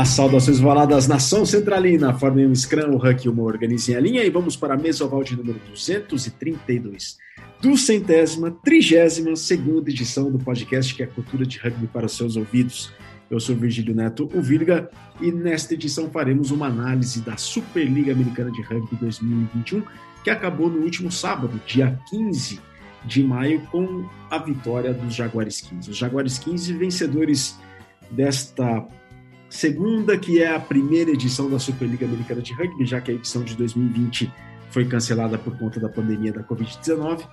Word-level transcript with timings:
As 0.00 0.08
saudações 0.08 0.58
valadas 0.58 1.06
nação 1.06 1.44
centralina, 1.44 2.14
formem 2.14 2.46
um 2.46 2.54
scrum, 2.54 2.94
o 2.94 2.96
Huck 2.96 3.26
e 3.26 3.28
uma 3.28 3.42
organizem 3.42 3.94
a 3.94 4.00
linha 4.00 4.24
e 4.24 4.30
vamos 4.30 4.56
para 4.56 4.72
a 4.72 4.76
mesa 4.78 5.04
oval 5.04 5.22
de 5.22 5.36
número 5.36 5.60
232 5.68 7.18
do 7.60 7.76
centésima, 7.76 8.50
trigésima 8.50 9.36
segunda 9.36 9.90
edição 9.90 10.32
do 10.32 10.38
podcast 10.38 10.94
que 10.94 11.02
é 11.02 11.04
a 11.04 11.08
cultura 11.08 11.44
de 11.44 11.58
rugby 11.58 11.86
para 11.86 12.06
os 12.06 12.16
seus 12.16 12.34
ouvidos. 12.36 12.90
Eu 13.30 13.38
sou 13.38 13.54
Virgílio 13.54 13.94
Neto, 13.94 14.26
o 14.32 14.40
Virga, 14.40 14.88
e 15.20 15.30
nesta 15.30 15.74
edição 15.74 16.08
faremos 16.10 16.50
uma 16.50 16.68
análise 16.68 17.20
da 17.20 17.36
Superliga 17.36 18.12
Americana 18.12 18.50
de 18.50 18.62
Rugby 18.62 18.96
2021, 19.02 19.82
que 20.24 20.30
acabou 20.30 20.70
no 20.70 20.78
último 20.78 21.12
sábado, 21.12 21.60
dia 21.66 22.00
15 22.08 22.58
de 23.04 23.22
maio, 23.22 23.60
com 23.70 24.08
a 24.30 24.38
vitória 24.38 24.94
dos 24.94 25.14
Jaguares 25.14 25.60
15. 25.60 25.90
Os 25.90 25.96
Jaguares 25.98 26.38
15 26.38 26.72
vencedores 26.72 27.58
desta 28.10 28.88
segunda, 29.50 30.16
que 30.16 30.40
é 30.40 30.54
a 30.54 30.60
primeira 30.60 31.10
edição 31.10 31.50
da 31.50 31.58
Superliga 31.58 32.06
Americana 32.06 32.40
de 32.40 32.54
Rugby, 32.54 32.86
já 32.86 33.00
que 33.00 33.10
a 33.10 33.14
edição 33.14 33.42
de 33.42 33.56
2020 33.56 34.32
foi 34.70 34.84
cancelada 34.84 35.36
por 35.36 35.58
conta 35.58 35.80
da 35.80 35.88
pandemia 35.88 36.32
da 36.32 36.44
Covid-19, 36.44 37.26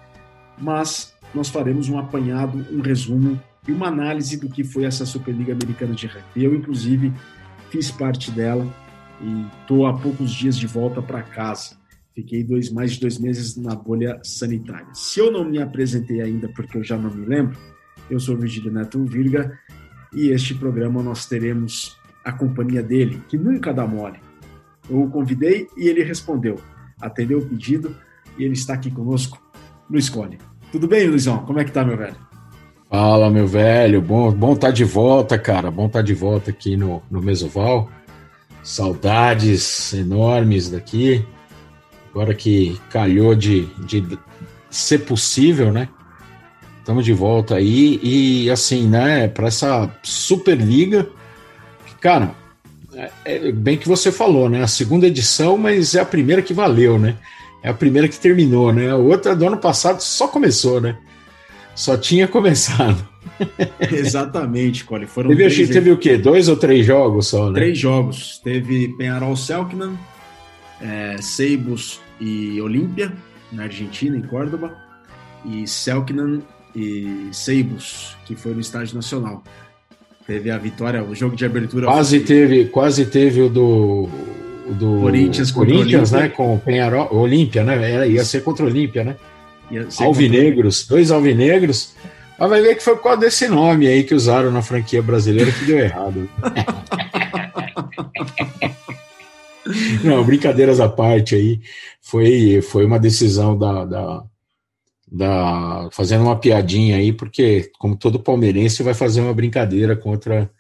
mas 0.58 1.16
nós 1.34 1.50
faremos 1.50 1.88
um 1.88 2.00
apanhado, 2.00 2.66
um 2.72 2.82
resumo 2.82 3.40
e 3.68 3.72
uma 3.72 3.88
análise 3.88 4.38
do 4.38 4.50
que 4.50 4.64
foi 4.64 4.86
essa 4.86 5.06
Superliga 5.06 5.54
Americana 5.54 5.94
de 5.94 6.08
Rugby. 6.08 6.44
Eu, 6.44 6.56
inclusive, 6.56 7.14
fiz 7.70 7.92
parte 7.92 8.32
dela 8.32 8.68
e 9.22 9.46
estou 9.62 9.86
há 9.86 9.96
poucos 9.96 10.32
dias 10.32 10.58
de 10.58 10.66
volta 10.66 11.02
para 11.02 11.22
casa. 11.22 11.78
Fiquei 12.16 12.44
dois, 12.44 12.72
mais 12.72 12.94
de 12.94 13.02
dois 13.02 13.20
meses 13.20 13.56
na 13.56 13.76
bolha 13.76 14.20
sanitária. 14.24 14.88
Se 14.94 15.20
eu 15.20 15.32
não 15.32 15.46
me 15.46 15.62
apresentei 15.62 16.20
ainda, 16.20 16.50
porque 16.50 16.78
eu 16.78 16.84
já 16.84 16.98
não 16.98 17.14
me 17.14 17.26
lembro, 17.26 17.56
eu 18.10 18.20
sou 18.20 18.36
Virgílio 18.36 18.72
Neto 18.72 19.04
Virga 19.06 19.60
e 20.12 20.30
este 20.30 20.56
programa 20.56 21.04
nós 21.04 21.28
teremos 21.28 21.98
a 22.28 22.32
companhia 22.34 22.84
dele, 22.84 23.24
que 23.30 23.38
nunca 23.38 23.74
dá 23.74 23.88
mole. 23.88 24.20
Eu 24.90 25.02
o 25.04 25.10
convidei 25.10 25.68
e 25.78 25.88
ele 25.88 26.04
respondeu, 26.04 26.60
atendeu 27.00 27.40
o 27.40 27.46
pedido 27.46 27.96
e 28.38 28.44
ele 28.44 28.54
está 28.54 28.74
aqui 28.74 28.92
conosco 28.92 29.42
no 29.90 29.98
Escolhe. 29.98 30.38
Tudo 30.70 30.90
bem, 30.90 31.08
Luizão? 31.08 31.46
Como 31.46 31.58
é 31.58 31.64
que 31.64 31.72
tá, 31.72 31.86
meu 31.86 31.96
velho? 31.96 32.18
Fala, 32.90 33.30
meu 33.30 33.48
velho. 33.48 34.02
Bom, 34.02 34.30
bom 34.34 34.58
tá 34.58 34.72
de 34.72 34.84
volta, 34.84 35.40
cara. 35.40 35.72
Bom 35.72 35.88
tá 35.88 36.02
de 36.02 36.14
volta 36.14 36.52
aqui 36.52 36.76
no, 36.76 37.02
no 37.10 37.22
Mesoval. 37.22 37.90
Saudades 38.62 39.94
enormes 39.94 40.70
daqui. 40.70 41.26
Agora 42.12 42.34
que 42.34 42.78
calhou 42.90 43.36
de, 43.36 43.68
de 43.86 44.20
ser 44.70 45.00
possível, 45.00 45.72
né? 45.72 45.88
Estamos 46.80 47.06
de 47.06 47.14
volta 47.14 47.56
aí 47.56 48.00
e 48.04 48.50
assim, 48.50 48.86
né? 48.86 49.30
Para 49.30 49.48
essa 49.48 49.90
Superliga 50.04 51.10
Cara, 52.00 52.36
é, 52.94 53.12
é, 53.26 53.52
bem 53.52 53.78
que 53.78 53.88
você 53.88 54.12
falou, 54.12 54.50
né? 54.50 54.64
A 54.64 54.68
segunda 54.68 55.08
edição, 55.08 55.58
mas 55.58 55.96
é 55.96 56.00
a 56.00 56.06
primeira 56.06 56.42
que 56.42 56.54
valeu, 56.54 56.98
né? 56.98 57.16
É 57.62 57.70
a 57.70 57.74
primeira 57.74 58.08
que 58.08 58.20
terminou, 58.20 58.72
né? 58.72 58.90
A 58.90 58.96
outra 58.96 59.36
do 59.36 59.46
ano 59.46 59.58
passado 59.58 60.02
só 60.02 60.28
começou, 60.28 60.80
né? 60.80 60.98
Só 61.76 61.98
tinha 61.98 62.28
começado. 62.30 63.08
Exatamente, 63.92 64.84
Cole. 64.84 65.06
Foram 65.06 65.30
teve, 65.30 65.50
três, 65.50 65.70
teve 65.70 65.92
o 65.92 65.98
quê? 65.98 66.18
Dois 66.18 66.48
ou 66.48 66.56
três 66.56 66.86
jogos 66.86 67.28
só, 67.28 67.50
né? 67.50 67.56
Três 67.56 67.78
jogos. 67.78 68.40
Teve 68.44 68.90
Penharol 68.90 69.36
Selknam, 69.36 69.98
é, 70.82 71.18
Seibus 71.22 72.00
e 72.20 72.60
Olímpia, 72.62 73.12
na 73.52 73.64
Argentina, 73.64 74.18
em 74.18 74.22
Córdoba, 74.22 74.76
e 75.46 75.68
Selknam 75.68 76.42
e 76.76 77.30
Seibus, 77.32 78.16
que 78.26 78.36
foi 78.36 78.54
no 78.54 78.60
Estádio 78.60 78.96
Nacional. 78.96 79.44
Teve 80.28 80.52
a 80.52 80.58
vitória, 80.58 81.02
o 81.02 81.16
jogo 81.16 81.38
de 81.38 81.46
abertura. 81.46 81.88
Quase 81.88 82.18
foi... 82.18 82.28
teve, 82.28 82.66
quase 82.66 83.06
teve 83.06 83.42
o 83.42 83.50
do. 83.50 84.10
Do 84.68 85.00
Corinthians, 85.00 85.50
Corinthians 85.50 86.12
né? 86.12 86.28
Com 86.28 86.56
o 86.56 86.60
Penharol, 86.60 87.08
Olímpia, 87.16 87.64
né? 87.64 87.90
Era, 87.90 88.06
ia 88.06 88.26
ser 88.26 88.44
contra 88.44 88.66
o 88.66 88.68
Olímpia, 88.68 89.06
né? 89.06 89.16
Alvinegros, 90.02 90.86
dois 90.86 91.10
alvinegros. 91.10 91.94
Mas 92.38 92.50
vai 92.50 92.62
ver 92.62 92.76
que 92.76 92.84
foi 92.84 92.98
por 92.98 93.04
causa 93.04 93.22
desse 93.22 93.48
nome 93.48 93.88
aí 93.88 94.04
que 94.04 94.14
usaram 94.14 94.52
na 94.52 94.62
franquia 94.62 95.02
brasileira 95.02 95.50
que 95.50 95.64
deu 95.64 95.80
errado. 95.80 96.30
Não, 100.04 100.24
brincadeiras 100.24 100.82
à 100.82 100.90
parte 100.90 101.36
aí. 101.36 101.62
Foi, 102.02 102.62
foi 102.62 102.86
uma 102.86 103.00
decisão 103.00 103.58
da, 103.58 103.86
da 103.86 104.24
da 105.10 105.90
fazendo 105.92 106.24
uma 106.24 106.40
piadinha 106.40 106.98
aí, 106.98 107.14
porque 107.14 107.72
como 107.80 107.96
todo 107.96 108.20
palmeirense 108.20 108.84
vai 108.84 108.94
fazer 108.94 109.22
uma 109.22 109.34
brincadeira 109.34 109.96
contra 109.96 110.52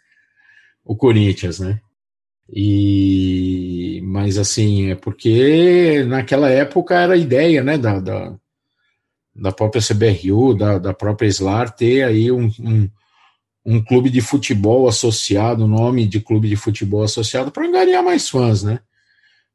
o 0.85 0.95
Corinthians, 0.95 1.59
né? 1.59 1.81
E 2.49 4.01
mas 4.05 4.37
assim, 4.37 4.91
é 4.91 4.95
porque 4.95 6.03
naquela 6.05 6.49
época 6.49 6.95
era 6.95 7.13
a 7.13 7.17
ideia, 7.17 7.61
né, 7.61 7.77
da, 7.77 7.99
da, 7.99 8.35
da 9.35 9.51
própria 9.51 9.81
CBRU, 9.81 10.55
da, 10.55 10.77
da 10.77 10.93
própria 10.93 11.27
SLAR 11.27 11.75
ter 11.75 12.03
aí 12.03 12.31
um, 12.31 12.49
um, 12.59 12.89
um 13.65 13.83
clube 13.83 14.09
de 14.09 14.21
futebol 14.21 14.87
associado, 14.87 15.67
nome 15.67 16.07
de 16.07 16.21
clube 16.21 16.47
de 16.47 16.55
futebol 16.55 17.03
associado 17.03 17.51
para 17.51 17.67
angariar 17.67 18.03
mais 18.03 18.29
fãs, 18.29 18.63
né? 18.63 18.79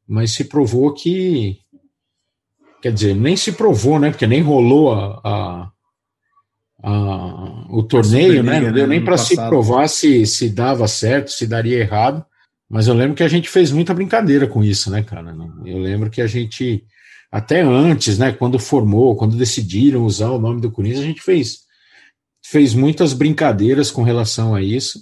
Mas 0.07 0.31
se 0.31 0.45
provou 0.45 0.93
que 0.93 1.62
quer 2.83 2.91
dizer, 2.91 3.15
nem 3.15 3.37
se 3.37 3.53
provou, 3.53 3.97
né? 3.97 4.09
Porque 4.09 4.27
nem 4.27 4.41
rolou 4.41 4.91
a, 4.91 5.21
a, 5.23 5.71
a 6.83 7.65
o 7.69 7.81
torneio, 7.81 8.43
né? 8.43 8.59
Não 8.59 8.73
deu 8.73 8.85
nem 8.85 9.01
para 9.01 9.17
se 9.17 9.37
provar 9.37 9.87
se, 9.87 10.25
se 10.25 10.49
dava 10.49 10.85
certo, 10.85 11.31
se 11.31 11.47
daria 11.47 11.79
errado. 11.79 12.25
Mas 12.69 12.87
eu 12.87 12.93
lembro 12.93 13.15
que 13.15 13.23
a 13.23 13.27
gente 13.29 13.47
fez 13.47 13.71
muita 13.71 13.93
brincadeira 13.93 14.47
com 14.47 14.61
isso, 14.61 14.91
né, 14.91 15.01
cara? 15.01 15.33
Eu 15.65 15.77
lembro 15.77 16.09
que 16.09 16.21
a 16.21 16.27
gente, 16.27 16.83
até 17.31 17.61
antes, 17.61 18.17
né, 18.17 18.33
quando 18.33 18.59
formou, 18.59 19.15
quando 19.15 19.37
decidiram 19.37 20.03
usar 20.03 20.31
o 20.31 20.39
nome 20.39 20.59
do 20.59 20.69
Corinthians, 20.69 21.03
a 21.03 21.07
gente 21.07 21.21
fez, 21.21 21.59
fez 22.45 22.73
muitas 22.73 23.13
brincadeiras 23.13 23.89
com 23.89 24.03
relação 24.03 24.53
a 24.53 24.61
isso. 24.61 24.99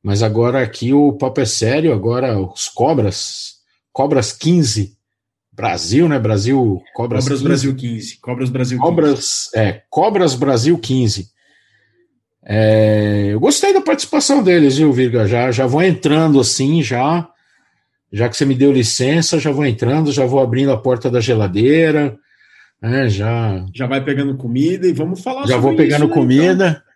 Mas 0.00 0.22
agora 0.22 0.62
aqui 0.62 0.92
o 0.92 1.12
papo 1.14 1.40
é 1.40 1.44
sério, 1.44 1.92
agora 1.92 2.38
os 2.38 2.68
Cobras, 2.68 3.54
Cobras 3.92 4.32
15, 4.32 4.96
Brasil, 5.58 6.08
né? 6.08 6.20
Brasil 6.20 6.80
Cobras, 6.94 7.24
Cobras 7.24 7.40
15. 7.40 7.44
Brasil 7.44 7.74
15. 7.74 8.20
Cobras 8.20 8.48
Brasil 8.48 8.78
15. 8.78 8.88
Cobras, 8.88 9.50
é, 9.56 9.82
Cobras 9.90 10.34
Brasil 10.36 10.78
15. 10.78 11.26
É, 12.44 13.30
eu 13.32 13.40
gostei 13.40 13.74
da 13.74 13.80
participação 13.80 14.40
deles, 14.40 14.78
viu, 14.78 14.92
Virga? 14.92 15.26
Já, 15.26 15.50
já 15.50 15.66
vou 15.66 15.82
entrando 15.82 16.38
assim, 16.38 16.80
já. 16.80 17.28
Já 18.12 18.28
que 18.28 18.36
você 18.36 18.44
me 18.44 18.54
deu 18.54 18.72
licença, 18.72 19.40
já 19.40 19.50
vou 19.50 19.66
entrando, 19.66 20.12
já 20.12 20.24
vou 20.24 20.40
abrindo 20.40 20.70
a 20.70 20.76
porta 20.76 21.10
da 21.10 21.20
geladeira. 21.20 22.16
Né, 22.80 23.08
já, 23.08 23.66
já 23.74 23.88
vai 23.88 24.02
pegando 24.04 24.36
comida 24.36 24.86
e 24.86 24.92
vamos 24.92 25.20
falar 25.20 25.48
Já 25.48 25.56
vou 25.56 25.74
pegando 25.74 26.04
isso, 26.04 26.14
comida. 26.14 26.54
Né, 26.54 26.70
então. 26.70 26.87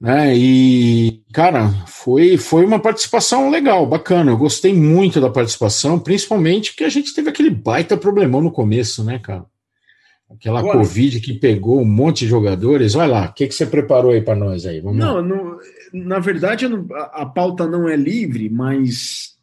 Né? 0.00 0.36
E, 0.36 1.22
cara, 1.32 1.70
foi, 1.86 2.36
foi 2.36 2.64
uma 2.64 2.78
participação 2.78 3.50
legal, 3.50 3.84
bacana. 3.84 4.30
Eu 4.30 4.38
gostei 4.38 4.72
muito 4.72 5.20
da 5.20 5.28
participação, 5.28 5.98
principalmente 5.98 6.70
porque 6.70 6.84
a 6.84 6.88
gente 6.88 7.12
teve 7.12 7.28
aquele 7.28 7.50
baita 7.50 7.96
problemão 7.96 8.40
no 8.40 8.52
começo, 8.52 9.02
né, 9.04 9.18
cara? 9.18 9.44
Aquela 10.30 10.62
Covid 10.62 11.20
que 11.20 11.32
pegou 11.32 11.80
um 11.80 11.86
monte 11.86 12.20
de 12.20 12.26
jogadores. 12.26 12.94
Olha 12.94 13.10
lá, 13.10 13.26
o 13.26 13.32
que, 13.32 13.48
que 13.48 13.54
você 13.54 13.64
preparou 13.64 14.12
aí 14.12 14.20
para 14.20 14.36
nós 14.36 14.66
aí? 14.66 14.78
Vamos 14.78 14.98
não, 14.98 15.22
não, 15.22 15.58
na 15.92 16.18
verdade, 16.18 16.68
não, 16.68 16.86
a, 16.92 17.22
a 17.22 17.26
pauta 17.26 17.66
não 17.66 17.88
é 17.88 17.96
livre, 17.96 18.50
mas 18.50 19.38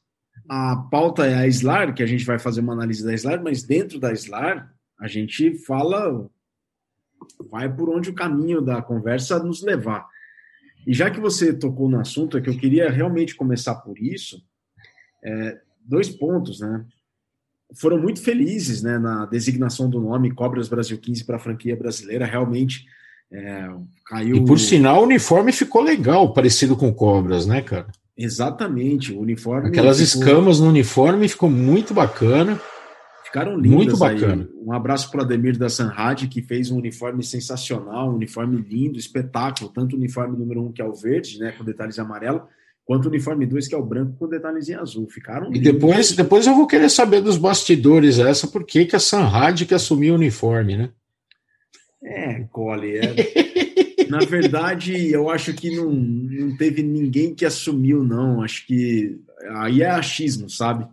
a 0.47 0.75
pauta 0.91 1.25
é 1.25 1.33
a 1.33 1.47
SLAR, 1.47 1.93
que 1.93 2.03
a 2.03 2.05
gente 2.05 2.23
vai 2.23 2.37
fazer 2.37 2.61
uma 2.61 2.73
análise 2.73 3.03
da 3.03 3.13
SLAR, 3.13 3.41
mas 3.43 3.63
dentro 3.63 3.99
da 3.99 4.13
SLAR 4.13 4.71
a 4.99 5.07
gente 5.07 5.57
fala, 5.65 6.29
vai 7.49 7.67
por 7.67 7.89
onde 7.89 8.11
o 8.11 8.15
caminho 8.15 8.61
da 8.61 8.79
conversa 8.81 9.39
nos 9.39 9.63
levar. 9.63 10.05
E 10.85 10.93
já 10.93 11.09
que 11.09 11.19
você 11.19 11.53
tocou 11.53 11.89
no 11.89 11.99
assunto, 11.99 12.37
é 12.37 12.41
que 12.41 12.49
eu 12.49 12.57
queria 12.57 12.89
realmente 12.89 13.35
começar 13.35 13.75
por 13.75 13.97
isso, 13.97 14.43
é, 15.23 15.57
dois 15.83 16.09
pontos, 16.09 16.59
né? 16.59 16.85
Foram 17.73 17.99
muito 17.99 18.21
felizes 18.21 18.83
né, 18.83 18.99
na 18.99 19.25
designação 19.25 19.89
do 19.89 19.99
nome 19.99 20.31
Cobras 20.31 20.69
Brasil 20.69 20.97
15 20.97 21.25
para 21.25 21.37
a 21.37 21.39
franquia 21.39 21.75
brasileira, 21.75 22.25
realmente 22.25 22.85
é, 23.31 23.69
caiu. 24.05 24.37
E 24.37 24.45
por 24.45 24.59
sinal, 24.59 25.01
o 25.01 25.05
uniforme 25.05 25.51
ficou 25.51 25.81
legal, 25.81 26.31
parecido 26.31 26.75
com 26.75 26.93
Cobras, 26.93 27.47
né, 27.47 27.61
cara? 27.61 27.87
Exatamente, 28.17 29.11
o 29.11 29.19
uniforme. 29.19 29.67
Aquelas 29.67 29.99
ficou... 29.99 30.23
escamas 30.23 30.59
no 30.59 30.69
uniforme 30.69 31.27
ficou 31.27 31.49
muito 31.49 31.93
bacana. 31.93 32.59
Ficaram 33.35 33.57
lindas 33.57 33.75
Muito 33.75 33.97
bacana. 33.97 34.43
Aí. 34.43 34.65
Um 34.65 34.71
abraço 34.71 35.11
para 35.11 35.19
o 35.19 35.23
Ademir 35.25 35.57
da 35.57 35.67
Sanrad, 35.67 36.25
que 36.29 36.41
fez 36.41 36.71
um 36.71 36.77
uniforme 36.77 37.21
sensacional, 37.21 38.09
um 38.09 38.15
uniforme 38.15 38.55
lindo, 38.55 38.97
espetáculo. 38.97 39.69
Tanto 39.69 39.93
o 39.93 39.99
uniforme 39.99 40.37
número 40.37 40.63
um, 40.63 40.71
que 40.71 40.81
é 40.81 40.85
o 40.85 40.93
verde, 40.93 41.37
né, 41.37 41.51
com 41.51 41.65
detalhes 41.65 41.99
amarelo, 41.99 42.43
quanto 42.85 43.05
o 43.05 43.09
uniforme 43.09 43.45
2, 43.45 43.67
que 43.67 43.75
é 43.75 43.77
o 43.77 43.85
branco 43.85 44.15
com 44.17 44.29
detalhes 44.29 44.69
em 44.69 44.75
azul. 44.75 45.05
Ficaram 45.09 45.47
lindos. 45.47 45.59
E 45.59 45.63
depois, 45.73 46.11
depois 46.13 46.47
eu 46.47 46.55
vou 46.55 46.65
querer 46.65 46.89
saber 46.89 47.19
dos 47.19 47.37
bastidores 47.37 48.19
essa, 48.19 48.47
por 48.47 48.63
que, 48.63 48.85
que 48.85 48.95
a 48.95 48.99
Sanrad 48.99 49.63
que 49.63 49.73
assumiu 49.73 50.13
o 50.13 50.17
uniforme, 50.17 50.77
né? 50.77 50.89
É, 52.01 52.45
Cole, 52.53 52.99
é. 52.99 53.15
Na 54.07 54.19
verdade, 54.19 55.11
eu 55.11 55.29
acho 55.29 55.53
que 55.53 55.75
não, 55.75 55.91
não 55.91 56.55
teve 56.55 56.81
ninguém 56.81 57.35
que 57.35 57.45
assumiu, 57.45 58.01
não. 58.01 58.41
Acho 58.41 58.65
que 58.65 59.19
aí 59.57 59.81
é 59.81 59.89
achismo, 59.89 60.49
sabe? 60.49 60.87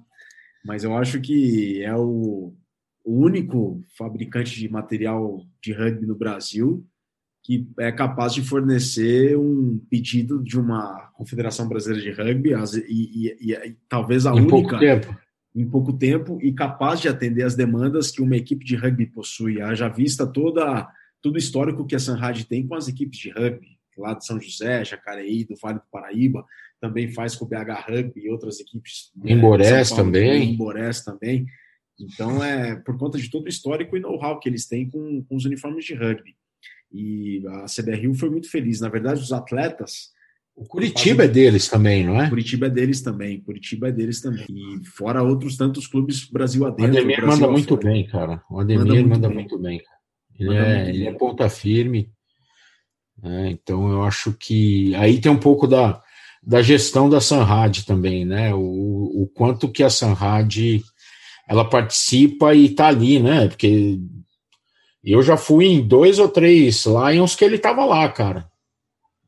Mas 0.64 0.84
eu 0.84 0.96
acho 0.96 1.20
que 1.20 1.82
é 1.82 1.94
o, 1.94 2.54
o 3.04 3.12
único 3.12 3.82
fabricante 3.96 4.58
de 4.58 4.68
material 4.68 5.44
de 5.60 5.72
rugby 5.72 6.06
no 6.06 6.14
Brasil 6.14 6.86
que 7.42 7.68
é 7.78 7.90
capaz 7.90 8.32
de 8.32 8.42
fornecer 8.42 9.36
um 9.36 9.78
pedido 9.90 10.42
de 10.42 10.58
uma 10.58 11.10
Confederação 11.14 11.68
Brasileira 11.68 12.02
de 12.02 12.22
Rugby 12.22 12.52
e, 12.52 13.26
e, 13.26 13.36
e, 13.40 13.52
e 13.52 13.76
talvez 13.88 14.26
a 14.26 14.30
em 14.30 14.34
única 14.34 14.50
pouco 14.50 14.78
tempo. 14.78 15.18
em 15.54 15.68
pouco 15.68 15.92
tempo 15.92 16.38
e 16.40 16.52
capaz 16.52 17.00
de 17.00 17.08
atender 17.08 17.42
as 17.42 17.56
demandas 17.56 18.12
que 18.12 18.22
uma 18.22 18.36
equipe 18.36 18.64
de 18.64 18.76
rugby 18.76 19.06
possui. 19.06 19.60
Haja 19.60 19.88
vista 19.88 20.24
toda 20.24 20.88
todo 21.20 21.34
o 21.34 21.38
histórico 21.38 21.86
que 21.86 21.94
a 21.94 22.00
Sanrad 22.00 22.42
tem 22.44 22.66
com 22.66 22.74
as 22.74 22.88
equipes 22.88 23.18
de 23.18 23.30
rugby, 23.30 23.78
lá 23.96 24.14
de 24.14 24.24
São 24.24 24.40
José, 24.40 24.84
Jacareí, 24.84 25.44
do 25.44 25.54
Vale 25.56 25.78
do 25.78 25.84
Paraíba, 25.90 26.44
também 26.82 27.12
faz 27.12 27.36
com 27.36 27.44
o 27.44 27.48
BH 27.48 27.86
Rugby 27.88 28.22
e 28.24 28.28
outras 28.28 28.58
equipes. 28.58 29.12
Em 29.24 29.38
Borés 29.38 29.90
também. 29.90 30.50
Em 30.50 30.56
Borés 30.56 31.04
também. 31.04 31.46
Então, 31.98 32.42
é 32.42 32.74
por 32.74 32.98
conta 32.98 33.16
de 33.16 33.30
todo 33.30 33.44
o 33.44 33.48
histórico 33.48 33.96
e 33.96 34.00
know-how 34.00 34.40
que 34.40 34.48
eles 34.48 34.66
têm 34.66 34.90
com, 34.90 35.22
com 35.22 35.36
os 35.36 35.44
uniformes 35.44 35.84
de 35.84 35.94
rugby. 35.94 36.34
E 36.92 37.40
a 37.46 37.66
CBRU 37.66 38.14
foi 38.14 38.28
muito 38.30 38.50
feliz. 38.50 38.80
Na 38.80 38.88
verdade, 38.88 39.20
os 39.20 39.32
atletas. 39.32 40.10
O 40.56 40.64
Curitiba 40.64 41.24
é 41.24 41.28
deles 41.28 41.68
também, 41.68 42.04
não 42.04 42.20
é? 42.20 42.28
Curitiba 42.28 42.66
é 42.66 42.70
deles 42.70 43.00
também. 43.00 43.40
Curitiba 43.40 43.88
é 43.88 43.92
deles 43.92 44.20
também. 44.20 44.44
E 44.50 44.84
fora 44.84 45.22
outros 45.22 45.56
tantos 45.56 45.86
clubes 45.86 46.28
Brasil 46.28 46.66
adentro. 46.66 46.94
O 46.94 46.98
Ademir 46.98 47.16
Brasil 47.20 47.40
manda 47.40 47.52
muito 47.52 47.76
bem, 47.76 48.06
cara. 48.06 48.42
O 48.50 48.58
Ademir 48.58 48.84
manda 48.84 48.94
muito, 48.94 49.08
manda 49.08 49.28
bem. 49.28 49.36
muito 49.38 49.58
bem. 49.58 49.82
Ele, 50.38 50.56
é, 50.56 50.88
ele 50.88 51.06
é 51.06 51.12
ponta 51.12 51.48
firme. 51.48 52.10
É, 53.22 53.50
então 53.50 53.88
eu 53.88 54.02
acho 54.02 54.32
que 54.32 54.92
aí 54.96 55.20
tem 55.20 55.30
um 55.30 55.38
pouco 55.38 55.68
da, 55.68 56.02
da 56.42 56.60
gestão 56.60 57.08
da 57.08 57.20
Sanrad 57.20 57.84
também, 57.84 58.24
né? 58.24 58.52
O, 58.52 59.22
o 59.22 59.30
quanto 59.32 59.68
que 59.68 59.82
a 59.82 59.90
Sanrad 59.90 60.56
ela 61.48 61.68
participa 61.68 62.54
e 62.54 62.68
tá 62.68 62.88
ali, 62.88 63.20
né? 63.20 63.48
Porque 63.48 63.98
eu 65.04 65.22
já 65.22 65.36
fui 65.36 65.66
em 65.66 65.86
dois 65.86 66.18
ou 66.18 66.28
três 66.28 66.84
Lions 66.86 67.36
que 67.36 67.44
ele 67.44 67.58
tava 67.58 67.84
lá, 67.84 68.08
cara. 68.08 68.50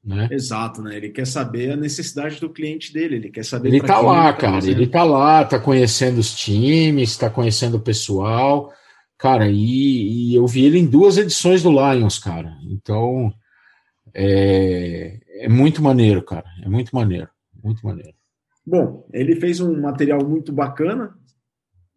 Né? 0.05 0.29
Exato, 0.31 0.83
né? 0.83 0.97
Ele 0.97 1.09
quer 1.09 1.27
saber 1.27 1.73
a 1.73 1.77
necessidade 1.77 2.39
do 2.39 2.51
cliente 2.51 2.93
dele, 2.93 3.17
ele 3.17 3.31
quer 3.31 3.45
saber. 3.45 3.69
Ele 3.69 3.81
tá 3.81 4.01
lá, 4.01 4.25
ele 4.25 4.33
tá 4.33 4.39
cara. 4.39 4.53
Fazendo. 4.55 4.77
Ele 4.77 4.87
tá 4.87 5.03
lá, 5.03 5.45
tá 5.45 5.59
conhecendo 5.59 6.19
os 6.19 6.35
times, 6.35 7.17
tá 7.17 7.31
conhecendo 7.31 7.79
o 7.79 7.81
pessoal, 7.81 8.71
cara. 9.17 9.49
E, 9.49 10.33
e, 10.33 10.35
eu 10.35 10.47
vi 10.47 10.65
ele 10.67 10.79
em 10.79 10.87
duas 10.87 11.17
edições 11.17 11.63
do 11.63 11.71
Lions, 11.71 12.19
cara. 12.19 12.55
Então 12.71 13.33
é, 14.15 15.19
é 15.35 15.49
muito 15.49 15.83
maneiro, 15.83 16.23
cara. 16.23 16.47
É 16.63 16.69
muito 16.69 16.95
maneiro, 16.95 17.29
muito 17.63 17.85
maneiro. 17.85 18.15
Bom, 18.67 19.07
ele 19.13 19.37
fez 19.37 19.61
um 19.61 19.81
material 19.81 20.27
muito 20.27 20.53
bacana, 20.53 21.15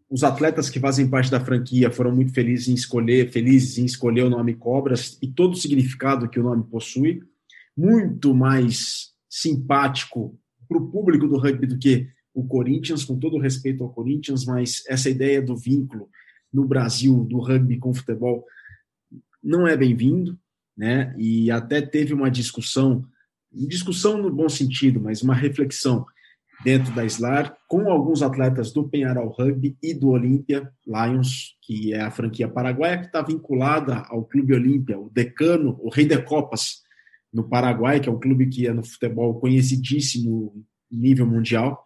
os 0.09 0.23
atletas 0.23 0.69
que 0.69 0.79
fazem 0.79 1.09
parte 1.09 1.29
da 1.29 1.39
franquia 1.39 1.91
foram 1.91 2.15
muito 2.15 2.33
felizes 2.33 2.69
em 2.69 2.73
escolher, 2.73 3.29
felizes 3.29 3.77
em 3.77 3.85
escolher 3.85 4.23
o 4.23 4.29
nome 4.29 4.53
Cobras 4.53 5.17
e 5.21 5.27
todo 5.27 5.53
o 5.53 5.57
significado 5.57 6.29
que 6.29 6.39
o 6.39 6.43
nome 6.43 6.63
possui, 6.63 7.21
muito 7.75 8.33
mais 8.33 9.13
simpático 9.29 10.39
para 10.67 10.77
o 10.77 10.89
público 10.89 11.27
do 11.27 11.37
rugby 11.37 11.67
do 11.67 11.77
que 11.77 12.07
o 12.33 12.45
Corinthians, 12.45 13.03
com 13.03 13.17
todo 13.17 13.35
o 13.35 13.39
respeito 13.39 13.83
ao 13.83 13.91
Corinthians, 13.91 14.45
mas 14.45 14.83
essa 14.87 15.09
ideia 15.09 15.41
do 15.41 15.57
vínculo 15.57 16.09
no 16.53 16.65
Brasil 16.65 17.25
do 17.25 17.39
rugby 17.39 17.77
com 17.77 17.89
o 17.89 17.93
futebol 17.93 18.45
não 19.43 19.67
é 19.67 19.75
bem-vindo, 19.75 20.37
né? 20.75 21.13
E 21.17 21.51
até 21.51 21.81
teve 21.81 22.13
uma 22.13 22.31
discussão, 22.31 23.05
discussão 23.51 24.17
no 24.17 24.31
bom 24.31 24.49
sentido, 24.49 24.99
mas 24.99 25.21
uma 25.21 25.33
reflexão 25.33 26.05
dentro 26.63 26.93
da 26.93 27.05
SLAR, 27.05 27.55
com 27.67 27.89
alguns 27.89 28.21
atletas 28.21 28.71
do 28.71 28.87
Penharol 28.87 29.29
Rugby 29.29 29.77
e 29.81 29.93
do 29.93 30.09
Olímpia 30.09 30.71
Lions, 30.85 31.55
que 31.61 31.93
é 31.93 32.01
a 32.01 32.11
franquia 32.11 32.47
paraguaia 32.47 32.97
que 32.97 33.05
está 33.05 33.21
vinculada 33.21 33.97
ao 34.09 34.25
Clube 34.25 34.53
Olímpia, 34.53 34.97
o 34.97 35.09
decano, 35.09 35.77
o 35.79 35.89
rei 35.89 36.05
de 36.05 36.17
copas 36.21 36.81
no 37.31 37.47
Paraguai, 37.47 37.99
que 37.99 38.09
é 38.09 38.11
um 38.11 38.19
clube 38.19 38.47
que 38.47 38.67
é 38.67 38.73
no 38.73 38.83
futebol 38.83 39.39
conhecidíssimo 39.39 40.65
nível 40.91 41.27
mundial, 41.27 41.85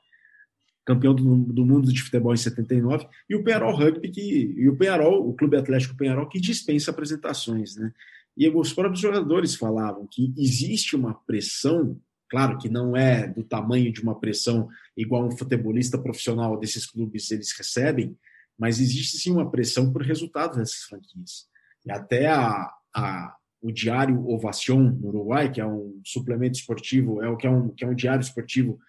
campeão 0.85 1.13
do, 1.13 1.23
do, 1.23 1.65
mundo 1.65 1.91
de 1.91 2.01
futebol 2.01 2.33
em 2.33 2.37
79, 2.37 3.07
e 3.29 3.35
o 3.35 3.43
Penharol 3.43 3.75
Rugby, 3.75 4.09
que, 4.09 4.53
e 4.57 4.69
o 4.69 4.75
Penharol, 4.75 5.27
o 5.27 5.33
Clube 5.33 5.57
Atlético 5.57 5.95
Penharol, 5.95 6.27
que 6.27 6.39
dispensa 6.39 6.91
apresentações, 6.91 7.75
né? 7.75 7.91
E 8.37 8.49
os 8.49 8.73
próprios 8.73 8.99
jogadores 8.99 9.55
falavam 9.55 10.07
que 10.09 10.33
existe 10.37 10.95
uma 10.95 11.13
pressão 11.13 11.99
Claro 12.31 12.57
que 12.57 12.69
não 12.69 12.95
é 12.95 13.27
do 13.27 13.43
tamanho 13.43 13.91
de 13.91 14.01
uma 14.01 14.17
pressão 14.17 14.69
igual 14.95 15.27
um 15.27 15.37
futebolista 15.37 15.97
profissional 15.97 16.57
desses 16.57 16.85
clubes 16.85 17.29
eles 17.29 17.51
recebem, 17.51 18.17
mas 18.57 18.79
existe 18.79 19.17
sim 19.17 19.33
uma 19.33 19.51
pressão 19.51 19.91
por 19.91 20.01
resultados 20.01 20.57
dessas 20.57 20.83
franquias. 20.83 21.49
E 21.85 21.91
até 21.91 22.27
a, 22.27 22.71
a, 22.95 23.35
o 23.61 23.69
diário 23.69 24.25
Ovacion 24.29 24.79
no 24.79 25.09
Uruguai, 25.09 25.51
que 25.51 25.59
é 25.59 25.65
um 25.65 25.99
suplemento 26.05 26.57
esportivo, 26.57 27.21
é 27.21 27.27
o 27.27 27.35
que 27.35 27.45
é 27.45 27.49
um, 27.49 27.67
que 27.67 27.83
é 27.83 27.87
um 27.87 27.93
diário 27.93 28.21
esportivo 28.21 28.79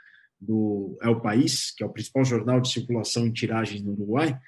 do 0.40 0.96
É 1.02 1.08
o 1.08 1.20
País, 1.20 1.72
que 1.72 1.82
é 1.82 1.86
o 1.86 1.92
principal 1.92 2.24
jornal 2.24 2.60
de 2.60 2.70
circulação 2.70 3.26
e 3.26 3.32
tiragem 3.32 3.82
no 3.82 3.90
Uruguai, 3.92 4.38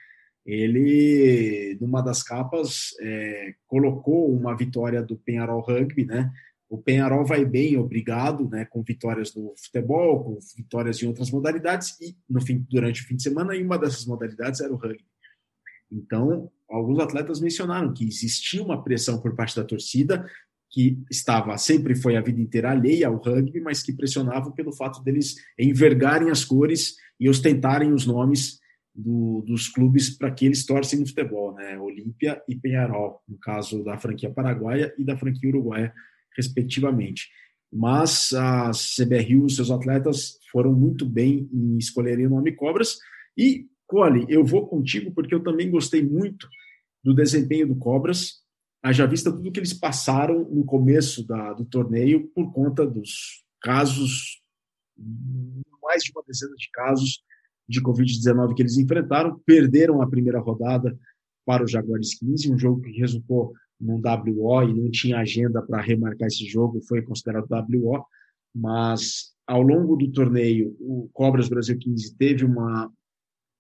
ele, 0.44 1.76
numa 1.80 2.02
das 2.02 2.22
capas, 2.22 2.94
é, 3.00 3.54
colocou 3.66 4.30
uma 4.30 4.56
vitória 4.56 5.02
do 5.02 5.16
Penharol 5.16 5.62
Rugby, 5.62 6.04
né, 6.04 6.30
o 6.68 6.78
Penharol 6.78 7.24
vai 7.24 7.44
bem, 7.44 7.76
obrigado, 7.76 8.48
né, 8.48 8.64
com 8.64 8.82
vitórias 8.82 9.34
no 9.34 9.54
futebol, 9.56 10.24
com 10.24 10.38
vitórias 10.56 11.02
em 11.02 11.06
outras 11.06 11.30
modalidades 11.30 11.98
e 12.00 12.16
no 12.28 12.40
fim, 12.40 12.66
durante 12.68 13.02
o 13.02 13.06
fim 13.06 13.16
de 13.16 13.22
semana, 13.22 13.54
e 13.54 13.62
uma 13.62 13.78
dessas 13.78 14.04
modalidades 14.06 14.60
era 14.60 14.72
o 14.72 14.76
rugby. 14.76 15.04
Então, 15.90 16.50
alguns 16.68 16.98
atletas 16.98 17.40
mencionaram 17.40 17.92
que 17.92 18.06
existia 18.06 18.62
uma 18.62 18.82
pressão 18.82 19.20
por 19.20 19.34
parte 19.36 19.54
da 19.54 19.64
torcida 19.64 20.28
que 20.70 21.00
estava 21.08 21.56
sempre 21.56 21.94
foi 21.94 22.16
a 22.16 22.20
vida 22.20 22.40
inteira 22.40 22.72
alheia 22.72 23.06
ao 23.06 23.16
rugby, 23.16 23.60
mas 23.60 23.80
que 23.80 23.92
pressionavam 23.92 24.50
pelo 24.50 24.72
fato 24.72 25.00
deles 25.04 25.36
envergarem 25.56 26.30
as 26.30 26.44
cores 26.44 26.96
e 27.20 27.28
ostentarem 27.28 27.92
os 27.92 28.04
nomes 28.04 28.58
do, 28.94 29.42
dos 29.46 29.68
clubes 29.68 30.10
para 30.10 30.30
que 30.30 30.46
eles 30.46 30.64
torcem 30.64 31.00
no 31.00 31.06
futebol, 31.06 31.52
né? 31.54 31.78
Olímpia 31.78 32.42
e 32.48 32.54
Penharol, 32.54 33.20
no 33.28 33.36
caso 33.38 33.82
da 33.82 33.98
franquia 33.98 34.30
paraguaia 34.30 34.94
e 34.96 35.04
da 35.04 35.16
franquia 35.16 35.48
uruguaia 35.48 35.92
respectivamente. 36.36 37.28
Mas 37.72 38.32
a 38.32 38.70
CBRU, 38.70 39.50
seus 39.50 39.70
atletas, 39.70 40.38
foram 40.52 40.72
muito 40.72 41.04
bem 41.04 41.48
em 41.52 41.76
escolherem 41.76 42.26
o 42.26 42.30
nome 42.30 42.52
Cobras. 42.52 42.98
E, 43.36 43.66
Cole, 43.86 44.24
eu 44.28 44.44
vou 44.44 44.68
contigo 44.68 45.10
porque 45.12 45.34
eu 45.34 45.42
também 45.42 45.70
gostei 45.70 46.02
muito 46.02 46.48
do 47.02 47.12
desempenho 47.12 47.66
do 47.66 47.76
Cobras, 47.76 48.44
haja 48.82 49.06
vista 49.06 49.32
tudo 49.32 49.50
que 49.50 49.58
eles 49.58 49.74
passaram 49.74 50.48
no 50.50 50.64
começo 50.64 51.26
da, 51.26 51.52
do 51.52 51.64
torneio 51.64 52.28
por 52.28 52.52
conta 52.52 52.86
dos 52.86 53.44
casos, 53.60 54.42
mais 55.82 56.02
de 56.04 56.12
uma 56.12 56.22
dezena 56.26 56.54
de 56.56 56.70
casos 56.70 57.22
de 57.68 57.82
Covid-19 57.82 58.54
que 58.54 58.62
eles 58.62 58.76
enfrentaram, 58.76 59.40
perderam 59.44 60.02
a 60.02 60.08
primeira 60.08 60.40
rodada 60.40 60.96
para 61.46 61.64
o 61.64 61.68
Jaguares 61.68 62.18
15, 62.18 62.52
um 62.52 62.58
jogo 62.58 62.80
que 62.80 62.98
resultou 62.98 63.52
num 63.80 64.00
WO 64.00 64.62
e 64.62 64.74
não 64.74 64.90
tinha 64.90 65.18
agenda 65.18 65.60
para 65.62 65.82
remarcar 65.82 66.28
esse 66.28 66.46
jogo, 66.46 66.80
foi 66.88 67.02
considerado 67.02 67.48
WO, 67.50 68.04
mas 68.54 69.34
ao 69.46 69.60
longo 69.60 69.96
do 69.96 70.10
torneio, 70.10 70.74
o 70.80 71.08
Cobras 71.12 71.48
Brasil 71.48 71.78
15 71.78 72.16
teve 72.16 72.44
uma 72.44 72.90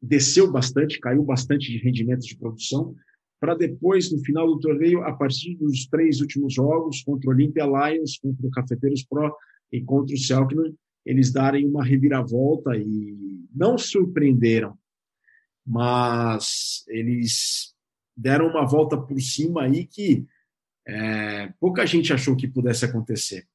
desceu 0.00 0.50
bastante, 0.50 1.00
caiu 1.00 1.22
bastante 1.22 1.72
de 1.72 1.78
rendimento 1.78 2.20
de 2.20 2.36
produção, 2.36 2.94
para 3.40 3.54
depois, 3.54 4.10
no 4.12 4.18
final 4.20 4.46
do 4.46 4.58
torneio, 4.58 5.02
a 5.02 5.12
partir 5.12 5.56
dos 5.56 5.86
três 5.86 6.20
últimos 6.20 6.54
jogos, 6.54 7.02
contra 7.02 7.28
o 7.28 7.32
Olympia 7.32 7.64
Lions, 7.64 8.18
contra 8.18 8.46
o 8.46 8.50
Cafeteiros 8.50 9.04
Pro 9.04 9.34
e 9.72 9.82
contra 9.82 10.14
o 10.14 10.18
Selknam, 10.18 10.74
eles 11.04 11.32
darem 11.32 11.66
uma 11.66 11.84
reviravolta 11.84 12.76
e 12.76 13.46
não 13.54 13.76
surpreenderam, 13.76 14.76
mas 15.66 16.84
eles 16.88 17.74
deram 18.16 18.48
uma 18.48 18.66
volta 18.66 18.96
por 18.96 19.20
cima 19.20 19.64
aí 19.64 19.86
que 19.86 20.26
é, 20.86 21.52
pouca 21.58 21.86
gente 21.86 22.12
achou 22.12 22.36
que 22.36 22.48
pudesse 22.48 22.84
acontecer. 22.84 23.46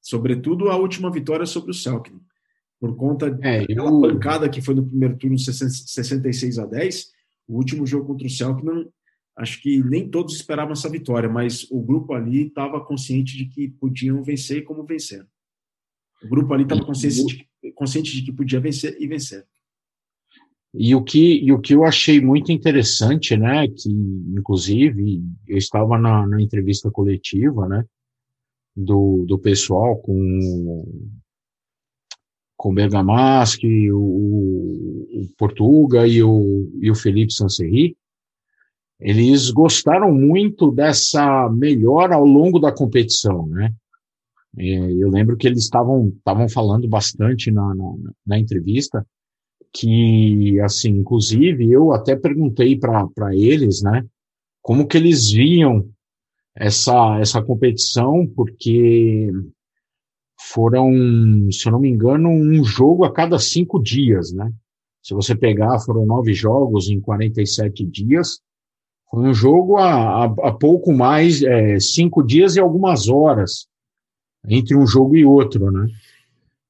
Sobretudo 0.00 0.70
a 0.70 0.76
última 0.76 1.10
vitória 1.10 1.46
sobre 1.46 1.70
o 1.70 1.74
Selknam. 1.74 2.20
Por 2.80 2.96
conta 2.96 3.26
é, 3.42 3.60
daquela 3.60 3.90
eu... 3.90 4.00
pancada 4.00 4.48
que 4.48 4.60
foi 4.60 4.74
no 4.74 4.86
primeiro 4.86 5.16
turno 5.16 5.38
66 5.38 6.58
a 6.58 6.66
10, 6.66 7.12
o 7.48 7.56
último 7.56 7.86
jogo 7.86 8.06
contra 8.06 8.26
o 8.26 8.30
Selknam, 8.30 8.88
acho 9.36 9.60
que 9.60 9.82
nem 9.82 10.08
todos 10.08 10.34
esperavam 10.34 10.72
essa 10.72 10.88
vitória, 10.88 11.28
mas 11.28 11.66
o 11.70 11.80
grupo 11.80 12.12
ali 12.12 12.46
estava 12.46 12.84
consciente 12.84 13.36
de 13.36 13.46
que 13.46 13.68
podiam 13.68 14.22
vencer 14.22 14.58
e 14.58 14.62
como 14.62 14.84
vencer. 14.84 15.26
O 16.22 16.28
grupo 16.28 16.52
ali 16.52 16.64
estava 16.64 16.84
consciente, 16.84 17.48
de, 17.62 17.72
consciente 17.72 18.12
de 18.12 18.22
que 18.22 18.32
podia 18.32 18.60
vencer 18.60 18.96
e 19.00 19.06
vencer. 19.06 19.46
E 20.74 20.94
o 20.94 21.02
que, 21.02 21.42
e 21.42 21.52
o 21.52 21.60
que 21.60 21.74
eu 21.74 21.84
achei 21.84 22.20
muito 22.20 22.52
interessante, 22.52 23.36
né, 23.36 23.66
que 23.68 23.90
inclusive 23.90 25.22
eu 25.46 25.56
estava 25.56 25.98
na, 25.98 26.26
na 26.26 26.42
entrevista 26.42 26.90
coletiva, 26.90 27.66
né, 27.66 27.84
do, 28.76 29.24
do 29.26 29.38
pessoal 29.38 29.96
com 29.96 30.84
com 32.58 32.70
o 32.70 32.74
Bergamaschi, 32.74 33.88
o, 33.92 34.00
o 34.00 35.28
Portuga 35.38 36.04
e 36.08 36.20
o, 36.24 36.68
e 36.80 36.90
o 36.90 36.94
Felipe 36.94 37.32
Sancerri, 37.32 37.96
eles 39.00 39.50
gostaram 39.50 40.12
muito 40.12 40.72
dessa 40.72 41.48
melhora 41.50 42.16
ao 42.16 42.24
longo 42.24 42.58
da 42.58 42.72
competição, 42.72 43.46
né? 43.46 43.72
Eu 44.58 45.08
lembro 45.08 45.36
que 45.36 45.46
eles 45.46 45.64
estavam 45.64 46.08
estavam 46.08 46.48
falando 46.48 46.88
bastante 46.88 47.50
na, 47.50 47.74
na, 47.74 47.94
na, 48.26 48.38
entrevista 48.38 49.06
que, 49.72 50.58
assim, 50.60 50.90
inclusive 50.90 51.70
eu 51.70 51.92
até 51.92 52.16
perguntei 52.16 52.76
para 52.76 53.06
eles, 53.32 53.82
né, 53.82 54.04
como 54.60 54.86
que 54.86 54.96
eles 54.96 55.30
viam 55.30 55.88
essa 56.56 57.20
essa 57.20 57.40
competição, 57.40 58.26
porque 58.34 59.30
foram, 60.40 60.90
se 61.52 61.68
eu 61.68 61.72
não 61.72 61.80
me 61.80 61.88
engano, 61.88 62.28
um 62.28 62.64
jogo 62.64 63.04
a 63.04 63.12
cada 63.12 63.38
cinco 63.38 63.80
dias, 63.80 64.32
né? 64.32 64.50
Se 65.02 65.14
você 65.14 65.36
pegar, 65.36 65.78
foram 65.80 66.04
nove 66.04 66.34
jogos 66.34 66.88
em 66.88 67.00
47 67.00 67.84
dias. 67.86 68.40
Foi 69.10 69.28
um 69.28 69.32
jogo 69.32 69.76
a, 69.76 70.24
a, 70.24 70.24
a 70.24 70.52
pouco 70.52 70.92
mais, 70.92 71.42
é, 71.42 71.78
cinco 71.78 72.22
dias 72.22 72.56
e 72.56 72.60
algumas 72.60 73.08
horas 73.08 73.67
entre 74.46 74.76
um 74.76 74.86
jogo 74.86 75.16
e 75.16 75.24
outro, 75.24 75.70
né? 75.70 75.86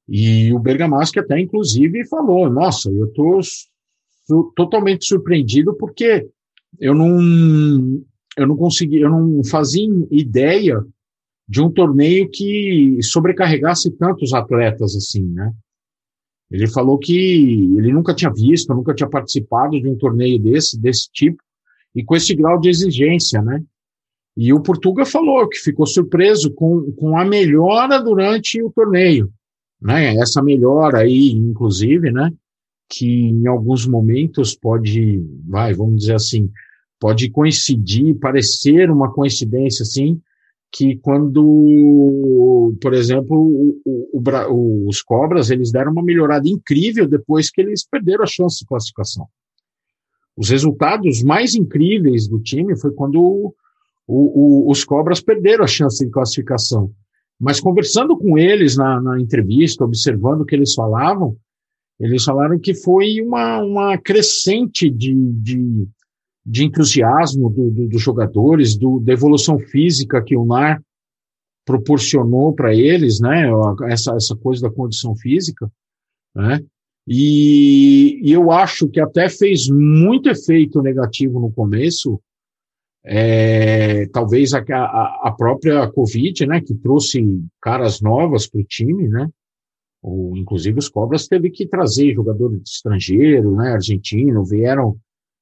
E 0.08 0.52
o 0.54 0.58
Bergamaschi 0.58 1.18
até, 1.18 1.38
inclusive, 1.38 2.06
falou, 2.06 2.48
nossa, 2.48 2.90
eu 2.90 3.12
tô 3.12 3.40
su 3.42 4.52
totalmente 4.54 5.04
surpreendido 5.04 5.74
porque 5.74 6.26
eu 6.80 6.94
não, 6.94 8.02
eu 8.36 8.46
não 8.46 8.56
consegui, 8.56 9.00
eu 9.00 9.10
não 9.10 9.42
fazia 9.44 9.86
ideia 10.10 10.82
de 11.46 11.62
um 11.62 11.70
torneio 11.70 12.28
que 12.30 12.98
sobrecarregasse 13.02 13.90
tantos 13.92 14.32
atletas 14.34 14.94
assim, 14.94 15.24
né? 15.24 15.52
Ele 16.50 16.66
falou 16.66 16.98
que 16.98 17.14
ele 17.76 17.92
nunca 17.92 18.14
tinha 18.14 18.32
visto, 18.32 18.74
nunca 18.74 18.94
tinha 18.94 19.08
participado 19.08 19.80
de 19.80 19.88
um 19.88 19.96
torneio 19.96 20.38
desse, 20.38 20.80
desse 20.80 21.10
tipo, 21.12 21.42
e 21.94 22.02
com 22.02 22.16
esse 22.16 22.34
grau 22.34 22.58
de 22.58 22.68
exigência, 22.68 23.42
né? 23.42 23.62
E 24.40 24.52
o 24.52 24.60
Portuga 24.60 25.04
falou 25.04 25.48
que 25.48 25.58
ficou 25.58 25.84
surpreso 25.84 26.54
com, 26.54 26.92
com 26.92 27.18
a 27.18 27.24
melhora 27.24 28.00
durante 28.00 28.62
o 28.62 28.70
torneio, 28.70 29.28
né? 29.82 30.14
Essa 30.14 30.40
melhora 30.40 30.98
aí, 30.98 31.32
inclusive, 31.32 32.12
né? 32.12 32.32
Que 32.88 33.04
em 33.04 33.48
alguns 33.48 33.84
momentos 33.84 34.54
pode, 34.54 35.26
vai, 35.44 35.74
vamos 35.74 36.02
dizer 36.02 36.14
assim, 36.14 36.48
pode 37.00 37.28
coincidir, 37.30 38.14
parecer 38.20 38.92
uma 38.92 39.12
coincidência, 39.12 39.82
assim, 39.82 40.20
que 40.70 40.96
quando, 40.98 42.76
por 42.80 42.94
exemplo, 42.94 43.36
o, 43.36 43.80
o, 43.84 44.22
o, 44.52 44.88
os 44.88 45.02
Cobras, 45.02 45.50
eles 45.50 45.72
deram 45.72 45.90
uma 45.90 46.02
melhorada 46.02 46.48
incrível 46.48 47.08
depois 47.08 47.50
que 47.50 47.60
eles 47.60 47.84
perderam 47.84 48.22
a 48.22 48.28
chance 48.28 48.60
de 48.60 48.66
classificação. 48.66 49.26
Os 50.36 50.48
resultados 50.48 51.24
mais 51.24 51.56
incríveis 51.56 52.28
do 52.28 52.38
time 52.38 52.78
foi 52.78 52.92
quando 52.92 53.52
os 54.08 54.84
Cobras 54.84 55.20
perderam 55.20 55.64
a 55.64 55.68
chance 55.68 56.04
de 56.04 56.10
classificação. 56.10 56.90
Mas 57.38 57.60
conversando 57.60 58.16
com 58.16 58.38
eles 58.38 58.76
na, 58.76 59.00
na 59.00 59.20
entrevista, 59.20 59.84
observando 59.84 60.40
o 60.40 60.44
que 60.46 60.56
eles 60.56 60.74
falavam, 60.74 61.36
eles 62.00 62.24
falaram 62.24 62.58
que 62.58 62.74
foi 62.74 63.20
uma, 63.20 63.62
uma 63.62 63.98
crescente 63.98 64.90
de, 64.90 65.14
de 65.14 65.88
de 66.48 66.64
entusiasmo 66.64 67.50
do, 67.50 67.70
do, 67.70 67.88
dos 67.88 68.00
jogadores, 68.00 68.74
do, 68.74 68.98
da 69.00 69.12
evolução 69.12 69.58
física 69.58 70.22
que 70.22 70.34
o 70.34 70.46
NAR 70.46 70.82
proporcionou 71.66 72.54
para 72.54 72.74
eles, 72.74 73.20
né, 73.20 73.44
essa, 73.90 74.14
essa 74.14 74.34
coisa 74.34 74.62
da 74.62 74.70
condição 74.70 75.14
física, 75.14 75.70
né, 76.34 76.64
e, 77.06 78.20
e, 78.22 78.32
eu 78.32 78.50
acho 78.50 78.88
que 78.88 78.98
até 78.98 79.28
fez 79.28 79.68
muito 79.68 80.30
efeito 80.30 80.80
negativo 80.80 81.38
no 81.38 81.52
começo, 81.52 82.18
é, 83.10 84.06
talvez 84.08 84.52
a, 84.52 84.58
a, 84.60 85.34
própria 85.36 85.90
Covid, 85.90 86.46
né, 86.46 86.60
que 86.60 86.74
trouxe 86.74 87.24
caras 87.60 88.02
novas 88.02 88.46
para 88.46 88.60
o 88.60 88.64
time, 88.64 89.08
né, 89.08 89.26
ou, 90.02 90.36
inclusive 90.36 90.78
os 90.78 90.90
Cobras 90.90 91.26
teve 91.26 91.48
que 91.48 91.66
trazer 91.66 92.12
jogadores 92.12 92.60
estrangeiro, 92.66 93.56
né, 93.56 93.70
argentino, 93.72 94.44
vieram 94.44 94.98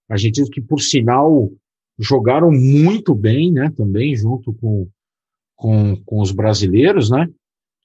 argentinos 0.09 0.49
que, 0.49 0.61
por 0.61 0.81
sinal, 0.81 1.51
jogaram 1.99 2.53
muito 2.53 3.13
bem, 3.17 3.51
né, 3.51 3.73
também, 3.77 4.15
junto 4.15 4.53
com, 4.53 4.89
com, 5.57 5.97
com 6.05 6.21
os 6.21 6.31
brasileiros, 6.31 7.11
né, 7.11 7.29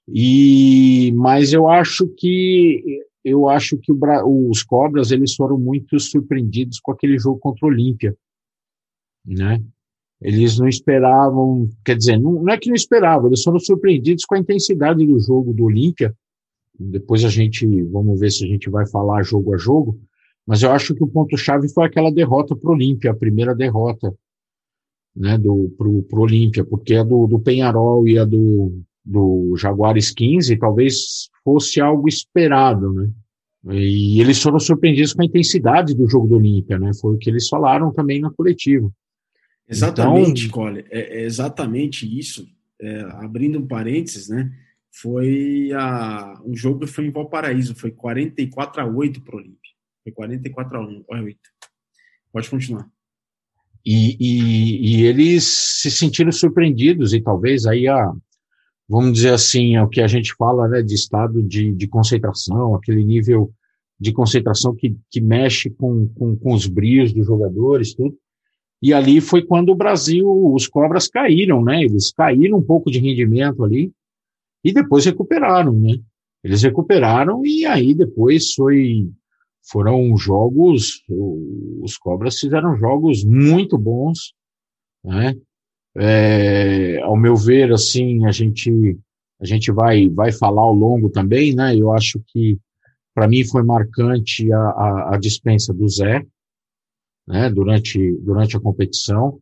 e, 0.06 1.12
mas 1.16 1.52
eu 1.52 1.68
acho 1.68 2.06
que, 2.06 3.02
eu 3.24 3.48
acho 3.48 3.76
que 3.78 3.90
o, 3.90 4.48
os 4.48 4.62
Cobras, 4.62 5.10
eles 5.10 5.34
foram 5.34 5.58
muito 5.58 5.98
surpreendidos 5.98 6.78
com 6.78 6.92
aquele 6.92 7.18
jogo 7.18 7.40
contra 7.40 7.66
o 7.66 7.68
Olímpia, 7.68 8.16
né, 9.24 9.62
eles 10.20 10.58
não 10.58 10.68
esperavam, 10.68 11.68
quer 11.84 11.96
dizer, 11.96 12.18
não, 12.18 12.42
não 12.42 12.52
é 12.52 12.58
que 12.58 12.68
não 12.68 12.76
esperavam, 12.76 13.26
eles 13.26 13.42
foram 13.42 13.58
surpreendidos 13.58 14.24
com 14.24 14.34
a 14.34 14.38
intensidade 14.38 15.04
do 15.04 15.18
jogo 15.18 15.52
do 15.52 15.64
Olímpia, 15.64 16.14
depois 16.78 17.24
a 17.24 17.28
gente, 17.28 17.66
vamos 17.84 18.18
ver 18.18 18.30
se 18.30 18.44
a 18.44 18.48
gente 18.48 18.70
vai 18.70 18.86
falar 18.88 19.22
jogo 19.22 19.54
a 19.54 19.58
jogo, 19.58 20.00
mas 20.46 20.62
eu 20.62 20.70
acho 20.72 20.94
que 20.94 21.04
o 21.04 21.08
ponto-chave 21.08 21.68
foi 21.72 21.86
aquela 21.86 22.10
derrota 22.10 22.56
para 22.56 22.70
o 22.70 22.74
Olímpia, 22.74 23.10
a 23.10 23.16
primeira 23.16 23.54
derrota 23.54 24.14
né, 25.14 25.38
do, 25.38 25.72
pro, 25.76 26.02
pro 26.04 26.22
Olímpia, 26.22 26.64
porque 26.64 26.94
a 26.94 27.04
do, 27.04 27.26
do 27.26 27.38
Penharol 27.38 28.06
e 28.08 28.18
a 28.18 28.24
do, 28.24 28.82
do 29.04 29.54
Jaguares 29.56 30.10
15 30.10 30.56
talvez 30.56 31.28
fosse 31.44 31.80
algo 31.80 32.08
esperado, 32.08 32.92
né? 32.92 33.10
E 33.70 34.20
eles 34.20 34.42
foram 34.42 34.58
surpreendidos 34.58 35.12
com 35.12 35.22
a 35.22 35.24
intensidade 35.24 35.94
do 35.94 36.08
jogo 36.08 36.26
do 36.26 36.36
Olímpia, 36.36 36.80
né? 36.80 36.90
Foi 37.00 37.14
o 37.14 37.18
que 37.18 37.30
eles 37.30 37.48
falaram 37.48 37.92
também 37.92 38.20
na 38.20 38.28
coletiva. 38.28 38.90
Exatamente, 39.72 40.46
então, 40.46 40.54
Cole, 40.54 40.84
é, 40.90 41.20
é 41.20 41.24
exatamente 41.24 42.06
isso. 42.18 42.48
É, 42.80 43.00
abrindo 43.24 43.58
um 43.58 43.66
parênteses, 43.66 44.28
né? 44.28 44.52
Foi 44.90 45.70
a, 45.72 46.40
um 46.44 46.54
jogo 46.54 46.80
que 46.80 46.86
foi 46.86 47.06
em 47.06 47.10
Valparaíso, 47.10 47.74
foi 47.74 47.90
44 47.90 48.82
a 48.82 48.86
8 48.86 49.22
para 49.22 49.36
o 49.36 49.38
Olímpia. 49.38 49.70
Foi 50.02 50.12
44 50.12 50.76
a 50.76 50.80
1, 50.80 51.04
8. 51.08 51.38
Pode 52.32 52.50
continuar. 52.50 52.88
E, 53.84 54.16
e, 54.20 54.96
e, 54.96 55.04
eles 55.04 55.44
se 55.44 55.90
sentiram 55.90 56.30
surpreendidos, 56.30 57.12
e 57.12 57.20
talvez 57.20 57.66
aí 57.66 57.88
a, 57.88 58.12
vamos 58.88 59.14
dizer 59.14 59.32
assim, 59.32 59.76
é 59.76 59.82
o 59.82 59.88
que 59.88 60.00
a 60.00 60.06
gente 60.06 60.34
fala 60.34 60.68
né, 60.68 60.82
de 60.82 60.94
estado 60.94 61.42
de, 61.42 61.72
de 61.72 61.88
concentração, 61.88 62.74
aquele 62.74 63.04
nível 63.04 63.52
de 63.98 64.12
concentração 64.12 64.74
que, 64.74 64.96
que 65.10 65.20
mexe 65.20 65.70
com, 65.70 66.08
com, 66.08 66.36
com 66.36 66.52
os 66.52 66.66
brios 66.66 67.12
dos 67.12 67.26
jogadores, 67.26 67.94
tudo. 67.94 68.16
E 68.82 68.92
ali 68.92 69.20
foi 69.20 69.42
quando 69.42 69.70
o 69.70 69.76
Brasil, 69.76 70.26
os 70.52 70.66
cobras 70.66 71.06
caíram, 71.06 71.62
né? 71.62 71.82
Eles 71.82 72.12
caíram 72.12 72.58
um 72.58 72.62
pouco 72.62 72.90
de 72.90 72.98
rendimento 72.98 73.64
ali 73.64 73.92
e 74.64 74.72
depois 74.72 75.04
recuperaram, 75.04 75.72
né? 75.72 75.98
Eles 76.42 76.62
recuperaram 76.62 77.46
e 77.46 77.64
aí 77.64 77.94
depois 77.94 78.52
foi 78.54 79.08
foram 79.62 80.16
jogos, 80.16 81.04
os 81.80 81.96
Cobras 81.96 82.38
fizeram 82.38 82.76
jogos 82.76 83.24
muito 83.24 83.78
bons, 83.78 84.34
né? 85.04 85.36
É, 85.94 87.00
ao 87.02 87.16
meu 87.16 87.36
ver, 87.36 87.72
assim, 87.72 88.26
a 88.26 88.32
gente 88.32 88.98
a 89.40 89.44
gente 89.44 89.70
vai 89.70 90.08
vai 90.08 90.32
falar 90.32 90.62
ao 90.62 90.72
longo 90.72 91.10
também, 91.10 91.54
né? 91.54 91.76
Eu 91.76 91.92
acho 91.92 92.20
que 92.28 92.58
para 93.14 93.28
mim 93.28 93.44
foi 93.44 93.62
marcante 93.62 94.50
a, 94.52 94.58
a, 94.58 95.14
a, 95.14 95.18
dispensa 95.18 95.72
do 95.72 95.86
Zé, 95.86 96.24
né? 97.26 97.50
Durante 97.50 98.12
durante 98.20 98.56
a 98.56 98.60
competição, 98.60 99.40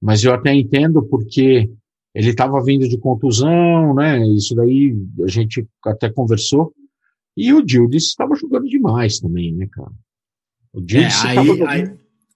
mas 0.00 0.24
eu 0.24 0.32
até 0.32 0.54
entendo 0.54 1.02
porque 1.02 1.70
ele 2.14 2.30
estava 2.30 2.62
vindo 2.62 2.88
de 2.88 2.98
contusão, 2.98 3.94
né? 3.94 4.26
Isso 4.28 4.54
daí 4.54 4.96
a 5.22 5.28
gente 5.28 5.66
até 5.84 6.10
conversou. 6.10 6.72
E 7.36 7.52
o 7.52 7.66
Gildes 7.66 8.06
estava 8.06 8.34
jogando 8.34 8.68
demais 8.68 9.20
também, 9.20 9.54
né, 9.54 9.68
cara? 9.70 9.92
O 10.72 10.80
Gildes 10.80 11.24
é, 11.24 11.28
aí, 11.28 11.46
jogando... 11.46 11.68
aí, 11.68 11.84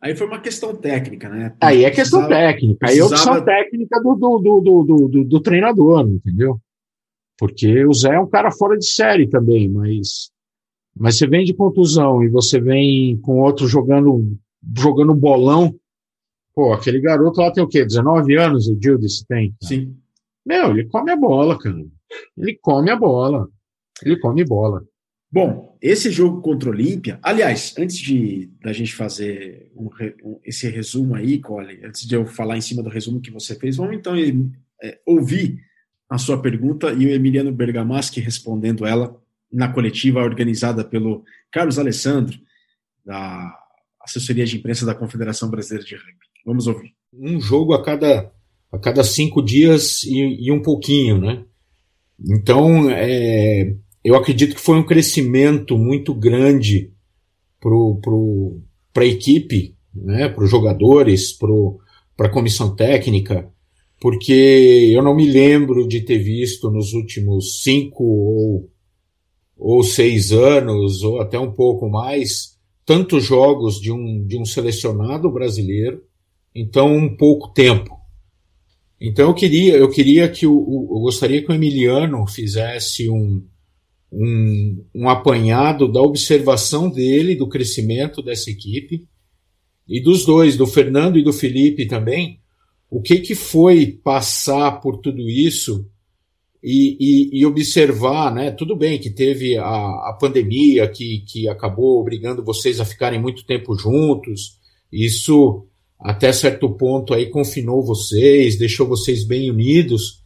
aí, 0.00 0.16
foi 0.16 0.26
uma 0.26 0.40
questão 0.40 0.74
técnica, 0.76 1.28
né? 1.28 1.54
Aí 1.60 1.84
é 1.84 1.90
questão 1.90 2.20
precisava, 2.20 2.52
técnica. 2.52 2.88
Aí 2.88 2.98
é 2.98 3.04
opção 3.04 3.44
técnica 3.44 4.00
do, 4.00 4.14
do, 4.14 4.38
do, 4.38 4.60
do, 4.60 5.08
do, 5.08 5.24
do 5.24 5.40
treinador, 5.40 6.08
entendeu? 6.08 6.60
Porque 7.36 7.84
o 7.84 7.92
Zé 7.92 8.14
é 8.14 8.20
um 8.20 8.28
cara 8.28 8.50
fora 8.50 8.78
de 8.78 8.86
série 8.86 9.28
também, 9.28 9.68
mas, 9.68 10.30
mas 10.96 11.18
você 11.18 11.26
vem 11.26 11.44
de 11.44 11.52
contusão 11.52 12.22
e 12.22 12.28
você 12.28 12.60
vem 12.60 13.18
com 13.18 13.40
outro 13.40 13.66
jogando, 13.66 14.38
jogando 14.76 15.14
bolão. 15.14 15.74
Pô, 16.54 16.72
aquele 16.72 17.00
garoto 17.00 17.40
lá 17.40 17.50
tem 17.52 17.62
o 17.62 17.68
quê? 17.68 17.84
19 17.84 18.36
anos 18.36 18.68
o 18.68 18.78
Gildes 18.80 19.24
tem? 19.24 19.54
Cara. 19.60 19.68
Sim. 19.68 19.96
Meu, 20.46 20.70
ele 20.70 20.88
come 20.88 21.10
a 21.10 21.16
bola, 21.16 21.58
cara. 21.58 21.84
Ele 22.36 22.58
come 22.60 22.90
a 22.90 22.96
bola. 22.96 23.48
Ele 24.04 24.18
come 24.18 24.44
bola. 24.44 24.84
Bom, 25.30 25.76
esse 25.82 26.12
jogo 26.12 26.40
contra 26.40 26.68
o 26.68 26.72
Olímpia, 26.72 27.18
aliás, 27.20 27.74
antes 27.76 27.98
de 27.98 28.48
da 28.62 28.72
gente 28.72 28.94
fazer 28.94 29.68
um, 29.74 29.90
um, 30.24 30.38
esse 30.44 30.68
resumo 30.68 31.16
aí, 31.16 31.40
Cole, 31.40 31.84
antes 31.84 32.06
de 32.06 32.14
eu 32.14 32.24
falar 32.24 32.56
em 32.56 32.60
cima 32.60 32.84
do 32.84 32.88
resumo 32.88 33.20
que 33.20 33.32
você 33.32 33.56
fez, 33.56 33.76
vamos 33.76 33.96
então 33.96 34.14
é, 34.80 35.00
ouvir 35.04 35.58
a 36.08 36.18
sua 36.18 36.40
pergunta 36.40 36.92
e 36.92 37.06
o 37.06 37.10
Emiliano 37.10 37.50
Bergamaschi 37.50 38.20
respondendo 38.20 38.86
ela 38.86 39.20
na 39.52 39.72
coletiva 39.72 40.20
organizada 40.20 40.84
pelo 40.84 41.24
Carlos 41.50 41.78
Alessandro, 41.80 42.38
da 43.04 43.58
assessoria 44.04 44.44
de 44.44 44.56
imprensa 44.56 44.84
da 44.84 44.94
Confederação 44.94 45.50
Brasileira 45.50 45.86
de 45.86 45.94
Rugby. 45.94 46.26
Vamos 46.44 46.66
ouvir. 46.66 46.92
Um 47.12 47.40
jogo 47.40 47.72
a 47.72 47.82
cada, 47.82 48.30
a 48.70 48.78
cada 48.78 49.02
cinco 49.02 49.42
dias 49.42 50.04
e, 50.04 50.46
e 50.46 50.52
um 50.52 50.60
pouquinho, 50.60 51.18
né? 51.18 51.44
Então, 52.20 52.90
é, 52.90 53.74
eu 54.04 54.14
acredito 54.14 54.54
que 54.54 54.60
foi 54.60 54.76
um 54.76 54.86
crescimento 54.86 55.78
muito 55.78 56.14
grande 56.14 56.92
para 58.92 59.02
a 59.02 59.06
equipe, 59.06 59.74
né, 59.94 60.28
para 60.28 60.44
os 60.44 60.50
jogadores, 60.50 61.32
para 61.32 62.26
a 62.26 62.30
comissão 62.30 62.76
técnica, 62.76 63.50
porque 64.00 64.92
eu 64.94 65.02
não 65.02 65.16
me 65.16 65.26
lembro 65.26 65.88
de 65.88 66.02
ter 66.02 66.18
visto 66.18 66.70
nos 66.70 66.92
últimos 66.92 67.62
cinco 67.62 68.04
ou, 68.04 68.70
ou 69.56 69.82
seis 69.82 70.30
anos, 70.30 71.02
ou 71.02 71.20
até 71.20 71.38
um 71.38 71.52
pouco 71.52 71.88
mais, 71.88 72.53
tantos 72.84 73.24
jogos 73.24 73.80
de 73.80 73.90
um, 73.90 74.26
de 74.26 74.38
um 74.38 74.44
selecionado 74.44 75.30
brasileiro 75.30 76.02
em 76.54 76.68
tão 76.68 77.14
pouco 77.16 77.52
tempo. 77.52 77.98
Então 79.00 79.28
eu 79.28 79.34
queria, 79.34 79.76
eu 79.76 79.90
queria 79.90 80.28
que 80.28 80.46
o, 80.46 80.52
eu 80.52 81.00
gostaria 81.00 81.42
que 81.42 81.50
o 81.50 81.54
Emiliano 81.54 82.26
fizesse 82.26 83.10
um, 83.10 83.44
um, 84.12 84.84
um 84.94 85.08
apanhado 85.08 85.90
da 85.90 86.00
observação 86.00 86.88
dele, 86.88 87.34
do 87.34 87.48
crescimento 87.48 88.22
dessa 88.22 88.50
equipe, 88.50 89.06
e 89.86 90.00
dos 90.00 90.24
dois, 90.24 90.56
do 90.56 90.66
Fernando 90.66 91.18
e 91.18 91.22
do 91.24 91.32
Felipe 91.32 91.86
também, 91.86 92.40
o 92.88 93.02
que, 93.02 93.18
que 93.18 93.34
foi 93.34 93.86
passar 93.86 94.80
por 94.80 94.98
tudo 94.98 95.28
isso 95.28 95.90
e, 96.66 96.96
e, 96.98 97.40
e, 97.40 97.46
observar, 97.46 98.34
né? 98.34 98.50
Tudo 98.50 98.74
bem 98.74 98.98
que 98.98 99.10
teve 99.10 99.58
a, 99.58 99.64
a 99.66 100.16
pandemia 100.18 100.88
que, 100.88 101.22
que 101.26 101.46
acabou 101.46 102.00
obrigando 102.00 102.42
vocês 102.42 102.80
a 102.80 102.86
ficarem 102.86 103.20
muito 103.20 103.44
tempo 103.44 103.76
juntos, 103.76 104.58
isso 104.90 105.66
até 106.00 106.32
certo 106.32 106.70
ponto 106.70 107.12
aí 107.12 107.26
confinou 107.26 107.82
vocês, 107.82 108.56
deixou 108.56 108.88
vocês 108.88 109.24
bem 109.24 109.50
unidos, 109.50 110.22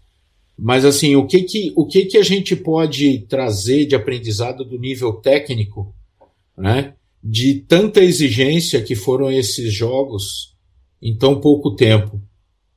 mas 0.57 0.85
assim, 0.85 1.16
o 1.16 1.26
que 1.26 1.42
que, 1.42 1.73
o 1.75 1.85
que 1.85 2.04
que 2.04 2.16
a 2.16 2.23
gente 2.23 2.54
pode 2.54 3.26
trazer 3.28 3.87
de 3.87 3.97
aprendizado 3.97 4.64
do 4.64 4.78
nível 4.78 5.14
técnico, 5.14 5.92
né? 6.57 6.95
De 7.23 7.64
tanta 7.66 8.00
exigência 8.00 8.80
que 8.80 8.95
foram 8.95 9.28
esses 9.28 9.73
jogos 9.73 10.54
em 11.02 11.16
tão 11.16 11.40
pouco 11.40 11.75
tempo, 11.75 12.23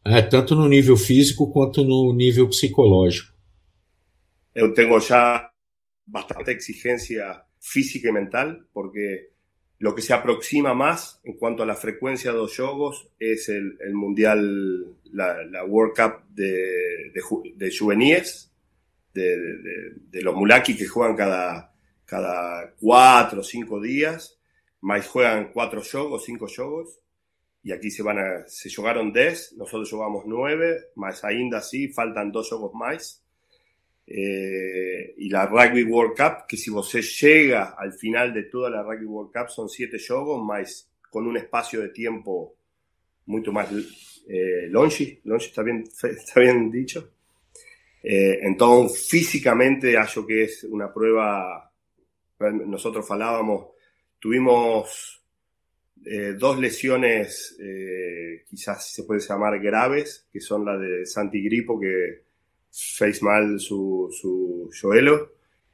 né? 0.03 0.19
tanto 0.23 0.55
no 0.55 0.67
nível 0.67 0.97
físico 0.97 1.45
quanto 1.51 1.83
no 1.83 2.11
nível 2.11 2.47
psicológico. 2.49 3.30
Eu 4.53 4.73
tenho 4.73 4.99
já 4.99 5.51
bastante 6.05 6.51
exigência 6.51 7.41
física 7.59 8.09
e 8.09 8.11
mental, 8.11 8.65
porque 8.73 9.31
Lo 9.81 9.95
que 9.95 10.03
se 10.03 10.13
aproxima 10.13 10.75
más 10.75 11.19
en 11.23 11.33
cuanto 11.33 11.63
a 11.63 11.65
la 11.65 11.73
frecuencia 11.73 12.31
de 12.31 12.37
los 12.37 12.55
juegos 12.55 13.09
es 13.17 13.49
el, 13.49 13.95
Mundial, 13.95 14.95
la, 15.11 15.65
World 15.65 15.95
Cup 15.95 16.23
de, 16.29 17.11
de, 17.11 17.71
juveniles, 17.71 18.51
de, 19.11 20.21
los 20.21 20.35
mulaki 20.35 20.77
que 20.77 20.85
juegan 20.85 21.15
cada, 21.15 21.73
cada 22.05 22.75
cuatro 22.79 23.39
o 23.41 23.43
cinco 23.43 23.81
días, 23.81 24.39
más 24.81 25.07
juegan 25.07 25.51
cuatro 25.51 25.81
juegos, 25.81 26.25
cinco 26.25 26.45
juegos, 26.47 26.99
y 27.63 27.71
aquí 27.71 27.89
se 27.89 28.03
van 28.03 28.19
a, 28.19 28.47
se 28.47 28.71
jugaron 28.71 29.11
10, 29.11 29.53
nosotros 29.53 29.89
jugamos 29.89 30.25
nueve, 30.27 30.91
más 30.93 31.23
ainda 31.23 31.57
así 31.57 31.87
faltan 31.87 32.31
dos 32.31 32.49
juegos 32.49 32.75
más. 32.75 33.23
Eh, 34.13 35.13
y 35.17 35.29
la 35.29 35.45
Rugby 35.45 35.83
World 35.83 36.17
Cup, 36.17 36.45
que 36.45 36.57
si 36.57 36.69
usted 36.69 37.01
llega 37.01 37.75
al 37.77 37.93
final 37.93 38.33
de 38.33 38.43
toda 38.43 38.69
la 38.69 38.83
Rugby 38.83 39.05
World 39.05 39.31
Cup 39.31 39.49
son 39.49 39.69
siete 39.69 39.97
juegos, 40.05 40.43
más 40.43 40.91
con 41.09 41.25
un 41.27 41.37
espacio 41.37 41.79
de 41.79 41.89
tiempo 41.89 42.55
mucho 43.27 43.53
más 43.53 43.69
eh, 44.27 44.67
longe, 44.67 45.21
está 45.37 45.63
bien, 45.63 45.83
está 46.03 46.41
bien 46.41 46.69
dicho. 46.69 47.13
Eh, 48.03 48.39
entonces, 48.41 49.07
físicamente, 49.07 49.95
hallo 49.95 50.27
que 50.27 50.43
es 50.43 50.65
una 50.65 50.91
prueba, 50.93 51.71
nosotros 52.39 53.07
falábamos, 53.07 53.67
tuvimos 54.19 55.23
eh, 56.03 56.33
dos 56.37 56.59
lesiones, 56.59 57.57
quizás 58.49 58.91
se 58.91 59.03
puede 59.03 59.21
llamar 59.21 59.57
graves, 59.61 60.27
que 60.33 60.41
son 60.41 60.65
la 60.65 60.77
de 60.77 61.05
Santi 61.05 61.41
Gripo, 61.41 61.79
que 61.79 62.30
face 62.71 63.23
mal 63.23 63.59
su, 63.59 64.09
su 64.11 64.69
Joelo. 64.79 65.33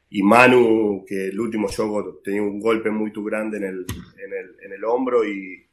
Y 0.10 0.24
Manu, 0.24 1.04
que 1.06 1.28
el 1.28 1.40
último 1.40 1.68
juego 1.68 2.20
tenía 2.24 2.42
un 2.42 2.60
golpe 2.60 2.90
muy 2.90 3.12
grande 3.14 3.58
en 3.58 3.64
el, 3.66 3.86
en 4.24 4.34
el, 4.34 4.56
en 4.66 4.74
el 4.74 4.84
hombro 4.86 5.26
y, 5.26 5.66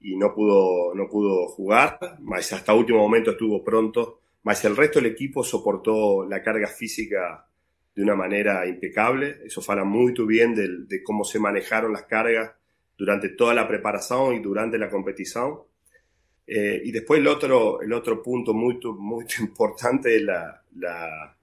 y, 0.00 0.16
no, 0.16 0.32
pudo, 0.32 0.94
no 0.94 1.08
pudo 1.08 1.48
jugar, 1.48 1.98
más 2.20 2.52
hasta 2.52 2.74
último 2.74 2.98
momento 2.98 3.32
estuvo 3.32 3.64
pronto, 3.64 4.20
más 4.44 4.64
el 4.64 4.76
resto 4.76 5.00
del 5.00 5.10
equipo 5.10 5.42
soportó 5.42 6.24
la 6.24 6.42
carga 6.44 6.68
física 6.68 7.48
de 7.92 8.02
una 8.02 8.14
manera 8.14 8.64
impecable, 8.68 9.38
eso 9.44 9.60
fala 9.60 9.82
muy 9.82 10.14
bien 10.28 10.54
de, 10.54 10.68
de 10.86 11.02
cómo 11.02 11.24
se 11.24 11.40
manejaron 11.40 11.92
las 11.92 12.04
cargas 12.04 12.52
durante 12.96 13.30
toda 13.30 13.52
la 13.52 13.66
preparación 13.66 14.34
y 14.34 14.38
durante 14.38 14.78
la 14.78 14.88
competición. 14.88 15.58
Eh, 16.46 16.80
y 16.84 16.92
después 16.92 17.18
el 17.18 17.26
otro, 17.26 17.80
el 17.80 17.92
otro 17.92 18.22
punto 18.22 18.54
muy, 18.54 18.78
muy 18.98 19.24
importante 19.40 20.16
es 20.16 20.22
la, 20.22 20.62
la, 20.76 21.36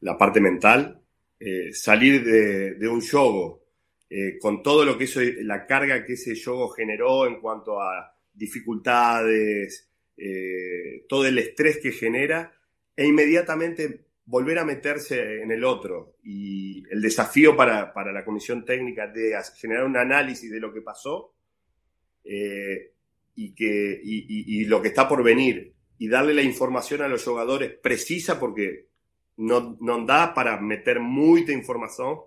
la 0.00 0.18
parte 0.18 0.40
mental. 0.40 1.00
Eh, 1.38 1.72
salir 1.72 2.24
de, 2.24 2.74
de, 2.74 2.88
un 2.88 3.00
yogo 3.00 3.62
eh, 4.08 4.38
con 4.40 4.62
todo 4.62 4.84
lo 4.84 4.96
que 4.96 5.04
eso, 5.04 5.20
la 5.42 5.66
carga 5.66 6.04
que 6.04 6.14
ese 6.14 6.34
yogo 6.34 6.70
generó 6.70 7.26
en 7.26 7.40
cuanto 7.40 7.80
a 7.80 8.16
dificultades, 8.32 9.90
todo 11.08 11.26
el 11.26 11.38
estrés 11.38 11.78
que 11.78 11.90
genera, 11.90 12.52
e 12.96 13.04
inmediatamente 13.04 14.06
volver 14.26 14.60
a 14.60 14.64
meterse 14.64 15.42
en 15.42 15.50
el 15.50 15.64
otro. 15.64 16.16
Y 16.22 16.84
el 16.90 17.02
desafío 17.02 17.56
para, 17.56 17.92
para 17.92 18.12
la 18.12 18.24
comisión 18.24 18.64
técnica 18.64 19.08
de 19.08 19.36
generar 19.56 19.84
un 19.84 19.96
análisis 19.96 20.50
de 20.50 20.60
lo 20.60 20.72
que 20.72 20.82
pasó, 20.82 21.34
y, 23.34 23.54
que, 23.54 24.00
y, 24.02 24.60
y, 24.60 24.64
lo 24.64 24.80
que 24.80 24.88
está 24.88 25.08
por 25.08 25.22
venir 25.22 25.72
y 25.98 26.08
darle 26.08 26.34
la 26.34 26.42
información 26.42 27.02
a 27.02 27.08
los 27.08 27.24
jugadores 27.24 27.72
precisa 27.72 28.38
porque 28.38 28.86
no, 29.36 29.76
no 29.80 30.04
da 30.04 30.34
para 30.34 30.60
meter 30.60 31.00
mucha 31.00 31.52
información 31.52 32.18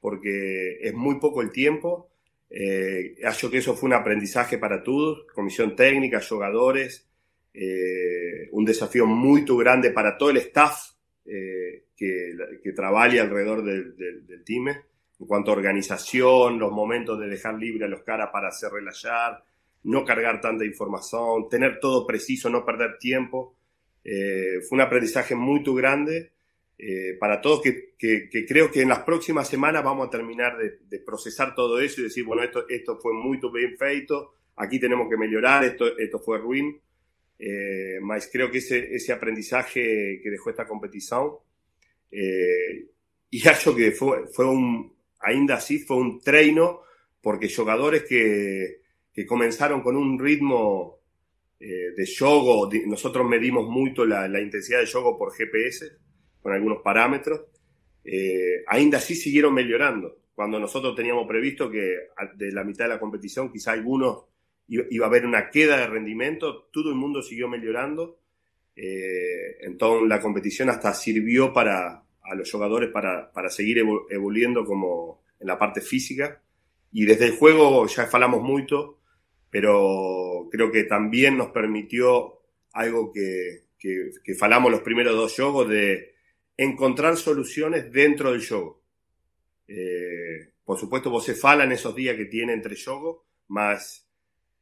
porque 0.00 0.78
es 0.80 0.94
muy 0.94 1.20
poco 1.20 1.42
el 1.42 1.50
tiempo. 1.50 2.08
Eh, 2.52 3.14
que 3.16 3.58
eso 3.58 3.76
fue 3.76 3.88
un 3.88 3.94
aprendizaje 3.94 4.58
para 4.58 4.82
todos, 4.82 5.24
comisión 5.32 5.76
técnica, 5.76 6.20
jugadores, 6.20 7.06
eh, 7.54 8.48
un 8.50 8.64
desafío 8.64 9.06
muy 9.06 9.44
grande 9.44 9.90
para 9.90 10.18
todo 10.18 10.30
el 10.30 10.38
staff 10.38 10.90
eh, 11.26 11.84
que, 11.96 12.34
que 12.62 12.72
trabaja 12.72 13.22
alrededor 13.22 13.64
del, 13.64 13.96
del, 13.96 14.26
del 14.26 14.44
team 14.44 14.68
en 14.68 15.26
cuanto 15.26 15.50
a 15.50 15.54
organización, 15.54 16.58
los 16.58 16.72
momentos 16.72 17.20
de 17.20 17.28
dejar 17.28 17.54
libre 17.54 17.84
a 17.84 17.88
los 17.88 18.02
caras 18.02 18.30
para 18.32 18.48
hacer 18.48 18.72
relajar, 18.72 19.44
no 19.84 20.04
cargar 20.04 20.40
tanta 20.40 20.64
información, 20.64 21.48
tener 21.48 21.80
todo 21.80 22.06
preciso, 22.06 22.50
no 22.50 22.64
perder 22.64 22.98
tiempo. 22.98 23.54
Eh, 24.04 24.60
fue 24.68 24.76
un 24.76 24.82
aprendizaje 24.82 25.34
muy 25.34 25.62
grande 25.64 26.32
eh, 26.78 27.16
para 27.18 27.40
todos 27.42 27.60
que, 27.60 27.94
que, 27.98 28.46
creo 28.46 28.70
que 28.70 28.80
en 28.80 28.88
las 28.88 29.00
próximas 29.00 29.46
semanas 29.46 29.84
vamos 29.84 30.08
a 30.08 30.10
terminar 30.10 30.56
de, 30.56 30.98
procesar 31.00 31.54
todo 31.54 31.78
eso 31.78 32.00
y 32.00 32.04
decir, 32.04 32.24
bueno, 32.24 32.42
esto, 32.42 32.66
esto 32.68 32.98
fue 32.98 33.12
muy 33.12 33.38
bien 33.52 33.76
feito, 33.76 34.32
aquí 34.56 34.80
tenemos 34.80 35.08
que 35.10 35.18
mejorar, 35.18 35.64
esto, 35.64 35.98
esto 35.98 36.18
fue 36.18 36.38
ruin. 36.38 36.80
Eh, 37.38 37.98
creo 38.32 38.50
que 38.50 38.58
ese, 38.58 38.94
ese 38.94 39.12
aprendizaje 39.12 40.20
que 40.22 40.30
dejó 40.30 40.50
esta 40.50 40.66
competición 40.66 41.32
eh, 42.10 42.86
y 43.30 43.48
algo 43.48 43.76
que 43.76 43.92
fue, 43.92 44.26
fue 44.32 44.46
un, 44.46 44.92
ainda 45.20 45.56
así, 45.56 45.78
fue 45.78 45.98
un 45.98 46.20
treino 46.20 46.80
porque 47.20 47.54
jugadores 47.54 48.04
que, 48.04 48.79
que 49.12 49.26
comenzaron 49.26 49.82
con 49.82 49.96
un 49.96 50.18
ritmo 50.18 51.00
eh, 51.58 51.92
de 51.96 52.06
yogo. 52.06 52.70
Nosotros 52.86 53.28
medimos 53.28 53.68
mucho 53.68 54.04
la, 54.04 54.26
intensidad 54.40 54.80
de 54.80 54.86
yogo 54.86 55.18
por 55.18 55.32
GPS, 55.32 55.92
con 56.40 56.52
algunos 56.52 56.82
parámetros. 56.82 57.42
Eh, 58.04 58.64
ainda 58.66 58.98
así 58.98 59.14
siguieron 59.14 59.54
mejorando. 59.54 60.18
Cuando 60.34 60.58
nosotros 60.58 60.96
teníamos 60.96 61.26
previsto 61.26 61.70
que 61.70 62.08
de 62.36 62.52
la 62.52 62.64
mitad 62.64 62.86
de 62.86 62.94
la 62.94 63.00
competición 63.00 63.52
quizá 63.52 63.72
algunos 63.72 64.24
iba 64.66 65.04
a 65.04 65.08
haber 65.08 65.26
una 65.26 65.50
queda 65.50 65.76
de 65.76 65.86
rendimiento, 65.86 66.68
todo 66.72 66.90
el 66.90 66.94
mundo 66.94 67.22
siguió 67.22 67.48
mejorando. 67.48 68.20
Eh, 68.74 69.58
entonces 69.60 70.08
la 70.08 70.20
competición 70.20 70.70
hasta 70.70 70.94
sirvió 70.94 71.52
para 71.52 72.04
a 72.22 72.34
los 72.34 72.50
jugadores 72.50 72.90
para, 72.90 73.32
para 73.32 73.50
seguir 73.50 73.84
evolviendo 74.08 74.64
como 74.64 75.22
en 75.38 75.46
la 75.46 75.58
parte 75.58 75.80
física. 75.80 76.40
Y 76.92 77.04
desde 77.04 77.26
el 77.26 77.36
juego 77.36 77.86
ya 77.86 78.06
falamos 78.06 78.42
mucho, 78.42 78.99
pero 79.50 80.48
creo 80.50 80.70
que 80.70 80.84
también 80.84 81.36
nos 81.36 81.48
permitió 81.48 82.40
algo 82.72 83.12
que, 83.12 83.64
que, 83.78 84.34
falamos 84.34 84.70
los 84.70 84.82
primeros 84.82 85.14
dos 85.14 85.34
juegos 85.34 85.68
de 85.68 86.14
encontrar 86.56 87.16
soluciones 87.16 87.90
dentro 87.90 88.32
del 88.32 88.46
juego. 88.46 88.82
Eh, 89.66 90.52
por 90.64 90.78
supuesto, 90.78 91.10
vos 91.10 91.24
se 91.24 91.34
fala 91.34 91.64
en 91.64 91.72
esos 91.72 91.94
días 91.94 92.16
que 92.16 92.26
tiene 92.26 92.52
entre 92.52 92.76
juegos, 92.76 93.22
más 93.48 94.06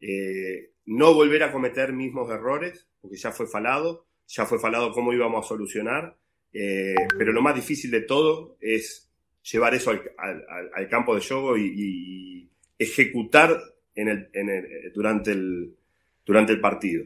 eh, 0.00 0.72
no 0.86 1.12
volver 1.12 1.42
a 1.42 1.52
cometer 1.52 1.92
mismos 1.92 2.30
errores, 2.30 2.88
porque 3.00 3.16
ya 3.16 3.32
fue 3.32 3.46
falado, 3.46 4.06
ya 4.26 4.46
fue 4.46 4.58
falado 4.58 4.92
cómo 4.92 5.12
íbamos 5.12 5.44
a 5.44 5.48
solucionar, 5.48 6.16
eh, 6.52 6.94
pero 7.18 7.32
lo 7.32 7.42
más 7.42 7.54
difícil 7.54 7.90
de 7.90 8.02
todo 8.02 8.56
es 8.60 9.10
llevar 9.42 9.74
eso 9.74 9.90
al, 9.90 10.88
campo 10.88 11.14
de 11.14 11.20
juego 11.20 11.56
y, 11.56 12.50
ejecutar 12.80 13.60
en 13.98 14.48
el, 14.48 14.92
durante, 14.94 15.32
el, 15.32 15.74
durante 16.24 16.52
el 16.52 16.60
partido. 16.60 17.04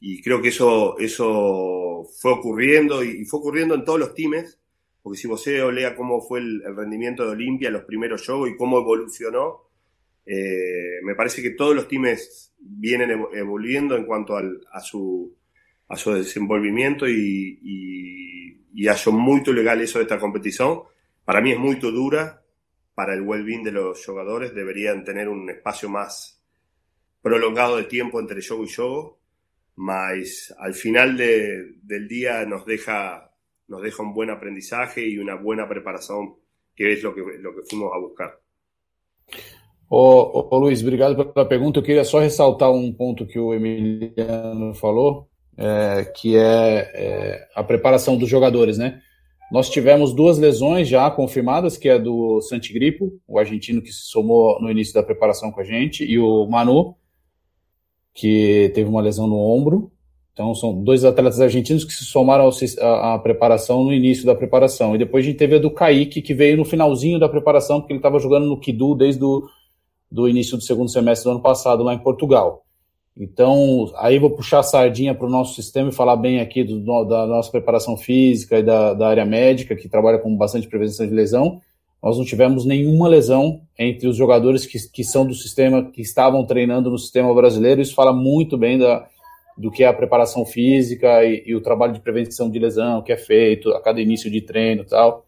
Y 0.00 0.22
creo 0.22 0.40
que 0.40 0.48
eso, 0.48 0.98
eso 0.98 2.08
fue 2.18 2.32
ocurriendo 2.32 3.04
y, 3.04 3.24
fue 3.26 3.40
ocurriendo 3.40 3.74
en 3.74 3.84
todos 3.84 4.00
los 4.00 4.14
teams, 4.14 4.58
porque 5.02 5.18
si 5.18 5.28
vos 5.28 5.42
lea 5.46 5.94
cómo 5.94 6.22
fue 6.22 6.40
el, 6.40 6.62
rendimiento 6.74 7.24
de 7.24 7.32
Olimpia, 7.32 7.70
los 7.70 7.84
primeros 7.84 8.24
juegos 8.24 8.50
y 8.50 8.56
cómo 8.56 8.78
evolucionó, 8.78 9.68
eh, 10.24 11.00
me 11.02 11.14
parece 11.14 11.42
que 11.42 11.50
todos 11.50 11.74
los 11.74 11.88
teams 11.88 12.54
vienen 12.58 13.10
evolviendo 13.34 13.96
en 13.96 14.04
cuanto 14.04 14.36
a, 14.36 14.80
su, 14.80 15.34
a 15.88 15.96
su 15.96 16.12
desenvolvimiento 16.12 17.06
y, 17.08 17.58
y, 17.62 18.84
y 18.84 19.12
muy 19.12 19.42
legal 19.44 19.80
eso 19.80 19.98
de 19.98 20.04
esta 20.04 20.18
competición. 20.18 20.82
Para 21.24 21.40
mí 21.40 21.52
es 21.52 21.58
muy 21.58 21.76
dura, 21.76 22.39
para 23.00 23.14
el 23.14 23.22
well-being 23.22 23.62
de 23.64 23.72
los 23.72 24.04
jugadores 24.04 24.54
deberían 24.54 25.02
tener 25.02 25.26
un 25.26 25.48
espacio 25.48 25.88
más 25.88 26.38
prolongado 27.22 27.78
de 27.78 27.84
tiempo 27.84 28.20
entre 28.20 28.46
juego 28.46 28.64
y 28.64 28.68
juego, 28.68 29.18
mas 29.76 30.54
al 30.58 30.74
final 30.74 31.16
de, 31.16 31.76
del 31.82 32.06
día 32.06 32.44
nos 32.44 32.66
deja, 32.66 33.32
un 33.68 34.12
buen 34.12 34.28
aprendizaje 34.28 35.08
y 35.08 35.16
una 35.16 35.34
buena 35.36 35.66
preparación, 35.66 36.34
que 36.76 36.92
es 36.92 37.02
lo 37.02 37.14
que, 37.14 37.22
fuimos 37.70 37.90
a 37.94 37.98
buscar. 37.98 38.38
Ô, 39.88 40.48
ô, 40.50 40.60
Luiz, 40.60 40.82
obrigado 40.82 41.32
pela 41.32 41.48
pergunta. 41.48 41.78
Eu 41.78 41.82
queria 41.82 42.04
só 42.04 42.18
ressaltar 42.18 42.70
um 42.70 42.92
ponto 42.92 43.26
que 43.26 43.38
o 43.38 43.54
Emiliano 43.54 44.74
falou, 44.74 45.30
é, 45.56 46.04
que 46.14 46.36
é, 46.36 46.90
é, 46.94 47.48
a 47.54 47.64
preparação 47.64 48.18
dos 48.18 48.28
jogadores, 48.28 48.76
né? 48.76 49.00
Nós 49.50 49.68
tivemos 49.68 50.12
duas 50.14 50.38
lesões 50.38 50.88
já 50.88 51.10
confirmadas, 51.10 51.76
que 51.76 51.88
é 51.88 51.98
do 51.98 52.40
Santigripo, 52.40 53.12
o 53.26 53.38
argentino 53.38 53.82
que 53.82 53.92
se 53.92 54.02
somou 54.02 54.60
no 54.60 54.70
início 54.70 54.94
da 54.94 55.02
preparação 55.02 55.50
com 55.50 55.60
a 55.60 55.64
gente, 55.64 56.04
e 56.04 56.18
o 56.18 56.46
Manu, 56.46 56.94
que 58.14 58.70
teve 58.74 58.88
uma 58.88 59.02
lesão 59.02 59.26
no 59.26 59.38
ombro. 59.38 59.90
Então, 60.32 60.54
são 60.54 60.82
dois 60.82 61.04
atletas 61.04 61.40
argentinos 61.40 61.84
que 61.84 61.92
se 61.92 62.04
somaram 62.04 62.48
à 62.80 63.18
preparação 63.18 63.82
no 63.82 63.92
início 63.92 64.24
da 64.24 64.34
preparação. 64.34 64.94
E 64.94 64.98
depois 64.98 65.24
a 65.24 65.28
gente 65.28 65.38
teve 65.38 65.56
a 65.56 65.58
do 65.58 65.70
Kaique, 65.70 66.22
que 66.22 66.32
veio 66.32 66.56
no 66.56 66.64
finalzinho 66.64 67.18
da 67.18 67.28
preparação, 67.28 67.80
porque 67.80 67.92
ele 67.92 67.98
estava 67.98 68.18
jogando 68.18 68.46
no 68.46 68.58
Kidu 68.58 68.94
desde 68.94 69.22
o 69.22 69.46
do 70.10 70.28
início 70.28 70.56
do 70.56 70.62
segundo 70.62 70.90
semestre 70.90 71.24
do 71.24 71.32
ano 71.32 71.42
passado 71.42 71.82
lá 71.82 71.92
em 71.94 71.98
Portugal. 71.98 72.64
Então, 73.20 73.92
aí 73.98 74.18
vou 74.18 74.30
puxar 74.30 74.60
a 74.60 74.62
sardinha 74.62 75.14
para 75.14 75.26
o 75.26 75.30
nosso 75.30 75.54
sistema 75.54 75.90
e 75.90 75.94
falar 75.94 76.16
bem 76.16 76.40
aqui 76.40 76.64
do, 76.64 77.04
da 77.04 77.26
nossa 77.26 77.50
preparação 77.50 77.94
física 77.94 78.58
e 78.58 78.62
da, 78.62 78.94
da 78.94 79.08
área 79.08 79.26
médica, 79.26 79.76
que 79.76 79.90
trabalha 79.90 80.18
com 80.18 80.34
bastante 80.34 80.66
prevenção 80.66 81.06
de 81.06 81.12
lesão. 81.12 81.60
Nós 82.02 82.16
não 82.16 82.24
tivemos 82.24 82.64
nenhuma 82.64 83.06
lesão 83.08 83.60
entre 83.78 84.08
os 84.08 84.16
jogadores 84.16 84.64
que, 84.64 84.78
que 84.90 85.04
são 85.04 85.26
do 85.26 85.34
sistema, 85.34 85.84
que 85.90 86.00
estavam 86.00 86.46
treinando 86.46 86.90
no 86.90 86.96
sistema 86.96 87.34
brasileiro. 87.34 87.82
Isso 87.82 87.94
fala 87.94 88.10
muito 88.10 88.56
bem 88.56 88.78
da, 88.78 89.06
do 89.54 89.70
que 89.70 89.84
é 89.84 89.86
a 89.86 89.92
preparação 89.92 90.46
física 90.46 91.22
e, 91.22 91.42
e, 91.44 91.54
o 91.54 91.60
trabalho 91.60 91.92
de 91.92 92.00
prevenção 92.00 92.50
de 92.50 92.58
lesão 92.58 93.02
que 93.02 93.12
é 93.12 93.18
feito 93.18 93.70
a 93.72 93.82
cada 93.82 94.00
início 94.00 94.30
de 94.30 94.40
treino 94.40 94.80
e 94.80 94.86
tal 94.86 95.26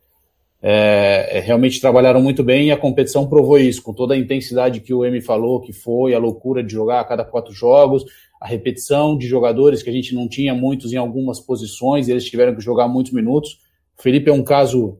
é, 0.64 1.38
é, 1.38 1.40
realmente 1.40 1.80
trabalharam 1.80 2.22
muito 2.22 2.44
bem 2.44 2.68
e 2.68 2.70
a 2.70 2.76
competição 2.76 3.28
provou 3.28 3.58
isso, 3.58 3.82
com 3.82 3.92
toda 3.92 4.14
a 4.14 4.16
intensidade 4.16 4.80
que 4.80 4.94
o 4.94 5.04
M 5.04 5.20
falou, 5.20 5.60
que 5.60 5.72
foi 5.72 6.14
a 6.14 6.18
loucura 6.20 6.62
de 6.62 6.72
jogar 6.72 7.00
a 7.00 7.04
cada 7.04 7.24
quatro 7.24 7.52
jogos, 7.52 8.04
a 8.40 8.46
repetição 8.46 9.18
de 9.18 9.26
jogadores 9.26 9.82
que 9.82 9.90
a 9.90 9.92
gente 9.92 10.14
não 10.14 10.28
tinha 10.28 10.54
muitos 10.54 10.92
em 10.92 10.96
algumas 10.96 11.40
posições, 11.40 12.06
e 12.06 12.12
eles 12.12 12.24
tiveram 12.24 12.54
que 12.54 12.60
jogar 12.60 12.86
muitos 12.86 13.12
minutos. 13.12 13.58
O 13.98 14.02
Felipe 14.02 14.30
é 14.30 14.32
um 14.32 14.44
caso 14.44 14.98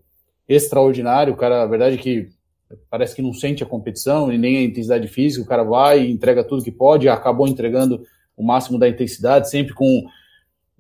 extraordinário, 0.49 1.33
o 1.33 1.37
cara, 1.37 1.63
a 1.63 1.67
verdade 1.67 1.95
é 1.95 1.99
que 1.99 2.29
parece 2.91 3.15
que 3.15 3.23
não 3.23 3.33
sente 3.33 3.63
a 3.63 3.67
competição 3.67 4.33
e 4.33 4.39
nem 4.39 4.59
a 4.59 4.63
intensidade 4.63 5.07
física, 5.07 5.45
o 5.45 5.47
cara 5.47 5.63
vai 5.63 6.11
entrega 6.11 6.43
tudo 6.43 6.65
que 6.65 6.73
pode, 6.73 7.09
acabou 7.09 7.47
entregando 7.47 8.03
o 8.37 8.43
máximo 8.43 8.79
da 8.79 8.89
intensidade, 8.89 9.49
sempre 9.49 9.75
com 9.75 10.05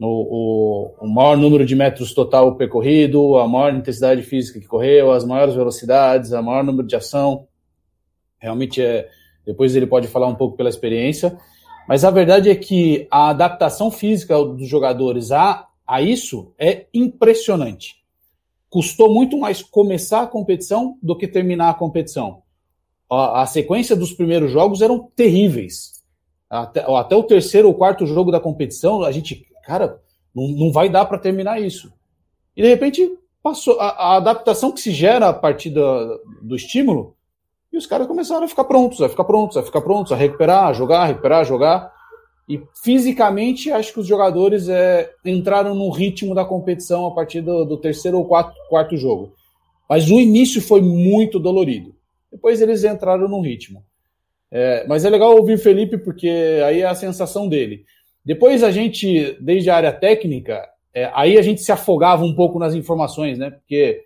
o, 0.05 0.95
o, 1.01 1.07
o, 1.07 1.09
maior 1.09 1.37
número 1.37 1.65
de 1.65 1.77
metros 1.77 2.13
total 2.13 2.57
percorrido, 2.57 3.39
a 3.39 3.47
maior 3.47 3.75
intensidade 3.75 4.23
física 4.23 4.59
que 4.59 4.67
correu, 4.67 5.13
as 5.13 5.25
maiores 5.25 5.55
velocidades, 5.55 6.33
a 6.33 6.43
maior 6.43 6.65
número 6.65 6.87
de 6.87 6.97
ação. 6.97 7.47
Realmente 8.39 8.83
é. 8.83 9.09
Depois 9.45 9.75
ele 9.75 9.87
pode 9.87 10.09
falar 10.09 10.29
um 10.29 10.35
pouco 10.35 10.57
pela 10.57 10.69
experiência. 10.69 11.39
Mas 11.89 12.05
a 12.05 12.11
verdade 12.11 12.49
é 12.49 12.55
que 12.55 13.07
a 13.11 13.31
adaptação 13.31 13.91
física 13.91 14.37
dos 14.43 14.69
jogadores 14.69 15.33
a, 15.33 15.67
a 15.87 16.01
isso 16.01 16.55
é 16.59 16.87
impressionante. 16.95 17.97
Custou 18.71 19.13
muito 19.13 19.37
mais 19.37 19.63
começar 19.63 20.23
a 20.23 20.27
competição 20.27 20.97
do 21.03 21.17
que 21.17 21.29
terminar 21.29 21.71
a 21.71 21.75
competição. 21.75 22.43
A, 23.11 23.43
a 23.43 23.47
sequência 23.47 23.95
dos 23.95 24.13
primeiros 24.13 24.51
jogos 24.51 24.81
eram 24.81 25.11
terríveis. 25.15 25.92
Até, 26.53 26.85
até 26.87 27.17
o 27.17 27.23
terceiro 27.23 27.69
ou 27.69 27.75
quarto 27.75 28.05
jogo 28.05 28.31
da 28.31 28.39
competição, 28.39 29.03
a 29.03 29.11
gente 29.11 29.47
cara, 29.63 29.99
não, 30.35 30.49
não 30.49 30.73
vai 30.73 30.89
dar 30.89 31.07
para 31.07 31.19
terminar 31.19 31.61
isso. 31.61 31.91
E 32.57 32.63
de 32.63 32.69
repente 32.69 33.11
passou 33.43 33.81
a, 33.81 33.89
a, 33.89 34.17
adaptação 34.17 34.71
que 34.71 34.81
se 34.81 34.93
gera 34.93 35.29
a 35.29 35.33
partir 35.33 35.71
do, 35.71 36.21
do 36.43 36.55
estímulo, 36.55 37.17
e 37.73 37.79
os 37.79 37.87
caras 37.87 38.07
começaram 38.07 38.45
a 38.45 38.49
ficar 38.49 38.65
prontos, 38.65 39.01
a 39.01 39.09
ficar 39.09 39.25
prontos, 39.25 39.57
a 39.57 39.63
ficar 39.63 39.81
prontos, 39.81 40.13
a 40.13 40.17
recuperar, 40.17 40.67
a 40.67 40.73
jogar, 40.75 41.01
a 41.01 41.07
recuperar, 41.07 41.41
a 41.41 41.45
jogar. 41.45 41.93
E 42.47 42.61
fisicamente, 42.83 43.73
acho 43.73 43.95
que 43.95 44.01
os 44.01 44.07
jogadores 44.07 44.69
é, 44.69 45.11
entraram 45.25 45.75
no 45.75 45.89
ritmo 45.89 46.35
da 46.35 46.45
competição 46.45 47.07
a 47.07 47.15
partir 47.15 47.41
do, 47.41 47.65
do 47.65 47.79
terceiro 47.79 48.19
ou 48.19 48.27
quarto, 48.27 48.55
quarto 48.69 48.95
jogo. 48.95 49.33
Mas 49.89 50.11
o 50.11 50.21
início 50.21 50.61
foi 50.61 50.83
muito 50.83 51.39
dolorido. 51.39 51.95
Depois 52.31 52.61
eles 52.61 52.85
entraram 52.85 53.27
no 53.27 53.41
ritmo. 53.41 53.83
É, 54.55 54.87
mas 54.87 55.03
é 55.05 55.09
legal 55.09 55.35
ouvir 55.35 55.59
Felipe, 55.59 55.97
porque 55.97 56.29
aí 56.67 56.83
é 56.83 56.87
a 56.87 56.95
sensação 56.95 57.49
dele. 57.49 57.87
Depois 58.23 58.63
a 58.63 58.71
gente, 58.71 59.37
desde 59.41 59.71
a 59.71 59.77
área 59.77 59.93
técnica, 59.93 60.63
é, 60.95 61.11
aí 61.15 61.39
a 61.39 61.43
gente 61.43 61.63
se 61.63 61.73
afogava 61.73 62.23
um 62.23 62.35
pouco 62.35 62.59
nas 62.59 62.75
informações, 62.75 63.39
né? 63.39 63.51
Porque 63.51 64.05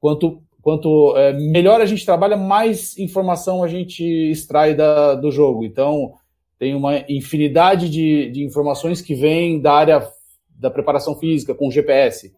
quanto, 0.00 0.42
quanto 0.60 1.16
é, 1.16 1.32
melhor 1.32 1.80
a 1.80 1.86
gente 1.86 2.04
trabalha, 2.04 2.36
mais 2.36 2.98
informação 2.98 3.62
a 3.62 3.68
gente 3.68 4.02
extrai 4.02 4.74
da, 4.74 5.14
do 5.14 5.30
jogo. 5.30 5.64
Então, 5.64 6.14
tem 6.58 6.74
uma 6.74 7.04
infinidade 7.08 7.88
de, 7.88 8.32
de 8.32 8.42
informações 8.42 9.00
que 9.00 9.14
vêm 9.14 9.60
da 9.60 9.72
área 9.72 10.08
da 10.50 10.70
preparação 10.70 11.14
física 11.14 11.54
com 11.54 11.70
GPS. 11.70 12.34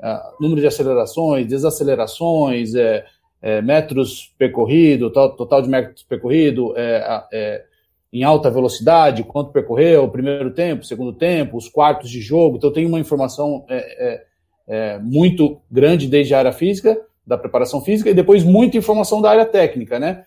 É, 0.00 0.22
número 0.40 0.60
de 0.60 0.68
acelerações, 0.68 1.46
desacelerações, 1.48 2.76
é, 2.76 3.04
é 3.42 3.60
metros 3.60 4.32
percorrido, 4.38 5.10
total, 5.10 5.36
total 5.36 5.62
de 5.62 5.68
metros 5.68 6.04
percorrido, 6.04 6.72
é, 6.76 7.26
é 7.32 7.64
em 8.12 8.22
alta 8.22 8.50
velocidade, 8.50 9.24
quanto 9.24 9.52
percorreu, 9.52 10.08
primeiro 10.08 10.52
tempo, 10.52 10.84
segundo 10.84 11.14
tempo, 11.14 11.56
os 11.56 11.68
quartos 11.68 12.10
de 12.10 12.20
jogo. 12.20 12.58
Então, 12.58 12.70
tem 12.70 12.84
uma 12.84 13.00
informação 13.00 13.64
é, 13.68 13.76
é, 13.76 14.24
é, 14.68 14.98
muito 14.98 15.60
grande 15.70 16.06
desde 16.06 16.34
a 16.34 16.38
área 16.38 16.52
física, 16.52 17.00
da 17.26 17.38
preparação 17.38 17.80
física, 17.80 18.10
e 18.10 18.14
depois 18.14 18.44
muita 18.44 18.76
informação 18.76 19.22
da 19.22 19.30
área 19.30 19.46
técnica, 19.46 19.98
né? 19.98 20.24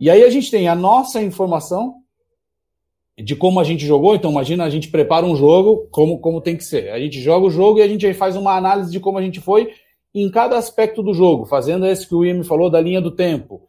E 0.00 0.10
aí 0.10 0.24
a 0.24 0.30
gente 0.30 0.50
tem 0.50 0.66
a 0.68 0.74
nossa 0.74 1.22
informação 1.22 1.94
de 3.16 3.36
como 3.36 3.60
a 3.60 3.64
gente 3.64 3.86
jogou. 3.86 4.14
Então, 4.14 4.30
imagina, 4.30 4.64
a 4.64 4.70
gente 4.70 4.88
prepara 4.88 5.24
um 5.24 5.36
jogo 5.36 5.86
como, 5.90 6.18
como 6.18 6.40
tem 6.40 6.56
que 6.56 6.64
ser. 6.64 6.90
A 6.90 6.98
gente 6.98 7.20
joga 7.20 7.46
o 7.46 7.50
jogo 7.50 7.78
e 7.78 7.82
a 7.82 7.88
gente 7.88 8.12
faz 8.14 8.36
uma 8.36 8.56
análise 8.56 8.90
de 8.90 9.00
como 9.00 9.16
a 9.16 9.22
gente 9.22 9.40
foi 9.40 9.70
em 10.22 10.30
cada 10.30 10.56
aspecto 10.56 11.02
do 11.02 11.14
jogo, 11.14 11.44
fazendo 11.44 11.86
esse 11.86 12.06
que 12.06 12.14
o 12.14 12.24
Ian 12.24 12.42
falou 12.42 12.70
da 12.70 12.80
linha 12.80 13.00
do 13.00 13.10
tempo 13.10 13.66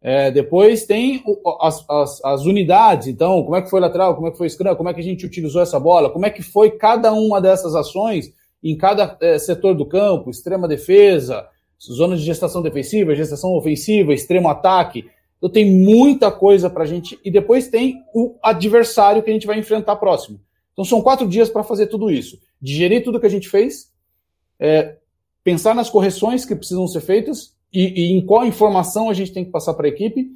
é, 0.00 0.30
depois 0.30 0.86
tem 0.86 1.24
as, 1.60 1.84
as, 1.88 2.24
as, 2.24 2.44
unidades, 2.44 3.08
então, 3.08 3.42
como 3.42 3.56
é 3.56 3.62
que 3.62 3.70
foi 3.70 3.80
lateral, 3.80 4.14
como 4.14 4.28
é 4.28 4.30
que 4.30 4.38
foi 4.38 4.48
scrum, 4.48 4.76
como 4.76 4.88
é 4.88 4.94
que 4.94 5.00
a 5.00 5.04
gente 5.04 5.26
utilizou 5.26 5.60
essa 5.60 5.78
bola, 5.80 6.08
como 6.08 6.24
é 6.24 6.30
que 6.30 6.42
foi 6.42 6.70
cada 6.70 7.12
uma 7.12 7.40
dessas 7.40 7.74
ações 7.74 8.32
em 8.62 8.76
cada 8.76 9.16
é, 9.20 9.38
setor 9.38 9.74
do 9.74 9.84
campo, 9.84 10.30
extrema 10.30 10.68
defesa, 10.68 11.48
zona 11.80 12.16
de 12.16 12.22
gestação 12.22 12.62
defensiva, 12.62 13.14
gestação 13.14 13.54
ofensiva, 13.54 14.14
extremo 14.14 14.48
ataque. 14.48 15.04
Então 15.36 15.50
tem 15.50 15.70
muita 15.70 16.30
coisa 16.30 16.70
para 16.70 16.84
a 16.84 16.86
gente. 16.86 17.18
E 17.24 17.30
depois 17.30 17.68
tem 17.68 18.02
o 18.14 18.36
adversário 18.42 19.22
que 19.22 19.30
a 19.30 19.32
gente 19.32 19.46
vai 19.46 19.58
enfrentar 19.58 19.96
próximo. 19.96 20.40
Então 20.72 20.84
são 20.84 21.02
quatro 21.02 21.28
dias 21.28 21.48
para 21.48 21.62
fazer 21.64 21.86
tudo 21.86 22.10
isso. 22.10 22.38
Digerir 22.60 23.02
tudo 23.02 23.20
que 23.20 23.26
a 23.26 23.30
gente 23.30 23.48
fez, 23.48 23.92
é, 24.58 24.96
pensar 25.48 25.74
nas 25.74 25.88
correções 25.88 26.44
que 26.44 26.54
precisam 26.54 26.86
ser 26.86 27.00
feitas 27.00 27.54
e, 27.72 28.02
e 28.02 28.12
em 28.12 28.20
qual 28.20 28.44
informação 28.44 29.08
a 29.08 29.14
gente 29.14 29.32
tem 29.32 29.46
que 29.46 29.50
passar 29.50 29.72
para 29.72 29.86
a 29.86 29.88
equipe. 29.88 30.28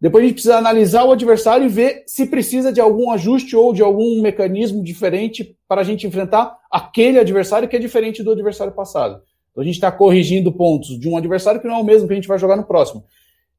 Depois 0.00 0.24
a 0.24 0.26
gente 0.26 0.34
precisa 0.34 0.58
analisar 0.58 1.04
o 1.04 1.12
adversário 1.12 1.64
e 1.64 1.68
ver 1.68 2.02
se 2.08 2.26
precisa 2.26 2.72
de 2.72 2.80
algum 2.80 3.12
ajuste 3.12 3.54
ou 3.54 3.72
de 3.72 3.84
algum 3.84 4.20
mecanismo 4.20 4.82
diferente 4.82 5.56
para 5.68 5.82
a 5.82 5.84
gente 5.84 6.08
enfrentar 6.08 6.58
aquele 6.68 7.20
adversário 7.20 7.68
que 7.68 7.76
é 7.76 7.78
diferente 7.78 8.20
do 8.20 8.32
adversário 8.32 8.72
passado. 8.72 9.22
Então 9.52 9.62
a 9.62 9.64
gente 9.64 9.76
está 9.76 9.92
corrigindo 9.92 10.50
pontos 10.50 10.98
de 10.98 11.08
um 11.08 11.16
adversário 11.16 11.60
que 11.60 11.68
não 11.68 11.76
é 11.76 11.78
o 11.78 11.84
mesmo 11.84 12.08
que 12.08 12.14
a 12.14 12.16
gente 12.16 12.26
vai 12.26 12.40
jogar 12.40 12.56
no 12.56 12.64
próximo. 12.64 13.04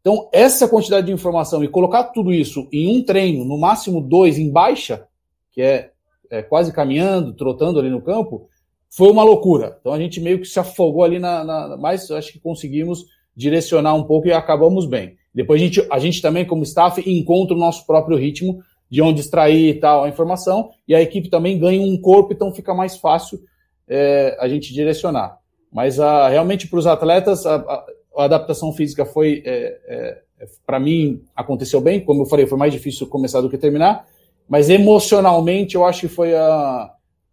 Então, 0.02 0.28
essa 0.34 0.68
quantidade 0.68 1.08
de 1.08 1.14
informação 1.14 1.64
e 1.64 1.70
colocar 1.70 2.04
tudo 2.06 2.34
isso 2.34 2.68
em 2.74 2.94
um 2.94 3.02
treino, 3.02 3.46
no 3.46 3.58
máximo 3.58 4.02
dois 4.02 4.38
em 4.38 4.52
baixa, 4.52 5.08
que 5.54 5.62
é, 5.62 5.92
é 6.30 6.42
quase 6.42 6.74
caminhando, 6.74 7.34
trotando 7.34 7.80
ali 7.80 7.90
no 7.90 8.02
campo, 8.02 8.50
foi 8.89 9.10
uma 9.10 9.23
loucura. 9.23 9.78
Então 9.80 9.93
a 9.93 9.99
gente 9.99 10.19
meio 10.19 10.39
que 10.39 10.47
se 10.47 10.60
afogou 10.60 11.04
ali 11.04 11.19
na, 11.19 11.43
na. 11.43 11.78
Mas 11.78 12.10
acho 12.12 12.32
que 12.32 12.39
conseguimos 12.39 13.06
direcionar 13.36 13.93
um 13.93 14.04
pouco 14.04 14.28
e 14.28 14.34
acabamos 14.34 14.86
bem. 14.86 15.17
Depois 15.34 15.62
a 15.62 15.65
gente, 15.65 15.88
a 15.89 15.99
gente 15.99 16.21
também, 16.21 16.45
como 16.45 16.63
staff, 16.63 17.02
encontra 17.10 17.56
o 17.56 17.60
nosso 17.60 17.86
próprio 17.86 18.17
ritmo 18.17 18.60
de 18.89 19.02
onde 19.02 19.21
extrair 19.21 19.69
e 19.69 19.80
tal 19.80 20.04
a 20.04 20.10
informação, 20.10 20.71
e 20.88 20.95
a 20.95 21.02
equipe 21.02 21.30
também 21.30 21.60
ganha 21.60 21.80
um 21.80 21.95
corpo, 22.02 22.34
então 22.34 22.52
fica 22.52 22.73
mais 22.73 22.97
fácil 22.97 23.39
é, 23.88 24.36
a 24.39 24.47
gente 24.49 24.73
direcionar. 24.73 25.38
Mas 25.71 25.99
a, 25.99 26.28
realmente 26.28 26.67
para 26.67 26.80
os 26.80 26.88
atletas, 26.88 27.45
a, 27.45 27.56
a, 27.56 27.86
a, 28.17 28.25
adaptação 28.25 28.73
física 28.73 29.06
foi, 29.06 29.43
é, 29.45 29.80
é, 29.88 30.47
para 30.65 30.80
mim, 30.80 31.21
aconteceu 31.36 31.80
bem. 31.80 32.04
Como 32.04 32.23
eu 32.23 32.25
falei, 32.25 32.47
foi 32.47 32.58
mais 32.58 32.73
difícil 32.73 33.06
começar 33.08 33.41
do 33.41 33.49
que 33.49 33.58
terminar, 33.58 34.08
mas 34.47 34.69
emocionalmente 34.69 35.75
eu 35.75 35.86
acho 35.86 36.02
que 36.02 36.08
foi 36.08 36.36
a, 36.36 36.91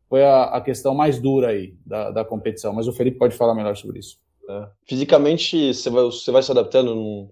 foi 0.09 0.25
a, 0.25 0.45
a 0.45 0.61
questão 0.61 0.95
mais 0.95 1.21
dura 1.21 1.49
aí 1.49 1.75
da, 1.85 2.11
da 2.11 2.25
competição. 2.25 2.73
Mas 2.73 2.89
o 2.89 2.93
Felipe 2.93 3.19
pode 3.19 3.37
falar 3.37 3.55
melhor 3.55 3.77
sobre 3.77 3.99
isso. 3.99 4.19
É. 4.49 4.69
Fisicamente, 4.85 5.75
você 5.75 5.91
vai, 5.91 6.05
você 6.05 6.31
vai 6.31 6.43
se 6.43 6.51
adaptando. 6.51 6.95
Num, 6.95 7.31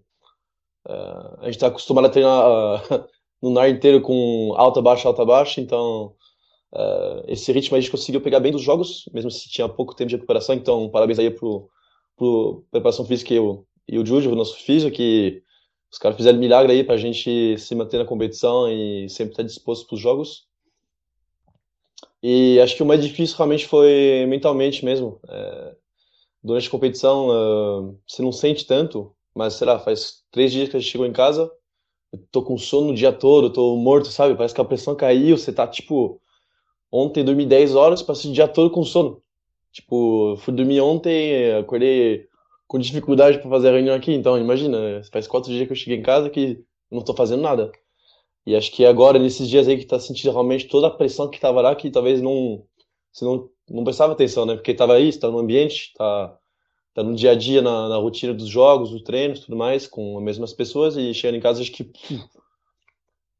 uh, 0.86 1.40
a 1.40 1.44
gente 1.44 1.54
está 1.54 1.68
acostumado 1.68 2.06
a 2.06 2.10
treinar 2.10 2.46
uh, 2.46 3.04
no 3.42 3.58
ar 3.58 3.70
inteiro 3.70 4.00
com 4.00 4.52
alta, 4.56 4.82
baixa, 4.82 5.08
alta, 5.08 5.24
baixa. 5.24 5.60
Então, 5.60 6.14
uh, 6.74 7.24
esse 7.28 7.52
ritmo 7.52 7.76
a 7.76 7.80
gente 7.80 7.90
conseguiu 7.90 8.20
pegar 8.20 8.40
bem 8.40 8.52
dos 8.52 8.62
jogos, 8.62 9.08
mesmo 9.12 9.30
se 9.30 9.48
tinha 9.48 9.68
pouco 9.68 9.94
tempo 9.94 10.08
de 10.08 10.16
recuperação. 10.16 10.54
Então, 10.54 10.88
parabéns 10.88 11.18
aí 11.18 11.30
pro, 11.30 11.68
pro 12.16 12.64
preparação 12.70 13.04
física 13.04 13.32
e 13.32 13.38
e 13.86 13.98
o 13.98 14.06
Júlio, 14.06 14.32
o 14.32 14.34
nosso 14.34 14.56
físico, 14.56 14.96
que 14.96 15.42
os 15.90 15.98
caras 15.98 16.16
fizeram 16.16 16.38
milagre 16.38 16.72
aí 16.72 16.82
para 16.82 16.94
a 16.94 16.98
gente 16.98 17.56
se 17.58 17.74
manter 17.74 17.98
na 17.98 18.04
competição 18.04 18.68
e 18.70 19.08
sempre 19.08 19.32
estar 19.32 19.42
disposto 19.42 19.86
para 19.86 19.94
os 19.94 20.00
jogos. 20.00 20.46
E 22.26 22.58
acho 22.58 22.74
que 22.74 22.82
o 22.82 22.86
mais 22.86 23.04
difícil 23.04 23.36
realmente 23.36 23.66
foi 23.66 24.24
mentalmente 24.26 24.82
mesmo. 24.82 25.20
É, 25.28 25.74
durante 26.42 26.68
a 26.68 26.70
competição, 26.70 27.28
uh, 27.28 28.00
você 28.08 28.22
não 28.22 28.32
sente 28.32 28.66
tanto, 28.66 29.14
mas 29.34 29.52
sei 29.52 29.66
lá, 29.66 29.78
faz 29.78 30.22
três 30.30 30.50
dias 30.50 30.70
que 30.70 30.74
a 30.74 30.80
gente 30.80 30.90
chegou 30.90 31.06
em 31.06 31.12
casa, 31.12 31.52
tô 32.32 32.42
com 32.42 32.56
sono 32.56 32.92
o 32.92 32.94
dia 32.94 33.12
todo, 33.12 33.52
tô 33.52 33.76
morto, 33.76 34.08
sabe? 34.08 34.34
Parece 34.36 34.54
que 34.54 34.60
a 34.60 34.64
pressão 34.64 34.96
caiu, 34.96 35.36
você 35.36 35.52
tá 35.52 35.68
tipo. 35.68 36.18
Ontem 36.90 37.22
dormi 37.22 37.44
10 37.44 37.74
horas, 37.74 38.02
passei 38.02 38.30
o 38.30 38.34
dia 38.34 38.48
todo 38.48 38.70
com 38.70 38.84
sono. 38.84 39.22
Tipo, 39.70 40.36
fui 40.38 40.54
dormir 40.54 40.80
ontem, 40.80 41.52
acordei 41.52 42.26
com 42.66 42.78
dificuldade 42.78 43.38
para 43.38 43.50
fazer 43.50 43.68
a 43.68 43.72
reunião 43.72 43.94
aqui, 43.94 44.14
então 44.14 44.38
imagina, 44.38 45.02
faz 45.12 45.26
quatro 45.26 45.50
dias 45.52 45.66
que 45.66 45.72
eu 45.72 45.76
cheguei 45.76 45.98
em 45.98 46.02
casa 46.02 46.30
que 46.30 46.64
não 46.90 47.02
tô 47.02 47.12
fazendo 47.14 47.42
nada. 47.42 47.70
E 48.46 48.54
acho 48.54 48.70
que 48.72 48.84
agora, 48.84 49.18
nesses 49.18 49.48
dias 49.48 49.66
aí 49.66 49.78
que 49.78 49.86
tá 49.86 49.98
sentindo 49.98 50.32
realmente 50.32 50.68
toda 50.68 50.88
a 50.88 50.90
pressão 50.90 51.30
que 51.30 51.40
tava 51.40 51.60
lá, 51.62 51.74
que 51.74 51.90
talvez 51.90 52.20
não, 52.20 52.62
você 53.10 53.24
não, 53.24 53.48
não 53.70 53.84
prestava 53.84 54.12
atenção, 54.12 54.44
né? 54.44 54.54
Porque 54.54 54.74
tava 54.74 54.94
aí, 54.94 55.08
está 55.08 55.30
no 55.30 55.38
ambiente, 55.38 55.92
tá, 55.96 56.36
tá 56.92 57.02
no 57.02 57.14
dia 57.14 57.30
a 57.30 57.34
dia, 57.34 57.62
na, 57.62 57.88
na 57.88 57.96
rotina 57.96 58.34
dos 58.34 58.48
jogos, 58.48 58.90
dos 58.90 59.02
treinos, 59.02 59.40
tudo 59.40 59.56
mais, 59.56 59.86
com 59.86 60.18
as 60.18 60.24
mesmas 60.24 60.52
pessoas, 60.52 60.96
e 60.96 61.14
chegando 61.14 61.36
em 61.36 61.40
casa, 61.40 61.62
acho 61.62 61.72
que 61.72 61.90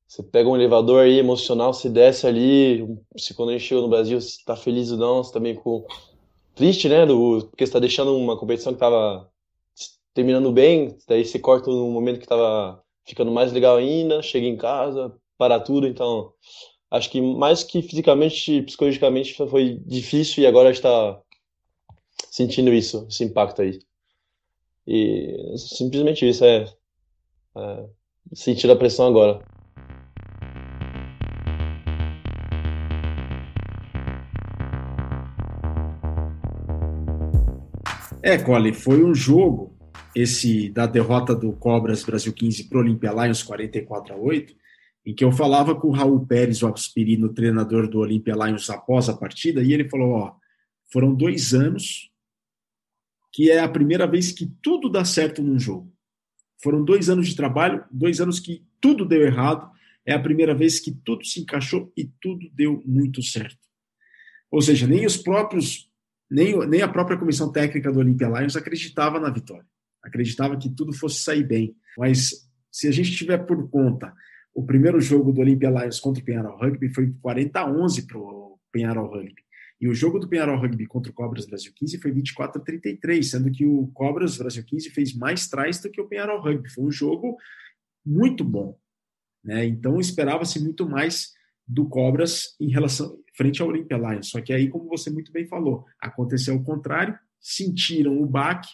você 0.06 0.22
pega 0.22 0.48
um 0.48 0.56
elevador 0.56 1.02
aí 1.02 1.18
emocional, 1.18 1.74
você 1.74 1.90
desce 1.90 2.26
ali, 2.26 2.86
se 3.16 3.34
quando 3.34 3.50
a 3.50 3.52
gente 3.52 3.64
chegou 3.64 3.82
no 3.82 3.90
Brasil, 3.90 4.20
você 4.20 4.38
tá 4.44 4.54
feliz 4.54 4.92
ou 4.92 4.98
não, 4.98 5.22
você 5.22 5.32
tá 5.32 5.40
meio 5.40 5.56
com... 5.56 5.84
triste, 6.54 6.88
né? 6.88 7.04
Do, 7.04 7.46
porque 7.50 7.66
você 7.66 7.72
tá 7.72 7.80
deixando 7.80 8.16
uma 8.16 8.38
competição 8.38 8.72
que 8.72 8.78
tava 8.78 9.28
terminando 10.14 10.52
bem, 10.52 10.96
daí 11.08 11.24
você 11.24 11.38
corta 11.38 11.68
no 11.68 11.90
momento 11.90 12.20
que 12.20 12.28
tava 12.28 12.83
ficando 13.06 13.30
mais 13.30 13.52
legal 13.52 13.76
ainda, 13.76 14.22
chega 14.22 14.46
em 14.46 14.56
casa, 14.56 15.14
para 15.36 15.60
tudo, 15.60 15.86
então 15.86 16.32
acho 16.90 17.10
que 17.10 17.20
mais 17.20 17.62
que 17.62 17.82
fisicamente, 17.82 18.62
psicologicamente 18.62 19.34
foi 19.34 19.80
difícil 19.84 20.42
e 20.42 20.46
agora 20.46 20.70
está 20.70 21.20
sentindo 22.30 22.72
isso, 22.72 23.06
esse 23.08 23.24
impacto 23.24 23.62
aí. 23.62 23.78
E 24.86 25.54
simplesmente 25.56 26.28
isso, 26.28 26.44
é, 26.44 26.64
é 27.56 27.86
sentir 28.34 28.70
a 28.70 28.76
pressão 28.76 29.06
agora. 29.06 29.42
É, 38.22 38.38
Cole, 38.38 38.72
foi 38.72 39.04
um 39.04 39.14
jogo 39.14 39.73
esse 40.14 40.68
da 40.68 40.86
derrota 40.86 41.34
do 41.34 41.52
Cobras 41.52 42.04
Brasil 42.04 42.32
15 42.32 42.64
para 42.64 42.78
o 42.78 42.80
Olympia 42.80 43.10
Lions 43.10 43.42
44 43.42 44.14
a 44.14 44.16
8, 44.16 44.54
em 45.06 45.14
que 45.14 45.24
eu 45.24 45.32
falava 45.32 45.74
com 45.74 45.88
o 45.88 45.92
Raul 45.92 46.24
Pérez, 46.24 46.62
o 46.62 46.68
aspirino 46.68 47.28
treinador 47.28 47.88
do 47.88 47.98
Olympia 47.98 48.34
Lions 48.34 48.70
após 48.70 49.08
a 49.08 49.16
partida, 49.16 49.62
e 49.62 49.72
ele 49.72 49.88
falou: 49.88 50.12
ó, 50.12 50.36
foram 50.90 51.14
dois 51.14 51.52
anos 51.52 52.10
que 53.32 53.50
é 53.50 53.58
a 53.58 53.68
primeira 53.68 54.06
vez 54.06 54.30
que 54.30 54.46
tudo 54.62 54.88
dá 54.88 55.04
certo 55.04 55.42
num 55.42 55.58
jogo. 55.58 55.92
Foram 56.62 56.84
dois 56.84 57.10
anos 57.10 57.26
de 57.26 57.34
trabalho, 57.34 57.84
dois 57.90 58.20
anos 58.20 58.38
que 58.38 58.64
tudo 58.80 59.04
deu 59.04 59.22
errado, 59.22 59.68
é 60.06 60.14
a 60.14 60.20
primeira 60.20 60.54
vez 60.54 60.78
que 60.78 60.92
tudo 60.92 61.24
se 61.24 61.40
encaixou 61.40 61.92
e 61.96 62.04
tudo 62.20 62.48
deu 62.52 62.80
muito 62.86 63.20
certo. 63.22 63.58
Ou 64.52 64.62
seja, 64.62 64.86
nem 64.86 65.04
os 65.04 65.16
próprios, 65.16 65.90
nem, 66.30 66.56
nem 66.68 66.80
a 66.80 66.88
própria 66.88 67.18
comissão 67.18 67.50
técnica 67.50 67.90
do 67.90 67.98
Olympia 67.98 68.28
Lions 68.28 68.54
acreditava 68.54 69.18
na 69.18 69.30
vitória 69.30 69.66
acreditava 70.04 70.56
que 70.56 70.68
tudo 70.68 70.92
fosse 70.92 71.22
sair 71.22 71.42
bem. 71.42 71.74
Mas 71.96 72.48
se 72.70 72.86
a 72.86 72.92
gente 72.92 73.12
tiver 73.12 73.38
por 73.38 73.68
conta, 73.70 74.12
o 74.54 74.64
primeiro 74.64 75.00
jogo 75.00 75.32
do 75.32 75.40
Olympia 75.40 75.70
Lions 75.70 75.98
contra 75.98 76.22
o 76.22 76.24
Penharol 76.24 76.58
Rugby 76.58 76.88
foi 76.88 77.12
40 77.20 77.58
a 77.58 77.70
11 77.70 78.06
para 78.06 78.18
o 78.18 78.58
Penharol 78.70 79.10
Rugby. 79.10 79.42
E 79.80 79.88
o 79.88 79.94
jogo 79.94 80.18
do 80.18 80.28
Penharol 80.28 80.60
Rugby 80.60 80.86
contra 80.86 81.10
o 81.10 81.14
Cobras 81.14 81.46
Brasil 81.46 81.72
15 81.74 81.98
foi 81.98 82.12
24 82.12 82.60
a 82.60 82.64
33, 82.64 83.28
sendo 83.28 83.50
que 83.50 83.66
o 83.66 83.88
Cobras 83.88 84.38
Brasil 84.38 84.64
15 84.64 84.90
fez 84.90 85.14
mais 85.14 85.48
trás 85.48 85.80
do 85.80 85.90
que 85.90 86.00
o 86.00 86.06
Penharol 86.06 86.40
Rugby. 86.40 86.70
Foi 86.70 86.84
um 86.84 86.90
jogo 86.90 87.36
muito 88.04 88.44
bom. 88.44 88.78
Né? 89.42 89.66
Então 89.66 89.98
esperava-se 89.98 90.62
muito 90.62 90.88
mais 90.88 91.32
do 91.66 91.88
Cobras 91.88 92.54
em 92.60 92.70
relação 92.70 93.18
frente 93.36 93.60
ao 93.60 93.68
Olympia 93.68 93.96
Lions. 93.96 94.30
Só 94.30 94.40
que 94.40 94.52
aí, 94.52 94.68
como 94.68 94.88
você 94.88 95.10
muito 95.10 95.32
bem 95.32 95.46
falou, 95.46 95.84
aconteceu 96.00 96.54
o 96.54 96.62
contrário, 96.62 97.18
sentiram 97.40 98.20
o 98.22 98.26
baque 98.26 98.68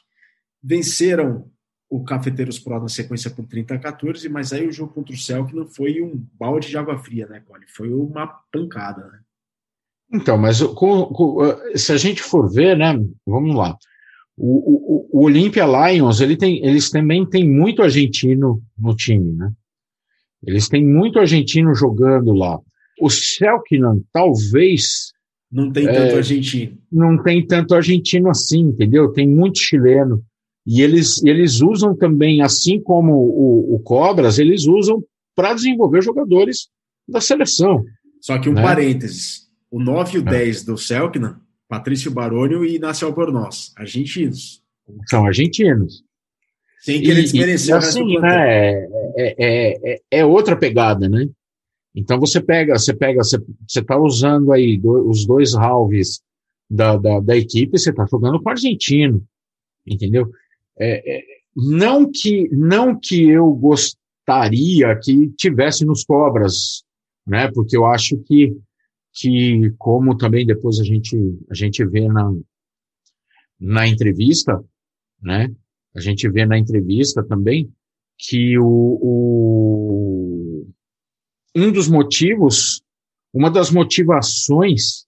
venceram 0.63 1.51
o 1.89 2.05
Cafeteiros 2.05 2.59
Pro 2.59 2.81
na 2.81 2.89
sequência 2.89 3.31
por 3.31 3.47
30 3.47 3.75
a 3.75 3.79
14, 3.79 4.29
mas 4.29 4.53
aí 4.53 4.67
o 4.67 4.73
jogo 4.73 4.95
contra 4.95 5.13
o 5.13 5.19
Celtic 5.19 5.55
não 5.55 5.67
foi 5.67 6.01
um 6.01 6.25
balde 6.39 6.69
de 6.69 6.79
água 6.79 6.97
fria, 6.99 7.27
né, 7.27 7.41
Cole? 7.41 7.65
Foi 7.69 7.93
uma 7.93 8.27
pancada, 8.53 9.05
né? 9.09 9.19
Então, 10.13 10.39
mas 10.39 10.63
com, 10.63 11.07
com, 11.07 11.43
uh, 11.43 11.79
se 11.79 11.93
a 11.93 11.97
gente 11.97 12.23
for 12.23 12.49
ver, 12.53 12.77
né, 12.77 12.95
vamos 13.27 13.57
lá. 13.57 13.77
O, 14.37 15.09
o, 15.17 15.21
o 15.21 15.25
Olympia 15.25 15.67
Lions, 15.67 16.21
ele 16.21 16.37
tem, 16.37 16.65
eles 16.65 16.91
também 16.91 17.29
têm 17.29 17.49
muito 17.49 17.83
argentino 17.83 18.63
no 18.79 18.95
time, 18.95 19.33
né? 19.35 19.53
Eles 20.47 20.69
têm 20.69 20.85
muito 20.87 21.19
argentino 21.19 21.75
jogando 21.75 22.33
lá. 22.33 22.59
O 23.01 23.11
Selknam, 23.11 24.03
talvez. 24.13 25.13
Não 25.53 25.71
tem 25.71 25.85
tanto 25.85 26.15
é, 26.15 26.17
argentino. 26.17 26.79
Não 26.91 27.23
tem 27.23 27.47
tanto 27.47 27.75
argentino 27.75 28.31
assim, 28.31 28.61
entendeu? 28.61 29.13
Tem 29.13 29.29
muito 29.29 29.59
chileno. 29.59 30.25
E 30.67 30.83
eles, 30.83 31.23
eles 31.25 31.61
usam 31.61 31.97
também, 31.97 32.43
assim 32.43 32.81
como 32.81 33.13
o, 33.13 33.75
o 33.75 33.79
Cobras, 33.81 34.39
eles 34.39 34.67
usam 34.67 35.03
para 35.35 35.55
desenvolver 35.55 36.03
jogadores 36.03 36.69
da 37.09 37.21
seleção. 37.21 37.85
Só 38.21 38.39
que 38.39 38.49
um 38.49 38.53
né? 38.53 38.63
parênteses: 38.63 39.49
o 39.71 39.81
9 39.81 40.17
e 40.17 40.21
o 40.21 40.29
é. 40.29 40.31
10 40.31 40.65
do 40.65 40.77
Selknam, 40.77 41.37
Patrício 41.69 42.11
Barônio 42.11 42.65
e 42.65 42.77
Inácio 42.77 43.07
Albornoz, 43.07 43.73
argentinos. 43.77 44.63
São 45.09 45.25
argentinos. 45.25 46.03
Sem 46.81 47.03
querer 47.03 47.23
desmerecer 47.23 47.75
e, 47.75 47.79
assim, 47.79 48.19
né, 48.19 48.49
é, 48.49 48.89
é, 49.17 49.93
é, 49.93 50.01
é, 50.11 50.25
outra 50.25 50.57
pegada, 50.57 51.09
né? 51.09 51.29
Então 51.95 52.19
você 52.19 52.41
pega, 52.41 52.79
você 52.79 52.95
pega, 52.95 53.23
você 53.23 53.39
está 53.69 53.99
usando 53.99 54.53
aí 54.53 54.79
do, 54.79 55.09
os 55.09 55.27
dois 55.27 55.55
halves 55.55 56.23
da, 56.69 56.97
da, 56.97 57.21
da 57.21 57.37
equipe, 57.37 57.79
você 57.79 57.91
está 57.91 58.07
jogando 58.07 58.41
com 58.41 58.49
o 58.49 58.53
argentino, 58.53 59.23
entendeu? 59.87 60.31
É, 60.81 61.19
é, 61.19 61.23
não 61.55 62.11
que 62.11 62.49
não 62.51 62.99
que 62.99 63.29
eu 63.29 63.53
gostaria 63.53 64.99
que 64.99 65.29
tivesse 65.37 65.85
nos 65.85 66.05
cobras, 66.05 66.83
né? 67.27 67.51
Porque 67.53 67.77
eu 67.77 67.85
acho 67.85 68.17
que 68.19 68.57
que 69.13 69.75
como 69.77 70.17
também 70.17 70.47
depois 70.47 70.79
a 70.81 70.85
gente 70.85 71.17
a 71.51 71.55
gente 71.55 71.85
vê 71.85 72.09
na 72.09 72.33
na 73.61 73.87
entrevista, 73.87 74.65
né? 75.21 75.55
A 75.95 76.01
gente 76.01 76.29
vê 76.31 76.47
na 76.47 76.57
entrevista 76.57 77.23
também 77.23 77.71
que 78.17 78.59
o, 78.59 78.99
o 79.03 80.67
um 81.55 81.73
dos 81.73 81.89
motivos, 81.89 82.83
uma 83.35 83.51
das 83.51 83.71
motivações 83.71 85.07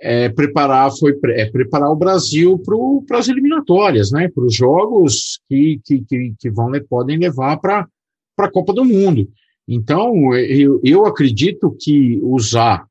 é 0.00 0.28
preparar 0.28 0.90
foi 0.96 1.18
é 1.26 1.46
preparar 1.46 1.90
o 1.90 1.96
Brasil 1.96 2.60
para 3.06 3.18
as 3.18 3.28
eliminatórias, 3.28 4.12
né? 4.12 4.28
Para 4.28 4.44
os 4.44 4.54
jogos 4.54 5.40
que, 5.48 5.80
que, 5.84 6.34
que, 6.38 6.50
vão 6.50 6.70
podem 6.88 7.18
levar 7.18 7.58
para 7.58 7.86
a 8.38 8.50
Copa 8.50 8.72
do 8.72 8.84
Mundo. 8.84 9.28
Então, 9.66 10.34
eu, 10.34 10.80
eu 10.82 11.04
acredito 11.04 11.76
que 11.78 12.18
usar 12.22 12.86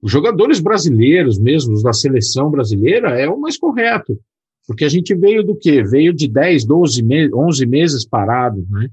os 0.00 0.10
jogadores 0.10 0.58
brasileiros 0.58 1.38
mesmo, 1.38 1.80
da 1.82 1.92
seleção 1.92 2.50
brasileira, 2.50 3.10
é 3.20 3.28
o 3.28 3.38
mais 3.38 3.56
correto. 3.56 4.18
Porque 4.66 4.84
a 4.84 4.88
gente 4.88 5.14
veio 5.14 5.44
do 5.44 5.54
quê? 5.56 5.82
Veio 5.82 6.12
de 6.12 6.28
10, 6.28 6.64
12 6.64 7.02
meses, 7.02 7.32
11 7.32 7.66
meses 7.66 8.06
parado, 8.06 8.66
né? 8.70 8.88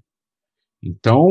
Então, 0.83 1.29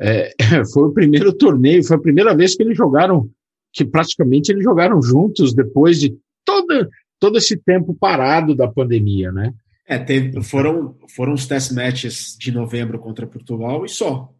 é, 0.00 0.32
foi 0.72 0.84
o 0.84 0.92
primeiro 0.92 1.32
torneio, 1.32 1.84
foi 1.84 1.96
a 1.96 2.00
primeira 2.00 2.34
vez 2.34 2.54
que 2.54 2.62
eles 2.62 2.76
jogaram, 2.76 3.28
que 3.72 3.84
praticamente 3.84 4.52
eles 4.52 4.62
jogaram 4.62 5.00
juntos 5.00 5.54
depois 5.54 5.98
de 5.98 6.16
toda, 6.44 6.88
todo 7.18 7.38
esse 7.38 7.56
tempo 7.56 7.94
parado 7.94 8.54
da 8.54 8.68
pandemia, 8.68 9.32
né? 9.32 9.52
É, 9.86 9.98
teve, 9.98 10.42
foram, 10.42 10.96
foram 11.08 11.32
os 11.32 11.46
test 11.46 11.72
matches 11.72 12.36
de 12.38 12.52
novembro 12.52 12.98
contra 12.98 13.26
Portugal 13.26 13.84
e 13.84 13.88
só. 13.88 14.32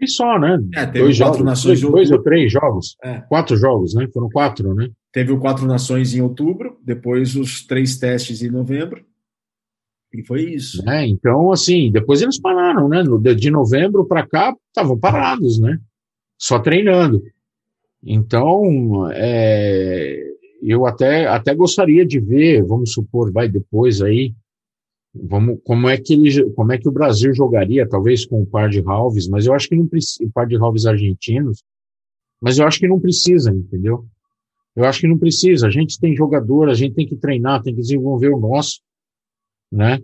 E 0.00 0.08
só, 0.08 0.38
né? 0.38 0.58
É, 0.74 0.86
teve 0.86 1.00
dois 1.00 1.18
quatro 1.18 1.38
jogos, 1.38 1.44
nações 1.44 1.80
dois, 1.80 1.92
dois 1.92 2.10
ou 2.10 2.22
três 2.22 2.52
jogos. 2.52 2.96
É. 3.02 3.20
Quatro 3.22 3.56
jogos, 3.56 3.94
né? 3.94 4.06
Foram 4.12 4.28
quatro, 4.28 4.74
né? 4.74 4.90
Teve 5.12 5.32
o 5.32 5.38
quatro 5.38 5.66
nações 5.66 6.14
em 6.14 6.20
outubro, 6.20 6.78
depois 6.82 7.36
os 7.36 7.64
três 7.66 7.98
testes 7.98 8.42
em 8.42 8.50
novembro. 8.50 9.04
E 10.12 10.22
foi 10.22 10.42
isso. 10.42 10.86
É, 10.88 11.06
então, 11.06 11.50
assim, 11.50 11.90
depois 11.90 12.22
eles 12.22 12.38
pararam, 12.38 12.88
né? 12.88 13.02
De 13.34 13.50
novembro 13.50 14.04
para 14.06 14.26
cá, 14.26 14.54
estavam 14.68 14.98
parados, 14.98 15.58
né? 15.58 15.78
Só 16.38 16.58
treinando. 16.58 17.22
Então, 18.02 19.10
é, 19.12 20.22
eu 20.62 20.86
até, 20.86 21.26
até 21.26 21.54
gostaria 21.54 22.06
de 22.06 22.20
ver, 22.20 22.62
vamos 22.62 22.92
supor, 22.92 23.32
vai 23.32 23.48
depois 23.48 24.00
aí, 24.00 24.34
Vamos, 25.22 25.58
como 25.64 25.88
é 25.88 25.96
que 25.96 26.12
ele, 26.12 26.50
como 26.50 26.72
é 26.72 26.78
que 26.78 26.88
o 26.88 26.92
Brasil 26.92 27.32
jogaria, 27.34 27.88
talvez 27.88 28.26
com 28.26 28.42
um 28.42 28.46
par 28.46 28.68
de 28.68 28.80
halves, 28.80 29.28
mas 29.28 29.46
eu 29.46 29.54
acho 29.54 29.68
que 29.68 29.76
não 29.76 29.86
precisa, 29.86 30.24
um 30.24 30.30
par 30.30 30.46
de 30.46 30.56
halves 30.56 30.86
argentinos, 30.86 31.62
mas 32.40 32.58
eu 32.58 32.66
acho 32.66 32.78
que 32.78 32.88
não 32.88 33.00
precisa, 33.00 33.50
entendeu? 33.50 34.04
Eu 34.74 34.84
acho 34.84 35.00
que 35.00 35.08
não 35.08 35.18
precisa. 35.18 35.66
A 35.66 35.70
gente 35.70 35.98
tem 35.98 36.14
jogador, 36.14 36.68
a 36.68 36.74
gente 36.74 36.94
tem 36.94 37.06
que 37.06 37.16
treinar, 37.16 37.62
tem 37.62 37.74
que 37.74 37.80
desenvolver 37.80 38.28
o 38.28 38.38
nosso, 38.38 38.80
né? 39.72 39.98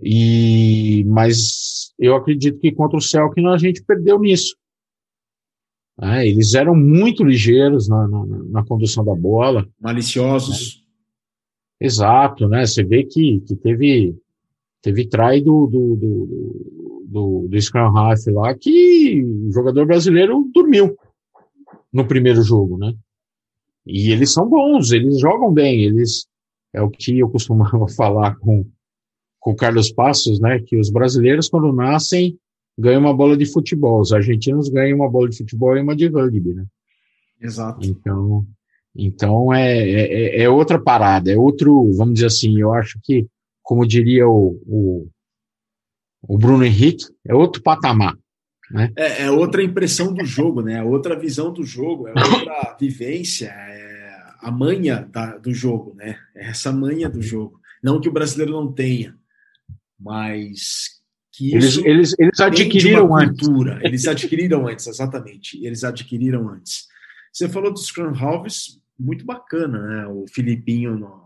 E, 0.00 1.04
mas 1.06 1.92
eu 1.98 2.14
acredito 2.14 2.58
que 2.60 2.72
contra 2.72 2.96
o 2.96 3.02
Celtic 3.02 3.44
a 3.44 3.58
gente 3.58 3.82
perdeu 3.82 4.18
nisso. 4.20 4.56
É, 6.00 6.26
eles 6.26 6.54
eram 6.54 6.74
muito 6.74 7.22
ligeiros 7.22 7.88
na, 7.88 8.08
na, 8.08 8.26
na, 8.26 8.64
condução 8.64 9.04
da 9.04 9.14
bola. 9.14 9.68
Maliciosos. 9.80 10.82
Né? 11.80 11.86
Exato, 11.86 12.48
né? 12.48 12.66
Você 12.66 12.82
vê 12.82 13.04
que, 13.04 13.40
que 13.40 13.54
teve 13.54 14.16
Teve 14.84 15.06
try 15.06 15.40
do, 15.40 15.66
do, 15.66 15.96
do, 15.96 17.06
do, 17.06 17.48
do 17.48 17.60
Scrum 17.62 17.96
Half 17.96 18.26
lá 18.26 18.54
que 18.54 19.24
o 19.24 19.50
jogador 19.50 19.86
brasileiro 19.86 20.46
dormiu 20.52 20.94
no 21.90 22.06
primeiro 22.06 22.42
jogo, 22.42 22.76
né? 22.76 22.94
E 23.86 24.10
eles 24.10 24.30
são 24.30 24.46
bons, 24.46 24.92
eles 24.92 25.18
jogam 25.18 25.50
bem, 25.50 25.84
eles 25.84 26.26
é 26.70 26.82
o 26.82 26.90
que 26.90 27.18
eu 27.18 27.30
costumava 27.30 27.88
falar 27.96 28.36
com, 28.36 28.66
com 29.40 29.52
o 29.52 29.56
Carlos 29.56 29.90
Passos, 29.90 30.38
né? 30.38 30.60
Que 30.60 30.76
os 30.76 30.90
brasileiros, 30.90 31.48
quando 31.48 31.72
nascem, 31.72 32.38
ganham 32.78 33.00
uma 33.00 33.14
bola 33.14 33.36
de 33.36 33.46
futebol, 33.46 34.00
os 34.00 34.12
argentinos 34.12 34.68
ganham 34.68 34.98
uma 34.98 35.10
bola 35.10 35.28
de 35.28 35.38
futebol 35.38 35.76
e 35.76 35.80
uma 35.80 35.94
de 35.94 36.08
rugby, 36.08 36.54
né? 36.54 36.64
Exato. 37.40 37.86
Então, 37.86 38.46
então 38.94 39.52
é, 39.52 39.78
é, 39.78 40.42
é 40.42 40.48
outra 40.48 40.78
parada, 40.78 41.30
é 41.30 41.36
outro, 41.36 41.92
vamos 41.92 42.14
dizer 42.14 42.26
assim, 42.26 42.58
eu 42.58 42.72
acho 42.72 42.98
que 43.02 43.26
como 43.64 43.86
diria 43.86 44.28
o, 44.28 44.60
o, 44.66 45.08
o 46.22 46.38
Bruno 46.38 46.64
Henrique, 46.64 47.06
é 47.26 47.34
outro 47.34 47.62
patamar. 47.62 48.16
Né? 48.70 48.92
É, 48.94 49.22
é, 49.24 49.30
outra 49.30 49.62
impressão 49.62 50.12
do 50.12 50.24
jogo, 50.24 50.60
né? 50.60 50.74
É 50.74 50.82
outra 50.82 51.18
visão 51.18 51.52
do 51.52 51.64
jogo, 51.64 52.06
é 52.06 52.12
outra 52.12 52.76
vivência, 52.78 53.46
é 53.46 54.22
a 54.40 54.50
manha 54.50 55.08
da, 55.10 55.38
do 55.38 55.52
jogo, 55.52 55.94
né? 55.94 56.18
É 56.34 56.50
essa 56.50 56.70
manha 56.70 57.08
do 57.08 57.22
jogo. 57.22 57.58
Não 57.82 58.00
que 58.00 58.08
o 58.08 58.12
brasileiro 58.12 58.52
não 58.52 58.70
tenha, 58.70 59.16
mas 59.98 61.02
eles, 61.40 61.78
eles, 61.78 62.14
eles 62.18 62.40
adquiriram 62.40 63.16
antes. 63.16 63.48
Eles 63.82 64.06
adquiriram 64.06 64.68
antes, 64.68 64.86
exatamente. 64.86 65.64
Eles 65.64 65.82
adquiriram 65.82 66.48
antes. 66.48 66.86
Você 67.32 67.48
falou 67.48 67.72
dos 67.72 67.86
Scrum 67.86 68.14
Halves, 68.14 68.80
muito 68.98 69.24
bacana, 69.24 69.80
né? 69.80 70.06
O 70.06 70.24
Filipinho 70.28 70.96
no, 70.96 71.24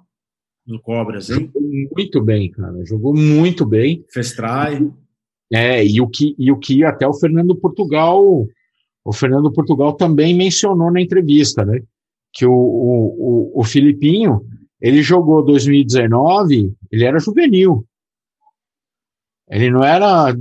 no 0.66 0.80
Cobras, 0.80 1.28
hein? 1.28 1.50
Jogou 1.52 1.62
muito 1.62 2.22
bem, 2.22 2.50
cara. 2.50 2.84
Jogou 2.84 3.14
muito 3.14 3.66
bem. 3.66 4.04
Fez 4.10 4.32
try. 4.32 4.90
É, 5.52 5.84
e 5.84 6.00
o 6.00 6.08
que, 6.08 6.34
e 6.38 6.50
o 6.50 6.58
que 6.58 6.84
até 6.84 7.06
o 7.06 7.14
Fernando 7.14 7.54
Portugal, 7.54 8.46
o 9.04 9.12
Fernando 9.12 9.52
Portugal 9.52 9.94
também 9.94 10.34
mencionou 10.34 10.90
na 10.90 11.00
entrevista, 11.00 11.64
né? 11.64 11.82
Que 12.32 12.46
o, 12.46 12.52
o, 12.52 13.52
o, 13.56 13.60
o 13.60 13.64
Filipinho, 13.64 14.42
ele 14.80 15.02
jogou 15.02 15.44
2019, 15.44 16.72
ele 16.90 17.04
era 17.04 17.18
juvenil. 17.18 17.86
Ele 19.50 19.70
não 19.70 19.82
era, 19.82 20.32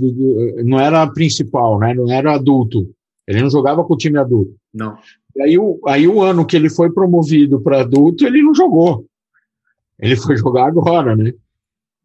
não 0.64 0.78
era 0.78 1.06
principal, 1.10 1.78
né? 1.78 1.94
Não 1.94 2.10
era 2.10 2.34
adulto. 2.34 2.94
Ele 3.26 3.42
não 3.42 3.50
jogava 3.50 3.84
com 3.84 3.94
o 3.94 3.96
time 3.96 4.18
adulto. 4.18 4.54
Não. 4.72 4.96
E 5.36 5.42
aí, 5.42 5.58
o, 5.58 5.80
aí 5.86 6.06
o 6.06 6.22
ano 6.22 6.46
que 6.46 6.56
ele 6.56 6.68
foi 6.68 6.92
promovido 6.92 7.60
para 7.60 7.80
adulto, 7.80 8.26
ele 8.26 8.42
não 8.42 8.54
jogou. 8.54 9.06
Ele 9.98 10.16
foi 10.16 10.36
jogar 10.38 10.66
agora, 10.66 11.16
né? 11.16 11.32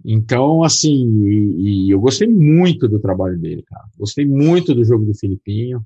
Então, 0.06 0.64
assim, 0.64 1.26
e, 1.26 1.88
e, 1.88 1.92
eu 1.92 2.00
gostei 2.00 2.28
muito 2.28 2.88
do 2.88 3.00
trabalho 3.00 3.38
dele, 3.40 3.64
cara. 3.64 3.86
Gostei 3.98 4.26
muito 4.26 4.74
do 4.74 4.84
jogo 4.84 5.06
do 5.06 5.14
Filipinho, 5.14 5.82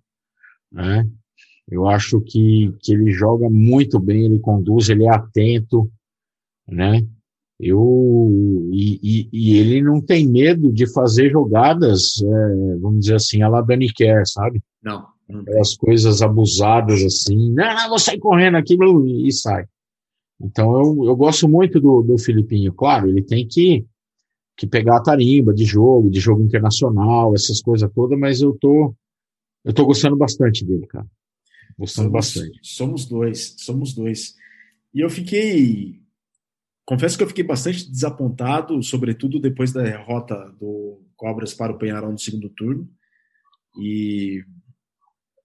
né? 0.72 1.08
Eu 1.70 1.88
acho 1.88 2.22
que, 2.22 2.74
que 2.82 2.94
ele 2.94 3.12
joga 3.12 3.50
muito 3.50 4.00
bem, 4.00 4.26
ele 4.26 4.40
conduz, 4.40 4.90
ele 4.90 5.06
é 5.06 5.10
atento, 5.10 5.92
né? 6.68 7.06
Eu, 7.60 8.70
e, 8.72 9.00
e, 9.02 9.30
e 9.34 9.58
ele 9.58 9.82
não 9.82 10.00
tem 10.00 10.28
medo 10.28 10.72
de 10.72 10.92
fazer 10.94 11.32
jogadas, 11.32 12.22
é, 12.22 12.78
vamos 12.80 13.00
dizer 13.02 13.16
assim, 13.16 13.42
a 13.42 13.50
la 13.50 13.62
Dani 13.62 13.92
Kerr, 13.92 14.24
sabe? 14.28 14.62
Não. 14.84 15.08
Aquelas 15.30 15.76
coisas 15.76 16.22
abusadas 16.22 17.04
assim, 17.04 17.52
não, 17.52 17.76
não, 17.76 17.90
vou 17.90 18.00
sair 18.00 18.20
correndo 18.20 18.58
aqui 18.58 18.78
e 19.26 19.32
sai. 19.34 19.66
Então 20.40 20.72
eu, 20.80 21.06
eu 21.06 21.16
gosto 21.16 21.50
muito 21.50 21.80
do, 21.82 22.02
do 22.04 22.18
Filipinho. 22.18 22.72
Claro, 22.74 23.10
ele 23.10 23.24
tem 23.24 23.46
que, 23.48 23.86
que 24.56 24.68
pegar 24.68 24.98
a 24.98 25.04
tarimba 25.04 25.54
de 25.54 25.66
jogo, 25.66 26.10
de 26.10 26.20
jogo 26.20 26.44
internacional, 26.44 27.34
essas 27.34 27.60
coisas 27.60 27.92
todas, 27.94 28.18
mas 28.18 28.42
eu 28.42 28.56
tô, 28.60 28.96
eu 29.66 29.74
tô 29.74 29.86
gostando 29.86 30.16
bastante 30.16 30.64
dele, 30.64 30.86
cara. 30.88 31.08
Gostando 31.78 32.10
somos, 32.10 32.12
bastante. 32.12 32.60
Somos 32.64 33.06
dois, 33.06 33.56
somos 33.58 33.94
dois. 33.94 34.36
E 34.94 35.02
eu 35.02 35.10
fiquei. 35.10 36.00
Confesso 36.88 37.18
que 37.18 37.24
eu 37.24 37.28
fiquei 37.28 37.44
bastante 37.44 37.92
desapontado, 37.92 38.82
sobretudo 38.82 39.40
depois 39.40 39.72
da 39.72 39.84
derrota 39.84 40.50
do 40.60 41.06
Cobras 41.16 41.54
para 41.54 41.74
o 41.74 41.78
Penharol 41.78 42.12
no 42.12 42.18
segundo 42.18 42.50
turno. 42.50 42.90
E 43.80 44.44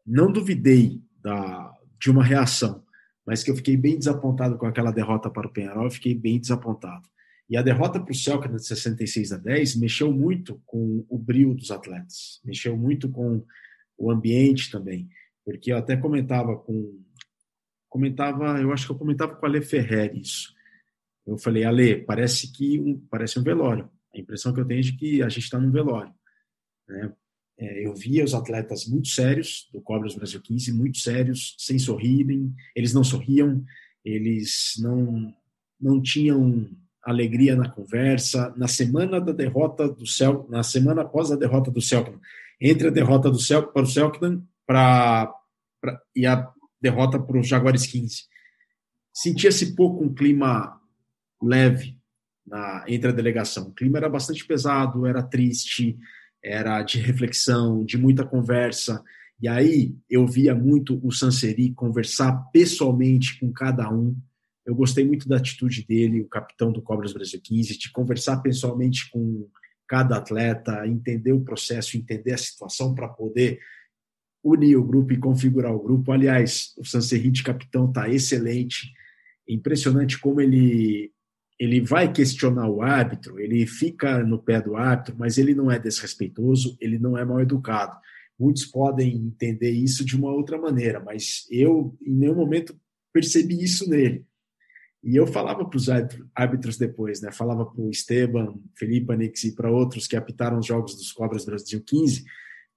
não 0.07 0.33
duvidei 0.33 1.03
da, 1.21 1.71
de 2.01 2.11
uma 2.11 2.25
reação 2.25 2.83
mas 3.27 3.43
que 3.43 3.51
eu 3.51 3.57
fiquei 3.57 3.77
bem 3.77 3.99
desapontado 3.99 4.59
com 4.59 4.67
aquela 4.67 4.91
derrota 4.91 5.31
para 5.31 5.47
o 5.47 5.53
Penharol, 5.53 5.85
eu 5.85 5.91
fiquei 5.91 6.15
bem 6.15 6.41
desapontado. 6.41 7.09
E 7.49 7.57
a 7.57 7.63
derrota 7.63 8.01
para 8.01 8.13
o 8.13 8.15
Celta 8.15 8.49
de 8.49 8.65
66 8.65 9.33
a 9.33 9.37
10 9.37 9.77
mexeu 9.77 10.13
muito 10.13 10.61
com 10.67 11.05
o 11.09 11.19
brilho 11.19 11.55
dos 11.55 11.71
atletas, 11.71 12.40
mexeu 12.45 12.77
muito 12.77 13.11
com 13.11 13.45
o 13.99 14.11
ambiente 14.11 14.71
também, 14.71 15.09
porque 15.45 15.73
eu 15.73 15.77
até 15.77 15.97
comentava 15.97 16.57
com 16.57 17.01
comentava, 17.88 18.59
eu 18.59 18.73
acho 18.73 18.87
que 18.87 18.93
eu 18.93 18.99
comentava 18.99 19.37
com 19.37 19.45
a 19.45 19.49
Ale 19.49 19.61
Ferrer 19.61 20.17
isso. 20.17 20.55
Eu 21.27 21.38
falei, 21.38 21.64
Ale, 21.64 22.04
parece 22.04 22.52
que 22.52 22.79
um, 22.81 22.98
parece 23.10 23.38
um 23.38 23.42
velório. 23.42 23.88
A 24.14 24.18
impressão 24.18 24.52
que 24.52 24.60
eu 24.60 24.64
tenho 24.64 24.81
é 24.81 24.83
de 24.83 24.96
que 24.96 25.23
a 25.23 25.29
gente 25.29 25.44
está 25.44 25.58
num 25.58 25.70
velório. 25.70 26.12
Né? 26.88 27.12
É, 27.58 27.87
eu 27.87 27.94
via 27.94 28.25
os 28.25 28.35
atletas 28.35 28.87
muito 28.87 29.08
sérios 29.08 29.68
do 29.73 29.81
Cobras 29.81 30.14
Brasil 30.14 30.40
15, 30.40 30.73
muito 30.73 30.98
sérios, 30.98 31.54
sem 31.58 31.79
sorrirem, 31.79 32.52
eles 32.75 32.92
não 32.92 33.04
sorriam, 33.04 33.64
eles 34.04 34.75
não, 34.79 35.33
não 35.81 36.02
tinham 36.02 36.68
alegria 37.02 37.54
na 37.54 37.70
conversa. 37.70 38.52
Na 38.56 38.68
semana 38.68 39.20
da 39.20 39.33
derrota 39.33 39.88
do 39.88 40.06
Cel, 40.06 40.46
na 40.50 40.62
semana 40.62 41.02
após 41.02 41.31
a 41.31 41.37
derrota 41.37 41.70
do 41.70 41.81
Celtic, 41.81 42.18
entre 42.60 42.88
a 42.88 42.90
derrota 42.90 43.31
do 43.31 43.38
Celtic 43.38 43.73
para 43.73 43.85
o 43.85 44.52
para, 44.66 46.02
e 46.14 46.27
a 46.27 46.48
derrota 46.81 47.18
para 47.20 47.38
o 47.38 47.42
Jaguares 47.42 47.87
15, 47.87 48.25
sentia-se 49.12 49.75
pouco 49.75 50.04
um 50.04 50.14
clima 50.14 50.81
leve, 51.43 51.97
na, 52.47 52.85
entre 52.88 53.11
a 53.11 53.13
delegação. 53.13 53.69
O 53.69 53.73
clima 53.73 53.99
era 53.99 54.09
bastante 54.09 54.45
pesado, 54.45 55.07
era 55.07 55.23
triste, 55.23 55.99
era 56.43 56.83
de 56.83 56.99
reflexão, 56.99 57.85
de 57.85 57.97
muita 57.97 58.25
conversa. 58.25 59.03
E 59.40 59.49
aí 59.49 59.97
eu 60.09 60.27
via 60.27 60.55
muito 60.55 61.01
o 61.07 61.11
Sanseri 61.11 61.73
conversar 61.73 62.33
pessoalmente 62.53 63.38
com 63.38 63.53
cada 63.53 63.93
um. 63.93 64.17
Eu 64.65 64.75
gostei 64.75 65.05
muito 65.05 65.29
da 65.29 65.37
atitude 65.37 65.85
dele, 65.85 66.21
o 66.21 66.29
capitão 66.29 66.71
do 66.71 66.83
Cobras 66.83 67.13
Brasil 67.13 67.40
15, 67.43 67.79
de 67.79 67.90
conversar 67.90 68.38
pessoalmente 68.38 69.11
com 69.11 69.49
cada 69.88 70.17
atleta, 70.17 70.87
entender 70.87 71.33
o 71.33 71.45
processo, 71.45 71.97
entender 71.97 72.33
a 72.33 72.38
situação 72.38 72.95
para 72.95 73.09
poder 73.09 73.59
unir 74.43 74.77
o 74.77 74.85
grupo 74.85 75.13
e 75.13 75.19
configurar 75.19 75.75
o 75.75 75.83
grupo. 75.83 76.13
Aliás, 76.13 76.73
o 76.79 76.85
Sanseri 76.85 77.31
de 77.31 77.43
capitão 77.43 77.88
está 77.88 78.09
excelente. 78.09 78.93
Impressionante 79.49 80.19
como 80.19 80.40
ele 80.40 81.13
ele 81.63 81.81
vai 81.81 82.13
questionar 82.13 82.69
o 82.69 82.83
árbitro, 82.83 83.38
ele 83.38 83.65
fica 83.69 84.19
no 84.25 84.37
pé 84.37 84.60
do 84.60 84.75
árbitro, 84.75 85.15
mas 85.17 85.38
ele 85.38 85.54
não 85.54 85.71
é 85.71 85.79
desrespeitoso, 85.79 86.77
ele 86.81 86.98
não 86.98 87.17
é 87.17 87.25
mal 87.25 87.40
educado. 87.40 87.96
Muitos 88.37 88.67
podem 88.67 89.15
entender 89.15 89.71
isso 89.71 90.04
de 90.04 90.17
uma 90.17 90.33
outra 90.33 90.58
maneira, 90.58 90.98
mas 90.98 91.46
eu 91.48 91.96
em 92.04 92.15
nenhum 92.15 92.35
momento 92.35 92.77
percebi 93.13 93.63
isso 93.63 93.88
nele. 93.88 94.27
E 95.04 95.15
eu 95.15 95.25
falava 95.25 95.65
para 95.65 95.77
os 95.77 95.87
árbitros 96.35 96.77
depois, 96.77 97.21
né? 97.21 97.31
Falava 97.31 97.65
para 97.65 97.81
o 97.81 97.90
Esteban, 97.90 98.56
Felipe 98.77 99.13
Anix 99.13 99.44
e 99.44 99.54
para 99.54 99.71
outros 99.71 100.08
que 100.08 100.17
apitaram 100.17 100.58
os 100.58 100.67
jogos 100.67 100.96
dos 100.96 101.13
Cobras 101.13 101.44
Brasil 101.44 101.81
15, 101.87 102.25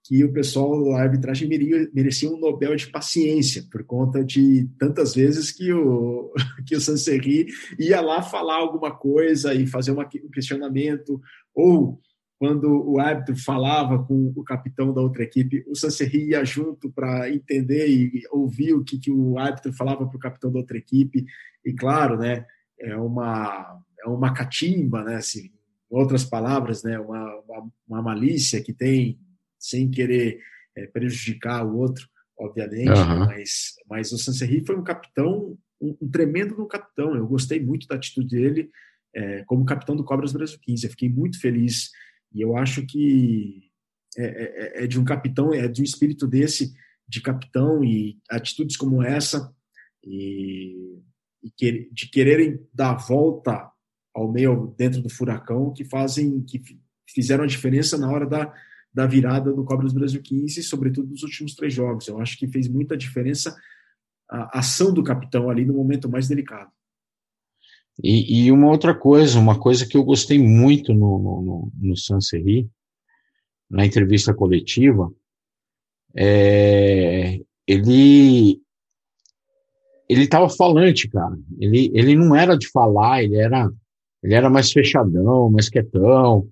que 0.06 0.24
o 0.24 0.32
pessoal 0.32 0.86
da 0.86 1.02
arbitragem 1.02 1.50
merecia 1.92 2.30
um 2.30 2.40
Nobel 2.40 2.76
de 2.76 2.88
paciência, 2.88 3.66
por 3.72 3.84
conta 3.84 4.24
de 4.24 4.70
tantas 4.78 5.16
vezes 5.16 5.52
que 5.52 5.74
o, 5.74 6.32
que 6.66 6.76
o 6.76 6.82
Sanserri 6.82 7.48
ia 7.80 8.00
lá 8.02 8.22
falar 8.22 8.58
alguma 8.58 8.96
coisa 8.96 9.52
e 9.56 9.66
fazer 9.66 9.92
uma, 9.92 10.08
um 10.24 10.30
questionamento, 10.30 11.20
ou 11.56 12.00
quando 12.38 12.88
o 12.88 13.00
árbitro 13.00 13.36
falava 13.36 13.98
com 14.04 14.32
o 14.36 14.44
capitão 14.44 14.94
da 14.94 15.02
outra 15.02 15.24
equipe, 15.24 15.66
o 15.68 15.76
Sanserri 15.76 16.30
ia 16.30 16.46
junto 16.46 16.92
para 16.92 17.32
entender 17.32 17.88
e 17.88 18.22
ouvir 18.32 18.74
o 18.74 18.84
que, 18.84 19.00
que 19.00 19.10
o 19.10 19.40
árbitro 19.40 19.74
falava 19.74 20.06
para 20.06 20.18
o 20.18 20.20
capitão 20.20 20.52
da 20.52 20.60
outra 20.60 20.78
equipe, 20.78 21.26
e 21.66 21.74
claro, 21.74 22.16
né, 22.16 22.46
é 22.80 22.96
uma, 22.96 23.82
é 24.00 24.08
uma 24.08 24.32
catimba, 24.34 25.04
né, 25.04 25.16
assim, 25.16 25.50
outras 25.90 26.24
palavras, 26.24 26.84
né, 26.84 27.00
uma, 27.00 27.40
uma, 27.40 27.72
uma 27.88 28.02
malícia 28.04 28.62
que 28.62 28.74
tem 28.74 29.18
sem 29.70 29.90
querer 29.90 30.40
é, 30.76 30.86
prejudicar 30.88 31.66
o 31.66 31.78
outro, 31.78 32.08
obviamente, 32.38 32.90
uhum. 32.90 33.26
mas, 33.26 33.74
mas 33.90 34.12
o 34.12 34.18
Sanserri 34.18 34.64
foi 34.66 34.78
um 34.78 34.84
capitão, 34.84 35.58
um, 35.82 35.98
um 36.02 36.10
tremendo 36.10 36.56
no 36.56 36.68
capitão. 36.68 37.16
Eu 37.16 37.28
gostei 37.28 37.60
muito 37.60 37.88
da 37.88 37.96
atitude 37.96 38.36
dele 38.36 38.70
é, 39.16 39.44
como 39.46 39.66
capitão 39.66 39.96
do 39.96 40.04
Cobras 40.04 40.34
Brasil 40.34 40.60
15. 40.62 40.86
Eu 40.86 40.92
fiquei 40.92 41.10
muito 41.10 41.40
feliz 41.40 41.90
e 42.34 42.42
eu 42.42 42.56
acho 42.58 42.86
que 42.86 43.72
é, 44.18 44.24
é, 44.24 44.82
é, 44.82 44.84
é 44.84 44.88
de 44.88 45.00
um 45.00 45.06
capitão, 45.06 45.54
é 45.54 45.68
de 45.68 45.82
um 45.82 45.86
espírito 45.86 46.28
desse 46.28 46.74
de 47.08 47.22
capitão 47.22 47.84
e 47.84 48.20
atitudes 48.30 48.76
como 48.76 49.02
essa 49.02 49.54
e, 50.04 51.00
e 51.44 51.52
que, 51.56 51.88
de 51.92 52.10
quererem 52.10 52.60
dar 52.74 52.92
a 52.92 52.98
volta 52.98 53.72
ao 54.14 54.32
meio 54.32 54.74
dentro 54.78 55.02
do 55.02 55.10
furacão 55.10 55.72
que 55.74 55.86
fazem 55.86 56.42
que 56.42 56.62
fizeram 57.08 57.44
a 57.44 57.48
diferença 57.48 57.98
na 57.98 58.10
hora 58.10 58.26
da 58.26 58.52
da 58.96 59.06
virada 59.06 59.52
do 59.52 59.66
Cobras 59.66 59.92
Brasil 59.92 60.22
15, 60.22 60.64
sobretudo 60.64 61.10
nos 61.10 61.22
últimos 61.22 61.54
três 61.54 61.74
jogos. 61.74 62.08
Eu 62.08 62.18
acho 62.22 62.38
que 62.38 62.48
fez 62.48 62.70
muita 62.70 62.96
diferença 62.96 63.54
a 64.30 64.60
ação 64.60 64.94
do 64.94 65.04
capitão 65.04 65.50
ali 65.50 65.66
no 65.66 65.74
momento 65.74 66.10
mais 66.10 66.30
delicado. 66.30 66.72
E, 68.02 68.46
e 68.46 68.52
uma 68.54 68.70
outra 68.70 68.96
coisa, 68.96 69.38
uma 69.38 69.60
coisa 69.60 69.86
que 69.86 69.98
eu 69.98 70.04
gostei 70.04 70.40
muito 70.40 70.94
no, 70.94 71.20
no, 71.20 71.72
no 71.78 71.98
Sanserri, 71.98 72.70
na 73.70 73.86
entrevista 73.86 74.34
coletiva, 74.34 75.12
é, 76.16 77.42
ele 77.68 78.62
ele 80.08 80.24
estava 80.24 80.48
falante, 80.48 81.10
cara. 81.10 81.38
Ele, 81.60 81.92
ele 81.94 82.16
não 82.16 82.34
era 82.34 82.58
de 82.58 82.70
falar, 82.70 83.24
ele 83.24 83.36
era 83.36 83.70
ele 84.24 84.34
era 84.34 84.50
mais 84.50 84.72
fechadão, 84.72 85.52
mais 85.52 85.68
quietão. 85.68 86.48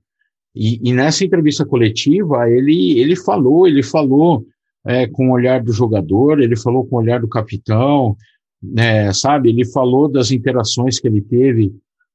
E, 0.56 0.90
e, 0.90 0.94
nessa 0.94 1.26
entrevista 1.26 1.66
coletiva, 1.66 2.50
ele, 2.50 3.00
ele 3.00 3.16
falou, 3.16 3.68
ele 3.68 3.82
falou 3.82 4.46
é, 4.86 5.08
com 5.08 5.30
o 5.30 5.34
olhar 5.34 5.64
do 5.64 5.74
jogador, 5.74 6.40
ele 6.40 6.56
falou 6.56 6.86
com 6.86 6.96
o 6.96 7.00
olhar 7.00 7.20
do 7.20 7.28
capitão, 7.28 8.16
né, 8.62 9.12
sabe? 9.14 9.50
Ele 9.50 9.66
falou 9.66 10.08
das 10.08 10.32
interações 10.32 11.00
que 11.00 11.08
ele 11.08 11.22
teve 11.22 11.74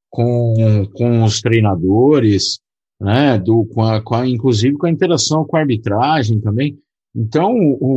com, 0.09 0.87
com 0.95 1.25
os 1.25 1.41
treinadores, 1.41 2.61
né, 3.01 3.39
do, 3.39 3.65
com 3.67 3.83
a, 3.83 4.01
com 4.03 4.15
a, 4.15 4.29
inclusive 4.29 4.77
com 4.77 4.87
a 4.87 4.91
interação 4.91 5.45
com 5.45 5.57
a 5.57 5.61
arbitragem 5.61 6.41
também. 6.41 6.79
Então, 7.15 7.53
o, 7.53 7.89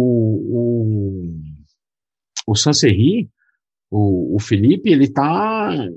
o, 0.57 1.41
o 2.47 2.55
Sanserri, 2.55 3.29
o, 3.89 4.35
o 4.35 4.39
Felipe, 4.39 4.89
ele 4.89 5.07
tá, 5.09 5.87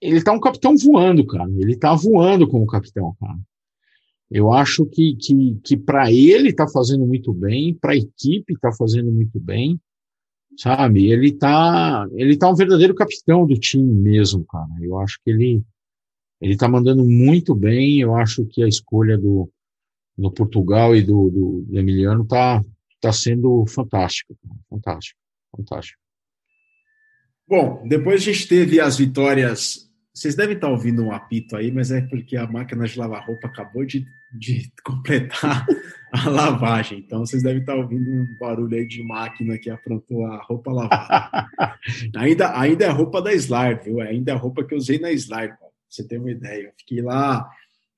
ele 0.00 0.22
tá 0.22 0.32
um 0.32 0.40
capitão 0.40 0.76
voando, 0.76 1.26
cara. 1.26 1.50
Ele 1.58 1.76
tá 1.76 1.94
voando 1.94 2.48
como 2.48 2.66
capitão, 2.66 3.14
cara. 3.20 3.38
Eu 4.30 4.52
acho 4.52 4.86
que, 4.86 5.16
que, 5.16 5.60
que 5.64 5.76
para 5.76 6.10
ele 6.10 6.52
tá 6.52 6.66
fazendo 6.68 7.04
muito 7.06 7.32
bem, 7.32 7.74
para 7.74 7.92
a 7.92 7.96
equipe 7.96 8.56
tá 8.60 8.70
fazendo 8.72 9.10
muito 9.10 9.40
bem, 9.40 9.78
sabe? 10.56 11.10
Ele 11.10 11.32
tá, 11.32 12.06
ele 12.12 12.36
tá 12.36 12.48
um 12.48 12.54
verdadeiro 12.54 12.94
capitão 12.94 13.44
do 13.44 13.58
time 13.58 13.92
mesmo, 13.92 14.44
cara. 14.44 14.70
Eu 14.80 14.98
acho 15.00 15.18
que 15.24 15.30
ele, 15.30 15.62
ele 16.40 16.56
tá 16.56 16.68
mandando 16.68 17.04
muito 17.04 17.54
bem. 17.54 17.98
Eu 17.98 18.14
acho 18.14 18.46
que 18.46 18.62
a 18.62 18.68
escolha 18.68 19.18
do, 19.18 19.50
do 20.16 20.30
Portugal 20.30 20.94
e 20.94 21.02
do, 21.02 21.28
do, 21.28 21.64
do 21.68 21.78
Emiliano 21.78 22.24
tá, 22.24 22.64
tá 23.00 23.12
sendo 23.12 23.66
fantástica, 23.66 24.32
fantástico, 24.68 25.18
fantástico. 25.56 26.00
Bom, 27.48 27.82
depois 27.88 28.22
a 28.22 28.24
gente 28.26 28.46
teve 28.46 28.80
as 28.80 28.96
vitórias 28.96 29.89
vocês 30.12 30.34
devem 30.34 30.56
estar 30.56 30.68
ouvindo 30.68 31.04
um 31.04 31.12
apito 31.12 31.56
aí, 31.56 31.70
mas 31.70 31.90
é 31.90 32.00
porque 32.00 32.36
a 32.36 32.46
máquina 32.46 32.86
de 32.86 32.98
lavar 32.98 33.24
roupa 33.24 33.46
acabou 33.46 33.84
de, 33.84 34.04
de 34.32 34.70
completar 34.84 35.66
a 36.12 36.28
lavagem. 36.28 36.98
Então 36.98 37.20
vocês 37.20 37.42
devem 37.42 37.60
estar 37.60 37.76
ouvindo 37.76 38.10
um 38.10 38.26
barulho 38.38 38.76
aí 38.76 38.86
de 38.86 39.02
máquina 39.02 39.56
que 39.56 39.70
aprontou 39.70 40.26
a 40.26 40.42
roupa 40.42 40.72
lavada. 40.72 41.48
ainda, 42.16 42.58
ainda 42.58 42.84
é 42.84 42.88
roupa 42.88 43.22
da 43.22 43.32
Slide, 43.32 43.84
viu? 43.84 44.00
Ainda 44.00 44.32
é 44.32 44.34
a 44.34 44.38
roupa 44.38 44.64
que 44.64 44.74
eu 44.74 44.78
usei 44.78 44.98
na 44.98 45.12
Slide, 45.12 45.56
pra 45.56 45.68
você 45.88 46.06
ter 46.06 46.18
uma 46.18 46.30
ideia. 46.30 46.66
Eu 46.66 46.72
fiquei 46.76 47.00
lá, 47.00 47.48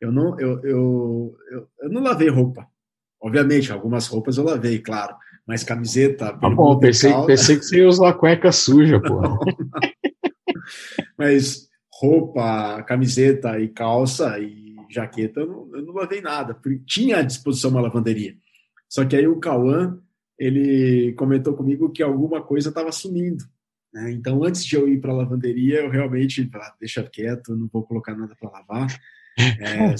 eu 0.01 0.13
não, 0.13 0.39
eu, 0.39 0.61
eu, 0.65 1.37
eu, 1.51 1.69
eu 1.81 1.91
não 1.91 2.03
lavei 2.03 2.29
roupa. 2.29 2.67
Obviamente, 3.21 3.73
algumas 3.73 4.07
roupas 4.07 4.37
eu 4.37 4.45
lavei, 4.45 4.81
claro. 4.81 5.15
Mas 5.47 5.65
camiseta. 5.65 6.39
Ah, 6.41 6.51
bom, 6.51 6.79
pensei, 6.79 7.13
pensei 7.27 7.57
que 7.57 7.65
você 7.65 7.79
ia 7.79 7.89
usar 7.89 8.13
cueca 8.15 8.53
suja, 8.53 9.01
pô. 9.01 9.21
mas 11.19 11.69
roupa, 12.03 12.83
camiseta 12.83 13.61
e 13.61 13.69
calça 13.69 14.37
e 14.41 14.75
jaqueta, 14.91 15.41
eu 15.41 15.47
não, 15.47 15.77
eu 15.77 15.83
não 15.87 15.95
lavei 15.95 16.21
nada. 16.21 16.59
Tinha 16.85 17.19
à 17.19 17.23
disposição 17.23 17.71
uma 17.71 17.81
lavanderia. 17.81 18.37
Só 18.89 19.05
que 19.05 19.15
aí 19.15 19.29
o 19.29 19.39
Cauã, 19.39 19.97
ele 20.37 21.13
comentou 21.13 21.55
comigo 21.55 21.93
que 21.93 22.03
alguma 22.03 22.43
coisa 22.43 22.71
estava 22.71 22.91
sumindo. 22.91 23.45
Né? 23.95 24.11
Então, 24.11 24.43
antes 24.43 24.65
de 24.65 24.75
eu 24.75 24.89
ir 24.89 25.01
para 25.01 25.13
a 25.13 25.17
lavanderia, 25.17 25.83
eu 25.83 25.91
realmente, 25.91 26.51
ah, 26.55 26.75
deixa 26.81 27.05
quieto, 27.05 27.55
não 27.55 27.69
vou 27.73 27.85
colocar 27.85 28.17
nada 28.17 28.35
para 28.39 28.51
lavar. 28.51 28.89
É, 29.35 29.95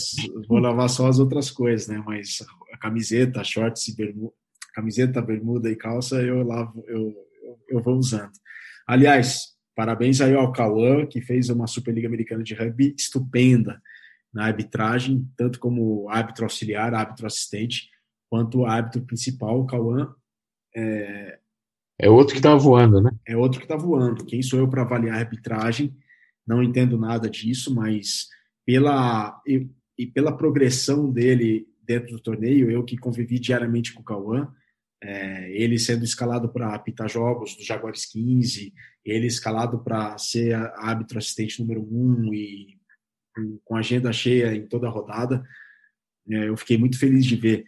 vou 0.47 0.59
lavar 0.59 0.91
só 0.91 1.07
as 1.09 1.19
outras 1.19 1.51
coisas, 1.51 1.89
né? 1.89 2.03
Mas 2.05 2.45
a 2.71 2.77
camiseta, 2.77 3.43
shorts 3.43 3.89
e 3.89 3.97
bermuda, 3.97 4.35
camiseta, 4.75 5.23
bermuda 5.23 5.71
e 5.71 5.75
calça, 5.75 6.21
eu 6.21 6.43
lavo, 6.43 6.85
eu, 6.87 7.01
eu, 7.43 7.59
eu 7.71 7.83
vou 7.83 7.97
usando. 7.97 8.31
Aliás, 8.87 9.52
Parabéns 9.75 10.21
aí 10.21 10.35
ao 10.35 10.53
Cauã, 10.53 11.07
que 11.07 11.21
fez 11.21 11.49
uma 11.49 11.67
Superliga 11.67 12.07
Americana 12.07 12.43
de 12.43 12.55
Rugby 12.55 12.95
estupenda 12.97 13.81
na 14.33 14.45
arbitragem, 14.47 15.29
tanto 15.37 15.59
como 15.59 16.09
árbitro 16.09 16.45
auxiliar, 16.45 16.95
árbitro 16.95 17.27
assistente, 17.27 17.91
quanto 18.31 18.65
árbitro 18.65 19.03
principal, 19.03 19.61
o 19.61 19.67
Cauã. 19.67 20.15
É, 20.75 21.39
é 21.99 22.11
outro 22.11 22.33
que 22.33 22.39
está 22.39 22.55
voando, 22.55 23.01
né? 23.01 23.11
É 23.27 23.37
outro 23.37 23.59
que 23.61 23.67
está 23.67 23.77
voando. 23.77 24.25
Quem 24.25 24.43
sou 24.43 24.59
eu 24.59 24.69
para 24.69 24.83
avaliar 24.83 25.17
a 25.17 25.21
arbitragem? 25.21 25.95
Não 26.47 26.63
entendo 26.63 26.99
nada 26.99 27.29
disso, 27.29 27.75
mas 27.75 28.29
pela, 28.65 29.41
e, 29.47 29.69
e 29.99 30.07
pela 30.07 30.37
progressão 30.37 31.11
dele 31.11 31.69
dentro 31.83 32.13
do 32.13 32.21
torneio, 32.21 32.71
eu 32.71 32.85
que 32.85 32.97
convivi 32.97 33.39
diariamente 33.39 33.93
com 33.93 34.01
o 34.01 34.05
Cauã, 34.05 34.49
é, 35.03 35.51
ele 35.53 35.79
sendo 35.79 36.05
escalado 36.05 36.49
para 36.49 36.75
apitar 36.75 37.09
jogos 37.09 37.57
do 37.57 37.65
Jaguares 37.65 38.07
15, 38.07 38.73
ele 39.05 39.27
escalado 39.27 39.83
para 39.83 40.17
ser 40.19 40.55
árbitro 40.77 41.19
assistente 41.19 41.61
número 41.61 41.83
um 41.83 42.33
e 42.33 42.79
com 43.65 43.77
agenda 43.77 44.13
cheia 44.13 44.55
em 44.55 44.67
toda 44.67 44.87
a 44.87 44.91
rodada. 44.91 45.43
É, 46.31 46.49
eu 46.49 46.57
fiquei 46.57 46.79
muito 46.79 46.99
feliz 46.99 47.25
de 47.25 47.37
ver 47.37 47.65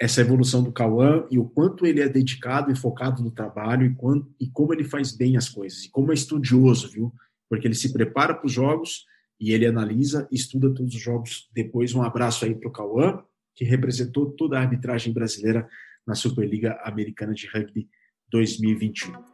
essa 0.00 0.20
evolução 0.20 0.62
do 0.62 0.72
Cauã 0.72 1.26
e 1.30 1.38
o 1.38 1.44
quanto 1.44 1.86
ele 1.86 2.00
é 2.00 2.08
dedicado 2.08 2.70
e 2.70 2.76
focado 2.76 3.22
no 3.22 3.30
trabalho 3.30 3.86
e, 3.86 4.44
e 4.44 4.50
como 4.50 4.72
ele 4.72 4.84
faz 4.84 5.12
bem 5.12 5.36
as 5.36 5.48
coisas, 5.48 5.84
e 5.84 5.90
como 5.90 6.10
é 6.10 6.14
estudioso, 6.14 6.90
viu? 6.90 7.12
Porque 7.48 7.66
ele 7.66 7.74
se 7.74 7.92
prepara 7.92 8.34
para 8.34 8.46
os 8.46 8.52
jogos 8.52 9.04
e 9.40 9.52
ele 9.52 9.66
analisa 9.66 10.26
estuda 10.30 10.72
todos 10.72 10.94
os 10.94 11.00
jogos. 11.00 11.48
Depois, 11.52 11.94
um 11.94 12.02
abraço 12.02 12.44
aí 12.44 12.54
para 12.54 12.68
o 12.68 12.72
Cauã, 12.72 13.22
que 13.54 13.64
representou 13.64 14.30
toda 14.32 14.58
a 14.58 14.62
arbitragem 14.62 15.12
brasileira 15.12 15.68
na 16.06 16.14
Superliga 16.14 16.80
Americana 16.84 17.34
de 17.34 17.46
Rugby 17.46 17.88
2021. 18.30 19.33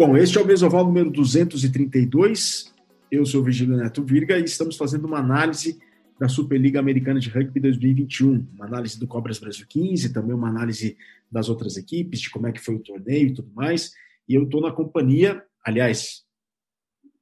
Bom, 0.00 0.16
este 0.16 0.38
é 0.38 0.40
o 0.40 0.46
Mesoval 0.46 0.86
número 0.86 1.10
232. 1.10 2.72
Eu 3.10 3.26
sou 3.26 3.42
o 3.42 3.44
Virgílio 3.44 3.76
Neto 3.76 4.02
Virga 4.02 4.38
e 4.38 4.44
estamos 4.44 4.74
fazendo 4.78 5.04
uma 5.04 5.18
análise 5.18 5.78
da 6.18 6.26
Superliga 6.26 6.80
Americana 6.80 7.20
de 7.20 7.28
Rugby 7.28 7.60
2021, 7.60 8.46
uma 8.54 8.64
análise 8.64 8.98
do 8.98 9.06
Cobras 9.06 9.38
Brasil 9.38 9.66
15, 9.68 10.10
também 10.10 10.34
uma 10.34 10.48
análise 10.48 10.96
das 11.30 11.50
outras 11.50 11.76
equipes, 11.76 12.18
de 12.18 12.30
como 12.30 12.46
é 12.46 12.52
que 12.52 12.62
foi 12.62 12.76
o 12.76 12.78
torneio 12.78 13.28
e 13.28 13.34
tudo 13.34 13.52
mais. 13.54 13.92
E 14.26 14.34
eu 14.34 14.44
estou 14.44 14.62
na 14.62 14.72
companhia, 14.72 15.44
aliás, 15.62 16.24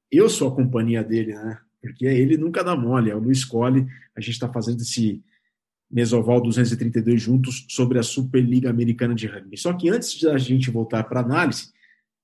eu 0.08 0.28
sou 0.28 0.46
a 0.46 0.54
companhia 0.54 1.02
dele, 1.02 1.34
né? 1.34 1.58
Porque 1.82 2.06
ele 2.06 2.36
nunca 2.36 2.62
dá 2.62 2.76
mole, 2.76 3.10
é 3.10 3.16
o 3.16 3.18
Luiz 3.18 3.44
Colli. 3.44 3.88
A 4.16 4.20
gente 4.20 4.34
está 4.34 4.48
fazendo 4.48 4.82
esse 4.82 5.20
Mesoval 5.90 6.40
232 6.40 7.20
juntos 7.20 7.66
sobre 7.70 7.98
a 7.98 8.04
Superliga 8.04 8.70
Americana 8.70 9.16
de 9.16 9.26
Rugby. 9.26 9.56
Só 9.56 9.72
que 9.72 9.88
antes 9.88 10.12
de 10.12 10.28
a 10.28 10.38
gente 10.38 10.70
voltar 10.70 11.02
para 11.02 11.18
a 11.18 11.24
análise, 11.24 11.76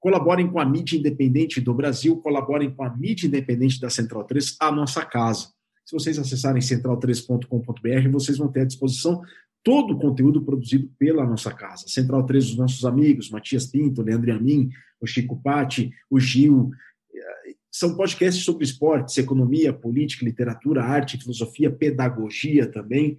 colaborem 0.05 0.47
com 0.47 0.61
a 0.61 0.67
mídia 0.67 0.99
independente 0.99 1.63
do 1.63 1.73
Brasil, 1.73 2.19
colaborem 2.19 2.71
com 2.71 2.85
a 2.85 2.95
mídia 2.95 3.27
independente 3.27 3.81
da 3.81 3.89
Central 3.89 4.25
3, 4.25 4.59
a 4.61 4.71
nossa 4.71 5.03
casa. 5.03 5.49
Se 5.83 5.95
vocês 5.95 6.19
acessarem 6.19 6.61
central3.com.br, 6.61 8.11
vocês 8.13 8.37
vão 8.37 8.53
ter 8.53 8.61
à 8.61 8.65
disposição 8.67 9.23
todo 9.63 9.95
o 9.95 9.99
conteúdo 9.99 10.43
produzido 10.43 10.91
pela 10.99 11.25
nossa 11.25 11.51
casa. 11.55 11.89
Central 11.89 12.27
3, 12.27 12.51
os 12.51 12.57
nossos 12.59 12.85
amigos, 12.85 13.31
Matias 13.31 13.67
Pinto, 13.67 14.03
Leandro 14.03 14.31
Amin, 14.31 14.69
o 15.01 15.07
Chico 15.07 15.41
Patti, 15.43 15.91
o 16.11 16.21
Gil. 16.21 16.71
São 17.73 17.97
podcasts 17.97 18.45
sobre 18.45 18.63
esportes, 18.63 19.17
economia, 19.17 19.73
política, 19.73 20.27
literatura, 20.27 20.85
arte, 20.85 21.17
filosofia, 21.17 21.71
pedagogia 21.71 22.71
também. 22.71 23.17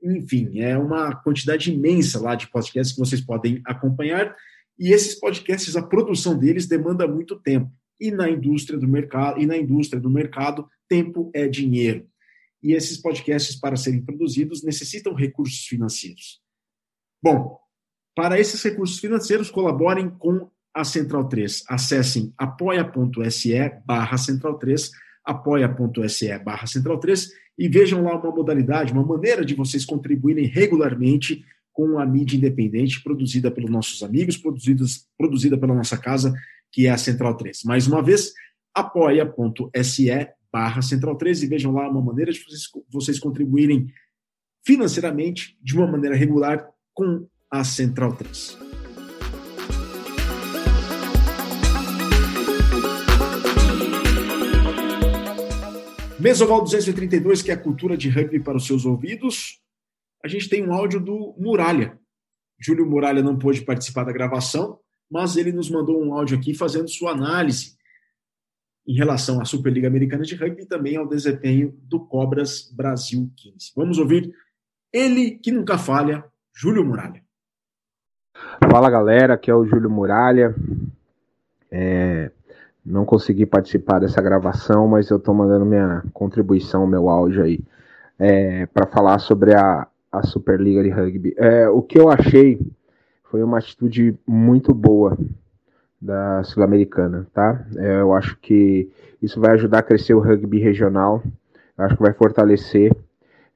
Enfim, 0.00 0.60
é 0.60 0.78
uma 0.78 1.12
quantidade 1.12 1.72
imensa 1.72 2.20
lá 2.20 2.36
de 2.36 2.48
podcasts 2.48 2.94
que 2.94 3.00
vocês 3.00 3.20
podem 3.20 3.60
acompanhar. 3.66 4.32
E 4.78 4.92
esses 4.92 5.14
podcasts, 5.18 5.76
a 5.76 5.82
produção 5.82 6.38
deles 6.38 6.66
demanda 6.66 7.06
muito 7.06 7.38
tempo. 7.38 7.70
E 8.00 8.10
na 8.10 8.28
indústria 8.30 8.78
do 8.78 8.88
mercado, 8.88 9.40
e 9.40 9.46
na 9.46 9.56
indústria 9.56 10.00
do 10.00 10.08
mercado, 10.08 10.66
tempo 10.88 11.30
é 11.34 11.46
dinheiro. 11.46 12.06
E 12.62 12.72
esses 12.72 12.96
podcasts, 12.98 13.56
para 13.56 13.76
serem 13.76 14.02
produzidos, 14.02 14.62
necessitam 14.62 15.14
recursos 15.14 15.66
financeiros. 15.66 16.40
Bom, 17.22 17.58
para 18.14 18.38
esses 18.38 18.62
recursos 18.62 18.98
financeiros, 18.98 19.50
colaborem 19.50 20.10
com 20.10 20.50
a 20.74 20.84
Central 20.84 21.28
3. 21.28 21.64
Acessem 21.68 22.32
apoia.se 22.36 23.54
barra 23.84 24.16
Central 24.16 24.58
3, 24.58 24.90
apoia.se 25.24 26.38
barra 26.38 26.66
Central 26.66 26.98
3 26.98 27.30
e 27.58 27.68
vejam 27.68 28.02
lá 28.02 28.16
uma 28.16 28.30
modalidade, 28.34 28.92
uma 28.92 29.04
maneira 29.04 29.44
de 29.44 29.54
vocês 29.54 29.84
contribuírem 29.84 30.46
regularmente 30.46 31.44
com 31.80 31.98
a 31.98 32.04
mídia 32.04 32.36
independente 32.36 33.02
produzida 33.02 33.50
pelos 33.50 33.70
nossos 33.70 34.02
amigos, 34.02 34.36
produzidas, 34.36 35.08
produzida 35.16 35.56
pela 35.56 35.74
nossa 35.74 35.96
casa, 35.96 36.30
que 36.70 36.86
é 36.86 36.90
a 36.90 36.98
Central 36.98 37.38
3. 37.38 37.62
Mais 37.64 37.86
uma 37.86 38.02
vez, 38.02 38.34
apoia.se 38.74 40.10
barra 40.52 40.82
Central 40.82 41.16
3 41.16 41.42
e 41.42 41.46
vejam 41.46 41.72
lá 41.72 41.88
uma 41.88 42.02
maneira 42.02 42.30
de 42.32 42.38
vocês, 42.38 42.64
vocês 42.92 43.18
contribuírem 43.18 43.90
financeiramente 44.62 45.56
de 45.62 45.74
uma 45.74 45.86
maneira 45.86 46.14
regular 46.14 46.68
com 46.92 47.26
a 47.50 47.64
Central 47.64 48.14
3. 48.14 48.58
Mesoval 56.18 56.62
232, 56.62 57.40
que 57.40 57.50
é 57.50 57.54
a 57.54 57.56
cultura 57.56 57.96
de 57.96 58.10
rugby 58.10 58.38
para 58.38 58.58
os 58.58 58.66
seus 58.66 58.84
ouvidos. 58.84 59.62
A 60.22 60.28
gente 60.28 60.48
tem 60.48 60.66
um 60.66 60.72
áudio 60.72 61.00
do 61.00 61.34
Muralha. 61.38 61.98
Júlio 62.60 62.86
Muralha 62.86 63.22
não 63.22 63.38
pôde 63.38 63.62
participar 63.62 64.04
da 64.04 64.12
gravação, 64.12 64.78
mas 65.10 65.36
ele 65.36 65.50
nos 65.50 65.70
mandou 65.70 66.02
um 66.02 66.14
áudio 66.14 66.38
aqui 66.38 66.54
fazendo 66.54 66.88
sua 66.88 67.12
análise 67.12 67.76
em 68.86 68.94
relação 68.94 69.40
à 69.40 69.44
Superliga 69.44 69.88
Americana 69.88 70.24
de 70.24 70.34
Rugby 70.34 70.62
e 70.62 70.66
também 70.66 70.96
ao 70.96 71.08
desempenho 71.08 71.74
do 71.82 72.00
Cobras 72.00 72.70
Brasil 72.70 73.30
15. 73.36 73.72
Vamos 73.74 73.98
ouvir 73.98 74.32
ele 74.92 75.32
que 75.32 75.50
nunca 75.50 75.78
falha, 75.78 76.24
Júlio 76.54 76.84
Muralha. 76.84 77.22
Fala 78.70 78.90
galera, 78.90 79.34
aqui 79.34 79.50
é 79.50 79.54
o 79.54 79.64
Júlio 79.64 79.90
Muralha. 79.90 80.54
É, 81.70 82.30
não 82.84 83.04
consegui 83.04 83.46
participar 83.46 84.00
dessa 84.00 84.20
gravação, 84.20 84.88
mas 84.88 85.08
eu 85.08 85.18
estou 85.18 85.34
mandando 85.34 85.64
minha 85.64 86.02
contribuição, 86.12 86.86
meu 86.86 87.08
áudio 87.08 87.42
aí, 87.42 87.60
é, 88.18 88.66
para 88.66 88.86
falar 88.86 89.18
sobre 89.18 89.54
a, 89.54 89.86
a 90.10 90.22
Superliga 90.22 90.82
de 90.82 90.90
Rugby. 90.90 91.34
É, 91.36 91.68
o 91.68 91.82
que 91.82 91.98
eu 91.98 92.08
achei 92.08 92.58
foi 93.24 93.42
uma 93.42 93.58
atitude 93.58 94.16
muito 94.26 94.74
boa 94.74 95.16
da 96.00 96.42
Sul-Americana, 96.42 97.26
tá? 97.32 97.64
É, 97.76 98.00
eu 98.00 98.12
acho 98.14 98.36
que 98.38 98.90
isso 99.22 99.40
vai 99.40 99.52
ajudar 99.52 99.80
a 99.80 99.82
crescer 99.82 100.14
o 100.14 100.20
rugby 100.20 100.58
regional, 100.58 101.22
eu 101.76 101.84
acho 101.84 101.96
que 101.96 102.02
vai 102.02 102.12
fortalecer. 102.12 102.92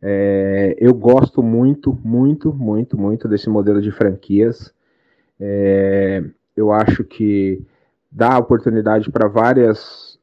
É, 0.01 0.77
eu 0.79 0.93
gosto 0.93 1.43
muito, 1.43 1.99
muito, 2.05 2.53
muito, 2.53 2.99
muito 2.99 3.27
desse 3.27 3.49
modelo 3.49 3.81
de 3.81 3.91
franquias. 3.91 4.73
É, 5.41 6.23
eu 6.55 6.71
acho 6.71 7.03
que 7.03 7.63
dá 8.13 8.39
oportunidade 8.39 9.11
para 9.11 9.27
várias 9.27 10.14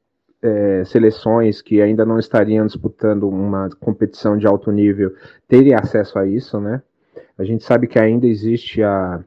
é, 0.41 0.83
seleções 0.85 1.61
que 1.61 1.81
ainda 1.81 2.05
não 2.05 2.17
estariam 2.17 2.65
disputando 2.65 3.27
uma 3.27 3.69
competição 3.79 4.37
de 4.37 4.47
alto 4.47 4.71
nível 4.71 5.13
terem 5.47 5.73
acesso 5.73 6.17
a 6.17 6.27
isso, 6.27 6.59
né? 6.59 6.81
A 7.37 7.43
gente 7.43 7.63
sabe 7.63 7.87
que 7.87 7.99
ainda 7.99 8.25
existe 8.27 8.83
a, 8.83 9.23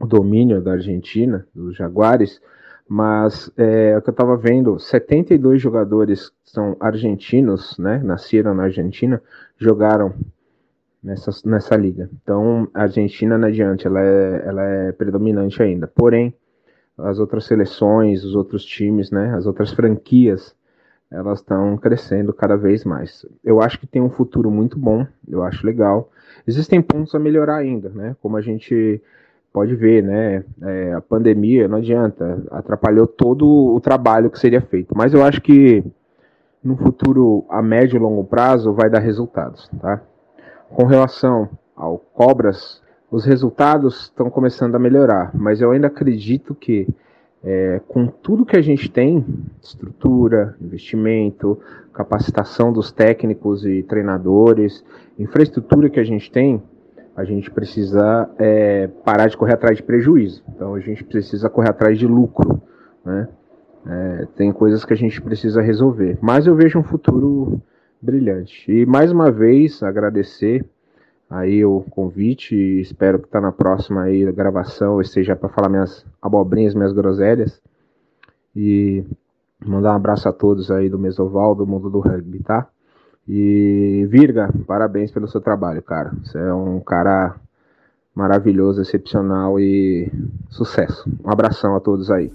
o 0.00 0.06
domínio 0.06 0.60
da 0.60 0.72
Argentina, 0.72 1.46
dos 1.54 1.76
Jaguares, 1.76 2.40
mas 2.88 3.50
é, 3.56 3.96
o 3.96 4.02
que 4.02 4.08
eu 4.08 4.12
estava 4.12 4.36
vendo, 4.36 4.78
72 4.78 5.60
jogadores 5.60 6.32
são 6.44 6.76
argentinos, 6.80 7.76
né, 7.78 8.00
nasceram 8.02 8.54
na 8.54 8.64
Argentina, 8.64 9.22
jogaram 9.58 10.14
nessa, 11.02 11.30
nessa 11.44 11.76
liga. 11.76 12.08
Então, 12.22 12.68
a 12.72 12.82
Argentina 12.82 13.36
não 13.36 13.48
adiante, 13.48 13.86
ela 13.86 14.00
é, 14.00 14.42
ela 14.46 14.62
é 14.64 14.92
predominante 14.92 15.62
ainda. 15.62 15.86
Porém, 15.86 16.34
as 16.98 17.18
outras 17.18 17.44
seleções, 17.44 18.24
os 18.24 18.34
outros 18.34 18.64
times, 18.64 19.10
né, 19.10 19.34
as 19.34 19.46
outras 19.46 19.72
franquias, 19.72 20.54
elas 21.10 21.38
estão 21.38 21.76
crescendo 21.76 22.32
cada 22.32 22.56
vez 22.56 22.84
mais. 22.84 23.24
Eu 23.42 23.62
acho 23.62 23.78
que 23.78 23.86
tem 23.86 24.02
um 24.02 24.10
futuro 24.10 24.50
muito 24.50 24.78
bom, 24.78 25.06
eu 25.26 25.42
acho 25.42 25.66
legal. 25.66 26.10
Existem 26.46 26.82
pontos 26.82 27.14
a 27.14 27.18
melhorar 27.18 27.56
ainda, 27.56 27.88
né, 27.88 28.16
como 28.20 28.36
a 28.36 28.40
gente 28.40 29.00
pode 29.52 29.74
ver, 29.74 30.02
né? 30.02 30.44
É, 30.62 30.92
a 30.92 31.00
pandemia 31.00 31.66
não 31.66 31.78
adianta, 31.78 32.44
atrapalhou 32.50 33.06
todo 33.06 33.46
o 33.74 33.80
trabalho 33.80 34.30
que 34.30 34.38
seria 34.38 34.60
feito. 34.60 34.94
Mas 34.96 35.14
eu 35.14 35.24
acho 35.24 35.40
que 35.40 35.82
no 36.62 36.76
futuro, 36.76 37.44
a 37.48 37.62
médio 37.62 37.96
e 37.96 37.98
longo 37.98 38.24
prazo, 38.24 38.72
vai 38.72 38.90
dar 38.90 39.00
resultados, 39.00 39.68
tá? 39.80 40.02
Com 40.68 40.84
relação 40.84 41.48
ao 41.74 41.98
Cobras, 41.98 42.82
os 43.10 43.24
resultados 43.24 44.02
estão 44.02 44.28
começando 44.28 44.74
a 44.74 44.78
melhorar, 44.78 45.30
mas 45.34 45.60
eu 45.60 45.70
ainda 45.70 45.86
acredito 45.86 46.54
que 46.54 46.86
é, 47.42 47.80
com 47.86 48.06
tudo 48.06 48.44
que 48.44 48.56
a 48.56 48.60
gente 48.60 48.90
tem, 48.90 49.24
estrutura, 49.62 50.56
investimento, 50.60 51.58
capacitação 51.92 52.72
dos 52.72 52.92
técnicos 52.92 53.64
e 53.64 53.82
treinadores, 53.82 54.84
infraestrutura 55.18 55.88
que 55.88 56.00
a 56.00 56.04
gente 56.04 56.30
tem, 56.30 56.62
a 57.16 57.24
gente 57.24 57.50
precisa 57.50 58.30
é, 58.38 58.86
parar 59.04 59.28
de 59.28 59.36
correr 59.36 59.54
atrás 59.54 59.76
de 59.76 59.82
prejuízo. 59.82 60.42
Então 60.54 60.74
a 60.74 60.80
gente 60.80 61.02
precisa 61.02 61.48
correr 61.50 61.70
atrás 61.70 61.98
de 61.98 62.06
lucro. 62.06 62.62
Né? 63.04 63.28
É, 63.86 64.26
tem 64.36 64.52
coisas 64.52 64.84
que 64.84 64.92
a 64.92 64.96
gente 64.96 65.20
precisa 65.20 65.60
resolver. 65.60 66.18
Mas 66.20 66.46
eu 66.46 66.54
vejo 66.54 66.78
um 66.78 66.84
futuro 66.84 67.60
brilhante. 68.00 68.70
E 68.70 68.86
mais 68.86 69.10
uma 69.10 69.32
vez 69.32 69.82
agradecer 69.82 70.64
aí 71.28 71.64
o 71.64 71.82
convite. 71.90 72.54
Espero 72.80 73.18
que 73.18 73.28
tá 73.28 73.40
na 73.40 73.52
próxima 73.52 74.02
aí 74.02 74.26
a 74.26 74.32
gravação 74.32 75.00
esteja 75.00 75.36
para 75.36 75.48
falar 75.48 75.68
minhas 75.68 76.04
abobrinhas, 76.20 76.74
minhas 76.74 76.92
groselhas. 76.92 77.60
E 78.54 79.04
mandar 79.64 79.92
um 79.92 79.96
abraço 79.96 80.28
a 80.28 80.32
todos 80.32 80.70
aí 80.70 80.88
do 80.88 80.98
Mesoval, 80.98 81.54
do 81.54 81.66
mundo 81.66 81.90
do 81.90 82.00
rugby, 82.00 82.42
tá? 82.42 82.66
E 83.26 84.06
Virga, 84.08 84.50
parabéns 84.66 85.10
pelo 85.10 85.28
seu 85.28 85.40
trabalho, 85.40 85.82
cara. 85.82 86.12
Você 86.24 86.38
é 86.38 86.52
um 86.52 86.80
cara 86.80 87.36
maravilhoso, 88.14 88.80
excepcional 88.80 89.60
e 89.60 90.10
sucesso. 90.48 91.08
Um 91.24 91.30
abração 91.30 91.76
a 91.76 91.80
todos 91.80 92.10
aí. 92.10 92.32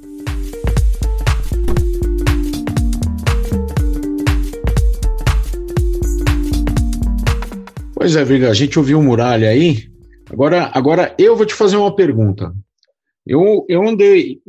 Pois 8.04 8.18
é, 8.18 8.26
Viga, 8.26 8.50
a 8.50 8.54
gente 8.54 8.78
ouviu 8.78 9.00
o 9.00 9.02
Muralha 9.02 9.48
aí. 9.48 9.90
Agora, 10.30 10.70
agora 10.74 11.16
eu 11.18 11.38
vou 11.38 11.46
te 11.46 11.54
fazer 11.54 11.78
uma 11.78 11.96
pergunta. 11.96 12.54
Eu, 13.26 13.66
eu 13.70 13.88
andei, 13.88 14.42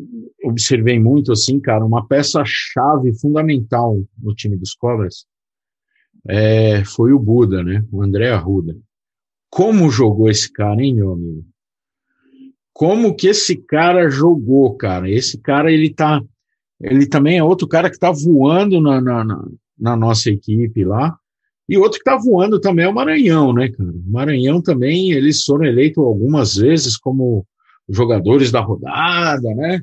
observei 0.42 0.98
muito 0.98 1.30
assim, 1.30 1.60
cara, 1.60 1.84
uma 1.84 2.04
peça-chave 2.04 3.16
fundamental 3.16 4.02
no 4.20 4.34
time 4.34 4.56
dos 4.56 4.74
Cobras 4.74 5.24
é, 6.28 6.84
foi 6.84 7.12
o 7.12 7.18
Buda, 7.20 7.62
né? 7.62 7.84
O 7.92 8.02
André 8.02 8.32
Arruda. 8.32 8.76
Como 9.48 9.88
jogou 9.88 10.28
esse 10.28 10.52
cara, 10.52 10.82
hein, 10.82 10.96
meu 10.96 11.12
amigo? 11.12 11.44
Como 12.72 13.14
que 13.14 13.28
esse 13.28 13.54
cara 13.54 14.10
jogou, 14.10 14.74
cara? 14.76 15.08
Esse 15.08 15.38
cara, 15.38 15.70
ele 15.70 15.94
tá. 15.94 16.20
Ele 16.80 17.06
também 17.06 17.38
é 17.38 17.44
outro 17.44 17.68
cara 17.68 17.88
que 17.88 18.00
tá 18.00 18.10
voando 18.10 18.80
na, 18.80 19.00
na, 19.00 19.44
na 19.78 19.96
nossa 19.96 20.28
equipe 20.28 20.84
lá. 20.84 21.16
E 21.68 21.78
outro 21.78 21.98
que 21.98 22.04
tá 22.04 22.16
voando 22.16 22.60
também 22.60 22.84
é 22.84 22.88
o 22.88 22.94
Maranhão, 22.94 23.52
né, 23.52 23.70
cara? 23.70 23.90
O 23.90 24.10
Maranhão 24.10 24.60
também, 24.60 25.12
eles 25.12 25.42
foram 25.42 25.64
eleitos 25.64 26.04
algumas 26.04 26.54
vezes 26.56 26.96
como 26.96 27.46
jogadores 27.88 28.50
da 28.50 28.60
rodada, 28.60 29.54
né? 29.54 29.80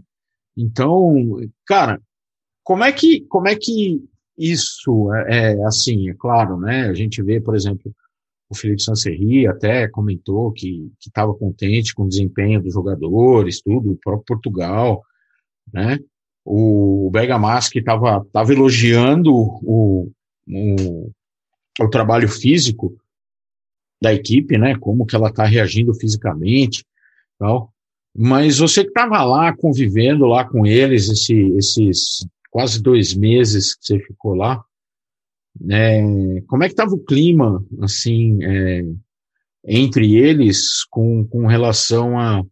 Então, 0.55 1.37
cara, 1.65 1.99
como 2.63 2.83
é 2.83 2.91
que, 2.91 3.21
como 3.21 3.47
é 3.47 3.55
que 3.55 4.03
isso 4.37 5.13
é, 5.13 5.53
é 5.53 5.65
assim, 5.65 6.09
é 6.09 6.13
claro, 6.13 6.59
né? 6.59 6.87
A 6.87 6.93
gente 6.93 7.21
vê, 7.21 7.39
por 7.39 7.55
exemplo, 7.55 7.93
o 8.49 8.55
Felipe 8.55 8.83
Sancerri 8.83 9.47
até 9.47 9.87
comentou 9.87 10.51
que 10.51 10.91
estava 10.99 11.33
contente 11.33 11.95
com 11.95 12.03
o 12.03 12.09
desempenho 12.09 12.61
dos 12.61 12.73
jogadores, 12.73 13.61
tudo, 13.61 13.91
o 13.91 13.97
próprio 13.97 14.25
Portugal, 14.25 15.01
né? 15.73 15.99
O 16.43 17.09
Bergamaschi 17.11 17.79
estava 17.79 18.25
tava 18.33 18.51
elogiando 18.51 19.31
o, 19.33 20.11
o, 20.47 21.11
o 21.81 21.89
trabalho 21.89 22.27
físico 22.27 22.95
da 24.01 24.13
equipe, 24.13 24.57
né? 24.57 24.75
Como 24.77 25.05
que 25.05 25.15
ela 25.15 25.29
está 25.29 25.45
reagindo 25.45 25.93
fisicamente, 25.93 26.85
tal. 27.37 27.71
Mas 28.15 28.57
você 28.57 28.83
que 28.83 28.89
estava 28.89 29.23
lá 29.23 29.55
convivendo 29.55 30.25
lá 30.25 30.43
com 30.43 30.65
eles 30.65 31.07
esse, 31.07 31.33
esses 31.55 32.25
quase 32.49 32.81
dois 32.81 33.13
meses 33.13 33.75
que 33.75 33.85
você 33.85 33.99
ficou 33.99 34.35
lá, 34.35 34.63
né, 35.59 36.41
como 36.47 36.63
é 36.63 36.67
que 36.67 36.73
estava 36.73 36.93
o 36.93 37.03
clima, 37.03 37.65
assim, 37.81 38.43
é, 38.43 38.85
entre 39.65 40.15
eles 40.15 40.83
com, 40.85 41.25
com 41.25 41.45
relação 41.45 42.19
a, 42.19 42.43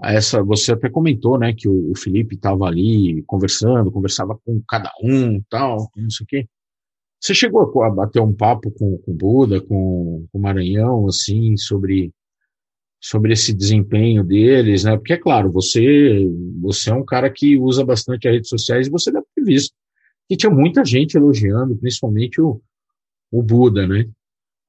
a, 0.00 0.12
essa, 0.12 0.42
você 0.42 0.72
até 0.72 0.90
comentou, 0.90 1.38
né, 1.38 1.54
que 1.54 1.68
o, 1.68 1.90
o 1.90 1.96
Felipe 1.96 2.34
estava 2.34 2.66
ali 2.66 3.22
conversando, 3.26 3.92
conversava 3.92 4.38
com 4.44 4.62
cada 4.68 4.92
um, 5.02 5.40
tal, 5.48 5.90
não 5.96 6.10
sei 6.10 6.24
o 6.24 6.26
quê. 6.26 6.48
Você 7.20 7.34
chegou 7.34 7.82
a 7.82 7.90
bater 7.90 8.20
um 8.20 8.32
papo 8.32 8.70
com, 8.70 9.00
o 9.06 9.12
Buda, 9.12 9.60
com, 9.60 10.26
com 10.30 10.38
o 10.38 10.40
Maranhão, 10.40 11.06
assim, 11.06 11.56
sobre 11.56 12.12
sobre 13.00 13.32
esse 13.32 13.54
desempenho 13.54 14.24
deles, 14.24 14.82
né? 14.82 14.96
Porque 14.96 15.12
é 15.12 15.16
claro, 15.16 15.52
você 15.52 16.26
você 16.60 16.90
é 16.90 16.94
um 16.94 17.04
cara 17.04 17.30
que 17.30 17.56
usa 17.56 17.84
bastante 17.84 18.26
as 18.26 18.34
redes 18.34 18.48
sociais 18.48 18.86
e 18.88 18.90
você 18.90 19.12
deve 19.12 19.26
ter 19.36 19.44
visto 19.44 19.72
que 20.28 20.36
tinha 20.36 20.50
muita 20.50 20.84
gente 20.84 21.16
elogiando, 21.16 21.76
principalmente 21.76 22.40
o, 22.40 22.60
o 23.32 23.42
Buda, 23.42 23.86
né? 23.86 24.04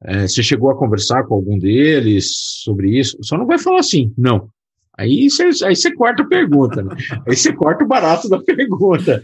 É, 0.01 0.27
você 0.27 0.41
chegou 0.41 0.69
a 0.69 0.77
conversar 0.77 1.25
com 1.25 1.33
algum 1.33 1.59
deles 1.59 2.29
sobre 2.63 2.97
isso? 2.97 3.17
Só 3.21 3.37
não 3.37 3.45
vai 3.45 3.59
falar 3.59 3.79
assim, 3.79 4.13
não. 4.17 4.49
Aí 4.97 5.29
você, 5.29 5.49
aí 5.65 5.75
você 5.75 5.93
corta 5.93 6.23
a 6.23 6.27
pergunta, 6.27 6.81
né? 6.81 6.95
Aí 7.27 7.35
você 7.35 7.53
corta 7.53 7.83
o 7.83 7.87
barato 7.87 8.27
da 8.27 8.41
pergunta. 8.41 9.21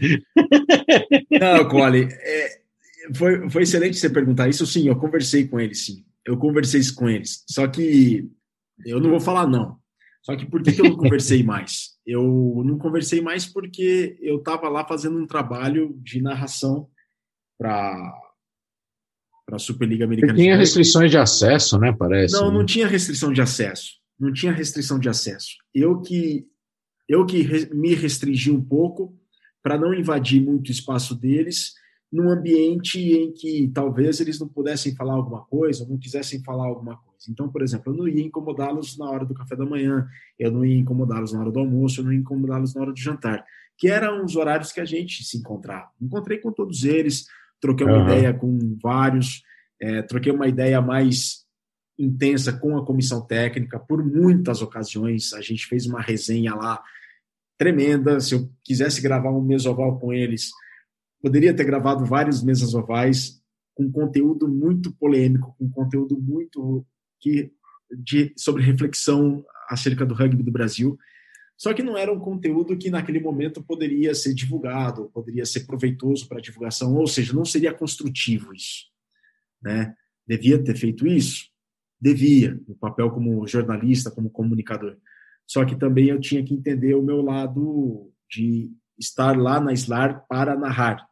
Não, 1.38 1.68
Cole, 1.68 2.08
é, 2.10 2.60
foi, 3.14 3.48
foi 3.50 3.62
excelente 3.62 3.96
você 3.96 4.10
perguntar 4.10 4.48
isso. 4.48 4.66
Sim, 4.66 4.88
eu 4.88 4.96
conversei 4.96 5.46
com 5.46 5.60
eles, 5.60 5.84
sim. 5.84 6.04
Eu 6.24 6.36
conversei 6.36 6.80
com 6.94 7.08
eles. 7.08 7.44
Só 7.48 7.66
que 7.66 8.28
eu 8.84 9.00
não 9.00 9.10
vou 9.10 9.20
falar 9.20 9.46
não. 9.46 9.78
Só 10.22 10.34
que 10.36 10.44
por 10.44 10.62
que, 10.62 10.72
que 10.72 10.80
eu 10.80 10.86
não 10.86 10.96
conversei 10.98 11.42
mais? 11.42 11.96
Eu 12.04 12.62
não 12.64 12.78
conversei 12.78 13.20
mais 13.20 13.46
porque 13.46 14.18
eu 14.20 14.38
estava 14.38 14.68
lá 14.68 14.84
fazendo 14.86 15.18
um 15.18 15.26
trabalho 15.26 15.96
de 16.02 16.20
narração 16.20 16.88
para 17.58 18.22
para 19.46 19.56
a 19.56 19.60
Superliga 19.60 20.04
Americana. 20.04 20.34
Você 20.34 20.42
tinha 20.42 20.56
restrições 20.56 21.08
de 21.08 21.16
acesso, 21.16 21.78
né? 21.78 21.94
Parece. 21.96 22.34
Não, 22.34 22.48
né? 22.50 22.58
não 22.58 22.66
tinha 22.66 22.88
restrição 22.88 23.32
de 23.32 23.40
acesso. 23.40 23.92
Não 24.18 24.32
tinha 24.32 24.50
restrição 24.50 24.98
de 24.98 25.08
acesso. 25.08 25.50
Eu 25.72 26.00
que 26.00 26.44
eu 27.08 27.24
que 27.24 27.44
me 27.72 27.94
restringi 27.94 28.50
um 28.50 28.60
pouco 28.60 29.16
para 29.62 29.78
não 29.78 29.94
invadir 29.94 30.42
muito 30.42 30.68
o 30.68 30.72
espaço 30.72 31.14
deles 31.14 31.74
num 32.16 32.30
ambiente 32.30 32.98
em 32.98 33.30
que 33.30 33.70
talvez 33.74 34.20
eles 34.20 34.40
não 34.40 34.48
pudessem 34.48 34.94
falar 34.96 35.12
alguma 35.12 35.44
coisa, 35.44 35.84
ou 35.84 35.90
não 35.90 35.98
quisessem 35.98 36.42
falar 36.42 36.64
alguma 36.64 36.96
coisa. 36.96 37.26
Então, 37.28 37.46
por 37.46 37.60
exemplo, 37.60 37.92
eu 37.92 37.96
não 37.96 38.08
ia 38.08 38.24
incomodá-los 38.24 38.96
na 38.96 39.10
hora 39.10 39.26
do 39.26 39.34
café 39.34 39.54
da 39.54 39.66
manhã, 39.66 40.08
eu 40.38 40.50
não 40.50 40.64
ia 40.64 40.78
incomodá-los 40.78 41.34
na 41.34 41.40
hora 41.40 41.50
do 41.50 41.58
almoço, 41.58 42.00
eu 42.00 42.04
não 42.06 42.12
ia 42.14 42.18
incomodá-los 42.18 42.74
na 42.74 42.80
hora 42.80 42.92
do 42.92 42.98
jantar, 42.98 43.44
que 43.76 43.88
eram 43.88 44.24
os 44.24 44.34
horários 44.34 44.72
que 44.72 44.80
a 44.80 44.84
gente 44.86 45.22
se 45.24 45.36
encontrava. 45.36 45.90
Encontrei 46.00 46.38
com 46.38 46.50
todos 46.50 46.84
eles, 46.84 47.26
troquei 47.60 47.86
uma 47.86 47.98
uhum. 47.98 48.04
ideia 48.04 48.32
com 48.32 48.78
vários, 48.82 49.42
é, 49.78 50.00
troquei 50.00 50.32
uma 50.32 50.48
ideia 50.48 50.80
mais 50.80 51.44
intensa 51.98 52.50
com 52.50 52.78
a 52.78 52.84
comissão 52.84 53.20
técnica, 53.20 53.78
por 53.78 54.02
muitas 54.02 54.62
ocasiões, 54.62 55.34
a 55.34 55.42
gente 55.42 55.66
fez 55.66 55.84
uma 55.84 56.00
resenha 56.00 56.54
lá 56.54 56.82
tremenda, 57.58 58.20
se 58.20 58.34
eu 58.34 58.50
quisesse 58.64 59.02
gravar 59.02 59.32
um 59.32 59.42
mesoval 59.42 59.98
com 59.98 60.14
eles, 60.14 60.50
poderia 61.22 61.54
ter 61.54 61.64
gravado 61.64 62.04
várias 62.04 62.42
mesas 62.42 62.74
ovais 62.74 63.42
com 63.74 63.90
conteúdo 63.90 64.48
muito 64.48 64.92
polêmico, 64.92 65.54
com 65.58 65.68
conteúdo 65.68 66.18
muito 66.18 66.84
que 67.20 67.52
de, 67.90 68.32
sobre 68.36 68.62
reflexão 68.62 69.44
acerca 69.68 70.04
do 70.04 70.14
rugby 70.14 70.42
do 70.42 70.50
Brasil. 70.50 70.98
Só 71.56 71.72
que 71.72 71.82
não 71.82 71.96
era 71.96 72.12
um 72.12 72.18
conteúdo 72.18 72.76
que 72.76 72.90
naquele 72.90 73.20
momento 73.20 73.62
poderia 73.62 74.14
ser 74.14 74.34
divulgado, 74.34 75.10
poderia 75.12 75.44
ser 75.46 75.66
proveitoso 75.66 76.28
para 76.28 76.38
a 76.38 76.40
divulgação, 76.40 76.94
ou 76.94 77.06
seja, 77.06 77.32
não 77.32 77.44
seria 77.44 77.72
construtivo 77.72 78.54
isso. 78.54 78.84
Né? 79.62 79.94
Devia 80.26 80.62
ter 80.62 80.76
feito 80.76 81.06
isso? 81.06 81.48
Devia, 82.00 82.60
no 82.68 82.74
papel 82.76 83.10
como 83.10 83.46
jornalista, 83.46 84.10
como 84.10 84.28
comunicador. 84.28 84.96
Só 85.46 85.64
que 85.64 85.76
também 85.76 86.08
eu 86.08 86.20
tinha 86.20 86.44
que 86.44 86.52
entender 86.52 86.94
o 86.94 87.02
meu 87.02 87.22
lado 87.22 88.12
de 88.28 88.70
estar 88.98 89.36
lá 89.36 89.60
na 89.60 89.72
SLAR 89.72 90.26
para 90.28 90.56
narrar. 90.56 91.06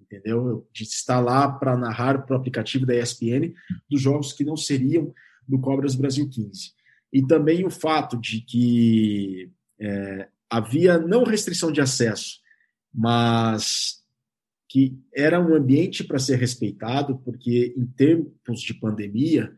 Entendeu? 0.00 0.68
De 0.72 0.84
estar 0.84 1.20
lá 1.20 1.50
para 1.50 1.76
narrar 1.76 2.24
para 2.24 2.36
o 2.36 2.38
aplicativo 2.38 2.86
da 2.86 2.94
ESPN 2.94 3.52
dos 3.88 4.00
jogos 4.00 4.32
que 4.32 4.44
não 4.44 4.56
seriam 4.56 5.12
do 5.46 5.58
Cobras 5.58 5.94
Brasil 5.94 6.28
15. 6.28 6.72
E 7.12 7.26
também 7.26 7.64
o 7.64 7.70
fato 7.70 8.16
de 8.16 8.40
que 8.40 9.50
é, 9.80 10.28
havia 10.50 10.98
não 10.98 11.24
restrição 11.24 11.72
de 11.72 11.80
acesso, 11.80 12.40
mas 12.92 14.04
que 14.68 14.98
era 15.14 15.40
um 15.40 15.54
ambiente 15.54 16.04
para 16.04 16.18
ser 16.18 16.36
respeitado, 16.36 17.18
porque 17.18 17.74
em 17.76 17.86
tempos 17.86 18.60
de 18.60 18.74
pandemia, 18.74 19.52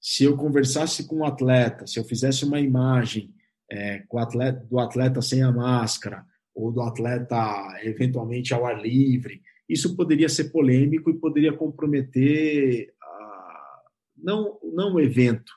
se 0.00 0.24
eu 0.24 0.36
conversasse 0.36 1.06
com 1.06 1.16
um 1.16 1.24
atleta, 1.24 1.86
se 1.86 1.98
eu 1.98 2.04
fizesse 2.04 2.44
uma 2.44 2.60
imagem 2.60 3.34
é, 3.70 4.00
com 4.08 4.18
atleta, 4.18 4.64
do 4.64 4.78
atleta 4.78 5.20
sem 5.20 5.42
a 5.42 5.52
máscara, 5.52 6.24
ou 6.58 6.72
do 6.72 6.82
atleta 6.82 7.78
eventualmente 7.84 8.52
ao 8.52 8.66
ar 8.66 8.82
livre, 8.82 9.40
isso 9.68 9.94
poderia 9.94 10.28
ser 10.28 10.50
polêmico 10.50 11.08
e 11.08 11.18
poderia 11.18 11.52
comprometer 11.52 12.92
uh, 13.00 13.90
não, 14.16 14.58
não 14.74 14.94
o 14.94 15.00
evento, 15.00 15.52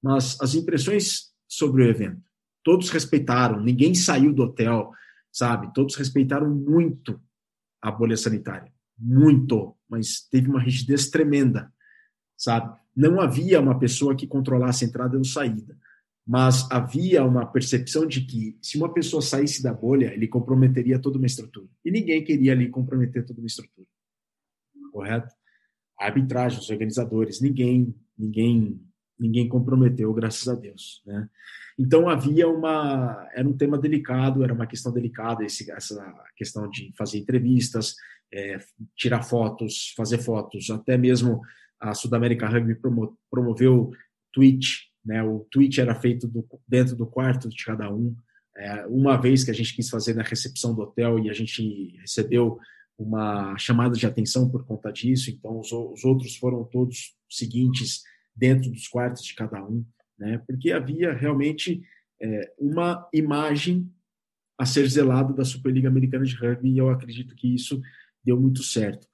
mas 0.00 0.40
as 0.40 0.54
impressões 0.54 1.32
sobre 1.48 1.82
o 1.82 1.88
evento. 1.88 2.22
Todos 2.62 2.88
respeitaram, 2.90 3.60
ninguém 3.60 3.96
saiu 3.96 4.32
do 4.32 4.44
hotel, 4.44 4.92
sabe? 5.32 5.74
Todos 5.74 5.96
respeitaram 5.96 6.48
muito 6.48 7.20
a 7.82 7.90
bolha 7.90 8.16
sanitária, 8.16 8.72
muito, 8.96 9.76
mas 9.88 10.20
teve 10.30 10.48
uma 10.48 10.62
rigidez 10.62 11.10
tremenda, 11.10 11.72
sabe? 12.36 12.78
Não 12.94 13.20
havia 13.20 13.60
uma 13.60 13.76
pessoa 13.76 14.14
que 14.14 14.26
controlasse 14.26 14.84
a 14.84 14.88
entrada 14.88 15.18
ou 15.18 15.24
saída 15.24 15.76
mas 16.26 16.66
havia 16.70 17.22
uma 17.24 17.44
percepção 17.44 18.06
de 18.06 18.22
que 18.22 18.56
se 18.62 18.78
uma 18.78 18.92
pessoa 18.92 19.20
saísse 19.20 19.62
da 19.62 19.74
bolha, 19.74 20.12
ele 20.14 20.26
comprometeria 20.26 20.98
toda 20.98 21.18
uma 21.18 21.26
estrutura. 21.26 21.68
E 21.84 21.90
ninguém 21.90 22.24
queria 22.24 22.52
ali 22.52 22.70
comprometer 22.70 23.26
toda 23.26 23.40
uma 23.40 23.46
estrutura. 23.46 23.86
Correto? 24.90 25.34
A 26.00 26.06
arbitragem, 26.06 26.58
os 26.58 26.70
organizadores, 26.70 27.40
ninguém, 27.40 27.94
ninguém, 28.16 28.80
ninguém 29.18 29.48
comprometeu, 29.48 30.12
graças 30.14 30.48
a 30.48 30.54
Deus, 30.54 31.02
né? 31.04 31.28
Então 31.78 32.08
havia 32.08 32.48
uma, 32.48 33.28
era 33.34 33.46
um 33.46 33.56
tema 33.56 33.76
delicado, 33.76 34.44
era 34.44 34.54
uma 34.54 34.66
questão 34.66 34.92
delicada 34.92 35.44
esse, 35.44 35.70
essa 35.72 36.02
questão 36.36 36.70
de 36.70 36.92
fazer 36.96 37.18
entrevistas, 37.18 37.96
é, 38.32 38.58
tirar 38.96 39.22
fotos, 39.22 39.92
fazer 39.96 40.18
fotos, 40.18 40.70
até 40.70 40.96
mesmo 40.96 41.40
a 41.80 41.92
Sudamérica 41.92 42.48
Rugby 42.48 42.76
promoveu 43.28 43.90
tweet 44.32 44.93
né? 45.04 45.22
O 45.22 45.46
tweet 45.50 45.80
era 45.80 45.94
feito 45.94 46.26
do, 46.26 46.46
dentro 46.66 46.96
do 46.96 47.06
quarto 47.06 47.48
de 47.48 47.64
cada 47.64 47.92
um. 47.92 48.16
É, 48.56 48.86
uma 48.86 49.16
vez 49.16 49.44
que 49.44 49.50
a 49.50 49.54
gente 49.54 49.74
quis 49.74 49.88
fazer 49.90 50.14
na 50.14 50.22
recepção 50.22 50.74
do 50.74 50.82
hotel 50.82 51.18
e 51.18 51.28
a 51.28 51.32
gente 51.32 51.96
recebeu 51.98 52.58
uma 52.96 53.58
chamada 53.58 53.96
de 53.96 54.06
atenção 54.06 54.48
por 54.48 54.64
conta 54.64 54.92
disso, 54.92 55.28
então 55.28 55.58
os, 55.58 55.72
os 55.72 56.04
outros 56.04 56.36
foram 56.36 56.62
todos 56.62 57.16
seguintes 57.28 58.02
dentro 58.34 58.70
dos 58.70 58.86
quartos 58.86 59.24
de 59.24 59.34
cada 59.34 59.64
um, 59.64 59.84
né? 60.18 60.40
Porque 60.46 60.70
havia 60.70 61.12
realmente 61.12 61.82
é, 62.22 62.52
uma 62.58 63.08
imagem 63.12 63.90
a 64.58 64.64
ser 64.64 64.88
zelada 64.88 65.32
da 65.32 65.44
Superliga 65.44 65.88
Americana 65.88 66.24
de 66.24 66.36
Rugby 66.36 66.70
e 66.70 66.78
eu 66.78 66.88
acredito 66.88 67.34
que 67.34 67.52
isso 67.52 67.80
deu 68.24 68.40
muito 68.40 68.62
certo. 68.62 69.06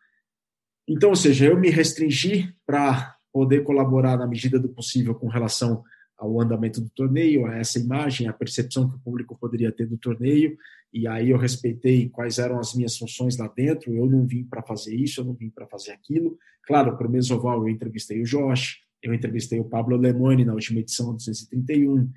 Então, 0.86 1.10
ou 1.10 1.16
seja, 1.16 1.46
eu 1.46 1.58
me 1.58 1.70
restringi 1.70 2.54
para 2.66 3.16
poder 3.32 3.62
colaborar 3.62 4.16
na 4.16 4.26
medida 4.26 4.58
do 4.58 4.68
possível 4.68 5.14
com 5.14 5.28
relação 5.28 5.82
ao 6.18 6.40
andamento 6.40 6.80
do 6.80 6.90
torneio, 6.90 7.46
a 7.46 7.56
essa 7.56 7.78
imagem, 7.78 8.28
a 8.28 8.32
percepção 8.32 8.88
que 8.88 8.96
o 8.96 9.00
público 9.00 9.36
poderia 9.40 9.72
ter 9.72 9.86
do 9.86 9.96
torneio, 9.96 10.56
e 10.92 11.06
aí 11.06 11.30
eu 11.30 11.38
respeitei 11.38 12.08
quais 12.10 12.38
eram 12.38 12.58
as 12.58 12.74
minhas 12.74 12.98
funções 12.98 13.38
lá 13.38 13.48
dentro. 13.48 13.94
Eu 13.94 14.06
não 14.06 14.26
vim 14.26 14.44
para 14.44 14.62
fazer 14.62 14.94
isso, 14.94 15.20
eu 15.20 15.24
não 15.24 15.34
vim 15.34 15.48
para 15.48 15.66
fazer 15.66 15.92
aquilo. 15.92 16.36
Claro, 16.66 16.96
para 16.96 17.06
o 17.06 17.10
Mesoval 17.10 17.62
eu 17.62 17.68
entrevistei 17.68 18.20
o 18.20 18.24
Josh, 18.24 18.80
eu 19.02 19.14
entrevistei 19.14 19.58
o 19.60 19.64
Pablo 19.64 19.96
Lemone 19.96 20.44
na 20.44 20.52
última 20.52 20.80
edição 20.80 21.06
do 21.06 21.16
231, 21.16 22.10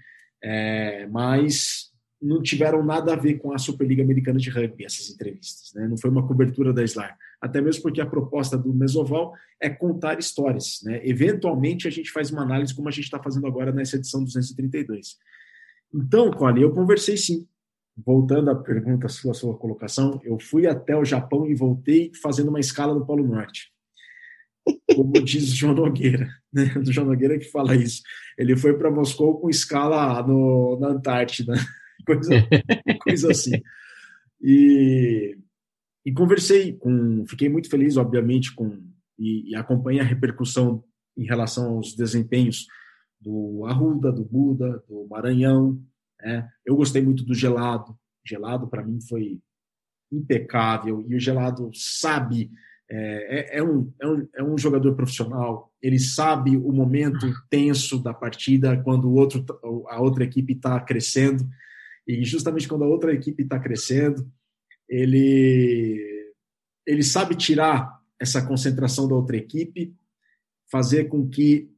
é, 0.44 1.08
mas 1.08 1.93
não 2.24 2.42
tiveram 2.42 2.84
nada 2.84 3.14
a 3.14 3.16
ver 3.16 3.36
com 3.40 3.52
a 3.52 3.58
Superliga 3.58 4.02
Americana 4.02 4.40
de 4.40 4.50
Rugby, 4.50 4.86
essas 4.86 5.10
entrevistas. 5.10 5.74
Né? 5.74 5.88
Não 5.88 5.98
foi 5.98 6.10
uma 6.10 6.26
cobertura 6.26 6.72
da 6.72 6.84
SLAR. 6.84 7.18
Até 7.42 7.60
mesmo 7.62 7.84
porque 7.84 8.00
a 8.00 8.06
proposta 8.06 8.58
do 8.58 8.74
Mesoval 8.74 9.34
é 9.60 9.70
contar 9.70 10.18
histórias. 10.18 10.80
Né? 10.84 11.02
Eventualmente, 11.04 11.88
a 11.88 11.92
gente 11.92 12.12
faz 12.12 12.32
uma 12.32 12.44
análise 12.44 12.74
como 12.74 12.88
a 12.88 12.92
gente 12.92 13.06
está 13.06 13.22
fazendo 13.22 13.46
agora 13.46 13.72
nessa 13.72 13.98
edição 13.98 14.24
232. 14.24 15.18
Então, 15.94 16.32
Cole, 16.32 16.62
eu 16.62 16.72
conversei 16.72 17.18
sim 17.18 17.46
voltando 17.96 18.50
à 18.50 18.56
pergunta 18.56 19.08
sua, 19.08 19.34
sua 19.34 19.56
colocação, 19.56 20.20
eu 20.24 20.40
fui 20.40 20.66
até 20.66 20.96
o 20.96 21.06
Japão 21.06 21.48
e 21.48 21.54
voltei 21.54 22.12
fazendo 22.22 22.50
uma 22.50 22.60
escala 22.60 22.94
no 22.94 23.06
Polo 23.06 23.28
Norte. 23.28 23.72
Como 24.96 25.12
diz 25.24 25.52
o 25.52 25.56
João 25.56 25.76
Nogueira, 25.76 26.30
né? 26.52 26.66
Do 26.66 26.92
João 26.92 27.08
Nogueira 27.08 27.38
que 27.38 27.52
fala 27.52 27.76
isso. 27.76 28.02
Ele 28.38 28.56
foi 28.56 28.78
para 28.78 28.90
Moscou 28.90 29.40
com 29.40 29.50
escala 29.50 30.26
no, 30.26 30.80
na 30.80 30.88
Antártida, 30.88 31.54
coisa, 32.06 32.48
coisa 33.02 33.32
assim. 33.32 33.62
E, 34.42 35.38
e 36.06 36.14
conversei 36.14 36.74
com, 36.74 37.26
fiquei 37.28 37.50
muito 37.50 37.70
feliz, 37.70 37.98
obviamente, 37.98 38.54
com 38.54 38.82
e, 39.18 39.52
e 39.52 39.56
acompanhei 39.56 40.02
a 40.02 40.06
repercussão 40.06 40.84
em 41.18 41.26
relação 41.26 41.76
aos 41.76 41.96
desempenhos 41.96 42.68
do 43.22 43.66
Arruda, 43.66 44.12
do 44.12 44.26
Buda, 44.26 44.84
do 44.88 45.08
Maranhão, 45.10 45.82
é, 46.24 46.46
eu 46.66 46.76
gostei 46.76 47.02
muito 47.02 47.24
do 47.26 47.34
Gelado. 47.34 47.98
Gelado, 48.26 48.68
para 48.68 48.84
mim, 48.84 49.00
foi 49.02 49.40
impecável. 50.12 51.06
E 51.08 51.16
o 51.16 51.20
Gelado 51.20 51.70
sabe, 51.74 52.50
é, 52.90 53.58
é, 53.58 53.58
é, 53.60 53.64
um, 53.64 53.92
é, 54.02 54.08
um, 54.08 54.28
é 54.38 54.44
um 54.44 54.58
jogador 54.58 54.96
profissional. 54.96 55.72
Ele 55.82 56.00
sabe 56.00 56.56
o 56.56 56.72
momento 56.72 57.28
tenso 57.50 58.02
da 58.02 58.14
partida, 58.14 58.82
quando 58.82 59.10
o 59.10 59.16
outro, 59.16 59.46
a 59.90 60.02
outra 60.02 60.24
equipe 60.24 60.54
está 60.54 60.80
crescendo. 60.80 61.44
E 62.08 62.24
justamente 62.24 62.68
quando 62.68 62.84
a 62.84 62.88
outra 62.88 63.14
equipe 63.14 63.44
está 63.44 63.60
crescendo, 63.60 64.30
ele, 64.90 66.34
ele 66.86 67.04
sabe 67.04 67.36
tirar 67.36 68.00
essa 68.20 68.46
concentração 68.46 69.08
da 69.08 69.16
outra 69.16 69.38
equipe, 69.38 69.96
fazer 70.72 71.06
com 71.06 71.28
que 71.28 71.70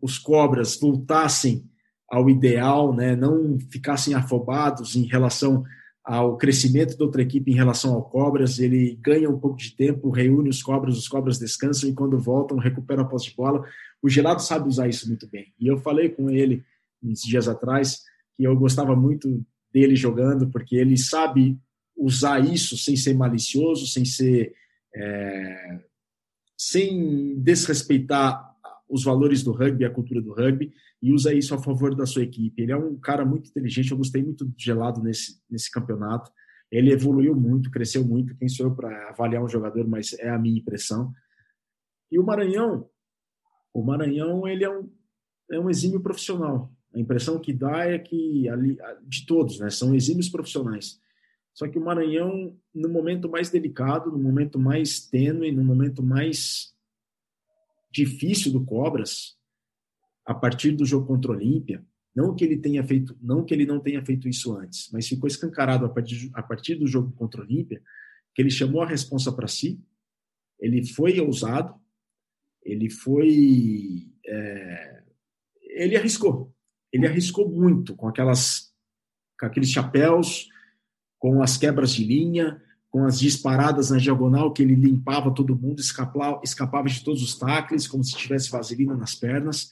os 0.00 0.18
cobras 0.18 0.78
voltassem 0.78 1.68
ao 2.10 2.28
ideal, 2.28 2.94
né, 2.94 3.16
não 3.16 3.58
ficassem 3.70 4.14
afobados 4.14 4.96
em 4.96 5.04
relação 5.04 5.64
ao 6.04 6.36
crescimento 6.36 6.96
da 6.96 7.04
outra 7.04 7.22
equipe 7.22 7.50
em 7.50 7.54
relação 7.54 7.94
ao 7.94 8.02
Cobras, 8.02 8.58
ele 8.58 8.98
ganha 9.00 9.30
um 9.30 9.38
pouco 9.38 9.56
de 9.56 9.74
tempo, 9.74 10.10
reúne 10.10 10.48
os 10.48 10.62
Cobras, 10.62 10.98
os 10.98 11.06
Cobras 11.06 11.38
descansam 11.38 11.88
e 11.88 11.94
quando 11.94 12.18
voltam 12.18 12.58
recuperam 12.58 13.04
a 13.04 13.06
posse 13.06 13.30
de 13.30 13.36
bola. 13.36 13.64
O 14.02 14.08
Gelado 14.08 14.42
sabe 14.42 14.68
usar 14.68 14.88
isso 14.88 15.06
muito 15.06 15.28
bem. 15.28 15.54
E 15.60 15.66
eu 15.68 15.78
falei 15.78 16.08
com 16.08 16.28
ele 16.28 16.64
uns 17.02 17.22
dias 17.22 17.46
atrás 17.46 18.02
que 18.36 18.44
eu 18.44 18.56
gostava 18.56 18.94
muito 18.96 19.44
dele 19.72 19.96
jogando, 19.96 20.50
porque 20.50 20.76
ele 20.76 20.96
sabe 20.96 21.58
usar 21.96 22.40
isso 22.40 22.76
sem 22.76 22.96
ser 22.96 23.14
malicioso, 23.14 23.86
sem 23.86 24.04
ser 24.04 24.54
é, 24.94 25.80
sem 26.58 27.40
desrespeitar 27.40 28.52
os 28.88 29.02
valores 29.04 29.42
do 29.42 29.52
rugby, 29.52 29.84
a 29.84 29.90
cultura 29.90 30.20
do 30.20 30.34
rugby, 30.34 30.72
e 31.02 31.12
usa 31.12 31.34
isso 31.34 31.54
a 31.54 31.62
favor 31.62 31.94
da 31.94 32.06
sua 32.06 32.22
equipe. 32.22 32.62
Ele 32.62 32.72
é 32.72 32.76
um 32.76 32.96
cara 32.98 33.24
muito 33.24 33.48
inteligente, 33.48 33.90
eu 33.90 33.96
gostei 33.96 34.22
muito 34.22 34.44
do 34.44 34.54
Gelado 34.56 35.02
nesse, 35.02 35.40
nesse 35.50 35.70
campeonato. 35.70 36.30
Ele 36.70 36.92
evoluiu 36.92 37.34
muito, 37.34 37.70
cresceu 37.70 38.04
muito. 38.04 38.36
Quem 38.36 38.48
sou 38.48 38.66
eu 38.66 38.74
para 38.74 39.08
avaliar 39.08 39.42
um 39.42 39.48
jogador, 39.48 39.88
mas 39.88 40.12
é 40.14 40.28
a 40.28 40.38
minha 40.38 40.60
impressão. 40.60 41.12
E 42.10 42.18
o 42.18 42.22
Maranhão, 42.22 42.88
o 43.74 43.82
Maranhão, 43.82 44.46
ele 44.46 44.64
é 44.64 44.70
um, 44.70 44.88
é 45.50 45.58
um 45.58 45.68
exímio 45.68 46.00
profissional. 46.00 46.72
A 46.94 46.98
impressão 46.98 47.38
que 47.38 47.52
dá 47.52 47.86
é 47.86 47.98
que, 47.98 48.48
ali, 48.48 48.76
de 49.06 49.26
todos, 49.26 49.58
né, 49.58 49.70
são 49.70 49.94
exímios 49.94 50.28
profissionais. 50.28 51.00
Só 51.54 51.68
que 51.68 51.78
o 51.78 51.84
Maranhão, 51.84 52.56
no 52.74 52.88
momento 52.88 53.28
mais 53.28 53.50
delicado, 53.50 54.10
no 54.10 54.18
momento 54.18 54.58
mais 54.58 55.06
tênue, 55.06 55.52
no 55.52 55.64
momento 55.64 56.02
mais 56.02 56.74
difícil 57.90 58.52
do 58.52 58.64
Cobras, 58.64 59.36
a 60.24 60.34
partir 60.34 60.72
do 60.72 60.84
jogo 60.84 61.06
contra 61.06 61.30
o 61.30 61.34
Olímpia, 61.34 61.84
não 62.14 62.34
que 62.34 62.44
ele 62.44 62.56
tenha 62.56 62.84
feito, 62.84 63.16
não 63.20 63.44
que 63.44 63.52
ele 63.52 63.66
não 63.66 63.80
tenha 63.80 64.04
feito 64.04 64.28
isso 64.28 64.54
antes, 64.56 64.90
mas 64.92 65.08
ficou 65.08 65.26
escancarado 65.26 65.84
a 65.84 65.88
partir, 65.88 66.30
a 66.34 66.42
partir 66.42 66.74
do 66.76 66.86
jogo 66.86 67.12
contra 67.12 67.40
o 67.40 67.44
Olímpia, 67.44 67.82
que 68.34 68.40
ele 68.40 68.50
chamou 68.50 68.82
a 68.82 68.86
responsa 68.86 69.32
para 69.32 69.48
si, 69.48 69.80
ele 70.58 70.86
foi 70.86 71.18
ousado, 71.20 71.74
ele 72.62 72.88
foi, 72.88 74.08
é, 74.24 75.02
ele 75.62 75.96
arriscou, 75.96 76.54
ele 76.92 77.06
arriscou 77.06 77.48
muito 77.48 77.94
com 77.96 78.08
aquelas, 78.08 78.72
com 79.38 79.46
aqueles 79.46 79.70
chapéus, 79.70 80.48
com 81.18 81.42
as 81.42 81.56
quebras 81.56 81.92
de 81.94 82.04
linha, 82.04 82.60
com 82.90 83.04
as 83.04 83.18
disparadas 83.18 83.90
na 83.90 83.98
diagonal 83.98 84.52
que 84.52 84.62
ele 84.62 84.74
limpava 84.74 85.34
todo 85.34 85.56
mundo, 85.56 85.80
escapava, 85.80 86.40
escapava 86.44 86.88
de 86.88 87.02
todos 87.02 87.22
os 87.22 87.38
tacles, 87.38 87.88
como 87.88 88.04
se 88.04 88.14
tivesse 88.16 88.50
vaselina 88.50 88.94
nas 88.94 89.14
pernas 89.14 89.70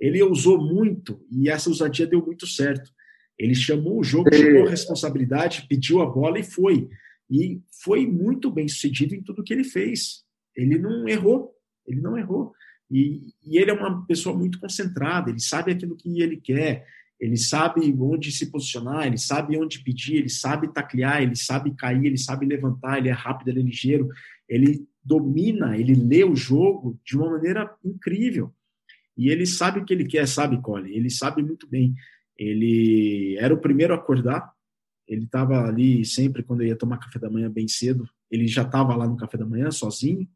ele 0.00 0.22
usou 0.22 0.58
muito 0.58 1.20
e 1.30 1.48
essa 1.48 1.68
ousadia 1.68 2.06
deu 2.06 2.24
muito 2.24 2.46
certo. 2.46 2.92
Ele 3.38 3.54
chamou 3.54 3.98
o 3.98 4.04
jogo, 4.04 4.32
chamou 4.34 4.66
a 4.66 4.70
responsabilidade, 4.70 5.66
pediu 5.68 6.00
a 6.00 6.06
bola 6.06 6.38
e 6.38 6.44
foi. 6.44 6.88
E 7.30 7.60
foi 7.82 8.06
muito 8.06 8.50
bem 8.50 8.68
sucedido 8.68 9.14
em 9.14 9.22
tudo 9.22 9.42
que 9.42 9.52
ele 9.52 9.64
fez. 9.64 10.24
Ele 10.56 10.78
não 10.78 11.08
errou, 11.08 11.54
ele 11.86 12.00
não 12.00 12.16
errou. 12.16 12.52
E, 12.90 13.32
e 13.44 13.58
ele 13.58 13.70
é 13.70 13.74
uma 13.74 14.04
pessoa 14.06 14.36
muito 14.36 14.58
concentrada, 14.58 15.30
ele 15.30 15.40
sabe 15.40 15.72
aquilo 15.72 15.96
que 15.96 16.22
ele 16.22 16.38
quer, 16.38 16.86
ele 17.20 17.36
sabe 17.36 17.94
onde 17.98 18.30
se 18.30 18.50
posicionar, 18.50 19.06
ele 19.06 19.18
sabe 19.18 19.58
onde 19.58 19.80
pedir, 19.80 20.16
ele 20.16 20.28
sabe 20.28 20.72
taclear, 20.72 21.22
ele 21.22 21.34
sabe 21.36 21.74
cair, 21.74 22.06
ele 22.06 22.18
sabe 22.18 22.46
levantar, 22.46 22.98
ele 22.98 23.08
é 23.08 23.12
rápido, 23.12 23.48
ele 23.48 23.60
é 23.60 23.64
ligeiro, 23.64 24.08
ele 24.48 24.86
domina, 25.04 25.76
ele 25.76 25.94
lê 25.94 26.22
o 26.22 26.36
jogo 26.36 26.98
de 27.04 27.16
uma 27.16 27.30
maneira 27.30 27.74
incrível. 27.84 28.54
E 29.16 29.30
ele 29.30 29.46
sabe 29.46 29.80
o 29.80 29.84
que 29.84 29.92
ele 29.92 30.04
quer, 30.04 30.28
sabe, 30.28 30.60
Cole? 30.62 30.94
Ele 30.94 31.10
sabe 31.10 31.42
muito 31.42 31.66
bem. 31.66 31.94
Ele 32.36 33.36
era 33.40 33.52
o 33.52 33.58
primeiro 33.58 33.92
a 33.92 33.96
acordar. 33.96 34.52
Ele 35.08 35.24
estava 35.24 35.66
ali 35.66 36.04
sempre 36.04 36.44
quando 36.44 36.62
ia 36.62 36.76
tomar 36.76 36.98
café 36.98 37.18
da 37.18 37.28
manhã 37.28 37.50
bem 37.50 37.66
cedo. 37.66 38.08
Ele 38.30 38.46
já 38.46 38.62
estava 38.62 38.94
lá 38.94 39.08
no 39.08 39.16
café 39.16 39.36
da 39.36 39.44
manhã 39.44 39.72
sozinho, 39.72 40.28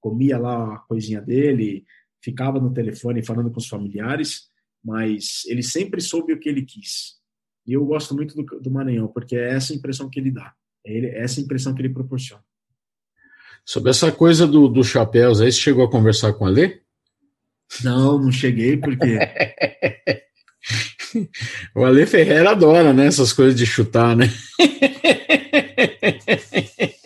comia 0.00 0.38
lá 0.38 0.74
a 0.74 0.78
coisinha 0.78 1.20
dele, 1.20 1.84
ficava 2.22 2.60
no 2.60 2.72
telefone 2.72 3.24
falando 3.24 3.50
com 3.50 3.58
os 3.58 3.68
familiares, 3.68 4.48
mas 4.84 5.42
ele 5.46 5.62
sempre 5.62 6.00
soube 6.00 6.32
o 6.32 6.38
que 6.38 6.48
ele 6.48 6.62
quis. 6.62 7.18
E 7.66 7.74
eu 7.74 7.84
gosto 7.84 8.14
muito 8.14 8.34
do, 8.34 8.42
do 8.60 8.70
Maranhão, 8.70 9.08
porque 9.08 9.36
é 9.36 9.54
essa 9.54 9.74
impressão 9.74 10.08
que 10.08 10.18
ele 10.18 10.30
dá, 10.30 10.54
é, 10.84 10.96
ele, 10.96 11.06
é 11.08 11.22
essa 11.22 11.40
impressão 11.40 11.74
que 11.74 11.82
ele 11.82 11.92
proporciona. 11.92 12.42
Sobre 13.64 13.90
essa 13.90 14.10
coisa 14.10 14.46
do, 14.46 14.68
do 14.68 14.82
chapéus, 14.82 15.40
aí 15.40 15.52
você 15.52 15.60
chegou 15.60 15.84
a 15.84 15.90
conversar 15.90 16.32
com 16.32 16.46
a 16.46 16.48
Lê? 16.48 16.80
Não, 17.84 18.18
não 18.18 18.32
cheguei 18.32 18.78
porque. 18.78 19.18
o 21.74 21.84
Ale 21.84 22.06
Ferreira 22.06 22.52
adora, 22.52 22.94
né? 22.94 23.06
Essas 23.06 23.32
coisas 23.32 23.54
de 23.54 23.66
chutar, 23.66 24.16
né? 24.16 24.32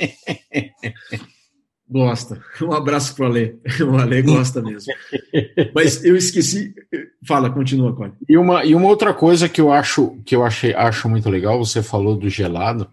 Gosta. 1.92 2.42
Um 2.62 2.72
abraço 2.72 3.14
pro 3.14 3.26
Ale. 3.26 3.60
O 3.86 3.98
Ale 3.98 4.22
gosta 4.22 4.62
mesmo. 4.62 4.92
Mas 5.74 6.02
eu 6.02 6.16
esqueci. 6.16 6.74
Fala, 7.26 7.50
continua, 7.50 7.94
Cole. 7.94 8.12
E 8.26 8.38
uma, 8.38 8.64
e 8.64 8.74
uma 8.74 8.88
outra 8.88 9.12
coisa 9.12 9.48
que 9.48 9.60
eu 9.60 9.70
acho 9.70 10.18
que 10.24 10.34
eu 10.34 10.42
achei, 10.42 10.74
acho 10.74 11.08
muito 11.08 11.28
legal, 11.28 11.62
você 11.62 11.82
falou 11.82 12.16
do 12.16 12.30
gelado. 12.30 12.88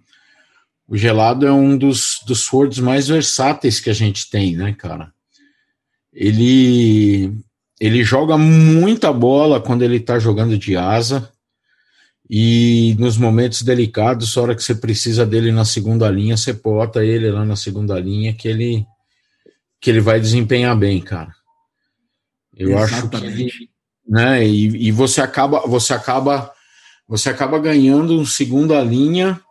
O 0.86 0.98
gelado 0.98 1.48
é 1.48 1.52
um 1.52 1.78
dos, 1.78 2.20
dos 2.28 2.46
forwards 2.46 2.80
mais 2.80 3.08
versáteis 3.08 3.80
que 3.80 3.90
a 3.90 3.94
gente 3.94 4.30
tem, 4.30 4.58
né, 4.58 4.74
cara? 4.74 5.14
Ele 6.12 7.32
ele 7.80 8.04
joga 8.04 8.38
muita 8.38 9.14
bola 9.14 9.62
quando 9.62 9.84
ele 9.84 9.98
está 9.98 10.20
jogando 10.20 10.58
de 10.58 10.76
asa. 10.76 11.32
E 12.30 12.96
nos 13.00 13.18
momentos 13.18 13.64
delicados, 13.64 14.38
a 14.38 14.42
hora 14.42 14.56
que 14.56 14.62
você 14.62 14.76
precisa 14.76 15.26
dele 15.26 15.52
na 15.52 15.66
segunda 15.66 16.10
linha, 16.12 16.38
você 16.38 16.54
bota 16.54 17.04
ele 17.04 17.32
lá 17.32 17.44
na 17.44 17.56
segunda 17.56 18.00
linha 18.00 18.34
que 18.34 18.48
ele 18.48 18.86
que 19.82 19.90
ele 19.90 20.02
vai 20.02 20.20
desempenhar 20.20 20.78
bem, 20.78 21.02
cara. 21.02 21.34
Eu 22.56 22.78
Exatamente. 22.78 23.46
acho 23.48 23.58
que 23.58 23.70
né, 24.08 24.46
e, 24.46 24.88
e 24.88 24.92
você 24.92 25.22
acaba 25.22 25.62
você 25.68 25.94
acaba 25.94 26.54
você 27.08 27.30
acaba 27.30 27.58
ganhando 27.58 28.20
um 28.20 28.26
segunda 28.26 28.80
linha 28.84 29.42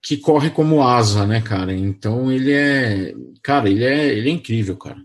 que 0.00 0.16
corre 0.16 0.50
como 0.50 0.86
asa, 0.86 1.26
né, 1.26 1.42
cara? 1.42 1.74
Então 1.74 2.30
ele 2.30 2.52
é, 2.52 3.12
cara, 3.42 3.68
ele 3.68 3.84
é, 3.84 4.06
ele 4.14 4.30
é 4.30 4.32
incrível, 4.32 4.76
cara. 4.76 4.98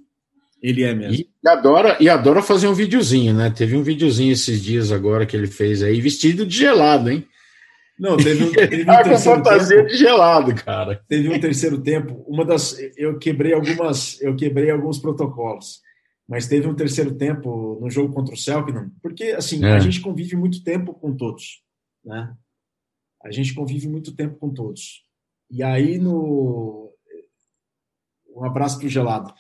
Ele 0.62 0.84
é 0.84 0.94
mesmo. 0.94 1.26
E 1.44 1.48
adora, 1.48 1.98
e 2.00 2.08
adora 2.08 2.42
fazer 2.42 2.68
um 2.68 2.74
videozinho, 2.74 3.34
né? 3.34 3.50
Teve 3.50 3.76
um 3.76 3.82
videozinho 3.82 4.32
esses 4.32 4.62
dias 4.62 4.92
agora 4.92 5.26
que 5.26 5.36
ele 5.36 5.48
fez 5.48 5.82
aí, 5.82 6.00
vestido 6.00 6.46
de 6.46 6.56
gelado, 6.56 7.10
hein? 7.10 7.28
Não, 8.00 8.16
teve 8.16 8.44
um, 8.44 8.52
teve 8.54 8.82
um 8.84 8.86
tá 8.86 9.04
terceiro 9.04 9.38
fantasia 9.38 9.78
tempo, 9.78 9.90
de 9.90 9.98
gelado, 9.98 10.56
cara. 10.56 11.04
Teve 11.08 11.30
um 11.30 11.40
terceiro 11.40 11.82
tempo. 11.82 12.24
Uma 12.28 12.46
das, 12.46 12.78
eu 12.96 13.18
quebrei 13.18 13.54
algumas, 13.54 14.22
eu 14.22 14.36
quebrei 14.36 14.70
alguns 14.70 15.00
protocolos, 15.00 15.82
mas 16.28 16.48
teve 16.48 16.68
um 16.68 16.76
terceiro 16.76 17.16
tempo 17.16 17.80
no 17.82 17.90
jogo 17.90 18.14
contra 18.14 18.34
o 18.34 18.38
Selknam, 18.38 18.92
porque 19.02 19.26
assim 19.26 19.66
é. 19.66 19.74
a 19.74 19.80
gente 19.80 20.00
convive 20.00 20.36
muito 20.36 20.64
tempo 20.64 20.94
com 20.94 21.16
todos, 21.16 21.64
né? 22.06 22.34
A 23.24 23.32
gente 23.32 23.54
convive 23.54 23.88
muito 23.88 24.16
tempo 24.16 24.36
com 24.38 24.52
todos. 24.52 25.04
E 25.50 25.62
aí 25.62 25.98
no 25.98 26.92
um 28.36 28.46
abraço 28.46 28.80
pro 28.80 28.90
gelado. 28.90 29.34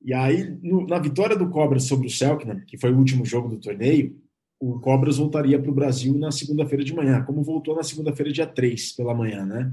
E 0.00 0.14
aí, 0.14 0.56
no, 0.62 0.86
na 0.86 0.98
vitória 0.98 1.36
do 1.36 1.50
Cobras 1.50 1.84
sobre 1.84 2.06
o 2.06 2.10
Selknam, 2.10 2.60
que 2.66 2.78
foi 2.78 2.92
o 2.92 2.96
último 2.96 3.24
jogo 3.24 3.48
do 3.48 3.60
torneio, 3.60 4.16
o 4.60 4.78
Cobras 4.80 5.18
voltaria 5.18 5.60
para 5.60 5.70
o 5.70 5.74
Brasil 5.74 6.16
na 6.16 6.30
segunda-feira 6.30 6.84
de 6.84 6.94
manhã, 6.94 7.22
como 7.22 7.42
voltou 7.42 7.76
na 7.76 7.82
segunda-feira, 7.82 8.32
dia 8.32 8.46
3 8.46 8.92
pela 8.92 9.14
manhã, 9.14 9.44
né? 9.44 9.72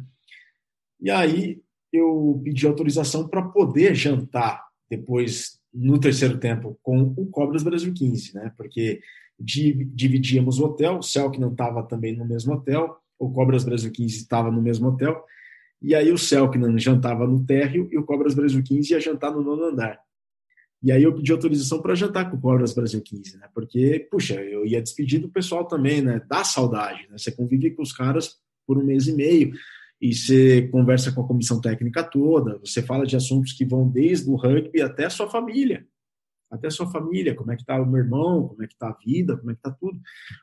E 1.02 1.10
aí 1.10 1.62
eu 1.92 2.42
pedi 2.44 2.66
autorização 2.68 3.28
para 3.28 3.42
poder 3.42 3.96
jantar 3.96 4.66
depois, 4.90 5.60
no 5.74 6.00
terceiro 6.00 6.38
tempo, 6.38 6.78
com 6.82 7.14
o 7.18 7.26
Cobras 7.28 7.64
Brasil 7.64 7.94
15, 7.94 8.36
né? 8.36 8.54
Porque 8.56 9.02
dividíamos 9.38 10.60
o 10.60 10.66
hotel, 10.66 11.00
o 11.00 11.04
Selknam 11.04 11.52
estava 11.52 11.84
também 11.84 12.16
no 12.16 12.26
mesmo 12.26 12.54
hotel, 12.54 12.98
o 13.20 13.30
Cobras 13.32 13.64
Brasil 13.64 13.92
15 13.92 14.18
estava 14.18 14.52
no 14.52 14.62
mesmo 14.62 14.88
hotel, 14.88 15.24
e 15.82 15.94
aí 15.94 16.12
o 16.12 16.18
Selknam 16.18 16.78
jantava 16.78 17.28
no 17.28 17.46
térreo 17.46 17.90
e 17.92 17.98
o 17.98 18.04
Cobras 18.04 18.34
Brasil 18.34 18.64
15 18.64 18.94
ia 18.94 19.00
jantar 19.00 19.32
no 19.32 19.42
nono 19.42 19.66
andar. 19.66 20.05
E 20.84 20.92
aí 20.92 21.04
eu 21.04 21.16
pedi 21.16 21.32
autorização 21.32 21.82
para 21.82 21.96
jantar 21.96 22.30
com 22.30 22.38
o 22.38 22.42
Cobras 22.42 22.74
Brasil 22.74 23.02
15, 23.02 23.38
né? 23.38 23.48
Porque, 23.54 24.08
puxa, 24.12 24.36
eu 24.36 24.66
ia 24.66 24.82
despedir 24.82 25.20
do 25.20 25.30
pessoal 25.30 25.66
também, 25.66 26.02
né? 26.02 26.22
Dá 26.30 26.44
saudade, 26.44 27.08
né? 27.10 27.18
Você 27.18 27.32
convive 27.32 27.72
com 27.72 27.82
os 27.82 27.92
caras 27.92 28.38
por 28.68 28.78
um 28.78 28.86
mês 28.86 29.08
e 29.08 29.14
meio 29.14 29.54
e 30.02 30.14
você 30.14 30.68
conversa 30.68 31.12
com 31.12 31.22
a 31.22 31.28
comissão 31.28 31.60
técnica 31.62 32.04
toda, 32.04 32.58
você 32.60 32.82
fala 32.82 33.06
de 33.06 33.16
assuntos 33.16 33.54
que 33.54 33.66
vão 33.66 33.90
desde 33.90 34.30
o 34.30 34.36
rugby 34.36 34.82
até 34.82 35.06
a 35.06 35.10
sua 35.10 35.30
família. 35.30 35.88
Até 36.52 36.68
a 36.68 36.72
sua 36.72 36.90
família, 36.90 37.34
como 37.34 37.52
é 37.52 37.58
que 37.58 37.66
tá 37.66 37.82
o 37.82 37.86
meu 37.86 38.04
irmão, 38.04 38.48
como 38.48 38.64
é 38.64 38.68
que 38.68 38.78
tá 38.78 38.90
a 38.90 38.98
vida, 39.04 39.36
como 39.36 39.52
é 39.52 39.56
que 39.56 39.62
tá 39.62 39.72
tudo. 39.72 40.00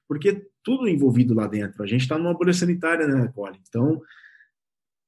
Porque 0.09 0.49
tudo 0.63 0.89
envolvido 0.89 1.33
lá 1.33 1.47
dentro. 1.47 1.83
A 1.83 1.87
gente 1.87 2.03
está 2.03 2.19
numa 2.19 2.35
bolha 2.35 2.53
sanitária, 2.53 3.07
né, 3.07 3.31
Cole? 3.35 3.59
Então, 3.69 4.01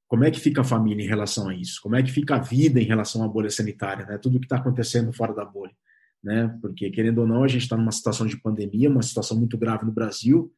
como 0.07 0.23
é 0.23 0.31
que 0.31 0.39
fica 0.39 0.61
a 0.61 0.65
família 0.65 1.03
em 1.03 1.07
relação 1.07 1.49
a 1.49 1.55
isso? 1.55 1.81
Como 1.81 1.95
é 1.95 2.03
que 2.03 2.11
fica 2.11 2.35
a 2.35 2.39
vida 2.39 2.79
em 2.79 2.85
relação 2.85 3.23
à 3.23 3.27
bolha 3.27 3.49
sanitária, 3.49 4.05
né? 4.05 4.17
Tudo 4.17 4.39
que 4.39 4.45
está 4.45 4.57
acontecendo 4.57 5.11
fora 5.11 5.33
da 5.33 5.43
bolha, 5.43 5.75
né? 6.23 6.47
Porque 6.61 6.89
querendo 6.91 7.19
ou 7.19 7.27
não, 7.27 7.43
a 7.43 7.47
gente 7.47 7.63
está 7.63 7.75
numa 7.75 7.91
situação 7.91 8.27
de 8.27 8.37
pandemia, 8.37 8.89
uma 8.89 9.01
situação 9.01 9.37
muito 9.37 9.57
grave 9.57 9.85
no 9.85 9.91
Brasil 9.91 10.53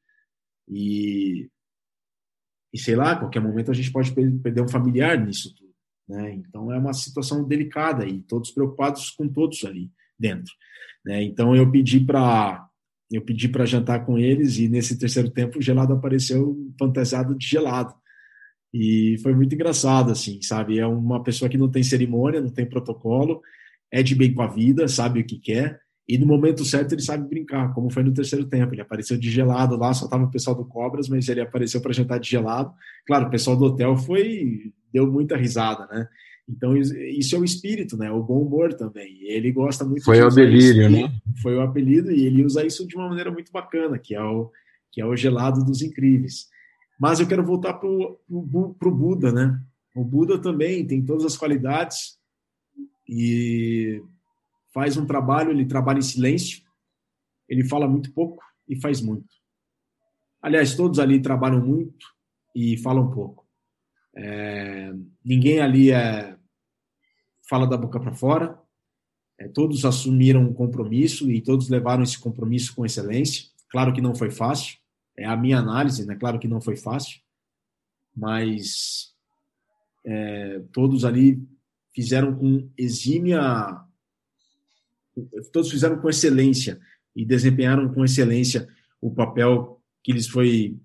e 0.68 1.50
e 2.74 2.78
sei 2.78 2.96
lá, 2.96 3.14
a 3.14 3.16
qualquer 3.16 3.40
momento 3.40 3.72
a 3.72 3.74
gente 3.74 3.92
pode 3.92 4.12
perder 4.14 4.62
um 4.62 4.68
familiar 4.68 5.18
nisso 5.18 5.56
tudo, 5.56 5.74
né? 6.08 6.34
Então 6.34 6.72
é 6.72 6.78
uma 6.78 6.94
situação 6.94 7.48
delicada 7.48 8.06
e 8.06 8.22
todos 8.22 8.52
preocupados 8.52 9.10
com 9.12 9.28
todos 9.28 9.64
ali 9.64 9.90
dentro, 10.20 10.54
né? 11.06 11.24
Então 11.24 11.56
eu 11.56 11.72
pedi 11.72 12.00
para 12.02 12.68
eu 13.10 13.22
pedi 13.22 13.48
para 13.48 13.66
jantar 13.66 14.06
com 14.06 14.18
eles 14.18 14.58
e 14.58 14.68
nesse 14.68 15.00
terceiro 15.00 15.30
tempo 15.30 15.60
o 15.60 15.62
gelado 15.62 15.94
apareceu 15.94 16.58
fantasiado 16.78 17.34
de 17.36 17.48
gelado. 17.48 17.96
E 18.80 19.18
foi 19.24 19.34
muito 19.34 19.56
engraçado, 19.56 20.12
assim, 20.12 20.40
sabe? 20.42 20.78
É 20.78 20.86
uma 20.86 21.24
pessoa 21.24 21.50
que 21.50 21.58
não 21.58 21.68
tem 21.68 21.82
cerimônia, 21.82 22.40
não 22.40 22.52
tem 22.52 22.64
protocolo, 22.64 23.42
é 23.92 24.04
de 24.04 24.14
bem 24.14 24.32
com 24.32 24.44
a 24.44 24.48
vida, 24.48 24.88
sabe 24.88 25.22
o 25.22 25.26
que 25.26 25.40
quer, 25.40 25.80
e 26.08 26.16
no 26.16 26.28
momento 26.28 26.64
certo 26.64 26.94
ele 26.94 27.02
sabe 27.02 27.28
brincar, 27.28 27.74
como 27.74 27.90
foi 27.90 28.04
no 28.04 28.14
terceiro 28.14 28.46
tempo. 28.46 28.76
Ele 28.76 28.82
apareceu 28.82 29.18
de 29.18 29.32
gelado 29.32 29.76
lá, 29.76 29.92
só 29.96 30.08
tava 30.08 30.26
o 30.26 30.32
pessoal 30.32 30.56
do 30.56 30.64
Cobras, 30.64 31.10
mas 31.10 31.28
ele 31.28 31.42
apareceu 31.42 31.82
para 31.82 31.92
jantar 31.92 32.20
de 32.20 32.30
gelado. 32.30 32.72
Claro, 33.08 33.26
o 33.26 33.30
pessoal 33.32 33.58
do 33.58 33.66
hotel 33.66 33.98
foi 33.98 34.72
deu 34.94 35.12
muita 35.12 35.36
risada, 35.36 35.88
né? 35.88 36.08
Então 36.48 36.78
isso 36.78 37.36
é 37.36 37.40
o 37.40 37.44
espírito, 37.44 37.98
né? 37.98 38.12
O 38.12 38.24
bom 38.24 38.42
humor 38.42 38.74
também. 38.74 39.18
Ele 39.24 39.52
gosta 39.52 39.84
muito. 39.84 40.06
Foi 40.06 40.22
o 40.22 40.30
delírio, 40.30 40.90
né? 40.90 41.12
Foi 41.42 41.56
o 41.56 41.62
apelido 41.62 42.12
e 42.12 42.26
ele 42.26 42.46
usa 42.46 42.66
isso 42.66 42.88
de 42.88 42.96
uma 42.96 43.10
maneira 43.10 43.32
muito 43.32 43.52
bacana, 43.52 43.98
que 43.98 44.14
é 44.16 44.22
o 44.22 44.52
que 44.92 45.02
é 45.02 45.06
o 45.06 45.16
gelado 45.16 45.66
dos 45.66 45.82
incríveis. 45.82 46.48
Mas 46.98 47.20
eu 47.20 47.28
quero 47.28 47.46
voltar 47.46 47.74
para 47.76 47.88
o 47.88 48.92
Buda, 48.92 49.32
né? 49.32 49.62
O 49.96 50.04
Buda 50.04 50.40
também 50.40 50.86
tem 50.86 51.06
todas 51.06 51.26
as 51.26 51.38
qualidades 51.38 52.20
e 53.08 54.02
faz 54.74 54.98
um 54.98 55.06
trabalho, 55.06 55.52
ele 55.52 55.66
trabalha 55.66 56.00
em 56.00 56.04
silêncio, 56.04 56.64
ele 57.48 57.64
fala 57.64 57.88
muito 57.88 58.12
pouco 58.14 58.44
e 58.68 58.80
faz 58.80 59.02
muito. 59.02 59.28
Aliás, 60.42 60.76
todos 60.76 61.00
ali 61.00 61.22
trabalham 61.22 61.66
muito 61.66 62.06
e 62.56 62.78
falam 62.78 63.12
pouco. 63.12 63.48
É, 64.16 64.94
ninguém 65.24 65.60
ali 65.60 65.92
é, 65.92 66.38
fala 67.48 67.68
da 67.68 67.78
boca 67.78 68.00
para 68.00 68.14
fora, 68.14 68.60
é, 69.40 69.48
todos 69.48 69.86
assumiram 69.86 70.42
um 70.42 70.54
compromisso 70.54 71.30
e 71.32 71.42
todos 71.42 71.70
levaram 71.70 72.04
esse 72.04 72.20
compromisso 72.20 72.76
com 72.76 72.86
excelência. 72.86 73.46
Claro 73.70 73.94
que 73.94 74.02
não 74.02 74.16
foi 74.16 74.32
fácil, 74.32 74.78
é 75.18 75.26
a 75.26 75.36
minha 75.36 75.58
análise, 75.58 76.06
né? 76.06 76.16
Claro 76.16 76.40
que 76.40 76.48
não 76.48 76.62
foi 76.62 76.76
fácil, 76.76 77.20
mas 78.16 79.14
é, 80.06 80.62
todos 80.72 81.04
ali 81.04 81.44
fizeram 81.94 82.36
com 82.36 82.70
exímia, 82.78 83.82
todos 85.52 85.72
fizeram 85.72 86.00
com 86.00 86.10
excelência 86.10 86.80
e 87.16 87.26
desempenharam 87.26 87.92
com 87.92 88.06
excelência 88.06 88.68
o 89.02 89.14
papel 89.14 89.82
que 90.04 90.12
lhes 90.12 90.28
foi 90.28 90.80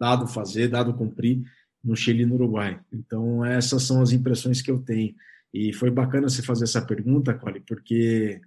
dado 0.00 0.26
fazer, 0.26 0.68
dado 0.68 0.94
cumprir 0.94 1.42
no 1.82 1.94
Chile 1.94 2.22
e 2.22 2.26
no 2.26 2.34
Uruguai. 2.34 2.80
Então 2.90 3.44
essas 3.44 3.82
são 3.82 4.00
as 4.00 4.12
impressões 4.12 4.62
que 4.62 4.70
eu 4.70 4.80
tenho. 4.80 5.14
E 5.52 5.72
foi 5.72 5.90
bacana 5.90 6.28
você 6.28 6.42
fazer 6.42 6.64
essa 6.64 6.84
pergunta, 6.84 7.34
Cole, 7.34 7.60
porque 7.60 8.40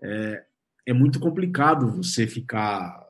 é, 0.00 0.44
é 0.86 0.92
muito 0.92 1.18
complicado 1.20 1.90
você 1.90 2.26
ficar 2.26 3.04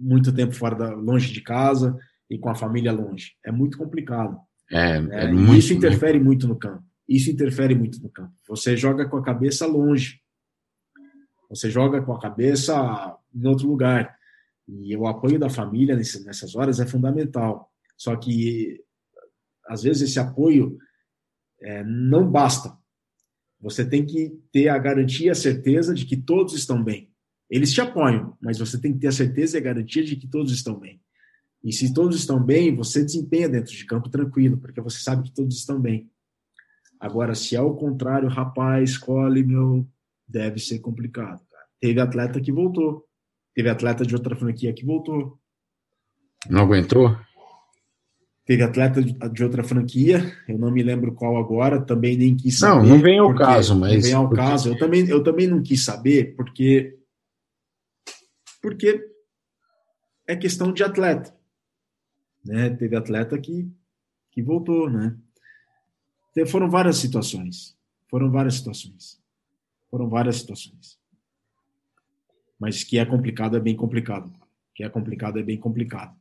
muito 0.00 0.32
tempo 0.32 0.54
fora 0.54 0.74
da, 0.74 0.94
longe 0.94 1.32
de 1.32 1.42
casa 1.42 1.98
e 2.28 2.38
com 2.38 2.48
a 2.48 2.54
família 2.54 2.92
longe. 2.92 3.34
É 3.44 3.52
muito 3.52 3.76
complicado. 3.76 4.38
É, 4.70 4.96
é, 4.96 5.24
é 5.24 5.32
muito, 5.32 5.58
isso 5.58 5.72
interfere 5.74 6.18
muito 6.18 6.48
no 6.48 6.56
campo. 6.56 6.82
Isso 7.06 7.30
interfere 7.30 7.74
muito 7.74 8.00
no 8.02 8.08
campo. 8.08 8.32
Você 8.48 8.76
joga 8.76 9.06
com 9.08 9.16
a 9.16 9.22
cabeça 9.22 9.66
longe. 9.66 10.20
Você 11.50 11.68
joga 11.68 12.00
com 12.00 12.12
a 12.12 12.20
cabeça 12.20 13.16
em 13.34 13.46
outro 13.46 13.68
lugar. 13.68 14.16
E 14.68 14.96
o 14.96 15.06
apoio 15.06 15.38
da 15.38 15.50
família 15.50 15.96
nessas 15.96 16.54
horas 16.54 16.78
é 16.78 16.86
fundamental. 16.86 17.70
Só 17.96 18.14
que, 18.16 18.82
às 19.66 19.82
vezes, 19.82 20.08
esse 20.08 20.20
apoio 20.20 20.78
é, 21.60 21.82
não 21.84 22.30
basta. 22.30 22.78
Você 23.60 23.84
tem 23.84 24.06
que 24.06 24.40
ter 24.52 24.68
a 24.68 24.78
garantia, 24.78 25.32
a 25.32 25.34
certeza 25.34 25.92
de 25.92 26.06
que 26.06 26.16
todos 26.16 26.54
estão 26.54 26.82
bem. 26.82 27.09
Eles 27.50 27.72
te 27.72 27.80
apoiam, 27.80 28.36
mas 28.40 28.58
você 28.58 28.80
tem 28.80 28.92
que 28.92 29.00
ter 29.00 29.08
a 29.08 29.12
certeza 29.12 29.56
e 29.56 29.60
a 29.60 29.64
garantia 29.64 30.04
de 30.04 30.14
que 30.14 30.28
todos 30.28 30.52
estão 30.52 30.78
bem. 30.78 31.00
E 31.62 31.72
se 31.72 31.92
todos 31.92 32.16
estão 32.16 32.42
bem, 32.42 32.74
você 32.74 33.04
desempenha 33.04 33.48
dentro 33.48 33.72
de 33.72 33.84
campo 33.84 34.08
tranquilo, 34.08 34.56
porque 34.56 34.80
você 34.80 35.00
sabe 35.00 35.24
que 35.24 35.34
todos 35.34 35.56
estão 35.56 35.80
bem. 35.80 36.08
Agora, 36.98 37.34
se 37.34 37.56
é 37.56 37.60
o 37.60 37.74
contrário, 37.74 38.28
rapaz, 38.28 38.90
escolhe, 38.90 39.42
meu, 39.42 39.86
deve 40.28 40.60
ser 40.60 40.78
complicado. 40.78 41.40
Cara. 41.50 41.64
Teve 41.80 42.00
atleta 42.00 42.40
que 42.40 42.52
voltou. 42.52 43.04
Teve 43.54 43.68
atleta 43.68 44.06
de 44.06 44.14
outra 44.14 44.36
franquia 44.36 44.72
que 44.72 44.84
voltou. 44.84 45.38
Não 46.48 46.62
aguentou? 46.62 47.16
Teve 48.46 48.62
atleta 48.62 49.02
de 49.02 49.44
outra 49.44 49.62
franquia, 49.62 50.32
eu 50.48 50.58
não 50.58 50.72
me 50.72 50.82
lembro 50.82 51.14
qual 51.14 51.36
agora, 51.36 51.80
também 51.80 52.16
nem 52.16 52.34
quis 52.34 52.58
saber. 52.58 52.82
Não, 52.82 52.96
não 52.96 53.00
vem 53.00 53.18
ao 53.18 53.34
caso, 53.34 53.78
mas. 53.78 53.94
Não 53.94 54.02
vem 54.02 54.12
ao 54.12 54.28
porque... 54.28 54.42
caso. 54.42 54.68
Eu 54.70 54.78
também, 54.78 55.06
eu 55.08 55.22
também 55.22 55.46
não 55.46 55.62
quis 55.62 55.84
saber, 55.84 56.34
porque 56.34 56.98
porque 58.60 59.10
é 60.26 60.36
questão 60.36 60.72
de 60.72 60.82
atleta. 60.82 61.34
Né? 62.44 62.70
Teve 62.70 62.96
atleta 62.96 63.38
que, 63.38 63.70
que 64.30 64.42
voltou, 64.42 64.88
né? 64.88 65.16
Então, 66.30 66.46
foram 66.46 66.70
várias 66.70 66.96
situações. 66.96 67.76
Foram 68.08 68.30
várias 68.30 68.54
situações. 68.54 69.20
Foram 69.90 70.08
várias 70.08 70.36
situações. 70.36 70.98
Mas 72.58 72.84
que 72.84 72.98
é 72.98 73.04
complicado, 73.04 73.56
é 73.56 73.60
bem 73.60 73.74
complicado. 73.74 74.32
Que 74.74 74.84
é 74.84 74.88
complicado, 74.88 75.38
é 75.38 75.42
bem 75.42 75.58
complicado. 75.58 76.14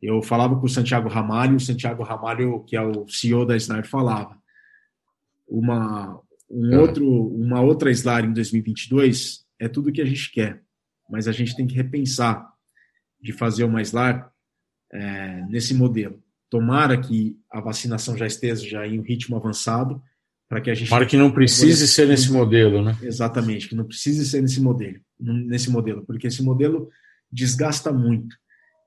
Eu 0.00 0.22
falava 0.22 0.58
com 0.58 0.66
o 0.66 0.68
Santiago 0.68 1.08
Ramalho, 1.08 1.56
o 1.56 1.60
Santiago 1.60 2.02
Ramalho, 2.02 2.62
que 2.64 2.76
é 2.76 2.82
o 2.82 3.08
CEO 3.08 3.46
da 3.46 3.56
Sniper, 3.56 3.88
falava. 3.88 4.40
Uma, 5.48 6.20
um 6.50 6.74
é. 6.74 6.78
outro, 6.78 7.08
uma 7.28 7.60
outra 7.60 7.90
SLAR 7.90 8.24
em 8.24 8.32
2022 8.32 9.46
é 9.58 9.68
tudo 9.68 9.92
que 9.92 10.02
a 10.02 10.04
gente 10.04 10.30
quer, 10.30 10.62
mas 11.08 11.28
a 11.28 11.32
gente 11.32 11.56
tem 11.56 11.66
que 11.66 11.74
repensar 11.74 12.52
de 13.20 13.32
fazer 13.32 13.64
uma 13.64 13.82
SLAR 13.82 14.30
é, 14.92 15.42
nesse 15.48 15.74
modelo. 15.74 16.22
Tomara 16.48 16.96
que 17.00 17.36
a 17.50 17.60
vacinação 17.60 18.16
já 18.16 18.26
esteja 18.26 18.68
já 18.68 18.86
em 18.86 18.98
um 18.98 19.02
ritmo 19.02 19.36
avançado, 19.36 20.00
para 20.48 20.60
que 20.60 20.70
a 20.70 20.74
gente. 20.74 20.88
Para 20.88 21.06
que 21.06 21.16
não 21.16 21.32
precise 21.32 21.88
ser 21.88 22.06
nesse 22.06 22.30
modelo, 22.30 22.82
né? 22.82 22.96
Exatamente, 23.02 23.68
que 23.68 23.74
não 23.74 23.84
precise 23.84 24.24
ser 24.24 24.40
nesse 24.40 24.60
modelo, 24.60 25.00
nesse 25.18 25.70
modelo, 25.70 26.04
porque 26.06 26.28
esse 26.28 26.42
modelo 26.42 26.88
desgasta 27.30 27.92
muito 27.92 28.36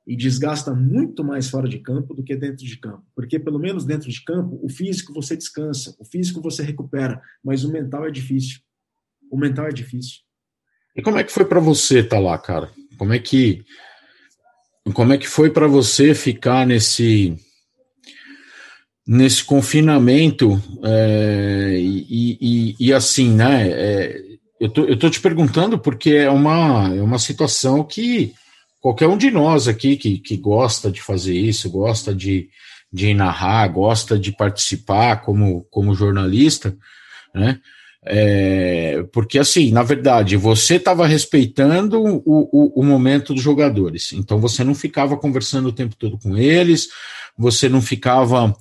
e 0.07 0.15
desgasta 0.15 0.73
muito 0.73 1.23
mais 1.23 1.49
fora 1.49 1.67
de 1.67 1.79
campo 1.79 2.13
do 2.15 2.23
que 2.23 2.35
dentro 2.35 2.65
de 2.65 2.77
campo. 2.77 3.05
Porque, 3.13 3.37
pelo 3.37 3.59
menos 3.59 3.85
dentro 3.85 4.09
de 4.09 4.23
campo, 4.23 4.59
o 4.63 4.69
físico 4.69 5.13
você 5.13 5.35
descansa, 5.35 5.95
o 5.99 6.05
físico 6.05 6.41
você 6.41 6.63
recupera, 6.63 7.21
mas 7.43 7.63
o 7.63 7.71
mental 7.71 8.07
é 8.07 8.11
difícil. 8.11 8.59
O 9.29 9.37
mental 9.37 9.67
é 9.67 9.71
difícil. 9.71 10.21
E 10.95 11.01
como 11.01 11.17
é 11.17 11.23
que 11.23 11.31
foi 11.31 11.45
para 11.45 11.59
você 11.59 11.99
estar 11.99 12.17
tá 12.17 12.21
lá, 12.21 12.37
cara? 12.37 12.69
Como 12.97 13.13
é 13.13 13.19
que 13.19 13.63
como 14.93 15.13
é 15.13 15.17
que 15.17 15.27
foi 15.27 15.51
para 15.51 15.67
você 15.67 16.15
ficar 16.15 16.65
nesse 16.65 17.37
nesse 19.09 19.43
confinamento 19.43 20.61
é, 20.83 21.75
e, 21.79 22.37
e, 22.39 22.75
e, 22.79 22.93
assim, 22.93 23.33
né? 23.33 23.67
É, 23.67 24.21
eu, 24.59 24.69
tô, 24.69 24.83
eu 24.83 24.97
tô 24.99 25.09
te 25.09 25.19
perguntando 25.19 25.79
porque 25.79 26.11
é 26.11 26.29
uma, 26.29 26.93
é 26.95 27.01
uma 27.01 27.17
situação 27.17 27.83
que 27.83 28.35
qualquer 28.79 29.07
um 29.07 29.17
de 29.17 29.31
nós 29.31 29.67
aqui 29.67 29.97
que, 29.97 30.19
que 30.19 30.37
gosta 30.37 30.91
de 30.91 31.01
fazer 31.01 31.35
isso, 31.35 31.71
gosta 31.71 32.13
de, 32.13 32.49
de 32.93 33.11
narrar, 33.15 33.67
gosta 33.69 34.17
de 34.17 34.31
participar 34.31 35.23
como, 35.23 35.65
como 35.71 35.95
jornalista, 35.95 36.77
né? 37.33 37.59
É, 38.11 39.05
porque 39.13 39.37
assim, 39.37 39.71
na 39.71 39.83
verdade, 39.83 40.35
você 40.35 40.75
estava 40.77 41.05
respeitando 41.05 42.01
o, 42.01 42.23
o, 42.25 42.81
o, 42.81 42.83
momento 42.83 43.35
dos 43.35 43.43
jogadores, 43.43 44.13
então 44.13 44.39
você 44.39 44.63
não 44.63 44.73
ficava 44.73 45.15
conversando 45.15 45.69
o 45.69 45.71
tempo 45.71 45.95
todo 45.95 46.17
com 46.17 46.35
eles, 46.35 46.87
você 47.37 47.69
não 47.69 47.83
ficava 47.83 48.55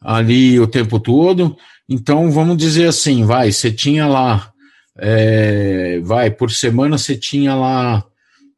ali 0.00 0.58
o 0.58 0.66
tempo 0.66 0.98
todo. 0.98 1.54
Então, 1.86 2.30
vamos 2.30 2.56
dizer 2.56 2.86
assim, 2.86 3.26
vai, 3.26 3.52
você 3.52 3.70
tinha 3.70 4.06
lá, 4.06 4.50
é, 4.98 6.00
vai, 6.02 6.30
por 6.30 6.50
semana 6.50 6.96
você 6.96 7.14
tinha 7.14 7.54
lá 7.54 8.02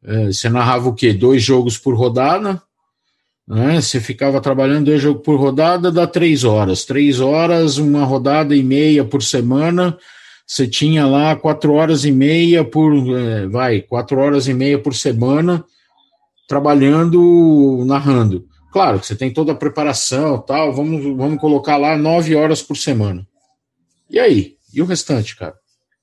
é, 0.07 0.27
você 0.27 0.49
narrava 0.49 0.87
o 0.87 0.93
quê? 0.93 1.11
Dois 1.11 1.43
jogos 1.43 1.77
por 1.77 1.93
rodada, 1.93 2.61
né? 3.45 3.81
Você 3.81 3.99
ficava 3.99 4.39
trabalhando 4.39 4.85
dois 4.85 5.01
jogos 5.01 5.21
por 5.23 5.37
rodada, 5.37 5.91
dá 5.91 6.07
três 6.07 6.45
horas. 6.45 6.85
Três 6.85 7.19
horas, 7.19 7.77
uma 7.77 8.05
rodada 8.05 8.55
e 8.55 8.63
meia 8.63 9.03
por 9.03 9.21
semana. 9.21 9.97
Você 10.47 10.65
tinha 10.65 11.05
lá 11.05 11.35
quatro 11.35 11.73
horas 11.73 12.05
e 12.05 12.11
meia 12.11 12.63
por, 12.63 12.93
é, 13.13 13.47
vai, 13.47 13.81
quatro 13.81 14.17
horas 14.17 14.47
e 14.47 14.53
meia 14.53 14.79
por 14.79 14.95
semana 14.95 15.65
trabalhando, 16.47 17.83
narrando. 17.85 18.47
Claro 18.71 18.99
que 18.99 19.05
você 19.05 19.15
tem 19.15 19.33
toda 19.33 19.51
a 19.51 19.55
preparação 19.55 20.39
tal, 20.39 20.73
vamos, 20.73 21.03
vamos 21.17 21.41
colocar 21.41 21.75
lá 21.75 21.97
nove 21.97 22.33
horas 22.33 22.61
por 22.61 22.77
semana. 22.77 23.27
E 24.09 24.17
aí? 24.17 24.55
E 24.73 24.81
o 24.81 24.85
restante, 24.85 25.35
cara? 25.35 25.55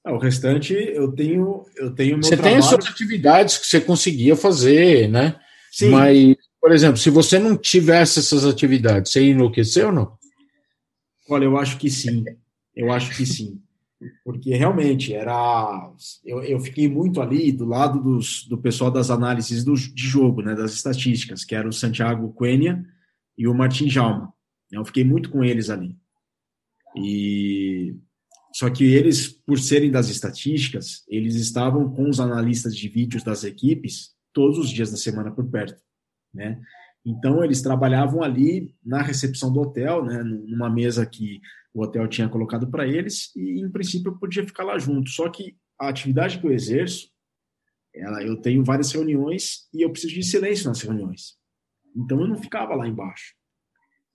Ah, 0.05 0.13
o 0.13 0.19
restante 0.19 0.75
eu 0.75 1.11
tenho, 1.11 1.65
eu 1.77 1.95
tenho 1.95 2.19
Você 2.19 2.37
trabalho... 2.37 2.57
tem 2.57 2.59
as 2.59 2.67
suas 2.67 2.87
atividades 2.87 3.57
que 3.57 3.67
você 3.67 3.81
conseguia 3.81 4.37
fazer, 4.37 5.09
né? 5.09 5.37
Sim. 5.73 5.89
Mas, 5.89 6.37
por 6.61 6.71
exemplo, 6.73 6.99
se 6.99 7.09
você 7.09 7.39
não 7.39 7.57
tivesse 7.57 8.19
essas 8.19 8.45
atividades, 8.45 9.11
você 9.11 9.23
ia 9.25 9.33
enlouquecer 9.33 9.87
ou 9.87 9.93
não? 9.93 10.19
Olha, 11.31 11.45
eu 11.45 11.57
acho 11.57 11.79
que 11.79 11.89
sim. 11.89 12.23
Eu 12.77 12.93
acho 12.93 13.17
que 13.17 13.25
sim. 13.25 13.59
Porque 14.25 14.55
realmente 14.55 15.13
era. 15.13 15.93
Eu, 16.25 16.43
eu 16.43 16.61
fiquei 16.61 16.89
muito 16.89 17.21
ali 17.21 17.53
do 17.53 17.65
lado 17.65 18.03
dos, 18.03 18.47
do 18.49 18.59
pessoal 18.59 18.91
das 18.91 19.11
análises 19.11 19.65
do, 19.65 19.75
de 19.75 20.03
jogo, 20.03 20.43
né, 20.43 20.55
das 20.55 20.73
estatísticas, 20.73 21.45
que 21.45 21.55
era 21.55 21.69
o 21.69 21.73
Santiago 21.73 22.35
Quenya 22.35 22.85
e 23.37 23.47
o 23.47 23.55
Martin 23.55 23.89
Jalma. 23.89 24.33
Eu 24.71 24.85
fiquei 24.85 25.05
muito 25.05 25.31
com 25.31 25.45
eles 25.45 25.71
ali. 25.71 25.97
E 26.97 27.97
só 28.55 28.71
que 28.71 28.85
eles, 28.85 29.29
por 29.29 29.59
serem 29.59 29.91
das 29.91 30.09
estatísticas, 30.09 31.05
eles 31.09 31.35
estavam 31.35 31.91
com 31.91 32.09
os 32.09 32.21
analistas 32.21 32.77
de 32.77 32.89
vídeos 32.89 33.25
das 33.25 33.43
equipes 33.43 34.15
todos 34.33 34.59
os 34.59 34.71
dias 34.71 34.91
da 34.91 34.97
semana 34.97 35.31
por 35.31 35.49
perto, 35.51 35.83
né? 36.33 36.61
Então 37.05 37.45
eles 37.45 37.61
trabalhavam 37.61 38.23
ali 38.23 38.75
na 38.85 39.03
recepção 39.03 39.53
do 39.53 39.61
hotel, 39.61 40.05
né, 40.05 40.23
numa 40.23 40.71
mesa 40.71 41.05
que 41.05 41.41
o 41.75 41.83
hotel 41.83 42.07
tinha 42.07 42.29
colocado 42.29 42.71
para 42.71 42.87
eles 42.87 43.35
e 43.35 43.61
em 43.61 43.69
princípio 43.69 44.13
eu 44.13 44.17
podia 44.17 44.47
ficar 44.47 44.63
lá 44.63 44.79
junto. 44.79 45.11
Só 45.11 45.29
que 45.29 45.57
a 45.79 45.89
atividade 45.89 46.39
que 46.39 46.47
eu 46.47 46.53
exerço, 46.53 47.11
ela, 47.93 48.23
eu 48.23 48.41
tenho 48.41 48.65
várias 48.65 48.93
reuniões 48.93 49.69
e 49.75 49.83
eu 49.83 49.91
preciso 49.91 50.15
de 50.15 50.23
silêncio 50.23 50.69
nas 50.69 50.81
reuniões. 50.81 51.37
Então 51.97 52.21
eu 52.21 52.29
não 52.29 52.37
ficava 52.37 52.77
lá 52.77 52.87
embaixo. 52.87 53.35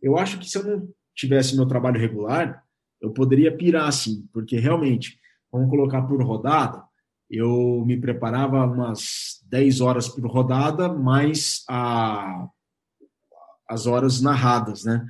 Eu 0.01 0.17
acho 0.17 0.39
que 0.39 0.49
se 0.49 0.57
eu 0.57 0.63
não 0.63 0.89
tivesse 1.13 1.55
meu 1.55 1.67
trabalho 1.67 1.99
regular, 1.99 2.63
eu 3.01 3.11
poderia 3.11 3.55
pirar 3.55 3.87
assim, 3.87 4.27
porque 4.33 4.57
realmente, 4.57 5.19
vamos 5.51 5.69
colocar 5.69 6.01
por 6.03 6.23
rodada, 6.23 6.83
eu 7.29 7.83
me 7.85 7.99
preparava 7.99 8.65
umas 8.65 9.43
10 9.49 9.81
horas 9.81 10.07
por 10.07 10.25
rodada, 10.25 10.91
mais 10.91 11.63
a, 11.69 12.47
as 13.67 13.85
horas 13.85 14.21
narradas, 14.21 14.83
né? 14.83 15.05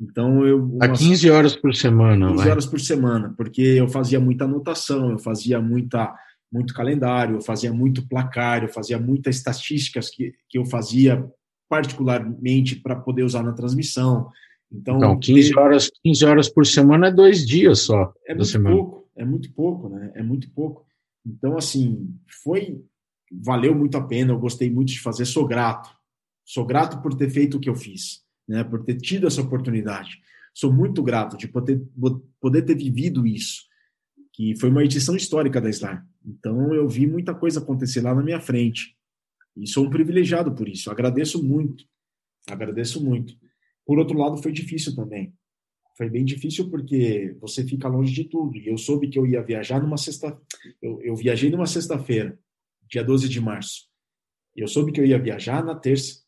Então 0.00 0.46
eu. 0.46 0.64
Umas, 0.64 0.90
a 0.90 0.92
15 0.92 1.30
horas 1.30 1.56
por 1.56 1.74
semana. 1.74 2.28
15 2.28 2.38
vai. 2.38 2.50
horas 2.50 2.66
por 2.66 2.80
semana, 2.80 3.34
porque 3.36 3.62
eu 3.62 3.88
fazia 3.88 4.18
muita 4.18 4.44
anotação, 4.44 5.10
eu 5.10 5.18
fazia 5.18 5.60
muita, 5.60 6.14
muito 6.52 6.74
calendário, 6.74 7.36
eu 7.36 7.40
fazia 7.40 7.72
muito 7.72 8.06
placar, 8.08 8.62
eu 8.62 8.68
fazia 8.68 8.98
muitas 8.98 9.36
estatísticas 9.36 10.10
que, 10.10 10.34
que 10.48 10.58
eu 10.58 10.64
fazia 10.64 11.24
particularmente 11.68 12.76
para 12.76 12.96
poder 12.96 13.22
usar 13.22 13.42
na 13.42 13.52
transmissão. 13.52 14.30
Então, 14.70 14.96
então 14.96 15.18
15, 15.18 15.58
horas, 15.58 15.90
15 16.02 16.24
horas 16.24 16.48
por 16.48 16.66
semana 16.66 17.08
é 17.08 17.12
dois 17.12 17.46
dias 17.46 17.80
só. 17.80 18.12
É 18.26 18.34
muito 18.34 18.48
semana. 18.48 18.76
pouco, 18.76 19.08
é 19.16 19.24
muito 19.24 19.52
pouco, 19.52 19.88
né? 19.88 20.12
É 20.14 20.22
muito 20.22 20.50
pouco. 20.50 20.84
Então, 21.24 21.56
assim, 21.56 22.14
foi. 22.42 22.82
Valeu 23.30 23.74
muito 23.74 23.96
a 23.96 24.02
pena, 24.02 24.32
eu 24.32 24.38
gostei 24.38 24.70
muito 24.70 24.88
de 24.88 25.00
fazer, 25.00 25.24
sou 25.24 25.46
grato. 25.46 25.88
Sou 26.44 26.66
grato 26.66 27.00
por 27.00 27.14
ter 27.14 27.30
feito 27.30 27.56
o 27.56 27.60
que 27.60 27.70
eu 27.70 27.74
fiz, 27.74 28.22
né? 28.52 28.62
Por 28.62 28.84
ter 28.84 28.96
tido 28.96 29.26
essa 29.26 29.40
oportunidade. 29.40 30.20
Sou 30.54 30.70
muito 30.70 31.02
grato 31.02 31.38
de 31.38 31.48
poder, 31.48 31.82
poder 32.38 32.62
ter 32.62 32.76
vivido 32.76 33.26
isso, 33.26 33.62
que 34.34 34.54
foi 34.56 34.68
uma 34.68 34.84
edição 34.84 35.16
histórica 35.16 35.58
da 35.58 35.70
Slar. 35.70 36.06
Então, 36.22 36.74
eu 36.74 36.86
vi 36.86 37.06
muita 37.06 37.34
coisa 37.34 37.60
acontecer 37.60 38.02
lá 38.02 38.14
na 38.14 38.22
minha 38.22 38.40
frente. 38.40 38.94
E 39.56 39.66
sou 39.66 39.86
um 39.86 39.90
privilegiado 39.90 40.54
por 40.54 40.68
isso. 40.68 40.90
Agradeço 40.90 41.42
muito. 41.42 41.84
Agradeço 42.46 43.02
muito. 43.02 43.34
Por 43.86 43.98
outro 43.98 44.18
lado, 44.18 44.42
foi 44.42 44.52
difícil 44.52 44.94
também. 44.94 45.32
Foi 45.96 46.10
bem 46.10 46.24
difícil 46.24 46.68
porque 46.68 47.34
você 47.40 47.64
fica 47.64 47.88
longe 47.88 48.12
de 48.12 48.24
tudo. 48.24 48.56
E 48.58 48.68
eu 48.68 48.76
soube 48.76 49.08
que 49.08 49.18
eu 49.18 49.26
ia 49.26 49.42
viajar 49.42 49.80
numa 49.80 49.96
sexta. 49.96 50.38
Eu, 50.82 51.00
eu 51.02 51.16
viajei 51.16 51.50
numa 51.50 51.66
sexta-feira, 51.66 52.38
dia 52.90 53.02
12 53.02 53.28
de 53.28 53.40
março. 53.40 53.88
E 54.54 54.60
eu 54.60 54.68
soube 54.68 54.92
que 54.92 55.00
eu 55.00 55.06
ia 55.06 55.18
viajar 55.18 55.64
na 55.64 55.74
terça. 55.74 56.21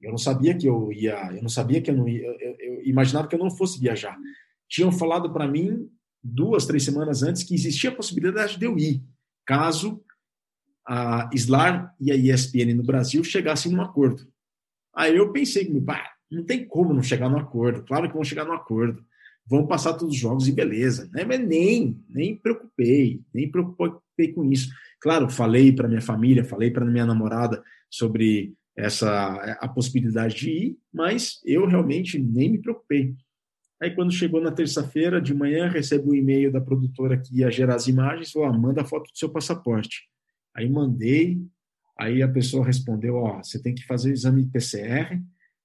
Eu 0.00 0.10
não 0.10 0.18
sabia 0.18 0.56
que 0.56 0.66
eu 0.66 0.92
ia. 0.92 1.32
Eu 1.34 1.42
não 1.42 1.48
sabia 1.48 1.80
que 1.80 1.90
eu 1.90 1.96
não 1.96 2.08
ia. 2.08 2.26
Eu, 2.26 2.56
eu, 2.58 2.82
imaginava 2.86 3.28
que 3.28 3.34
eu 3.34 3.38
não 3.38 3.50
fosse 3.50 3.78
viajar. 3.78 4.16
Tinham 4.68 4.90
falado 4.90 5.32
para 5.32 5.46
mim 5.46 5.88
duas, 6.22 6.66
três 6.66 6.84
semanas 6.84 7.22
antes 7.22 7.42
que 7.42 7.54
existia 7.54 7.90
a 7.90 7.94
possibilidade 7.94 8.58
de 8.58 8.64
eu 8.64 8.78
ir, 8.78 9.02
caso 9.46 10.02
a 10.86 11.30
Slar 11.34 11.94
e 12.00 12.10
a 12.10 12.16
ESPN 12.16 12.74
no 12.74 12.82
Brasil 12.82 13.22
chegassem 13.22 13.72
num 13.72 13.82
acordo. 13.82 14.26
Aí 14.94 15.16
eu 15.16 15.32
pensei, 15.32 15.68
pá, 15.80 16.10
não 16.30 16.44
tem 16.44 16.66
como 16.66 16.92
não 16.92 17.02
chegar 17.02 17.28
no 17.28 17.38
acordo. 17.38 17.84
Claro 17.84 18.08
que 18.08 18.14
vão 18.14 18.24
chegar 18.24 18.44
no 18.44 18.52
acordo. 18.52 19.04
Vão 19.46 19.66
passar 19.66 19.94
todos 19.94 20.14
os 20.14 20.20
jogos 20.20 20.48
e 20.48 20.52
beleza. 20.52 21.08
Né? 21.12 21.24
Mas 21.24 21.40
nem, 21.46 22.00
nem 22.08 22.36
preocupei, 22.36 23.20
nem 23.32 23.50
preocupei 23.50 24.32
com 24.32 24.44
isso. 24.44 24.70
Claro, 25.00 25.28
falei 25.28 25.72
para 25.72 25.88
minha 25.88 26.02
família, 26.02 26.44
falei 26.44 26.70
para 26.70 26.84
minha 26.84 27.06
namorada 27.06 27.62
sobre 27.88 28.54
essa 28.80 29.34
a 29.60 29.68
possibilidade 29.68 30.36
de 30.36 30.50
ir, 30.50 30.78
mas 30.92 31.40
eu 31.44 31.66
realmente 31.66 32.18
nem 32.18 32.50
me 32.50 32.58
preocupei. 32.60 33.14
Aí 33.80 33.94
quando 33.94 34.12
chegou 34.12 34.40
na 34.40 34.52
terça-feira 34.52 35.20
de 35.20 35.32
manhã, 35.32 35.68
recebo 35.68 36.10
um 36.10 36.14
e-mail 36.14 36.52
da 36.52 36.60
produtora 36.60 37.18
que 37.18 37.38
ia 37.38 37.50
gerar 37.50 37.76
as 37.76 37.86
imagens, 37.86 38.30
falou: 38.30 38.48
ah, 38.48 38.58
manda 38.58 38.82
a 38.82 38.84
foto 38.84 39.10
do 39.10 39.18
seu 39.18 39.30
passaporte. 39.30 40.02
Aí 40.54 40.68
mandei, 40.68 41.40
aí 41.98 42.22
a 42.22 42.28
pessoa 42.28 42.66
respondeu: 42.66 43.16
ó, 43.16 43.38
oh, 43.38 43.44
você 43.44 43.60
tem 43.62 43.74
que 43.74 43.86
fazer 43.86 44.10
o 44.10 44.12
exame 44.12 44.46
PCR, 44.46 45.20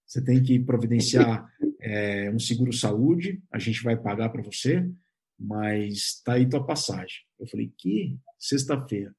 você 0.06 0.24
tem 0.24 0.42
que 0.42 0.60
providenciar 0.60 1.48
é, 1.82 2.32
um 2.32 2.40
seguro-saúde, 2.40 3.42
a 3.52 3.60
gente 3.60 3.84
vai 3.84 3.98
pagar 3.98 4.30
para 4.30 4.42
você, 4.42 4.88
mas 5.38 6.22
tá 6.24 6.34
aí 6.34 6.48
tua 6.48 6.66
passagem. 6.66 7.18
Eu 7.40 7.48
falei, 7.48 7.72
que? 7.78 8.18
Sexta-feira. 8.40 9.14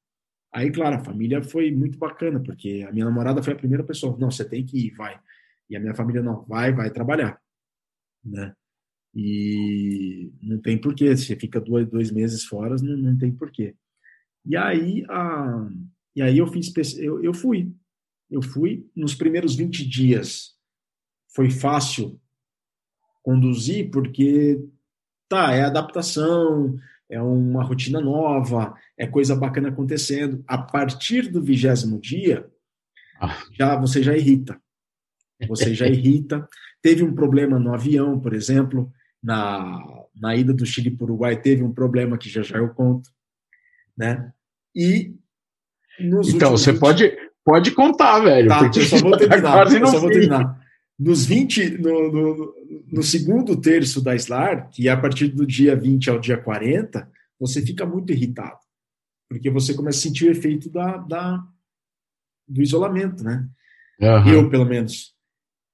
Aí, 0.53 0.71
claro, 0.71 0.95
a 0.95 1.03
família 1.03 1.43
foi 1.43 1.71
muito 1.71 1.97
bacana, 1.97 2.39
porque 2.39 2.85
a 2.87 2.91
minha 2.91 3.05
namorada 3.05 3.43
foi 3.43 3.53
a 3.53 3.57
primeira 3.57 3.83
pessoa, 3.83 4.17
não, 4.17 4.31
você 4.31 4.47
tem 4.47 4.65
que 4.65 4.87
ir, 4.87 4.95
vai. 4.95 5.19
E 5.69 5.75
a 5.75 5.79
minha 5.79 5.93
família, 5.93 6.21
não, 6.21 6.43
vai, 6.45 6.73
vai 6.73 6.89
trabalhar, 6.89 7.39
né? 8.23 8.53
E 9.13 10.31
não 10.41 10.59
tem 10.61 10.79
porquê, 10.79 11.15
você 11.15 11.35
fica 11.35 11.59
dois, 11.59 11.87
dois 11.89 12.11
meses 12.11 12.45
fora, 12.45 12.75
não, 12.81 12.97
não 12.97 13.17
tem 13.17 13.31
porquê. 13.31 13.75
E 14.45 14.55
aí, 14.55 15.03
a, 15.09 15.69
e 16.15 16.21
aí 16.21 16.37
eu 16.37 16.47
fiz, 16.47 16.97
eu, 16.97 17.23
eu 17.23 17.33
fui. 17.33 17.73
Eu 18.29 18.41
fui, 18.41 18.89
nos 18.95 19.15
primeiros 19.15 19.55
20 19.55 19.87
dias 19.87 20.55
foi 21.33 21.49
fácil 21.49 22.19
conduzir, 23.23 23.89
porque 23.91 24.59
tá, 25.29 25.53
é 25.53 25.63
adaptação, 25.63 26.77
é 27.09 27.21
uma 27.21 27.63
rotina 27.63 28.01
nova, 28.01 28.75
é 28.97 29.07
coisa 29.07 29.35
bacana 29.35 29.69
acontecendo. 29.69 30.43
A 30.47 30.57
partir 30.57 31.31
do 31.31 31.41
vigésimo 31.41 31.99
dia, 31.99 32.47
ah. 33.19 33.37
já 33.53 33.75
você 33.75 34.03
já 34.03 34.15
irrita. 34.15 34.59
Você 35.47 35.73
já 35.73 35.87
irrita. 35.87 36.47
Teve 36.81 37.03
um 37.03 37.13
problema 37.13 37.59
no 37.59 37.73
avião, 37.73 38.19
por 38.19 38.33
exemplo, 38.33 38.91
na, 39.23 39.79
na 40.15 40.35
ida 40.35 40.53
do 40.53 40.65
Chile 40.65 40.91
para 40.91 41.03
o 41.03 41.07
Uruguai, 41.07 41.41
teve 41.41 41.63
um 41.63 41.73
problema 41.73 42.17
que 42.17 42.29
já 42.29 42.41
já 42.41 42.57
eu 42.57 42.69
conto, 42.69 43.09
né? 43.97 44.31
E 44.75 45.15
então 45.99 46.51
você 46.51 46.71
20... 46.71 46.79
pode 46.79 47.17
pode 47.43 47.71
contar, 47.71 48.19
velho. 48.19 48.49
Tá, 48.49 48.69
eu 48.75 48.83
só 48.83 48.97
vou 48.97 49.15
terminar. 49.17 49.71
eu 49.71 49.87
só 49.87 49.99
vou 49.99 50.09
terminar. 50.09 50.66
Nos 50.99 51.25
20, 51.25 51.77
no, 51.77 52.11
no, 52.11 52.53
no, 52.91 53.03
segundo 53.03 53.59
terço 53.59 54.01
da 54.01 54.15
SLAR, 54.15 54.69
que 54.71 54.87
é 54.87 54.91
a 54.91 54.99
partir 54.99 55.27
do 55.27 55.45
dia 55.45 55.75
20 55.75 56.09
ao 56.09 56.19
dia 56.19 56.37
40, 56.37 57.09
você 57.39 57.61
fica 57.61 57.85
muito 57.85 58.11
irritado. 58.11 58.57
Porque 59.29 59.49
você 59.49 59.73
começa 59.75 59.99
a 59.99 60.01
sentir 60.01 60.25
o 60.27 60.31
efeito 60.31 60.69
da, 60.69 60.97
da 60.97 61.43
do 62.47 62.61
isolamento, 62.61 63.23
né? 63.23 63.47
Uhum. 63.99 64.29
Eu, 64.29 64.49
pelo 64.49 64.65
menos. 64.65 65.13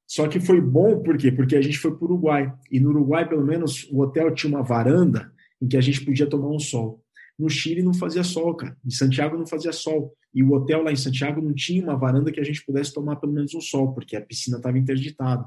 Só 0.08 0.28
que 0.28 0.40
foi 0.40 0.60
bom, 0.60 1.02
por 1.02 1.18
quê? 1.18 1.32
Porque 1.32 1.56
a 1.56 1.62
gente 1.62 1.78
foi 1.78 1.96
para 1.96 2.04
o 2.04 2.06
Uruguai. 2.06 2.54
E 2.70 2.80
no 2.80 2.90
Uruguai, 2.90 3.28
pelo 3.28 3.46
menos, 3.46 3.88
o 3.92 4.02
hotel 4.02 4.34
tinha 4.34 4.54
uma 4.54 4.64
varanda 4.64 5.32
em 5.62 5.68
que 5.68 5.78
a 5.78 5.82
gente 5.82 6.04
podia 6.04 6.28
tomar 6.28 6.50
um 6.50 6.60
sol. 6.60 7.04
No 7.38 7.50
Chile 7.50 7.82
não 7.82 7.94
fazia 7.94 8.24
sol, 8.24 8.54
cara. 8.56 8.78
Em 8.86 8.92
Santiago 8.92 9.38
não 9.38 9.48
fazia 9.48 9.72
sol. 9.72 10.14
E 10.34 10.42
o 10.44 10.52
hotel 10.54 10.84
lá 10.84 10.92
em 10.92 10.96
Santiago 10.96 11.42
não 11.42 11.54
tinha 11.54 11.84
uma 11.84 11.96
varanda 11.96 12.32
que 12.32 12.40
a 12.40 12.44
gente 12.44 12.66
pudesse 12.66 12.94
tomar 12.94 13.18
pelo 13.18 13.34
menos 13.34 13.54
um 13.54 13.62
sol, 13.62 13.94
porque 13.94 14.16
a 14.16 14.22
piscina 14.22 14.58
estava 14.58 14.78
interditada. 14.78 15.46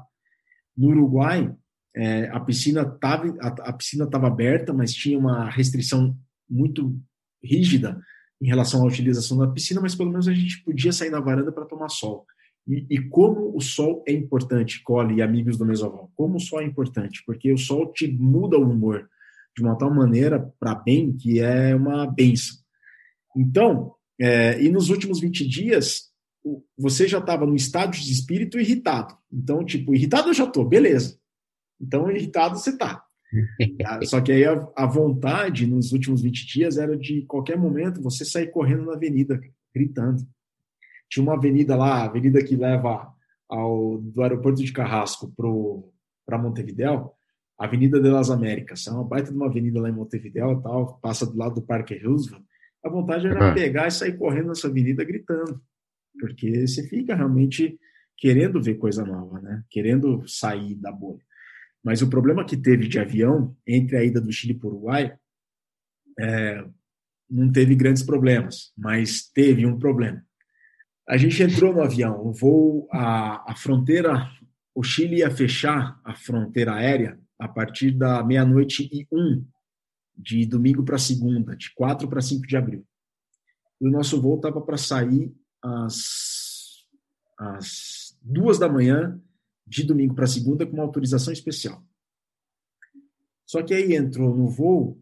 No 0.75 0.89
Uruguai, 0.89 1.53
é, 1.95 2.29
a 2.29 2.39
piscina 2.39 2.81
estava 2.81 3.35
a, 3.41 3.47
a, 3.47 3.73
piscina 3.73 4.05
estava 4.05 4.27
aberta, 4.27 4.71
mas 4.71 4.93
tinha 4.93 5.17
uma 5.17 5.49
restrição 5.49 6.15
muito 6.49 6.95
rígida 7.43 7.99
em 8.41 8.47
relação 8.47 8.83
à 8.83 8.85
utilização 8.85 9.37
da 9.37 9.47
piscina, 9.47 9.81
mas 9.81 9.95
pelo 9.95 10.11
menos 10.11 10.27
a 10.27 10.33
gente 10.33 10.63
podia 10.63 10.91
sair 10.91 11.09
na 11.09 11.19
varanda 11.19 11.51
para 11.51 11.65
tomar 11.65 11.89
sol. 11.89 12.25
E, 12.67 12.85
e, 12.89 13.01
como 13.09 13.55
o 13.55 13.61
sol 13.61 14.03
é 14.07 14.11
importante, 14.11 14.83
Cole 14.83 15.15
e 15.15 15.21
amigos 15.21 15.57
do 15.57 15.65
Mesoval, 15.65 16.11
como 16.15 16.35
o 16.35 16.39
sol 16.39 16.61
é 16.61 16.65
importante, 16.65 17.23
porque 17.25 17.51
o 17.51 17.57
sol 17.57 17.91
te 17.91 18.07
muda 18.07 18.57
o 18.57 18.69
humor 18.69 19.09
de 19.55 19.63
uma 19.63 19.75
tal 19.75 19.89
maneira 19.89 20.53
para 20.59 20.75
bem 20.75 21.13
que 21.13 21.39
é 21.39 21.73
uma 21.73 22.05
benção. 22.05 22.57
Então, 23.35 23.95
é, 24.19 24.61
e 24.61 24.69
nos 24.69 24.89
últimos 24.89 25.19
20 25.19 25.47
dias, 25.47 26.11
você 26.77 27.07
já 27.07 27.19
estava 27.19 27.45
no 27.45 27.55
estado 27.55 27.91
de 27.91 28.11
espírito 28.11 28.59
irritado. 28.59 29.15
Então, 29.31 29.63
tipo, 29.63 29.93
irritado 29.93 30.29
eu 30.29 30.33
já 30.33 30.45
estou, 30.45 30.65
beleza. 30.65 31.19
Então, 31.79 32.09
irritado 32.09 32.57
você 32.57 32.71
está. 32.71 33.03
Ah, 33.85 33.99
só 34.05 34.21
que 34.21 34.31
aí 34.31 34.45
a, 34.45 34.67
a, 34.75 34.85
vontade 34.85 35.67
nos 35.67 35.91
últimos 35.91 36.21
20 36.21 36.47
dias 36.47 36.77
era 36.77 36.97
de 36.97 37.23
qualquer 37.23 37.57
momento 37.57 38.01
você 38.01 38.23
sair 38.23 38.47
correndo 38.47 38.85
na 38.85 38.93
avenida, 38.93 39.39
gritando. 39.75 40.25
Tinha 41.09 41.23
uma 41.23 41.35
avenida 41.35 41.75
lá, 41.75 42.01
a 42.01 42.05
avenida 42.05 42.43
que 42.43 42.55
leva 42.55 43.13
ao, 43.49 43.97
do 43.99 44.21
aeroporto 44.21 44.63
de 44.63 44.71
Carrasco 44.71 45.33
para 46.25 46.37
Montevidéu, 46.37 47.13
Avenida 47.57 47.99
de 47.99 48.09
las 48.09 48.29
Américas, 48.29 48.85
é 48.85 48.91
uma 48.91 49.03
baita 49.03 49.31
de 49.31 49.35
uma 49.35 49.47
avenida 49.47 49.81
lá 49.81 49.89
em 49.89 49.93
Montevideo 49.93 50.61
tal, 50.61 50.99
passa 50.99 51.25
do 51.25 51.35
lado 51.35 51.55
do 51.55 51.61
Parque 51.61 51.97
Roosevelt. 51.97 52.43
A 52.87 52.89
vontade 52.89 53.27
era 53.27 53.53
pegar 53.53 53.87
e 53.87 53.91
sair 53.91 54.17
correndo 54.17 54.47
nessa 54.47 54.67
avenida 54.67 55.03
gritando, 55.03 55.61
porque 56.19 56.65
você 56.65 56.87
fica 56.87 57.13
realmente 57.13 57.77
querendo 58.17 58.61
ver 58.61 58.75
coisa 58.75 59.05
nova, 59.05 59.41
né? 59.41 59.63
Querendo 59.69 60.25
sair 60.25 60.73
da 60.75 60.91
bolha. 60.91 61.21
Mas 61.83 62.01
o 62.01 62.09
problema 62.09 62.45
que 62.45 62.55
teve 62.55 62.87
de 62.87 62.97
avião 62.97 63.55
entre 63.67 63.97
a 63.97 64.03
ida 64.03 64.21
do 64.21 64.31
Chile 64.31 64.53
para 64.53 64.67
o 64.67 64.71
Uruguai 64.71 65.17
é, 66.17 66.65
não 67.29 67.51
teve 67.51 67.75
grandes 67.75 68.03
problemas, 68.03 68.71
mas 68.77 69.29
teve 69.33 69.65
um 69.65 69.77
problema. 69.77 70.23
A 71.07 71.17
gente 71.17 71.43
entrou 71.43 71.73
no 71.73 71.81
avião, 71.81 72.25
o 72.25 72.31
voo, 72.31 72.87
a, 72.91 73.51
a 73.51 73.55
fronteira, 73.55 74.29
o 74.73 74.81
Chile 74.81 75.17
ia 75.17 75.29
fechar 75.29 75.99
a 76.05 76.15
fronteira 76.15 76.73
aérea 76.73 77.19
a 77.37 77.47
partir 77.47 77.91
da 77.91 78.23
meia-noite 78.23 78.89
e 78.91 79.05
um 79.11 79.45
de 80.17 80.45
domingo 80.45 80.83
para 80.83 80.97
segunda, 80.97 81.55
de 81.55 81.73
4 81.73 82.07
para 82.07 82.21
5 82.21 82.47
de 82.47 82.57
abril. 82.57 82.85
E 83.79 83.87
o 83.87 83.91
nosso 83.91 84.19
voo 84.21 84.37
estava 84.37 84.59
para 84.61 84.77
sair 84.77 85.35
às, 85.61 86.85
às 87.37 88.17
duas 88.21 88.57
da 88.57 88.67
manhã 88.67 89.21
de 89.65 89.83
domingo 89.83 90.15
para 90.15 90.25
segunda 90.25 90.65
com 90.65 90.73
uma 90.73 90.83
autorização 90.83 91.31
especial. 91.31 91.83
Só 93.45 93.61
que 93.61 93.73
aí 93.73 93.95
entrou 93.95 94.35
no 94.35 94.49
voo, 94.49 95.01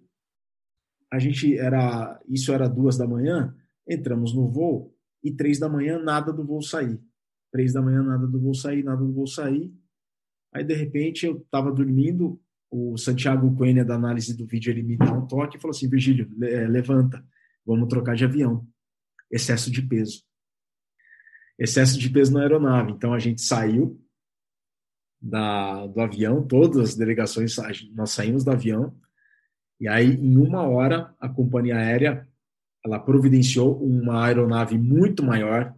a 1.12 1.18
gente 1.18 1.58
era, 1.58 2.22
isso 2.28 2.52
era 2.52 2.68
duas 2.68 2.98
da 2.98 3.08
manhã, 3.08 3.56
entramos 3.88 4.34
no 4.34 4.48
voo 4.48 4.96
e 5.24 5.32
três 5.32 5.58
da 5.60 5.70
manhã 5.70 5.98
nada 5.98 6.34
do 6.34 6.46
voo 6.46 6.62
sair. 6.62 7.02
Três 7.52 7.74
da 7.74 7.82
manhã 7.82 8.04
nada 8.04 8.28
do 8.28 8.40
voo 8.40 8.54
sair, 8.54 8.84
nada 8.84 9.02
do 9.02 9.14
voo 9.14 9.26
sair. 9.26 9.74
Aí, 10.54 10.64
de 10.64 10.74
repente, 10.74 11.26
eu 11.26 11.38
estava 11.38 11.72
dormindo, 11.72 12.40
o 12.76 12.98
Santiago 12.98 13.56
Coelho, 13.56 13.86
da 13.86 13.96
análise 13.96 14.36
do 14.36 14.46
vídeo, 14.46 14.70
ele 14.70 14.84
me 14.84 14.98
dá 14.98 15.14
um 15.14 15.26
toque 15.26 15.56
e 15.56 15.60
falou 15.62 15.74
assim, 15.74 15.90
Virgílio, 15.90 16.30
é, 16.44 16.68
levanta, 16.68 17.26
vamos 17.66 17.88
trocar 17.88 18.16
de 18.16 18.26
avião. 18.26 18.68
Excesso 19.32 19.72
de 19.72 19.82
peso. 19.82 20.24
Excesso 21.58 21.98
de 21.98 22.10
peso 22.10 22.34
na 22.34 22.42
aeronave. 22.42 22.92
Então, 22.92 23.14
a 23.14 23.20
gente 23.20 23.42
saiu 23.42 24.02
da, 25.22 25.88
do 25.88 26.02
avião, 26.02 26.46
todas 26.46 26.90
as 26.90 26.96
delegações, 26.96 27.56
nós 27.94 28.12
saímos 28.12 28.44
do 28.44 28.52
avião, 28.52 28.94
e 29.80 29.88
aí, 29.88 30.14
em 30.14 30.38
uma 30.38 30.64
hora, 30.64 31.16
a 31.20 31.30
companhia 31.30 31.78
aérea 31.78 32.28
ela 32.84 33.00
providenciou 33.00 33.82
uma 33.82 34.26
aeronave 34.26 34.78
muito 34.78 35.24
maior 35.24 35.74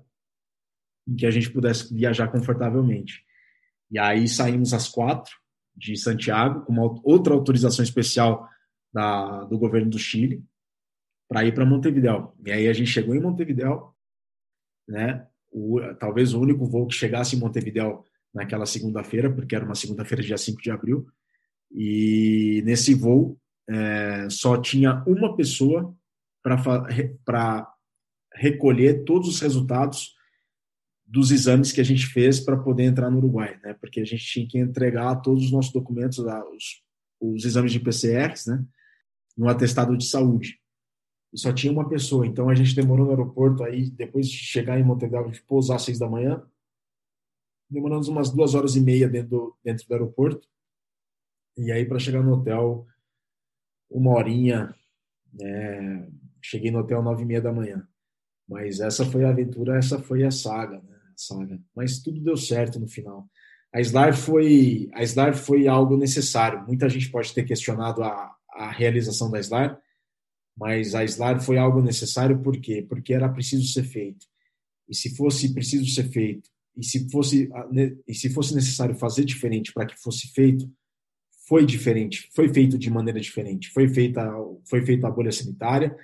em 1.07 1.15
que 1.15 1.25
a 1.25 1.31
gente 1.31 1.49
pudesse 1.49 1.93
viajar 1.93 2.27
confortavelmente. 2.27 3.23
E 3.89 3.97
aí 3.97 4.27
saímos 4.27 4.73
às 4.73 4.89
quatro 4.89 5.33
de 5.78 5.95
Santiago, 5.95 6.65
com 6.65 6.73
uma 6.73 6.99
outra 7.03 7.34
autorização 7.34 7.84
especial 7.84 8.49
da, 8.91 9.43
do 9.43 9.57
governo 9.57 9.91
do 9.91 9.99
Chile, 9.99 10.43
para 11.30 11.45
ir 11.45 11.53
para 11.53 11.65
Montevideo. 11.65 12.34
E 12.45 12.51
aí 12.51 12.68
a 12.68 12.73
gente 12.73 12.89
chegou 12.89 13.15
em 13.15 13.22
Montevideo, 13.22 13.93
né? 14.88 15.27
O, 15.51 15.80
talvez 15.99 16.34
o 16.34 16.41
único 16.41 16.65
voo 16.65 16.88
que 16.88 16.95
chegasse 16.95 17.35
em 17.35 17.39
Montevideo 17.39 18.03
naquela 18.34 18.65
segunda-feira, 18.65 19.31
porque 19.31 19.56
era 19.56 19.65
uma 19.65 19.76
segunda-feira, 19.76 20.23
dia 20.23 20.38
5 20.38 20.61
de 20.61 20.72
abril. 20.72 21.07
E 21.72 22.61
nesse 22.65 22.93
voo 22.93 23.39
é, 23.69 24.30
só 24.30 24.57
tinha 24.57 25.03
uma 25.06 25.35
pessoa 25.35 25.95
para 26.43 27.68
recolher 28.34 29.03
todos 29.03 29.27
os 29.27 29.39
resultados 29.39 30.16
dos 31.07 31.31
exames 31.31 31.71
que 31.71 31.79
a 31.79 31.85
gente 31.85 32.05
fez 32.05 32.39
para 32.39 32.57
poder 32.57 32.84
entrar 32.84 33.09
no 33.09 33.17
Uruguai, 33.17 33.57
né? 33.63 33.73
Porque 33.73 34.01
a 34.01 34.05
gente 34.05 34.25
tinha 34.25 34.47
que 34.47 34.59
entregar 34.59 35.15
todos 35.21 35.45
os 35.45 35.51
nossos 35.51 35.71
documentos, 35.71 36.19
os, 36.19 36.84
os 37.19 37.45
exames 37.45 37.71
de 37.71 37.79
PCRs, 37.79 38.47
né? 38.47 38.63
No 39.38 39.47
atestado 39.47 39.95
de 39.95 40.05
saúde. 40.05 40.59
E 41.34 41.39
só 41.39 41.53
tinha 41.53 41.71
uma 41.71 41.88
pessoa. 41.88 42.27
Então 42.27 42.49
a 42.49 42.55
gente 42.55 42.75
demorou 42.75 43.05
no 43.05 43.11
aeroporto 43.11 43.63
aí, 43.63 43.89
depois 43.89 44.27
de 44.27 44.38
chegar 44.38 44.77
em 44.77 44.84
Montevideo, 44.84 45.31
de 45.31 45.41
pousar 45.43 45.77
às 45.77 45.84
seis 45.84 45.97
da 45.97 46.09
manhã, 46.09 46.43
demoramos 47.69 48.07
umas 48.09 48.29
duas 48.29 48.53
horas 48.53 48.75
e 48.75 48.81
meia 48.81 49.07
dentro 49.07 49.29
do, 49.29 49.57
dentro 49.63 49.88
do 49.88 49.93
aeroporto. 49.93 50.47
E 51.57 51.71
aí 51.71 51.85
para 51.85 51.99
chegar 51.99 52.21
no 52.21 52.34
hotel, 52.34 52.85
uma 53.89 54.11
horinha, 54.11 54.75
né? 55.34 56.09
cheguei 56.41 56.69
no 56.69 56.79
hotel 56.79 57.01
nove 57.01 57.23
e 57.23 57.25
meia 57.25 57.41
da 57.41 57.53
manhã. 57.53 57.88
Mas 58.47 58.79
essa 58.79 59.05
foi 59.05 59.23
a 59.23 59.29
aventura, 59.29 59.77
essa 59.77 59.99
foi 59.99 60.23
a 60.23 60.31
saga, 60.31 60.81
né? 60.81 60.97
Saga. 61.22 61.60
Mas 61.76 61.99
tudo 61.99 62.22
deu 62.22 62.38
certo 62.38 62.80
no 62.80 62.88
final. 62.88 63.27
A 63.73 63.81
SLAR 63.81 64.15
foi, 64.15 64.89
a 64.94 65.03
SLAR 65.03 65.35
foi 65.35 65.68
algo 65.68 65.98
necessário. 65.98 66.65
Muita 66.65 66.88
gente 66.89 67.10
pode 67.10 67.34
ter 67.34 67.44
questionado 67.44 68.03
a, 68.03 68.35
a 68.52 68.72
realização 68.72 69.30
da 69.30 69.39
SLAR, 69.39 69.80
mas 70.57 70.95
a 70.95 71.03
SLAR 71.03 71.41
foi 71.41 71.57
algo 71.57 71.81
necessário 71.81 72.41
por 72.41 72.60
quê? 72.60 72.85
Porque 72.88 73.14
era 73.14 73.30
preciso 73.30 73.68
ser 73.72 73.84
feito. 73.84 74.26
E 74.88 74.95
se 74.95 75.15
fosse 75.15 75.53
preciso 75.53 75.85
ser 75.94 76.10
feito, 76.10 76.49
e 76.76 76.84
se 76.84 77.10
fosse, 77.10 77.49
e 78.07 78.14
se 78.14 78.30
fosse 78.30 78.56
necessário 78.56 78.95
fazer 78.95 79.26
diferente 79.26 79.73
para 79.73 79.85
que 79.85 79.99
fosse 79.99 80.27
feito, 80.27 80.72
foi 81.48 81.65
diferente, 81.65 82.30
foi 82.35 82.53
feito 82.53 82.77
de 82.77 82.89
maneira 82.89 83.19
diferente. 83.19 83.69
Foi 83.72 83.88
feita, 83.88 84.30
foi 84.65 84.85
feita 84.85 85.07
a 85.07 85.11
bolha 85.11 85.31
sanitária, 85.31 85.95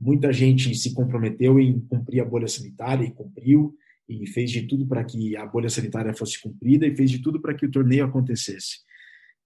muita 0.00 0.32
gente 0.32 0.74
se 0.74 0.94
comprometeu 0.94 1.58
em 1.58 1.80
cumprir 1.80 2.20
a 2.20 2.24
bolha 2.24 2.48
sanitária 2.48 3.04
e 3.04 3.10
cumpriu 3.10 3.76
e 4.08 4.26
fez 4.26 4.50
de 4.50 4.62
tudo 4.62 4.86
para 4.86 5.04
que 5.04 5.36
a 5.36 5.44
bolha 5.46 5.68
sanitária 5.68 6.14
fosse 6.14 6.40
cumprida 6.40 6.86
e 6.86 6.94
fez 6.94 7.10
de 7.10 7.20
tudo 7.20 7.40
para 7.40 7.54
que 7.54 7.66
o 7.66 7.70
torneio 7.70 8.04
acontecesse. 8.04 8.78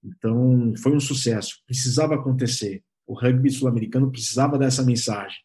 Então, 0.03 0.73
foi 0.77 0.95
um 0.95 0.99
sucesso. 0.99 1.61
Precisava 1.65 2.15
acontecer. 2.15 2.83
O 3.05 3.13
rugby 3.13 3.49
sul-americano 3.49 4.11
precisava 4.11 4.57
dessa 4.57 4.83
mensagem. 4.83 5.37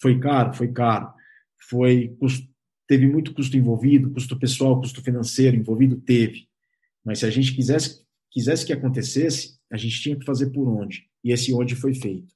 Foi 0.00 0.18
caro? 0.18 0.54
Foi 0.54 0.68
caro. 0.68 1.12
Foi, 1.68 2.14
teve 2.86 3.06
muito 3.06 3.34
custo 3.34 3.56
envolvido, 3.56 4.10
custo 4.10 4.38
pessoal, 4.38 4.80
custo 4.80 5.02
financeiro 5.02 5.56
envolvido? 5.56 5.96
Teve. 5.96 6.48
Mas 7.04 7.20
se 7.20 7.26
a 7.26 7.30
gente 7.30 7.54
quisesse, 7.54 8.04
quisesse 8.30 8.66
que 8.66 8.72
acontecesse, 8.72 9.58
a 9.70 9.76
gente 9.76 10.00
tinha 10.00 10.16
que 10.16 10.24
fazer 10.24 10.50
por 10.50 10.68
onde. 10.68 11.08
E 11.24 11.32
esse 11.32 11.52
onde 11.52 11.74
foi 11.74 11.94
feito. 11.94 12.34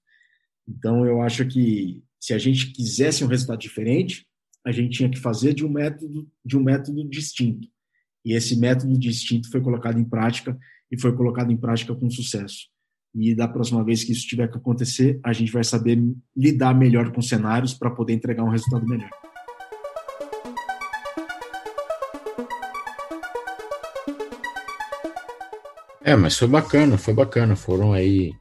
Então, 0.66 1.05
eu 1.05 1.20
acho 1.20 1.47
que 1.47 2.02
se 2.18 2.32
a 2.32 2.38
gente 2.38 2.72
quisesse 2.72 3.24
um 3.24 3.28
resultado 3.28 3.59
diferente, 3.59 4.26
a 4.65 4.73
gente 4.73 4.97
tinha 4.97 5.09
que 5.09 5.19
fazer 5.19 5.55
de 5.55 5.65
um 5.65 5.70
método, 5.70 6.28
de 6.45 6.57
um 6.57 6.62
método 6.62 7.09
distinto. 7.09 7.69
E 8.24 8.35
esse 8.35 8.57
método 8.57 8.99
distinto 8.99 9.51
foi 9.51 9.61
colocado 9.61 9.99
em 9.99 10.05
prática 10.05 10.59
e 10.91 11.01
foi 11.01 11.15
colocado 11.16 11.51
em 11.51 11.57
prática 11.57 11.95
com 11.95 12.11
sucesso. 12.11 12.69
E 13.15 13.35
da 13.35 13.49
próxima 13.49 13.82
vez 13.82 14.05
que 14.05 14.12
isso 14.12 14.27
tiver 14.27 14.49
que 14.49 14.59
acontecer, 14.59 15.19
a 15.24 15.32
gente 15.32 15.51
vai 15.51 15.65
saber 15.65 15.99
lidar 16.37 16.74
melhor 16.74 17.11
com 17.12 17.23
cenários 17.23 17.74
para 17.74 17.91
poder 17.91 18.12
entregar 18.12 18.45
um 18.45 18.51
resultado 18.51 18.87
melhor. 18.87 19.11
É, 26.03 26.16
mas 26.16 26.37
foi 26.37 26.49
bacana, 26.49 26.99
foi 26.99 27.15
bacana. 27.15 27.57
Foram 27.57 27.93
aí 27.93 28.32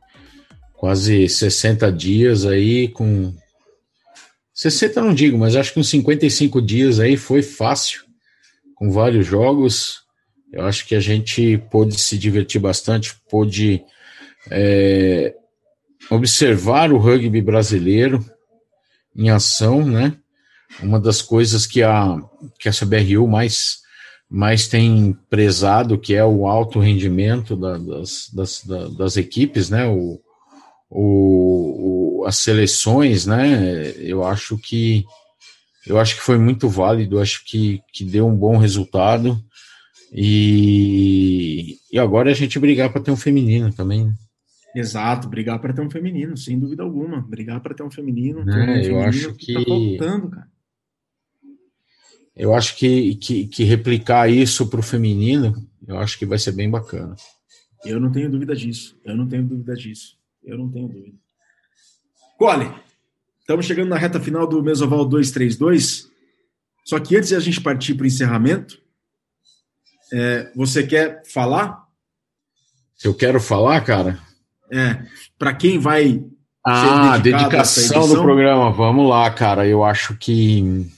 quase 0.74 1.28
60 1.28 1.92
dias 1.92 2.46
aí 2.46 2.88
com 2.88 3.34
60 4.60 5.02
não 5.02 5.14
digo, 5.14 5.38
mas 5.38 5.56
acho 5.56 5.72
que 5.72 5.80
uns 5.80 5.88
55 5.88 6.62
dias 6.62 7.00
aí 7.00 7.16
foi 7.16 7.42
fácil, 7.42 8.04
com 8.76 8.92
vários 8.92 9.26
jogos. 9.26 10.02
Eu 10.52 10.66
acho 10.66 10.86
que 10.86 10.96
a 10.96 11.00
gente 11.00 11.58
pôde 11.72 11.98
se 11.98 12.18
divertir 12.18 12.60
bastante, 12.60 13.16
pôde 13.30 13.82
é, 14.52 15.34
observar 16.12 16.92
o 16.92 16.98
rugby 16.98 17.42
brasileiro 17.42 18.20
em 19.16 19.30
ação, 19.30 19.86
né? 19.86 20.18
Uma 20.84 21.00
das 21.00 21.22
coisas 21.22 21.66
que 21.66 21.82
a, 21.82 22.18
que 22.60 22.68
a 22.68 22.74
CBRU 22.74 23.30
mais, 23.30 23.78
mais 24.30 24.68
tem 24.68 25.18
prezado, 25.30 25.98
que 25.98 26.14
é 26.14 26.26
o 26.26 26.46
alto 26.46 26.82
rendimento 26.82 27.56
da, 27.56 27.78
das, 27.78 28.30
das, 28.34 28.66
das, 28.98 29.16
equipes, 29.16 29.70
né? 29.70 29.88
O, 29.88 30.20
o, 30.90 31.00
o, 31.00 31.99
as 32.26 32.38
seleções, 32.38 33.26
né? 33.26 33.92
Eu 33.98 34.24
acho 34.24 34.58
que 34.58 35.06
eu 35.86 35.98
acho 35.98 36.16
que 36.16 36.22
foi 36.22 36.38
muito 36.38 36.70
válido, 36.70 37.20
acho 37.20 37.44
que, 37.46 37.82
que 37.92 38.04
deu 38.04 38.28
um 38.28 38.36
bom 38.36 38.58
resultado. 38.58 39.44
E, 40.14 41.78
e 41.92 42.00
agora 42.00 42.30
é 42.30 42.34
a 42.34 42.36
gente 42.36 42.60
brigar 42.60 42.92
para 42.92 43.02
ter 43.02 43.12
um 43.12 43.18
feminino 43.18 43.74
também. 43.74 44.06
Né? 44.06 44.14
Exato, 44.76 45.28
brigar 45.28 45.60
para 45.60 45.74
ter 45.74 45.82
um 45.82 45.90
feminino, 45.90 46.38
sem 46.38 46.60
dúvida 46.60 46.84
alguma. 46.84 47.22
Brigar 47.22 47.60
para 47.62 47.74
ter 47.74 47.84
um 47.84 47.92
feminino. 47.92 48.46
Ter 48.46 48.52
um 48.52 48.66
feminino 48.66 48.94
eu 48.94 49.02
acho 49.02 49.34
que. 49.34 49.54
Tá 49.54 49.64
faltando, 49.66 50.30
cara. 50.30 50.48
Eu 52.36 52.54
acho 52.54 52.78
que, 52.78 53.16
que, 53.16 53.48
que 53.48 53.64
replicar 53.64 54.30
isso 54.30 54.70
para 54.70 54.80
o 54.80 54.84
feminino, 54.84 55.54
eu 55.86 55.98
acho 55.98 56.18
que 56.18 56.26
vai 56.26 56.40
ser 56.40 56.54
bem 56.54 56.70
bacana. 56.70 57.16
Eu 57.84 58.00
não 58.00 58.12
tenho 58.12 58.30
dúvida 58.30 58.56
disso. 58.56 58.98
Eu 59.04 59.18
não 59.18 59.28
tenho 59.28 59.44
dúvida 59.44 59.76
disso. 59.76 60.18
Eu 60.44 60.58
não 60.58 60.70
tenho 60.70 60.88
dúvida. 60.88 61.18
Cole, 62.40 62.74
estamos 63.42 63.66
chegando 63.66 63.90
na 63.90 63.98
reta 63.98 64.18
final 64.18 64.48
do 64.48 64.64
Mesoval 64.64 65.04
232. 65.04 66.08
Só 66.86 66.98
que 66.98 67.18
antes 67.18 67.28
de 67.28 67.36
a 67.36 67.40
gente 67.42 67.60
partir 67.60 67.96
para 67.96 68.06
o 68.06 68.08
encerramento, 68.08 68.82
é, 70.14 70.50
você 70.56 70.88
quer 70.88 71.22
falar? 71.28 71.84
Se 72.96 73.10
eu 73.10 73.14
quero 73.14 73.42
falar, 73.42 73.82
cara? 73.82 74.18
É, 74.72 75.04
para 75.38 75.54
quem 75.54 75.78
vai. 75.78 76.24
Ah, 76.66 77.18
dedicação 77.18 78.08
do 78.08 78.22
programa. 78.22 78.72
Vamos 78.72 79.10
lá, 79.10 79.30
cara. 79.32 79.68
Eu 79.68 79.84
acho 79.84 80.16
que, 80.16 80.90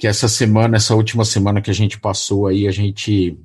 que 0.00 0.06
essa 0.06 0.28
semana, 0.28 0.78
essa 0.78 0.94
última 0.94 1.26
semana 1.26 1.60
que 1.60 1.70
a 1.70 1.74
gente 1.74 2.00
passou 2.00 2.46
aí, 2.46 2.66
a 2.66 2.72
gente 2.72 3.38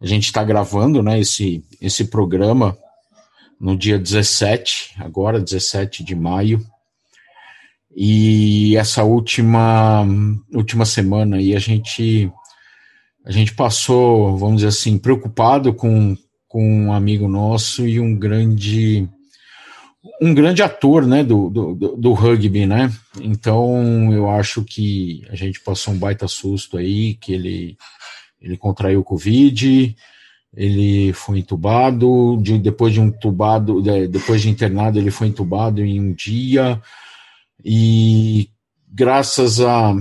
a 0.00 0.06
gente 0.06 0.26
está 0.26 0.44
gravando, 0.44 1.02
né, 1.02 1.18
esse, 1.18 1.64
esse 1.80 2.04
programa 2.04 2.78
no 3.60 3.76
dia 3.76 3.98
17, 3.98 4.94
agora 4.98 5.40
17 5.40 6.04
de 6.04 6.14
maio. 6.14 6.64
E 7.94 8.76
essa 8.76 9.02
última 9.04 10.06
última 10.52 10.84
semana 10.84 11.36
aí 11.36 11.56
a 11.56 11.58
gente 11.58 12.30
a 13.24 13.30
gente 13.32 13.54
passou, 13.54 14.36
vamos 14.36 14.56
dizer 14.56 14.68
assim, 14.68 14.98
preocupado 14.98 15.74
com, 15.74 16.16
com 16.46 16.86
um 16.86 16.92
amigo 16.92 17.26
nosso 17.26 17.86
e 17.86 17.98
um 17.98 18.14
grande 18.14 19.08
um 20.20 20.32
grande 20.32 20.62
ator, 20.62 21.04
né, 21.04 21.24
do, 21.24 21.50
do, 21.50 21.74
do 21.96 22.12
rugby, 22.12 22.64
né, 22.64 22.92
então 23.20 24.12
eu 24.12 24.30
acho 24.30 24.62
que 24.62 25.22
a 25.28 25.34
gente 25.34 25.60
passou 25.60 25.92
um 25.92 25.98
baita 25.98 26.28
susto 26.28 26.78
aí, 26.78 27.14
que 27.14 27.32
ele, 27.32 27.76
ele 28.40 28.56
contraiu 28.56 29.02
Covid, 29.02 29.96
ele 30.56 31.12
foi 31.12 31.40
entubado, 31.40 32.38
de, 32.40 32.58
depois 32.58 32.92
de 32.92 33.00
um 33.00 33.10
tubado, 33.10 33.82
de, 33.82 34.08
depois 34.08 34.40
de 34.40 34.48
internado, 34.48 34.98
ele 34.98 35.10
foi 35.10 35.28
entubado 35.28 35.84
em 35.84 36.00
um 36.00 36.12
dia, 36.12 36.80
e 37.64 38.48
graças 38.88 39.60
a, 39.60 39.94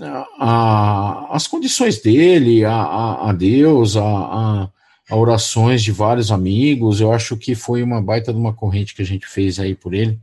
a, 0.00 0.26
a 0.38 1.28
as 1.36 1.46
condições 1.46 2.00
dele, 2.00 2.64
a, 2.64 2.72
a, 2.72 3.30
a 3.30 3.32
Deus, 3.32 3.96
a, 3.96 4.02
a 4.02 4.68
a 5.08 5.16
orações 5.16 5.82
de 5.82 5.90
vários 5.90 6.30
amigos. 6.30 7.00
Eu 7.00 7.12
acho 7.12 7.36
que 7.36 7.54
foi 7.54 7.82
uma 7.82 8.02
baita 8.02 8.32
de 8.32 8.38
uma 8.38 8.52
corrente 8.52 8.94
que 8.94 9.02
a 9.02 9.06
gente 9.06 9.26
fez 9.26 9.58
aí 9.58 9.74
por 9.74 9.94
ele. 9.94 10.18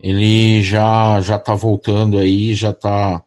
Ele 0.00 0.62
já 0.62 1.20
já 1.20 1.38
tá 1.38 1.54
voltando 1.54 2.18
aí, 2.18 2.54
já 2.54 2.72
tá 2.72 3.22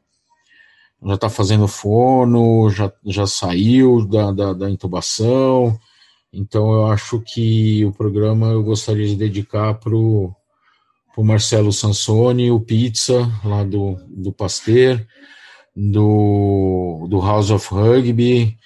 já 1.03 1.17
tá 1.17 1.29
fazendo 1.29 1.67
fono, 1.67 2.69
já, 2.69 2.91
já 3.05 3.27
saiu 3.27 4.05
da, 4.05 4.31
da, 4.31 4.53
da 4.53 4.69
intubação. 4.69 5.77
Então 6.33 6.73
eu 6.73 6.87
acho 6.87 7.21
que 7.21 7.85
o 7.85 7.91
programa 7.91 8.47
eu 8.47 8.63
gostaria 8.63 9.07
de 9.07 9.15
dedicar 9.15 9.75
pro 9.75 10.33
pro 11.13 11.23
Marcelo 11.23 11.71
Sansoni, 11.71 12.51
o 12.51 12.59
Pizza 12.59 13.31
lá 13.43 13.63
do 13.63 13.97
do 14.09 14.33
Pasteur, 14.33 15.05
do 15.75 17.07
do 17.09 17.19
House 17.21 17.51
of 17.51 17.73
Rugby, 17.73 18.57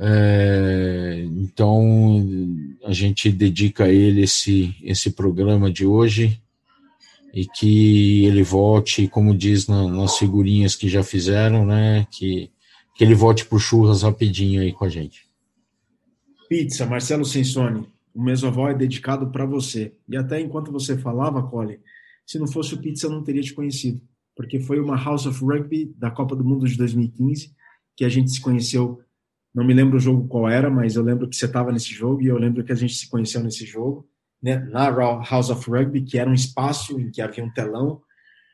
é, 0.00 1.24
então 1.26 2.24
a 2.84 2.92
gente 2.92 3.32
dedica 3.32 3.84
a 3.84 3.88
ele 3.88 4.22
esse, 4.22 4.74
esse 4.82 5.10
programa 5.10 5.70
de 5.72 5.84
hoje 5.84 6.40
e 7.32 7.46
que 7.46 8.24
ele 8.24 8.42
volte, 8.42 9.08
como 9.08 9.36
diz 9.36 9.66
na, 9.66 9.86
nas 9.86 10.16
figurinhas 10.16 10.74
que 10.74 10.88
já 10.88 11.02
fizeram, 11.02 11.64
né? 11.66 12.06
Que, 12.10 12.50
que 12.96 13.04
ele 13.04 13.14
volte 13.14 13.44
por 13.44 13.60
churras 13.60 14.02
rapidinho 14.02 14.60
aí 14.60 14.72
com 14.72 14.84
a 14.84 14.88
gente. 14.88 15.28
Pizza, 16.48 16.86
Marcelo 16.86 17.24
Sensoni, 17.24 17.86
o 18.14 18.22
Mesoval 18.22 18.70
é 18.70 18.74
dedicado 18.74 19.30
para 19.30 19.44
você. 19.44 19.92
E 20.08 20.16
até 20.16 20.40
enquanto 20.40 20.72
você 20.72 20.96
falava, 20.96 21.42
Cole, 21.42 21.80
se 22.26 22.38
não 22.38 22.46
fosse 22.46 22.74
o 22.74 22.78
Pizza, 22.78 23.06
eu 23.06 23.10
não 23.10 23.22
teria 23.22 23.42
te 23.42 23.52
conhecido, 23.52 24.00
porque 24.34 24.58
foi 24.60 24.80
uma 24.80 24.96
House 24.96 25.26
of 25.26 25.44
Rugby 25.44 25.94
da 25.96 26.10
Copa 26.10 26.34
do 26.34 26.44
Mundo 26.44 26.66
de 26.66 26.76
2015 26.76 27.56
que 27.96 28.04
a 28.04 28.08
gente 28.08 28.30
se 28.30 28.40
conheceu 28.40 29.02
não 29.54 29.64
me 29.64 29.74
lembro 29.74 29.96
o 29.96 30.00
jogo 30.00 30.28
qual 30.28 30.48
era, 30.48 30.70
mas 30.70 30.94
eu 30.94 31.02
lembro 31.02 31.28
que 31.28 31.34
você 31.34 31.46
estava 31.46 31.72
nesse 31.72 31.92
jogo 31.92 32.22
e 32.22 32.26
eu 32.26 32.38
lembro 32.38 32.62
que 32.62 32.72
a 32.72 32.76
gente 32.76 32.94
se 32.94 33.08
conheceu 33.08 33.42
nesse 33.42 33.64
jogo, 33.66 34.08
né, 34.42 34.58
na 34.70 34.88
House 34.90 35.50
of 35.50 35.68
Rugby, 35.70 36.02
que 36.02 36.18
era 36.18 36.28
um 36.28 36.34
espaço 36.34 36.98
em 36.98 37.10
que 37.10 37.20
havia 37.20 37.44
um 37.44 37.50
telão. 37.50 38.00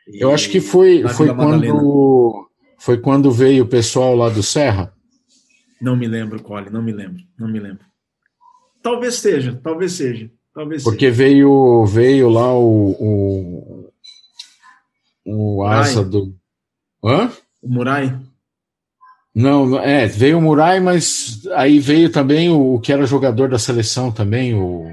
Eu 0.06 0.32
acho 0.32 0.50
que 0.50 0.60
foi, 0.60 1.06
foi 1.08 1.34
quando 1.34 2.48
foi 2.78 2.98
quando 2.98 3.30
veio 3.30 3.64
o 3.64 3.68
pessoal 3.68 4.14
lá 4.14 4.28
do 4.28 4.42
Serra. 4.42 4.92
Não 5.80 5.96
me 5.96 6.06
lembro, 6.06 6.42
Cole, 6.42 6.70
não 6.70 6.82
me 6.82 6.92
lembro, 6.92 7.22
não 7.38 7.48
me 7.48 7.58
lembro. 7.58 7.84
Talvez 8.82 9.14
seja, 9.14 9.58
talvez 9.62 9.92
seja, 9.92 10.30
talvez 10.54 10.82
Porque 10.82 11.06
seja. 11.06 11.16
veio 11.16 11.86
veio 11.86 12.28
lá 12.28 12.54
o 12.54 13.90
o, 15.24 15.56
o 15.56 15.64
asa 15.64 16.04
do 16.04 16.34
Hã? 17.02 17.30
O 17.62 17.68
Murai. 17.68 18.18
Não, 19.34 19.78
é, 19.78 20.06
veio 20.06 20.38
o 20.38 20.40
Murai, 20.40 20.80
mas 20.80 21.46
aí 21.54 21.78
veio 21.80 22.08
também 22.10 22.48
o, 22.48 22.74
o 22.74 22.80
que 22.80 22.92
era 22.92 23.04
jogador 23.04 23.48
da 23.48 23.58
seleção 23.58 24.10
também, 24.10 24.54
o. 24.54 24.86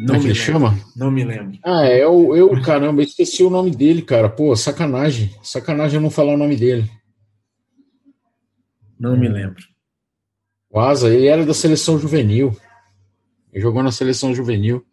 Não 0.00 0.06
Como 0.06 0.18
é 0.18 0.20
que 0.20 0.26
ele 0.28 0.34
chama? 0.34 0.78
Não 0.96 1.10
me 1.10 1.24
lembro. 1.24 1.58
Ah, 1.64 1.84
é 1.84 2.06
o 2.06 2.34
eu, 2.34 2.60
caramba, 2.62 3.02
esqueci 3.02 3.42
o 3.42 3.50
nome 3.50 3.70
dele, 3.70 4.02
cara. 4.02 4.28
Pô, 4.28 4.54
sacanagem. 4.56 5.30
Sacanagem 5.42 5.96
eu 5.96 6.00
não 6.00 6.10
falar 6.10 6.34
o 6.34 6.38
nome 6.38 6.56
dele. 6.56 6.90
Não 8.98 9.16
me 9.16 9.28
lembro. 9.28 9.62
O 10.70 10.78
Asa, 10.78 11.12
ele 11.12 11.26
era 11.26 11.44
da 11.44 11.54
seleção 11.54 11.98
juvenil. 11.98 12.56
Ele 13.52 13.62
jogou 13.62 13.82
na 13.82 13.92
seleção 13.92 14.34
juvenil. 14.34 14.84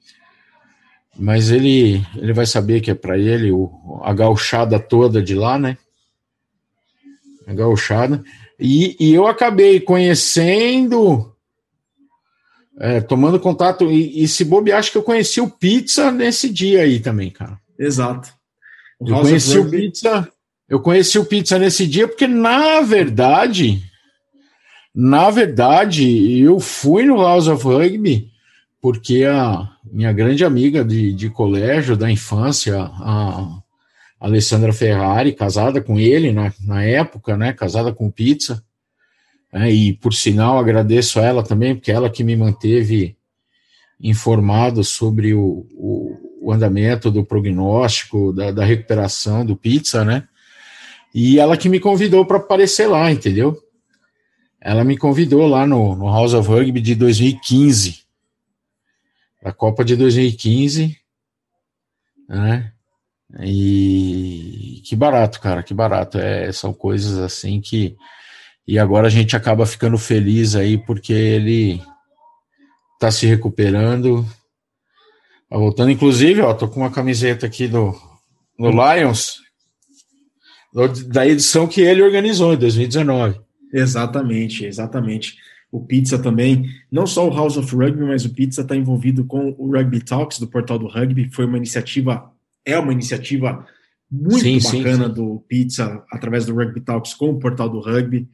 Mas 1.17 1.51
ele, 1.51 2.05
ele 2.15 2.33
vai 2.33 2.45
saber 2.45 2.81
que 2.81 2.91
é 2.91 2.95
para 2.95 3.17
ele 3.17 3.51
o, 3.51 4.01
a 4.03 4.13
gauchada 4.13 4.79
toda 4.79 5.21
de 5.21 5.33
lá, 5.33 5.57
né? 5.57 5.77
a 7.47 7.53
gauchada. 7.53 8.21
E, 8.59 8.97
e 8.99 9.13
eu 9.13 9.25
acabei 9.25 9.79
conhecendo 9.79 11.33
é, 12.79 13.01
tomando 13.01 13.39
contato. 13.39 13.91
E, 13.91 14.23
e 14.23 14.27
se 14.27 14.45
bobe, 14.45 14.71
acho 14.71 14.91
que 14.91 14.97
eu 14.97 15.03
conheci 15.03 15.41
o 15.41 15.49
Pizza 15.49 16.11
nesse 16.11 16.49
dia 16.49 16.81
aí 16.81 16.99
também, 16.99 17.29
cara. 17.29 17.59
Exato. 17.77 18.29
O 18.99 19.09
eu 19.09 19.21
conheci 19.21 19.57
o 19.57 19.69
Pizza. 19.69 20.29
Eu 20.69 20.79
conheci 20.79 21.17
o 21.17 21.25
Pizza 21.25 21.57
nesse 21.57 21.87
dia 21.87 22.07
porque, 22.07 22.27
na 22.27 22.81
verdade, 22.81 23.81
na 24.93 25.29
verdade, 25.29 26.39
eu 26.39 26.59
fui 26.59 27.05
no 27.05 27.17
House 27.17 27.47
of 27.47 27.63
Rugby 27.63 28.29
porque 28.81 29.25
a 29.25 29.69
minha 29.83 30.13
grande 30.13 30.45
amiga 30.45 30.83
de, 30.83 31.13
de 31.13 31.29
colégio, 31.29 31.97
da 31.97 32.09
infância, 32.09 32.79
a 32.79 33.59
Alessandra 34.19 34.71
Ferrari, 34.71 35.33
casada 35.33 35.81
com 35.81 35.99
ele 35.99 36.31
na, 36.31 36.53
na 36.65 36.83
época, 36.83 37.35
né? 37.35 37.53
Casada 37.53 37.91
com 37.91 38.11
Pizza. 38.11 38.63
Né, 39.51 39.71
e 39.71 39.93
por 39.93 40.13
sinal 40.13 40.57
agradeço 40.57 41.19
a 41.19 41.23
ela 41.23 41.43
também, 41.43 41.75
porque 41.75 41.91
ela 41.91 42.09
que 42.09 42.23
me 42.23 42.35
manteve 42.35 43.17
informado 43.99 44.83
sobre 44.83 45.33
o, 45.33 45.65
o, 45.73 46.39
o 46.41 46.51
andamento 46.51 47.09
do 47.09 47.25
prognóstico, 47.25 48.31
da, 48.31 48.51
da, 48.51 48.63
recuperação 48.63 49.45
do 49.45 49.55
Pizza, 49.55 50.05
né? 50.05 50.27
E 51.13 51.39
ela 51.39 51.57
que 51.57 51.69
me 51.69 51.79
convidou 51.79 52.25
para 52.25 52.37
aparecer 52.37 52.87
lá, 52.87 53.11
entendeu? 53.11 53.57
Ela 54.61 54.83
me 54.83 54.97
convidou 54.97 55.47
lá 55.47 55.65
no, 55.65 55.95
no 55.95 56.05
House 56.05 56.33
of 56.33 56.47
Rugby 56.47 56.81
de 56.81 56.93
2015, 56.93 58.03
a 59.43 59.51
Copa 59.51 59.83
de 59.83 59.95
2015, 59.95 60.97
né? 62.27 62.71
E 63.41 64.81
que 64.85 64.95
barato, 64.95 65.39
cara, 65.39 65.61
que 65.61 65.73
barato. 65.73 66.17
É, 66.17 66.51
são 66.51 66.73
coisas 66.73 67.17
assim 67.17 67.59
que. 67.59 67.95
E 68.67 68.77
agora 68.77 69.07
a 69.07 69.09
gente 69.09 69.35
acaba 69.35 69.65
ficando 69.65 69.97
feliz 69.97 70.55
aí 70.55 70.77
porque 70.77 71.13
ele 71.13 71.81
tá 72.99 73.09
se 73.09 73.25
recuperando. 73.25 74.25
Tá 75.49 75.57
voltando, 75.57 75.91
inclusive, 75.91 76.41
ó, 76.41 76.53
tô 76.53 76.67
com 76.67 76.81
uma 76.81 76.91
camiseta 76.91 77.45
aqui 77.45 77.67
do, 77.67 77.95
do 78.59 78.69
Lions, 78.69 79.37
da 81.07 81.25
edição 81.25 81.67
que 81.67 81.81
ele 81.81 82.01
organizou 82.01 82.53
em 82.53 82.57
2019. 82.57 83.39
Exatamente, 83.73 84.65
exatamente. 84.65 85.37
O 85.71 85.85
Pizza 85.85 86.19
também, 86.19 86.65
não 86.91 87.07
só 87.07 87.27
o 87.27 87.33
House 87.33 87.57
of 87.57 87.73
Rugby, 87.73 88.03
mas 88.03 88.25
o 88.25 88.33
Pizza 88.33 88.61
está 88.61 88.75
envolvido 88.75 89.25
com 89.25 89.55
o 89.57 89.71
Rugby 89.71 90.03
Talks 90.03 90.39
do 90.39 90.47
portal 90.47 90.77
do 90.77 90.87
Rugby. 90.87 91.29
Foi 91.31 91.45
uma 91.45 91.57
iniciativa 91.57 92.33
é 92.67 92.77
uma 92.77 92.91
iniciativa 92.91 93.65
muito 94.11 94.41
sim, 94.41 94.59
bacana 94.59 95.07
sim, 95.07 95.09
sim. 95.09 95.13
do 95.13 95.39
Pizza 95.47 96.03
através 96.11 96.45
do 96.45 96.53
Rugby 96.53 96.81
Talks 96.81 97.13
com 97.13 97.29
o 97.29 97.39
portal 97.39 97.69
do 97.69 97.79
rugby, 97.79 98.27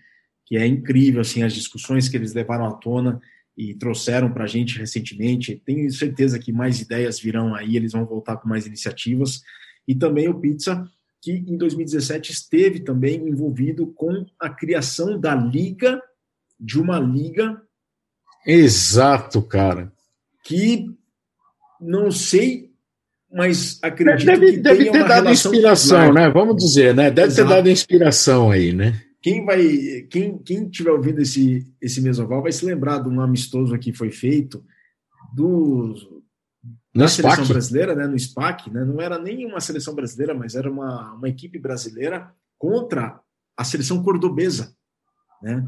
que 0.45 0.57
é 0.57 0.65
incrível 0.65 1.21
assim 1.21 1.43
as 1.43 1.53
discussões 1.53 2.07
que 2.09 2.17
eles 2.17 2.33
levaram 2.33 2.65
à 2.65 2.73
tona 2.73 3.21
e 3.55 3.73
trouxeram 3.73 4.31
para 4.31 4.43
a 4.43 4.47
gente 4.47 4.77
recentemente. 4.77 5.61
Tenho 5.65 5.89
certeza 5.91 6.39
que 6.39 6.51
mais 6.51 6.81
ideias 6.81 7.19
virão 7.19 7.53
aí, 7.53 7.75
eles 7.75 7.91
vão 7.91 8.05
voltar 8.05 8.37
com 8.37 8.49
mais 8.49 8.65
iniciativas. 8.65 9.41
E 9.87 9.93
também 9.93 10.27
o 10.27 10.39
Pizza, 10.39 10.87
que 11.21 11.31
em 11.31 11.57
2017 11.57 12.31
esteve 12.31 12.79
também 12.79 13.27
envolvido 13.27 13.87
com 13.87 14.25
a 14.39 14.49
criação 14.49 15.19
da 15.19 15.35
liga, 15.35 16.01
de 16.59 16.79
uma 16.79 16.99
liga. 16.99 17.61
Exato, 18.45 19.41
cara. 19.41 19.91
Que 20.43 20.89
não 21.79 22.11
sei 22.11 22.73
mas 23.33 23.79
acredito 23.81 24.27
deve, 24.27 24.51
que 24.51 24.57
deve 24.59 24.91
ter 24.91 25.07
dado 25.07 25.29
inspiração, 25.29 26.13
né? 26.13 26.29
Vamos 26.29 26.55
dizer, 26.57 26.93
né? 26.93 27.09
Deve 27.09 27.29
Exato. 27.29 27.49
ter 27.49 27.55
dado 27.55 27.69
inspiração 27.69 28.51
aí, 28.51 28.71
né? 28.71 29.01
Quem 29.23 29.45
vai, 29.45 30.01
quem 30.09 30.37
quem 30.37 30.69
tiver 30.69 30.91
ouvindo 30.91 31.21
esse 31.21 31.65
esse 31.81 32.01
mesoval 32.01 32.43
vai 32.43 32.51
se 32.51 32.65
lembrar 32.65 32.99
de 32.99 33.07
um 33.07 33.21
amistoso 33.21 33.79
que 33.79 33.93
foi 33.93 34.11
feito 34.11 34.63
do 35.33 36.21
na 36.93 37.07
seleção 37.07 37.47
brasileira, 37.47 37.95
né? 37.95 38.05
No 38.05 38.19
SPAC, 38.19 38.69
né? 38.69 38.83
Não 38.83 39.01
era 39.01 39.17
nem 39.17 39.45
uma 39.45 39.61
seleção 39.61 39.95
brasileira, 39.95 40.33
mas 40.33 40.55
era 40.55 40.69
uma, 40.69 41.13
uma 41.13 41.29
equipe 41.29 41.57
brasileira 41.57 42.31
contra 42.57 43.17
a 43.55 43.63
seleção 43.63 44.03
cordobesa, 44.03 44.75
né? 45.41 45.65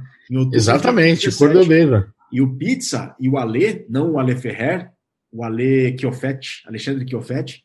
Exatamente, 0.54 1.32
cordobesa. 1.38 2.14
E 2.32 2.42
o 2.42 2.58
Pizza 2.58 3.16
e 3.18 3.30
o 3.30 3.38
Alê, 3.38 3.86
não 3.90 4.12
o 4.12 4.20
Alê 4.20 4.36
Ferrer, 4.36 4.92
o 5.32 5.46
Ale 5.46 5.98
Chiofetti, 5.98 6.62
Alexandre 6.68 7.08
Chiofetti, 7.08 7.64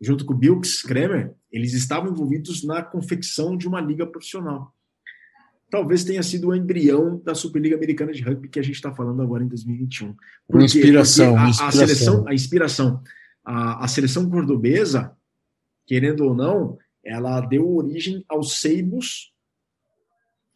junto 0.00 0.26
com 0.26 0.34
o 0.34 0.36
Bilks 0.36 0.82
Kremer, 0.82 1.34
eles 1.50 1.72
estavam 1.72 2.10
envolvidos 2.10 2.62
na 2.62 2.82
confecção 2.82 3.56
de 3.56 3.66
uma 3.66 3.80
liga 3.80 4.06
profissional. 4.06 4.74
Talvez 5.70 6.02
tenha 6.02 6.22
sido 6.22 6.48
o 6.48 6.54
embrião 6.54 7.22
da 7.24 7.32
Superliga 7.32 7.76
Americana 7.76 8.12
de 8.12 8.22
Rugby 8.22 8.48
que 8.48 8.58
a 8.58 8.62
gente 8.62 8.74
está 8.74 8.92
falando 8.92 9.22
agora 9.22 9.44
em 9.44 9.48
2021. 9.48 10.16
Porque, 10.48 10.64
inspiração, 10.64 11.36
a, 11.38 11.48
inspiração. 11.48 11.68
a, 11.68 11.86
seleção, 11.86 12.28
a 12.28 12.34
inspiração, 12.34 13.02
a, 13.44 13.84
a 13.84 13.88
seleção 13.88 14.28
cordobesa, 14.28 15.16
querendo 15.86 16.24
ou 16.24 16.34
não, 16.34 16.76
ela 17.04 17.40
deu 17.40 17.68
origem 17.72 18.24
aos 18.28 18.58
Seibos 18.58 19.32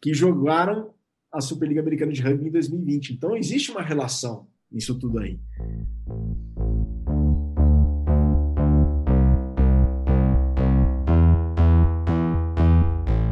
que 0.01 0.13
jogaram 0.13 0.93
a 1.31 1.39
Superliga 1.39 1.79
Americana 1.79 2.11
de 2.11 2.21
Rugby 2.21 2.49
em 2.49 2.51
2020. 2.51 3.13
Então 3.13 3.37
existe 3.37 3.71
uma 3.71 3.81
relação 3.81 4.47
nisso 4.69 4.99
tudo 4.99 5.19
aí. 5.19 5.39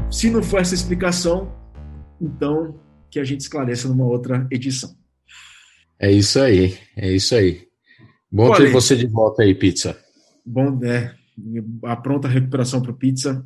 Se 0.09 0.29
não 0.29 0.41
for 0.41 0.61
essa 0.61 0.73
explicação, 0.73 1.62
então 2.23 2.79
que 3.11 3.19
a 3.19 3.23
gente 3.23 3.41
esclareça 3.41 3.87
numa 3.87 4.05
outra 4.05 4.47
edição. 4.49 4.95
É 5.99 6.11
isso 6.11 6.39
aí, 6.39 6.77
é 6.95 7.11
isso 7.11 7.35
aí. 7.35 7.67
Bom 8.31 8.49
Olha, 8.49 8.65
ter 8.65 8.71
você 8.71 8.95
de 8.95 9.05
volta 9.05 9.43
aí, 9.43 9.53
Pizza. 9.53 9.97
Bom, 10.45 10.83
é, 10.83 11.15
a 11.83 11.95
pronta 11.95 12.27
recuperação 12.27 12.81
para 12.81 12.91
o 12.91 12.97
Pizza 12.97 13.45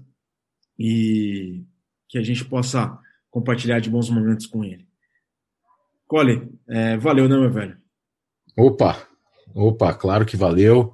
e 0.80 1.64
que 2.08 2.18
a 2.18 2.24
gente 2.24 2.46
possa 2.46 2.98
compartilhar 3.30 3.80
de 3.80 3.90
bons 3.90 4.10
momentos 4.10 4.46
com 4.46 4.64
ele. 4.64 4.88
Cole, 6.08 6.50
é, 6.70 6.98
valeu, 6.98 7.28
né, 7.28 7.38
meu 7.38 7.52
velho? 7.52 7.78
Opa, 8.58 9.06
opa, 9.54 9.94
claro 9.94 10.26
que 10.26 10.38
valeu. 10.38 10.94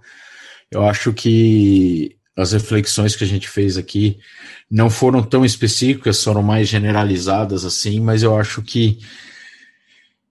Eu 0.71 0.83
acho 0.83 1.13
que 1.13 2.17
as 2.35 2.51
reflexões 2.51 3.15
que 3.15 3.23
a 3.23 3.27
gente 3.27 3.47
fez 3.47 3.77
aqui 3.77 4.19
não 4.73 4.89
foram 4.89 5.21
tão 5.21 5.45
específicas, 5.45 6.23
foram 6.23 6.41
mais 6.41 6.67
generalizadas 6.67 7.63
assim, 7.63 7.99
mas 7.99 8.23
eu 8.23 8.35
acho 8.35 8.63
que 8.63 8.97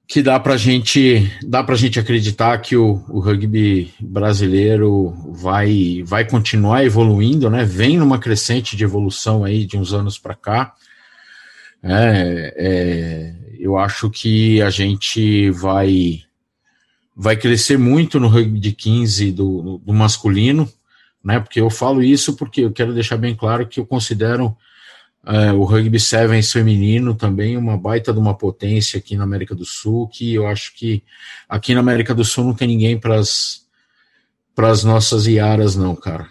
que 0.04 0.20
dá 0.20 0.38
para 0.40 0.56
gente 0.56 1.30
dá 1.44 1.62
para 1.62 1.76
gente 1.76 2.00
acreditar 2.00 2.58
que 2.58 2.76
o, 2.76 3.04
o, 3.08 3.20
rugby 3.20 3.94
brasileiro 4.00 5.14
vai 5.30 6.02
vai 6.04 6.28
continuar 6.28 6.84
evoluindo, 6.84 7.48
né? 7.48 7.64
Vem 7.64 7.96
numa 7.96 8.18
crescente 8.18 8.76
de 8.76 8.82
evolução 8.82 9.44
aí 9.44 9.64
de 9.64 9.78
uns 9.78 9.94
anos 9.94 10.18
para 10.18 10.34
cá. 10.34 10.74
É, 11.80 12.54
é, 12.56 13.34
eu 13.60 13.78
acho 13.78 14.10
que 14.10 14.60
a 14.60 14.70
gente 14.70 15.50
vai 15.50 16.20
vai 17.14 17.36
crescer 17.36 17.78
muito 17.78 18.18
no 18.18 18.26
rugby 18.26 18.58
de 18.58 18.72
15 18.72 19.30
do, 19.30 19.78
do 19.78 19.92
masculino, 19.92 20.68
né? 21.24 21.40
Porque 21.40 21.60
eu 21.60 21.70
falo 21.70 22.02
isso 22.02 22.36
porque 22.36 22.62
eu 22.62 22.72
quero 22.72 22.94
deixar 22.94 23.16
bem 23.16 23.34
claro 23.34 23.66
que 23.66 23.78
eu 23.78 23.86
considero 23.86 24.56
é, 25.24 25.52
o 25.52 25.64
rugby 25.64 26.00
sevens 26.00 26.50
feminino 26.50 27.14
também 27.14 27.56
uma 27.56 27.76
baita 27.76 28.12
de 28.12 28.18
uma 28.18 28.36
potência 28.36 28.98
aqui 28.98 29.16
na 29.16 29.24
América 29.24 29.54
do 29.54 29.64
Sul, 29.64 30.08
que 30.08 30.34
eu 30.34 30.46
acho 30.46 30.74
que 30.74 31.02
aqui 31.48 31.74
na 31.74 31.80
América 31.80 32.14
do 32.14 32.24
Sul 32.24 32.44
não 32.44 32.54
tem 32.54 32.68
ninguém 32.68 32.98
para 32.98 33.18
as 33.18 34.84
nossas 34.84 35.26
iaras, 35.26 35.76
não, 35.76 35.94
cara. 35.94 36.28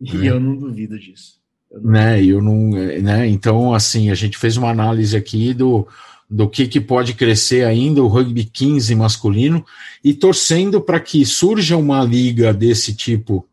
E 0.00 0.16
né? 0.16 0.28
eu 0.28 0.38
não 0.38 0.56
duvido 0.56 0.98
disso. 0.98 1.40
Eu 1.70 1.80
não... 1.80 1.90
Né, 1.90 2.24
eu 2.24 2.40
não, 2.40 2.76
é, 2.76 3.00
né, 3.00 3.28
então, 3.28 3.74
assim, 3.74 4.10
a 4.10 4.14
gente 4.14 4.38
fez 4.38 4.56
uma 4.56 4.70
análise 4.70 5.16
aqui 5.16 5.52
do, 5.52 5.86
do 6.28 6.48
que, 6.48 6.68
que 6.68 6.80
pode 6.80 7.14
crescer 7.14 7.64
ainda 7.64 8.02
o 8.02 8.06
rugby 8.06 8.44
15 8.44 8.94
masculino 8.94 9.64
e 10.04 10.14
torcendo 10.14 10.80
para 10.80 11.00
que 11.00 11.26
surja 11.26 11.76
uma 11.76 12.04
liga 12.04 12.54
desse 12.54 12.94
tipo 12.94 13.44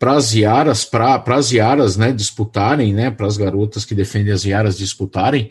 para 0.00 0.14
as 0.14 0.34
Iaras, 0.34 0.82
para 0.82 1.22
as 1.26 1.52
Iaras 1.52 1.98
né, 1.98 2.10
disputarem, 2.10 2.94
né, 2.94 3.10
para 3.10 3.26
as 3.26 3.36
garotas 3.36 3.84
que 3.84 3.94
defendem 3.94 4.32
as 4.32 4.46
Iaras 4.46 4.78
disputarem, 4.78 5.50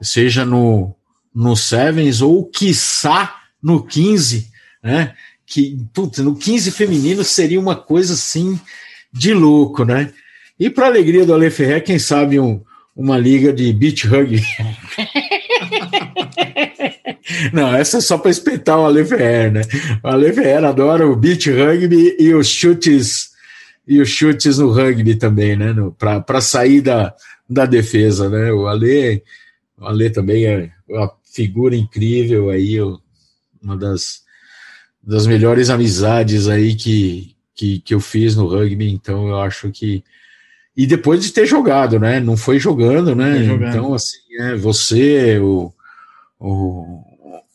seja 0.00 0.44
no, 0.44 0.94
no 1.34 1.56
Sevens 1.56 2.22
ou 2.22 2.44
quiçá 2.44 3.40
no 3.60 3.82
15, 3.82 4.52
né, 4.80 5.14
que 5.44 5.76
putz, 5.92 6.20
no 6.20 6.36
15 6.36 6.70
feminino 6.70 7.24
seria 7.24 7.58
uma 7.58 7.74
coisa 7.74 8.14
assim 8.14 8.60
de 9.12 9.34
louco, 9.34 9.84
né? 9.84 10.12
E 10.60 10.70
para 10.70 10.86
alegria 10.86 11.26
do 11.26 11.34
Ale 11.34 11.50
Ferrer, 11.50 11.82
quem 11.82 11.98
sabe 11.98 12.38
um, 12.38 12.60
uma 12.94 13.18
liga 13.18 13.52
de 13.52 13.72
beach 13.72 14.06
rugby. 14.06 14.44
Não, 17.52 17.74
essa 17.74 17.98
é 17.98 18.00
só 18.00 18.16
para 18.18 18.30
espetar 18.30 18.78
o 18.78 18.84
Alevier, 18.84 19.50
né? 19.50 19.62
O 20.04 20.08
Alevier 20.08 20.62
adora 20.64 21.06
o 21.08 21.16
beach 21.16 21.50
rugby 21.50 22.14
e 22.18 22.32
os 22.34 22.46
chutes 22.48 23.27
e 23.88 24.00
os 24.00 24.08
chutes 24.10 24.58
no 24.58 24.70
rugby 24.70 25.14
também, 25.16 25.56
né? 25.56 25.74
Para 25.98 26.40
sair 26.40 26.82
da, 26.82 27.14
da 27.48 27.64
defesa, 27.64 28.28
né? 28.28 28.52
O 28.52 28.68
Ale, 28.68 29.22
o 29.78 29.86
Ale 29.86 30.10
também 30.10 30.44
é 30.44 30.70
uma 30.86 31.10
figura 31.24 31.74
incrível 31.74 32.50
aí, 32.50 32.78
uma 33.62 33.76
das 33.76 34.28
das 35.08 35.26
melhores 35.26 35.70
amizades 35.70 36.48
aí 36.48 36.74
que, 36.74 37.34
que, 37.54 37.80
que 37.80 37.94
eu 37.94 38.00
fiz 38.00 38.36
no 38.36 38.46
rugby, 38.46 38.90
então 38.90 39.28
eu 39.28 39.40
acho 39.40 39.70
que. 39.70 40.04
E 40.76 40.86
depois 40.86 41.24
de 41.24 41.32
ter 41.32 41.46
jogado, 41.46 41.98
né? 41.98 42.20
Não 42.20 42.36
foi 42.36 42.58
jogando, 42.58 43.16
né? 43.16 43.42
Jogando. 43.42 43.70
Então, 43.70 43.94
assim, 43.94 44.18
é, 44.38 44.54
você, 44.54 45.38
o, 45.38 45.72
o, 46.38 47.02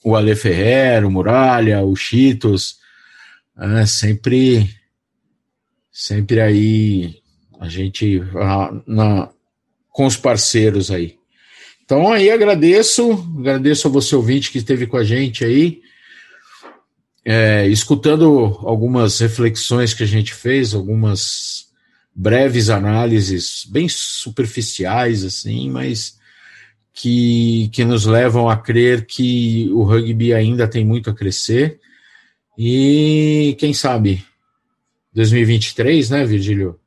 o 0.04 0.16
Ale 0.16 0.36
Ferrer, 0.36 1.06
o 1.06 1.12
Muralha, 1.12 1.84
o 1.84 1.96
Cheetos, 1.96 2.78
é, 3.56 3.86
sempre, 3.86 4.68
sempre 5.94 6.42
aí 6.42 7.22
a 7.60 7.70
gente 7.70 8.20
na, 8.88 9.30
com 9.90 10.08
os 10.08 10.18
parceiros 10.18 10.90
aí. 10.90 11.18
Então 11.86 12.12
aí 12.12 12.32
agradeço, 12.32 13.12
agradeço 13.38 13.88
a 13.88 13.92
você 13.92 14.16
ouvinte 14.16 14.52
que 14.52 14.58
esteve 14.58 14.88
com 14.88 14.98
a 14.98 15.04
gente 15.04 15.46
aí, 15.46 15.82
é, 17.24 17.68
escutando 17.68 18.60
algumas 18.62 19.20
reflexões 19.20 19.94
que 19.94 20.02
a 20.02 20.08
gente 20.08 20.34
fez, 20.34 20.74
algumas 20.74 21.68
breves 22.16 22.70
análises 22.70 23.66
bem 23.70 23.88
superficiais 23.88 25.24
assim, 25.24 25.70
mas 25.70 26.18
que, 26.94 27.70
que 27.72 27.86
nos 27.86 28.06
levam 28.06 28.50
a 28.50 28.58
crer 28.58 29.06
que 29.06 29.70
o 29.72 29.84
rugby 29.84 30.34
ainda 30.34 30.68
tem 30.68 30.84
muito 30.86 31.10
a 31.10 31.14
crescer 31.14 31.80
e 32.58 33.56
quem 33.60 33.74
sabe 33.74 34.24
2023, 35.14 36.10
né, 36.10 36.26
Virgílio? 36.26 36.80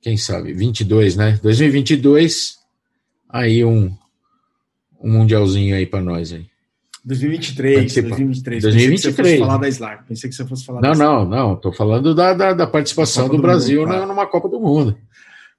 Quem 0.00 0.16
sabe 0.16 0.52
22, 0.52 1.16
né? 1.16 1.38
2022 1.42 2.58
aí 3.28 3.64
um, 3.64 3.96
um 5.00 5.12
mundialzinho 5.12 5.74
aí 5.74 5.86
para 5.86 6.02
nós 6.02 6.32
aí. 6.32 6.46
2023, 7.04 7.94
2023. 7.94 8.62
2023. 8.62 8.62
Pensei 8.64 8.88
que 8.88 8.98
você 8.98 9.12
fosse 9.12 9.38
falar 9.38 9.56
da 9.58 9.68
Slar. 9.68 10.04
Pensei 10.06 10.30
que 10.30 10.36
você 10.36 10.46
fosse 10.46 10.64
falar 10.64 10.80
Não, 10.80 10.92
não, 10.94 11.24
não. 11.24 11.56
Tô 11.56 11.70
falando 11.70 12.14
da, 12.14 12.32
da, 12.32 12.52
da 12.54 12.66
participação 12.66 13.28
do, 13.28 13.36
do, 13.36 13.42
Brasil 13.42 13.80
mundo, 13.82 13.90
claro. 13.90 14.06
numa 14.06 14.26
Copa 14.26 14.48
do 14.48 14.58
Mundo. 14.58 14.96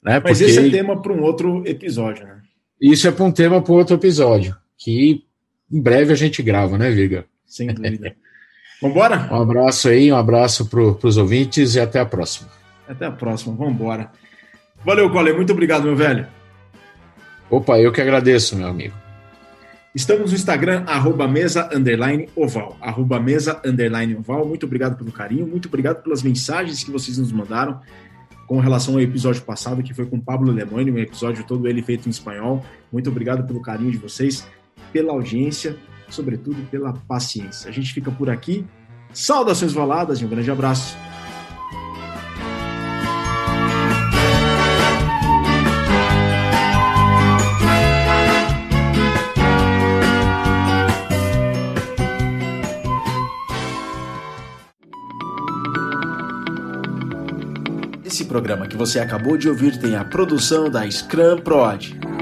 Né? 0.03 0.19
Mas 0.23 0.39
Porque... 0.39 0.43
esse 0.43 0.60
é 0.60 0.69
tema 0.69 0.99
para 0.99 1.14
um 1.14 1.22
outro 1.22 1.64
episódio, 1.68 2.26
né? 2.26 2.41
Isso 2.81 3.07
é 3.07 3.11
para 3.11 3.23
um 3.23 3.31
tema 3.31 3.61
para 3.61 3.73
outro 3.73 3.95
episódio. 3.95 4.56
Que 4.77 5.23
em 5.72 5.81
breve 5.81 6.11
a 6.11 6.15
gente 6.15 6.41
grava, 6.41 6.77
né, 6.77 6.89
Virga? 6.91 7.26
Sem 7.45 7.68
dúvida. 7.68 8.15
Vambora? 8.86 9.28
Um 9.32 9.41
abraço 9.41 9.90
aí, 9.90 10.12
um 10.12 10.16
abraço 10.16 10.68
para 10.68 11.07
os 11.07 11.18
ouvintes 11.18 11.74
e 11.74 11.80
até 11.80 11.99
a 11.99 12.06
próxima. 12.06 12.49
Até 12.88 13.07
a 13.07 13.12
próxima, 13.12 13.56
vambora. 13.56 14.12
Valeu, 14.84 15.10
Cole. 15.10 15.34
Muito 15.34 15.52
obrigado, 15.52 15.86
meu 15.86 15.95
velho. 15.95 16.28
Opa, 17.49 17.80
eu 17.80 17.91
que 17.91 17.99
agradeço, 17.99 18.56
meu 18.56 18.68
amigo. 18.68 18.94
Estamos 19.95 20.32
no 20.32 20.38
Instagram, 20.38 20.84
arroba 20.86 21.28
mesa, 21.28 21.68
underline, 21.74 22.30
oval. 22.36 22.78
Arroba 22.80 23.20
mesa, 23.20 23.60
underline, 23.66 24.16
oval. 24.18 24.45
Muito 24.45 24.68
obrigado 24.68 24.95
pelo 24.98 25.12
carinho, 25.12 25.48
muito 25.48 25.68
obrigado 25.68 26.03
pelas 26.03 26.22
mensagens 26.22 26.84
que 26.84 26.91
vocês 26.91 27.18
nos 27.18 27.32
mandaram 27.32 27.80
com 28.45 28.60
relação 28.60 28.94
ao 28.94 29.02
episódio 29.02 29.41
passado, 29.41 29.82
que 29.82 29.95
foi 29.95 30.06
com 30.06 30.20
Pablo 30.20 30.52
Lemoine, 30.52 30.91
um 30.91 30.99
episódio 30.99 31.44
todo 31.44 31.68
ele 31.68 31.82
feito 31.82 32.07
em 32.07 32.12
espanhol. 32.12 32.64
Muito 32.91 33.10
obrigado 33.10 33.48
pelo 33.48 33.62
carinho 33.62 33.90
de 33.90 33.98
vocês, 33.98 34.48
pela 34.94 35.12
audiência, 35.12 35.76
sobretudo 36.10 36.61
pela 36.69 36.94
paciência. 36.94 37.69
A 37.69 37.73
gente 37.73 37.94
fica 37.94 38.11
por 38.11 38.30
aqui. 38.30 38.65
Saudações 39.14 39.73
valadas 39.73 40.19
e 40.19 40.26
um 40.26 40.27
grande 40.27 40.52
abraço. 40.52 40.98
Esse 58.03 58.26
programa 58.26 58.68
que 58.68 58.77
você 58.77 58.99
acabou 58.99 59.38
de 59.38 59.49
ouvir 59.49 59.77
tem 59.77 59.95
a 59.95 60.06
produção 60.06 60.69
da 60.69 60.90
Scrum 60.90 61.38
Prod. 61.40 62.14